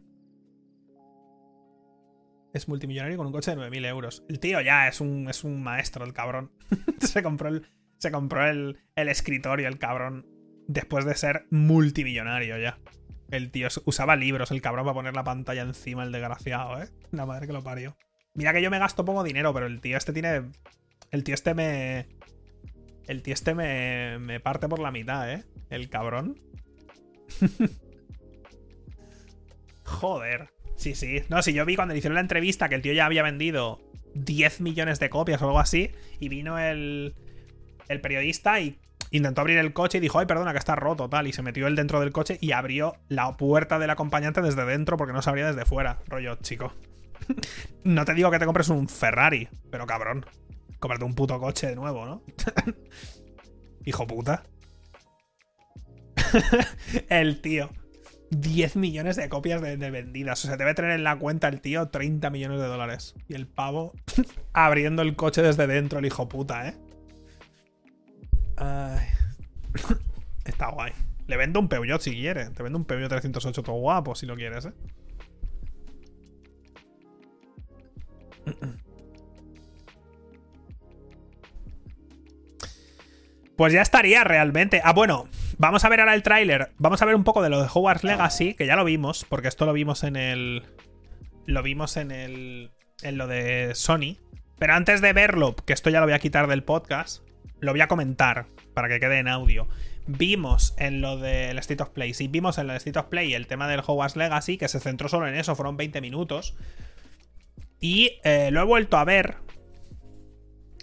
es 2.53 2.68
multimillonario 2.68 3.16
con 3.16 3.26
un 3.26 3.32
coche 3.32 3.55
de 3.55 3.57
9.000 3.57 3.86
euros. 3.86 4.24
El 4.28 4.40
tío 4.40 4.61
ya 4.61 4.88
es 4.88 5.01
un, 5.01 5.28
es 5.28 5.44
un 5.44 5.62
maestro, 5.62 6.05
el 6.05 6.12
cabrón. 6.12 6.53
se 7.01 7.22
compró, 7.22 7.49
el, 7.49 7.66
se 7.99 8.11
compró 8.11 8.46
el, 8.46 8.78
el 8.96 9.09
escritorio, 9.09 9.68
el 9.68 9.78
cabrón, 9.78 10.26
después 10.66 11.05
de 11.05 11.14
ser 11.14 11.46
multimillonario 11.51 12.59
ya. 12.59 12.78
El 13.30 13.51
tío 13.51 13.68
usaba 13.84 14.16
libros, 14.16 14.51
el 14.51 14.62
cabrón, 14.62 14.84
para 14.86 14.94
poner 14.94 15.14
la 15.14 15.24
pantalla 15.24 15.62
encima, 15.62 16.03
el 16.03 16.12
desgraciado, 16.12 16.82
¿eh? 16.82 16.88
La 17.11 17.26
madre 17.26 17.46
que 17.46 17.53
lo 17.53 17.62
parió. 17.62 17.96
Mira 18.34 18.53
que 18.53 18.62
yo 18.62 18.70
me 18.70 18.78
gasto 18.78 19.05
poco 19.05 19.22
dinero, 19.22 19.53
pero 19.53 19.66
el 19.66 19.80
tío 19.80 19.99
este 19.99 20.12
tiene. 20.12 20.51
El 21.11 21.24
tío 21.24 21.34
este 21.34 21.53
me. 21.55 22.07
El 23.07 23.22
tío 23.22 23.34
este 23.34 23.55
me, 23.55 24.18
me 24.18 24.40
parte 24.40 24.68
por 24.68 24.78
la 24.78 24.90
mitad, 24.90 25.30
¿eh? 25.30 25.44
El 25.68 25.90
cabrón. 25.90 26.40
Joder. 29.84 30.50
Sí, 30.79 30.95
sí. 30.95 31.22
No, 31.29 31.42
si 31.42 31.53
yo 31.53 31.67
vi 31.67 31.75
cuando 31.76 31.92
le 31.92 31.99
hicieron 31.99 32.14
la 32.14 32.21
entrevista 32.21 32.68
que 32.68 32.76
el 32.76 32.83
tío 32.83 32.92
ya 32.92 33.05
había 33.05 33.22
vendido 33.25 33.80
10 34.14 34.61
millones 34.61 35.00
de 35.00 35.11
copias 35.11 35.42
o 35.42 35.46
algo 35.46 35.59
así, 35.59 35.91
y 36.21 36.29
vino 36.29 36.59
el, 36.59 37.14
el 37.88 38.00
periodista 38.00 38.61
y 38.61 38.79
intentó 39.11 39.41
abrir 39.41 39.59
el 39.59 39.72
coche 39.72 39.99
y 39.99 40.00
dijo, 40.00 40.21
ay, 40.21 40.26
perdona, 40.26 40.53
que 40.53 40.59
está 40.59 40.76
roto, 40.76 41.09
tal, 41.09 41.26
y 41.26 41.33
se 41.33 41.42
metió 41.42 41.67
él 41.67 41.75
dentro 41.75 41.99
del 42.00 42.13
coche 42.13 42.38
y 42.41 42.53
abrió 42.53 42.95
la 43.09 43.37
puerta 43.37 43.80
del 43.80 43.91
acompañante 43.91 44.41
desde 44.41 44.64
dentro 44.64 44.96
porque 44.96 45.13
no 45.13 45.21
se 45.21 45.30
abría 45.30 45.49
desde 45.49 45.64
fuera. 45.64 45.99
Rollo, 46.07 46.37
chico. 46.37 46.72
no 47.84 48.05
te 48.05 48.14
digo 48.14 48.30
que 48.30 48.38
te 48.38 48.46
compres 48.46 48.68
un 48.68 48.88
Ferrari, 48.88 49.49
pero 49.72 49.84
cabrón, 49.84 50.26
cómprate 50.79 51.05
un 51.05 51.14
puto 51.14 51.41
coche 51.41 51.67
de 51.67 51.75
nuevo, 51.76 52.07
¿no? 52.07 52.22
Hijo 53.84 54.07
puta. 54.07 54.45
el 57.09 57.41
tío. 57.41 57.71
10 58.30 58.76
millones 58.76 59.17
de 59.17 59.29
copias 59.29 59.61
de, 59.63 59.76
vendidas. 59.91 60.45
O 60.45 60.49
sea, 60.49 60.57
debe 60.57 60.75
tener 60.75 60.92
en 60.92 61.05
la 61.05 61.18
cuenta 61.18 61.49
el 61.49 61.61
tío 61.61 61.88
30 61.88 62.30
millones 62.30 62.61
de 62.61 62.67
dólares. 62.67 63.14
Y 63.29 63.34
el 63.34 63.46
pavo 63.46 63.92
abriendo 64.53 65.03
el 65.03 65.17
coche 65.17 65.42
desde 65.42 65.67
dentro, 65.67 65.99
el 65.99 66.07
hijo 66.07 66.29
puta, 66.29 66.68
¿eh? 66.68 66.75
Está 70.45 70.71
guay. 70.71 70.92
Le 71.26 71.37
vendo 71.37 71.61
un 71.61 71.68
Peugeot 71.68 72.00
si 72.00 72.13
quiere. 72.13 72.50
Te 72.50 72.63
vendo 72.63 72.79
un 72.79 72.84
Peugeot 72.84 73.09
308 73.11 73.63
todo 73.63 73.76
guapo 73.76 74.14
si 74.14 74.26
lo 74.26 74.34
quieres, 74.37 74.67
¿eh? 74.67 74.72
Pues 83.57 83.72
ya 83.72 83.83
estaría 83.83 84.22
realmente. 84.22 84.80
Ah, 84.84 84.92
bueno, 84.92 85.29
vamos 85.59 85.85
a 85.85 85.89
ver 85.89 86.01
ahora 86.01 86.14
el 86.14 86.22
tráiler. 86.22 86.72
Vamos 86.79 87.03
a 87.03 87.05
ver 87.05 87.14
un 87.14 87.25
poco 87.25 87.43
de 87.43 87.51
lo 87.51 87.61
de 87.61 87.68
Hogwarts 87.72 88.05
Legacy, 88.05 88.55
que 88.55 88.67
ya 88.67 88.76
lo 88.76 88.85
vimos, 88.85 89.26
porque 89.29 89.49
esto 89.49 89.67
lo 89.67 89.72
vimos 89.72 90.05
en 90.05 90.17
el. 90.17 90.64
Lo 91.47 91.63
vimos 91.63 91.97
en 91.97 92.11
el. 92.11 92.71
en 93.03 93.18
lo 93.18 93.26
de 93.26 93.75
Sony. 93.75 94.17
Pero 94.59 94.75
antes 94.75 95.01
de 95.01 95.13
verlo, 95.13 95.55
que 95.55 95.72
esto 95.72 95.91
ya 95.91 96.01
lo 96.01 96.07
voy 96.07 96.14
a 96.14 96.18
quitar 96.18 96.49
del 96.49 96.64
podcast, 96.64 97.22
lo 97.61 97.72
voy 97.72 97.80
a 97.80 97.89
comentar 97.89 98.47
para 98.75 98.89
que 98.89 98.99
quede 98.99 99.18
en 99.18 99.29
audio. 99.29 99.68
Vimos 100.07 100.75
en 100.79 101.01
lo 101.01 101.17
del 101.18 101.59
State 101.59 101.83
of 101.83 101.91
Play, 101.91 102.14
sí, 102.14 102.29
vimos 102.29 102.59
en 102.59 102.71
el 102.71 102.76
State 102.76 102.99
of 102.99 103.07
Play 103.07 103.35
el 103.35 103.47
tema 103.47 103.68
del 103.68 103.83
Hogwarts 103.87 104.17
Legacy, 104.17 104.57
que 104.57 104.67
se 104.68 104.80
centró 104.80 105.09
solo 105.09 105.29
en 105.29 105.35
eso, 105.35 105.55
fueron 105.55 105.76
20 105.76 106.01
minutos. 106.01 106.57
Y 107.80 108.18
eh, 108.25 108.51
lo 108.51 108.63
he 108.63 108.64
vuelto 108.64 108.97
a 108.97 109.05
ver. 109.05 109.37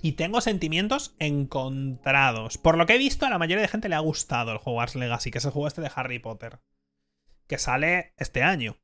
Y 0.05 0.11
tengo 0.11 0.39
sentimientos 0.39 1.15
encontrados. 1.17 2.59
Por 2.59 2.77
lo 2.77 2.85
que 2.85 2.93
he 2.93 2.99
visto, 2.99 3.25
a 3.25 3.31
la 3.31 3.39
mayoría 3.39 3.63
de 3.63 3.67
gente 3.67 3.89
le 3.89 3.95
ha 3.95 3.99
gustado 4.01 4.51
el 4.51 4.59
Hogwarts 4.63 4.93
Legacy, 4.93 5.31
que 5.31 5.39
es 5.39 5.45
el 5.45 5.49
juego 5.49 5.67
este 5.67 5.81
de 5.81 5.89
Harry 5.95 6.19
Potter. 6.19 6.59
Que 7.47 7.57
sale 7.57 8.13
este 8.17 8.43
año. 8.43 8.77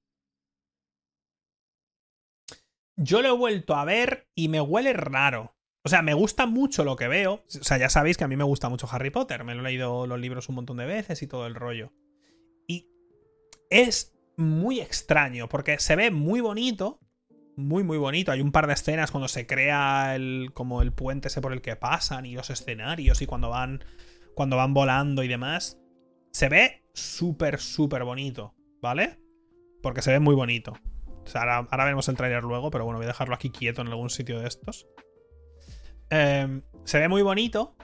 Yo 2.95 3.21
lo 3.21 3.27
he 3.27 3.37
vuelto 3.37 3.75
a 3.75 3.85
ver 3.85 4.31
y 4.33 4.47
me 4.47 4.61
huele 4.61 4.93
raro. 4.93 5.55
O 5.83 5.89
sea, 5.89 6.01
me 6.01 6.15
gusta 6.15 6.47
mucho 6.47 6.83
lo 6.83 6.95
que 6.95 7.07
veo. 7.07 7.33
O 7.45 7.63
sea, 7.63 7.77
ya 7.77 7.89
sabéis 7.89 8.17
que 8.17 8.23
a 8.23 8.27
mí 8.27 8.35
me 8.35 8.43
gusta 8.43 8.69
mucho 8.69 8.87
Harry 8.91 9.11
Potter. 9.11 9.43
Me 9.43 9.53
lo 9.53 9.61
he 9.61 9.65
leído 9.65 10.07
los 10.07 10.19
libros 10.19 10.49
un 10.49 10.55
montón 10.55 10.77
de 10.77 10.87
veces 10.87 11.21
y 11.21 11.27
todo 11.27 11.45
el 11.45 11.53
rollo. 11.53 11.93
Y 12.67 12.89
es 13.69 14.17
muy 14.37 14.81
extraño 14.81 15.47
porque 15.47 15.77
se 15.77 15.95
ve 15.95 16.09
muy 16.09 16.41
bonito. 16.41 16.99
Muy, 17.61 17.83
muy 17.83 17.97
bonito. 17.97 18.31
Hay 18.31 18.41
un 18.41 18.51
par 18.51 18.67
de 18.67 18.73
escenas 18.73 19.11
cuando 19.11 19.27
se 19.27 19.47
crea 19.47 20.15
el, 20.15 20.51
como 20.53 20.81
el 20.81 20.91
puente 20.91 21.27
ese 21.27 21.41
por 21.41 21.53
el 21.53 21.61
que 21.61 21.75
pasan 21.75 22.25
y 22.25 22.33
los 22.33 22.49
escenarios 22.49 23.21
y 23.21 23.27
cuando 23.27 23.49
van, 23.49 23.83
cuando 24.35 24.57
van 24.57 24.73
volando 24.73 25.23
y 25.23 25.27
demás. 25.27 25.79
Se 26.31 26.49
ve 26.49 26.83
súper, 26.93 27.59
súper 27.59 28.03
bonito. 28.03 28.55
¿Vale? 28.81 29.19
Porque 29.81 30.01
se 30.01 30.11
ve 30.11 30.19
muy 30.19 30.35
bonito. 30.35 30.73
Ahora, 31.35 31.57
ahora 31.69 31.83
veremos 31.83 32.09
el 32.09 32.17
trailer 32.17 32.43
luego, 32.43 32.71
pero 32.71 32.83
bueno, 32.83 32.97
voy 32.97 33.05
a 33.05 33.09
dejarlo 33.09 33.35
aquí 33.35 33.51
quieto 33.51 33.81
en 33.81 33.87
algún 33.89 34.09
sitio 34.09 34.39
de 34.39 34.47
estos. 34.47 34.87
Em, 36.09 36.63
se 36.83 36.99
ve 36.99 37.07
muy 37.07 37.21
bonito. 37.21 37.75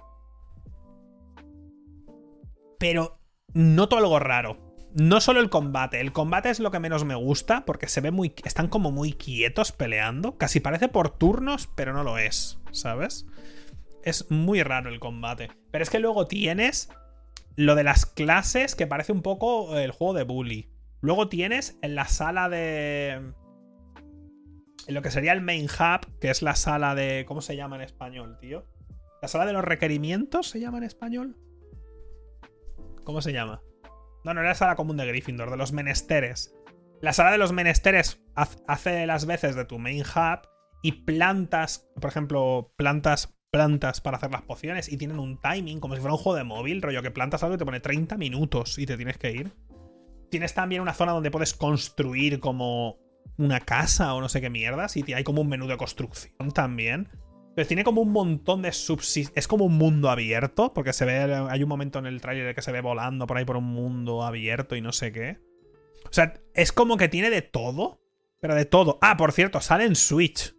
Pero 2.80 3.20
noto 3.54 3.98
algo 3.98 4.20
raro. 4.20 4.67
No 5.00 5.22
solo 5.22 5.42
el 5.42 5.52
combate, 5.52 6.02
el 6.02 6.12
combate 6.12 6.50
es 6.50 6.60
lo 6.60 6.72
que 6.72 6.80
menos 6.80 7.06
me 7.06 7.14
gusta 7.14 7.66
porque 7.66 7.88
se 7.88 8.02
ve 8.02 8.10
muy 8.10 8.34
están 8.44 8.68
como 8.68 8.92
muy 8.92 9.14
quietos 9.14 9.72
peleando, 9.72 10.40
casi 10.40 10.60
parece 10.60 10.88
por 10.88 11.16
turnos, 11.16 11.70
pero 11.76 11.94
no 11.94 12.04
lo 12.04 12.18
es, 12.18 12.58
¿sabes? 12.72 13.28
Es 14.02 14.32
muy 14.32 14.64
raro 14.64 14.90
el 14.90 15.00
combate, 15.00 15.52
pero 15.70 15.84
es 15.84 15.92
que 15.92 16.00
luego 16.00 16.26
tienes 16.26 16.90
lo 17.56 17.76
de 17.76 17.84
las 17.84 18.08
clases 18.08 18.74
que 18.74 18.88
parece 18.88 19.12
un 19.12 19.22
poco 19.22 19.78
el 19.78 19.92
juego 19.92 20.16
de 20.16 20.24
Bully. 20.24 20.72
Luego 21.02 21.30
tienes 21.30 21.78
en 21.84 21.94
la 21.94 22.08
sala 22.08 22.50
de 22.50 23.12
en 24.88 24.96
lo 24.96 25.04
que 25.04 25.12
sería 25.12 25.34
el 25.34 25.42
main 25.42 25.66
hub, 25.66 26.20
que 26.20 26.32
es 26.32 26.42
la 26.42 26.56
sala 26.56 26.96
de. 26.96 27.24
¿Cómo 27.28 27.42
se 27.42 27.56
llama 27.56 27.76
en 27.76 27.84
español, 27.84 28.40
tío? 28.42 28.66
¿La 29.22 29.28
sala 29.28 29.46
de 29.46 29.54
los 29.54 29.64
requerimientos 29.64 30.50
se 30.50 30.60
llama 30.60 30.80
en 30.80 30.86
español? 30.86 31.38
¿Cómo 33.04 33.22
se 33.22 33.32
llama? 33.32 33.62
No, 34.24 34.34
no 34.34 34.42
era 34.42 34.50
la 34.50 34.56
sala 34.56 34.76
común 34.76 34.98
de 34.98 35.06
Gryffindor, 35.06 35.52
de 35.52 35.58
los 35.58 35.72
menesteres. 35.72 36.54
La 37.02 37.14
sala 37.14 37.32
de 37.32 37.38
los 37.38 37.54
menesteres 37.54 38.24
hace 38.36 39.06
las 39.06 39.26
veces 39.26 39.56
de 39.56 39.66
tu 39.66 39.80
main 39.80 40.02
hub 40.02 40.48
y 40.82 41.04
plantas, 41.04 41.90
por 42.00 42.10
ejemplo, 42.10 42.74
plantas 42.78 43.38
plantas 43.52 44.02
para 44.02 44.18
hacer 44.18 44.30
las 44.32 44.42
pociones 44.42 44.92
y 44.92 44.98
tienen 44.98 45.20
un 45.20 45.40
timing 45.40 45.80
como 45.80 45.96
si 45.96 46.02
fuera 46.02 46.14
un 46.14 46.20
juego 46.20 46.38
de 46.38 46.44
móvil, 46.44 46.82
rollo 46.82 47.02
que 47.02 47.12
plantas 47.12 47.44
algo 47.44 47.56
y 47.56 47.58
te 47.58 47.66
pone 47.66 47.80
30 47.80 48.18
minutos 48.18 48.78
y 48.78 48.86
te 48.86 48.98
tienes 48.98 49.18
que 49.18 49.32
ir. 49.32 49.52
Tienes 50.30 50.54
también 50.54 50.82
una 50.82 50.94
zona 50.94 51.14
donde 51.14 51.32
puedes 51.32 51.54
construir 51.54 52.40
como 52.40 53.00
una 53.38 53.60
casa 53.60 54.14
o 54.14 54.22
no 54.22 54.30
sé 54.30 54.42
qué 54.42 54.50
mierdas. 54.50 54.98
Y 54.98 55.14
hay 55.14 55.24
como 55.24 55.42
un 55.42 55.50
menú 55.50 55.68
de 55.68 55.78
construcción 55.78 56.52
también. 56.54 57.10
Pero 57.58 57.68
tiene 57.68 57.84
como 57.84 58.02
un 58.02 58.12
montón 58.12 58.62
de 58.62 58.72
subsidios. 58.72 59.34
Es 59.34 59.48
como 59.48 59.66
un 59.66 59.80
mundo 59.80 60.12
abierto. 60.12 60.76
Porque 60.76 60.94
se 60.94 61.06
ve. 61.06 61.34
Hay 61.50 61.64
un 61.64 61.70
momento 61.70 61.98
en 61.98 62.06
el 62.06 62.22
tráiler 62.22 62.54
que 62.54 62.62
se 62.62 62.72
ve 62.72 62.82
volando 62.82 63.26
por 63.26 63.36
ahí 63.36 63.46
por 63.46 63.58
un 63.58 63.64
mundo 63.64 64.22
abierto 64.22 64.76
y 64.76 64.82
no 64.82 64.92
sé 64.92 65.12
qué. 65.12 65.40
O 66.08 66.14
sea, 66.14 66.36
es 66.54 66.72
como 66.72 66.98
que 66.98 67.08
tiene 67.08 67.32
de 67.32 67.42
todo. 67.42 68.00
Pero 68.40 68.54
de 68.54 68.66
todo. 68.66 69.00
Ah, 69.02 69.18
por 69.18 69.32
cierto, 69.32 69.60
sale 69.60 69.86
en 69.86 69.96
Switch. 69.96 70.54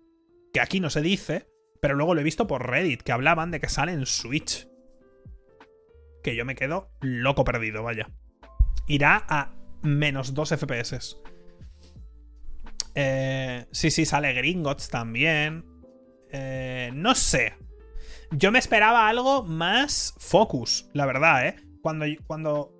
Que 0.52 0.60
aquí 0.60 0.80
no 0.80 0.90
se 0.90 1.00
dice. 1.00 1.48
Pero 1.80 1.94
luego 1.94 2.16
lo 2.16 2.20
he 2.20 2.24
visto 2.24 2.48
por 2.48 2.68
Reddit. 2.68 3.02
Que 3.02 3.12
hablaban 3.12 3.52
de 3.52 3.60
que 3.60 3.68
sale 3.68 3.92
en 3.92 4.04
Switch. 4.04 4.66
Que 6.24 6.34
yo 6.34 6.44
me 6.44 6.56
quedo 6.56 6.90
loco 7.00 7.44
perdido, 7.44 7.84
vaya. 7.84 8.10
Irá 8.88 9.24
a 9.28 9.54
menos 9.82 10.34
2 10.34 10.48
FPS. 10.48 11.16
Eh, 12.96 13.66
sí, 13.70 13.92
sí, 13.92 14.04
sale 14.04 14.32
Gringotts 14.32 14.88
también. 14.88 15.67
Eh, 16.32 16.90
no 16.94 17.14
sé. 17.14 17.54
Yo 18.30 18.52
me 18.52 18.58
esperaba 18.58 19.08
algo 19.08 19.42
más 19.44 20.14
focus, 20.18 20.90
la 20.92 21.06
verdad, 21.06 21.46
¿eh? 21.46 21.56
Cuando, 21.80 22.04
cuando, 22.26 22.72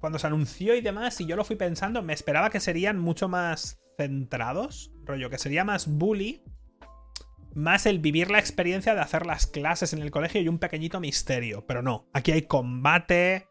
cuando 0.00 0.18
se 0.18 0.26
anunció 0.26 0.74
y 0.74 0.80
demás, 0.80 1.20
y 1.20 1.26
yo 1.26 1.36
lo 1.36 1.44
fui 1.44 1.56
pensando, 1.56 2.02
me 2.02 2.14
esperaba 2.14 2.50
que 2.50 2.60
serían 2.60 2.98
mucho 2.98 3.28
más 3.28 3.78
centrados. 3.98 4.92
Rollo, 5.04 5.28
que 5.28 5.38
sería 5.38 5.64
más 5.64 5.86
bully. 5.86 6.42
Más 7.54 7.86
el 7.86 7.98
vivir 7.98 8.30
la 8.30 8.38
experiencia 8.38 8.94
de 8.94 9.00
hacer 9.00 9.26
las 9.26 9.46
clases 9.46 9.92
en 9.92 10.00
el 10.00 10.10
colegio 10.10 10.40
y 10.40 10.48
un 10.48 10.58
pequeñito 10.58 11.00
misterio. 11.00 11.66
Pero 11.66 11.82
no, 11.82 12.08
aquí 12.12 12.32
hay 12.32 12.42
combate, 12.42 13.48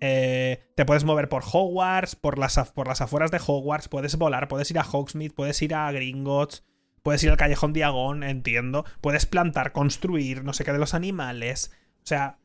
eh, 0.00 0.60
te 0.74 0.84
puedes 0.84 1.04
mover 1.04 1.28
por 1.30 1.44
Hogwarts, 1.50 2.16
por 2.16 2.38
las, 2.38 2.58
por 2.72 2.88
las 2.88 3.00
afueras 3.00 3.30
de 3.30 3.40
Hogwarts, 3.44 3.88
puedes 3.88 4.16
volar, 4.16 4.48
puedes 4.48 4.70
ir 4.70 4.78
a 4.78 4.84
Hogsmeade, 4.84 5.34
puedes 5.34 5.62
ir 5.62 5.74
a 5.74 5.90
Gringotts, 5.92 6.64
puedes 7.04 7.22
ir 7.22 7.30
al 7.30 7.36
Callejón 7.36 7.72
Diagon, 7.72 8.24
entiendo. 8.24 8.84
Puedes 9.00 9.26
plantar, 9.26 9.70
construir, 9.70 10.42
no 10.42 10.52
sé 10.52 10.64
qué 10.64 10.72
de 10.72 10.78
los 10.78 10.94
animales. 10.94 11.70
O 12.02 12.06
sea, 12.06 12.38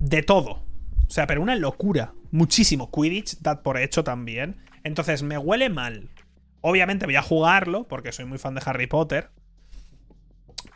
de 0.00 0.24
todo. 0.24 0.64
O 1.06 1.10
sea, 1.10 1.28
pero 1.28 1.40
una 1.40 1.54
locura. 1.54 2.14
Muchísimo. 2.32 2.90
Quidditch, 2.90 3.38
dad 3.40 3.62
por 3.62 3.78
hecho 3.78 4.02
también. 4.02 4.56
Entonces, 4.82 5.22
me 5.22 5.38
huele 5.38 5.68
mal. 5.68 6.10
Obviamente 6.60 7.06
voy 7.06 7.14
a 7.14 7.22
jugarlo, 7.22 7.86
porque 7.86 8.10
soy 8.10 8.24
muy 8.24 8.38
fan 8.38 8.56
de 8.56 8.62
Harry 8.64 8.88
Potter 8.88 9.30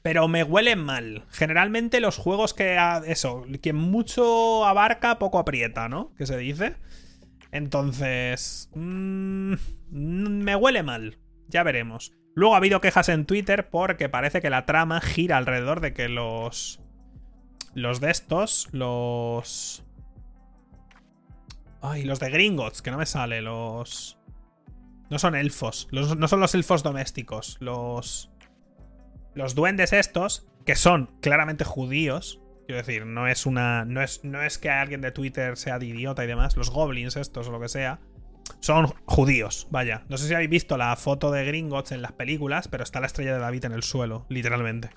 pero 0.02 0.26
me 0.28 0.42
huele 0.42 0.76
mal. 0.76 1.24
Generalmente 1.30 2.00
los 2.00 2.16
juegos 2.18 2.54
que... 2.54 2.76
Eso, 3.06 3.46
quien 3.60 3.76
mucho 3.76 4.64
abarca, 4.64 5.18
poco 5.18 5.38
aprieta, 5.38 5.88
¿no? 5.88 6.12
Que 6.16 6.26
se 6.26 6.36
dice. 6.36 6.74
Entonces... 7.52 8.68
Mm, 8.74 9.54
me 9.90 10.56
huele 10.56 10.82
mal. 10.82 11.18
Ya 11.52 11.62
veremos. 11.62 12.12
Luego 12.34 12.54
ha 12.54 12.58
habido 12.58 12.80
quejas 12.80 13.08
en 13.10 13.26
Twitter 13.26 13.68
porque 13.68 14.08
parece 14.08 14.40
que 14.40 14.50
la 14.50 14.64
trama 14.64 15.00
gira 15.00 15.36
alrededor 15.36 15.80
de 15.80 15.92
que 15.92 16.08
los... 16.08 16.80
Los 17.74 18.00
de 18.00 18.10
estos, 18.10 18.68
los... 18.72 19.84
Ay, 21.80 22.04
los 22.04 22.20
de 22.20 22.30
Gringotts, 22.30 22.82
que 22.82 22.90
no 22.90 22.98
me 22.98 23.06
sale, 23.06 23.42
los... 23.42 24.18
No 25.10 25.18
son 25.18 25.34
elfos, 25.34 25.88
no 25.92 26.26
son 26.26 26.40
los 26.40 26.54
elfos 26.54 26.82
domésticos, 26.82 27.58
los... 27.60 28.30
Los 29.34 29.54
duendes 29.54 29.92
estos, 29.92 30.46
que 30.64 30.74
son 30.74 31.06
claramente 31.20 31.64
judíos, 31.64 32.40
quiero 32.66 32.78
decir, 32.78 33.06
no 33.06 33.28
es 33.28 33.46
una. 33.46 33.84
No 33.84 34.02
es, 34.02 34.24
no 34.24 34.42
es 34.42 34.58
que 34.58 34.70
alguien 34.70 35.00
de 35.00 35.10
Twitter 35.10 35.56
sea 35.56 35.78
de 35.78 35.86
idiota 35.86 36.24
y 36.24 36.26
demás, 36.26 36.56
los 36.56 36.70
goblins 36.70 37.16
estos 37.16 37.48
o 37.48 37.52
lo 37.52 37.60
que 37.60 37.68
sea, 37.68 38.00
son 38.60 38.86
judíos, 39.06 39.66
vaya. 39.70 40.04
No 40.08 40.16
sé 40.16 40.28
si 40.28 40.34
habéis 40.34 40.50
visto 40.50 40.76
la 40.76 40.94
foto 40.96 41.30
de 41.30 41.44
Gringotts 41.44 41.92
en 41.92 42.02
las 42.02 42.12
películas, 42.12 42.68
pero 42.68 42.84
está 42.84 43.00
la 43.00 43.06
estrella 43.06 43.34
de 43.34 43.40
David 43.40 43.64
en 43.64 43.72
el 43.72 43.82
suelo, 43.82 44.26
literalmente. 44.28 44.90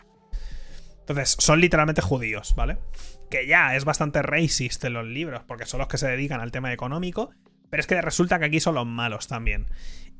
Entonces, 1.00 1.36
son 1.40 1.60
literalmente 1.60 2.02
judíos, 2.02 2.56
¿vale? 2.56 2.78
Que 3.30 3.48
ya 3.48 3.76
es 3.76 3.86
bastante 3.86 4.22
racist 4.22 4.84
en 4.86 4.94
los 4.94 5.06
libros, 5.06 5.44
porque 5.48 5.66
son 5.66 5.80
los 5.80 5.88
que 5.88 5.98
se 5.98 6.08
dedican 6.08 6.42
al 6.42 6.52
tema 6.52 6.74
económico, 6.74 7.30
pero 7.70 7.82
es 7.82 7.88
que 7.88 8.02
resulta 8.02 8.40
que 8.40 8.46
aquí 8.46 8.60
son 8.60 8.76
los 8.76 8.88
malos 8.88 9.28
también. 9.28 9.68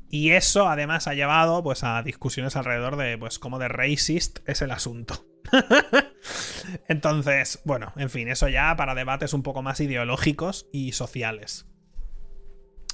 Y 0.08 0.30
eso 0.30 0.68
además 0.68 1.08
ha 1.08 1.14
llevado 1.14 1.62
pues 1.62 1.82
a 1.82 2.02
discusiones 2.02 2.54
alrededor 2.54 2.96
de 2.96 3.18
pues 3.18 3.38
cómo 3.38 3.58
de 3.58 3.68
racist 3.68 4.38
es 4.48 4.62
el 4.62 4.70
asunto. 4.70 5.26
Entonces, 6.88 7.60
bueno, 7.64 7.92
en 7.96 8.10
fin, 8.10 8.28
eso 8.28 8.48
ya 8.48 8.74
para 8.76 8.94
debates 8.94 9.32
un 9.32 9.42
poco 9.42 9.62
más 9.62 9.80
ideológicos 9.80 10.68
y 10.72 10.92
sociales. 10.92 11.66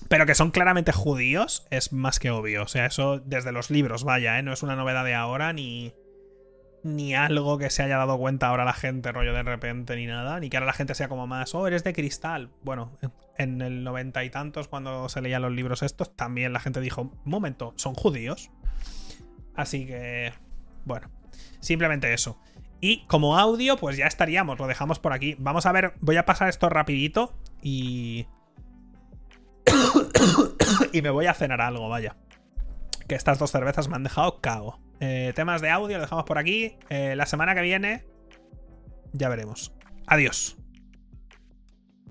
Pero 0.08 0.26
que 0.26 0.34
son 0.34 0.50
claramente 0.50 0.92
judíos 0.92 1.66
es 1.70 1.92
más 1.92 2.18
que 2.18 2.30
obvio. 2.30 2.62
O 2.64 2.68
sea, 2.68 2.86
eso 2.86 3.18
desde 3.18 3.52
los 3.52 3.70
libros, 3.70 4.04
vaya, 4.04 4.38
¿eh? 4.38 4.42
No 4.42 4.52
es 4.52 4.62
una 4.62 4.76
novedad 4.76 5.04
de 5.04 5.14
ahora 5.14 5.52
ni, 5.52 5.94
ni 6.82 7.14
algo 7.14 7.56
que 7.56 7.70
se 7.70 7.82
haya 7.82 7.96
dado 7.96 8.18
cuenta 8.18 8.48
ahora 8.48 8.64
la 8.64 8.74
gente, 8.74 9.10
rollo 9.12 9.32
de 9.32 9.42
repente, 9.42 9.96
ni 9.96 10.06
nada. 10.06 10.38
Ni 10.38 10.50
que 10.50 10.58
ahora 10.58 10.66
la 10.66 10.72
gente 10.74 10.94
sea 10.94 11.08
como 11.08 11.26
más, 11.26 11.54
oh, 11.54 11.66
eres 11.66 11.82
de 11.84 11.92
cristal. 11.92 12.50
Bueno, 12.62 12.98
en 13.38 13.62
el 13.62 13.84
noventa 13.84 14.22
y 14.24 14.30
tantos, 14.30 14.68
cuando 14.68 15.08
se 15.08 15.22
leían 15.22 15.42
los 15.42 15.52
libros 15.52 15.82
estos, 15.82 16.14
también 16.14 16.52
la 16.52 16.60
gente 16.60 16.80
dijo, 16.80 17.12
momento, 17.24 17.72
son 17.76 17.94
judíos. 17.94 18.50
Así 19.54 19.86
que, 19.86 20.32
bueno, 20.84 21.10
simplemente 21.60 22.12
eso. 22.12 22.38
Y 22.80 23.06
como 23.06 23.38
audio, 23.38 23.76
pues 23.76 23.96
ya 23.96 24.06
estaríamos, 24.06 24.58
lo 24.58 24.66
dejamos 24.66 24.98
por 24.98 25.12
aquí. 25.12 25.36
Vamos 25.38 25.66
a 25.66 25.72
ver, 25.72 25.94
voy 26.00 26.16
a 26.16 26.26
pasar 26.26 26.48
esto 26.48 26.68
rapidito 26.68 27.32
y... 27.62 28.26
y 30.92 31.02
me 31.02 31.10
voy 31.10 31.26
a 31.26 31.34
cenar 31.34 31.60
algo, 31.60 31.88
vaya 31.88 32.16
que 33.12 33.16
estas 33.16 33.38
dos 33.38 33.50
cervezas 33.50 33.88
me 33.88 33.96
han 33.96 34.04
dejado 34.04 34.40
cago. 34.40 34.80
Eh, 35.00 35.32
temas 35.34 35.60
de 35.60 35.70
audio 35.70 36.00
dejamos 36.00 36.24
por 36.24 36.38
aquí. 36.38 36.76
Eh, 36.88 37.14
la 37.16 37.26
semana 37.26 37.54
que 37.54 37.60
viene 37.60 38.06
ya 39.12 39.28
veremos. 39.28 39.72
Adiós. 40.06 40.56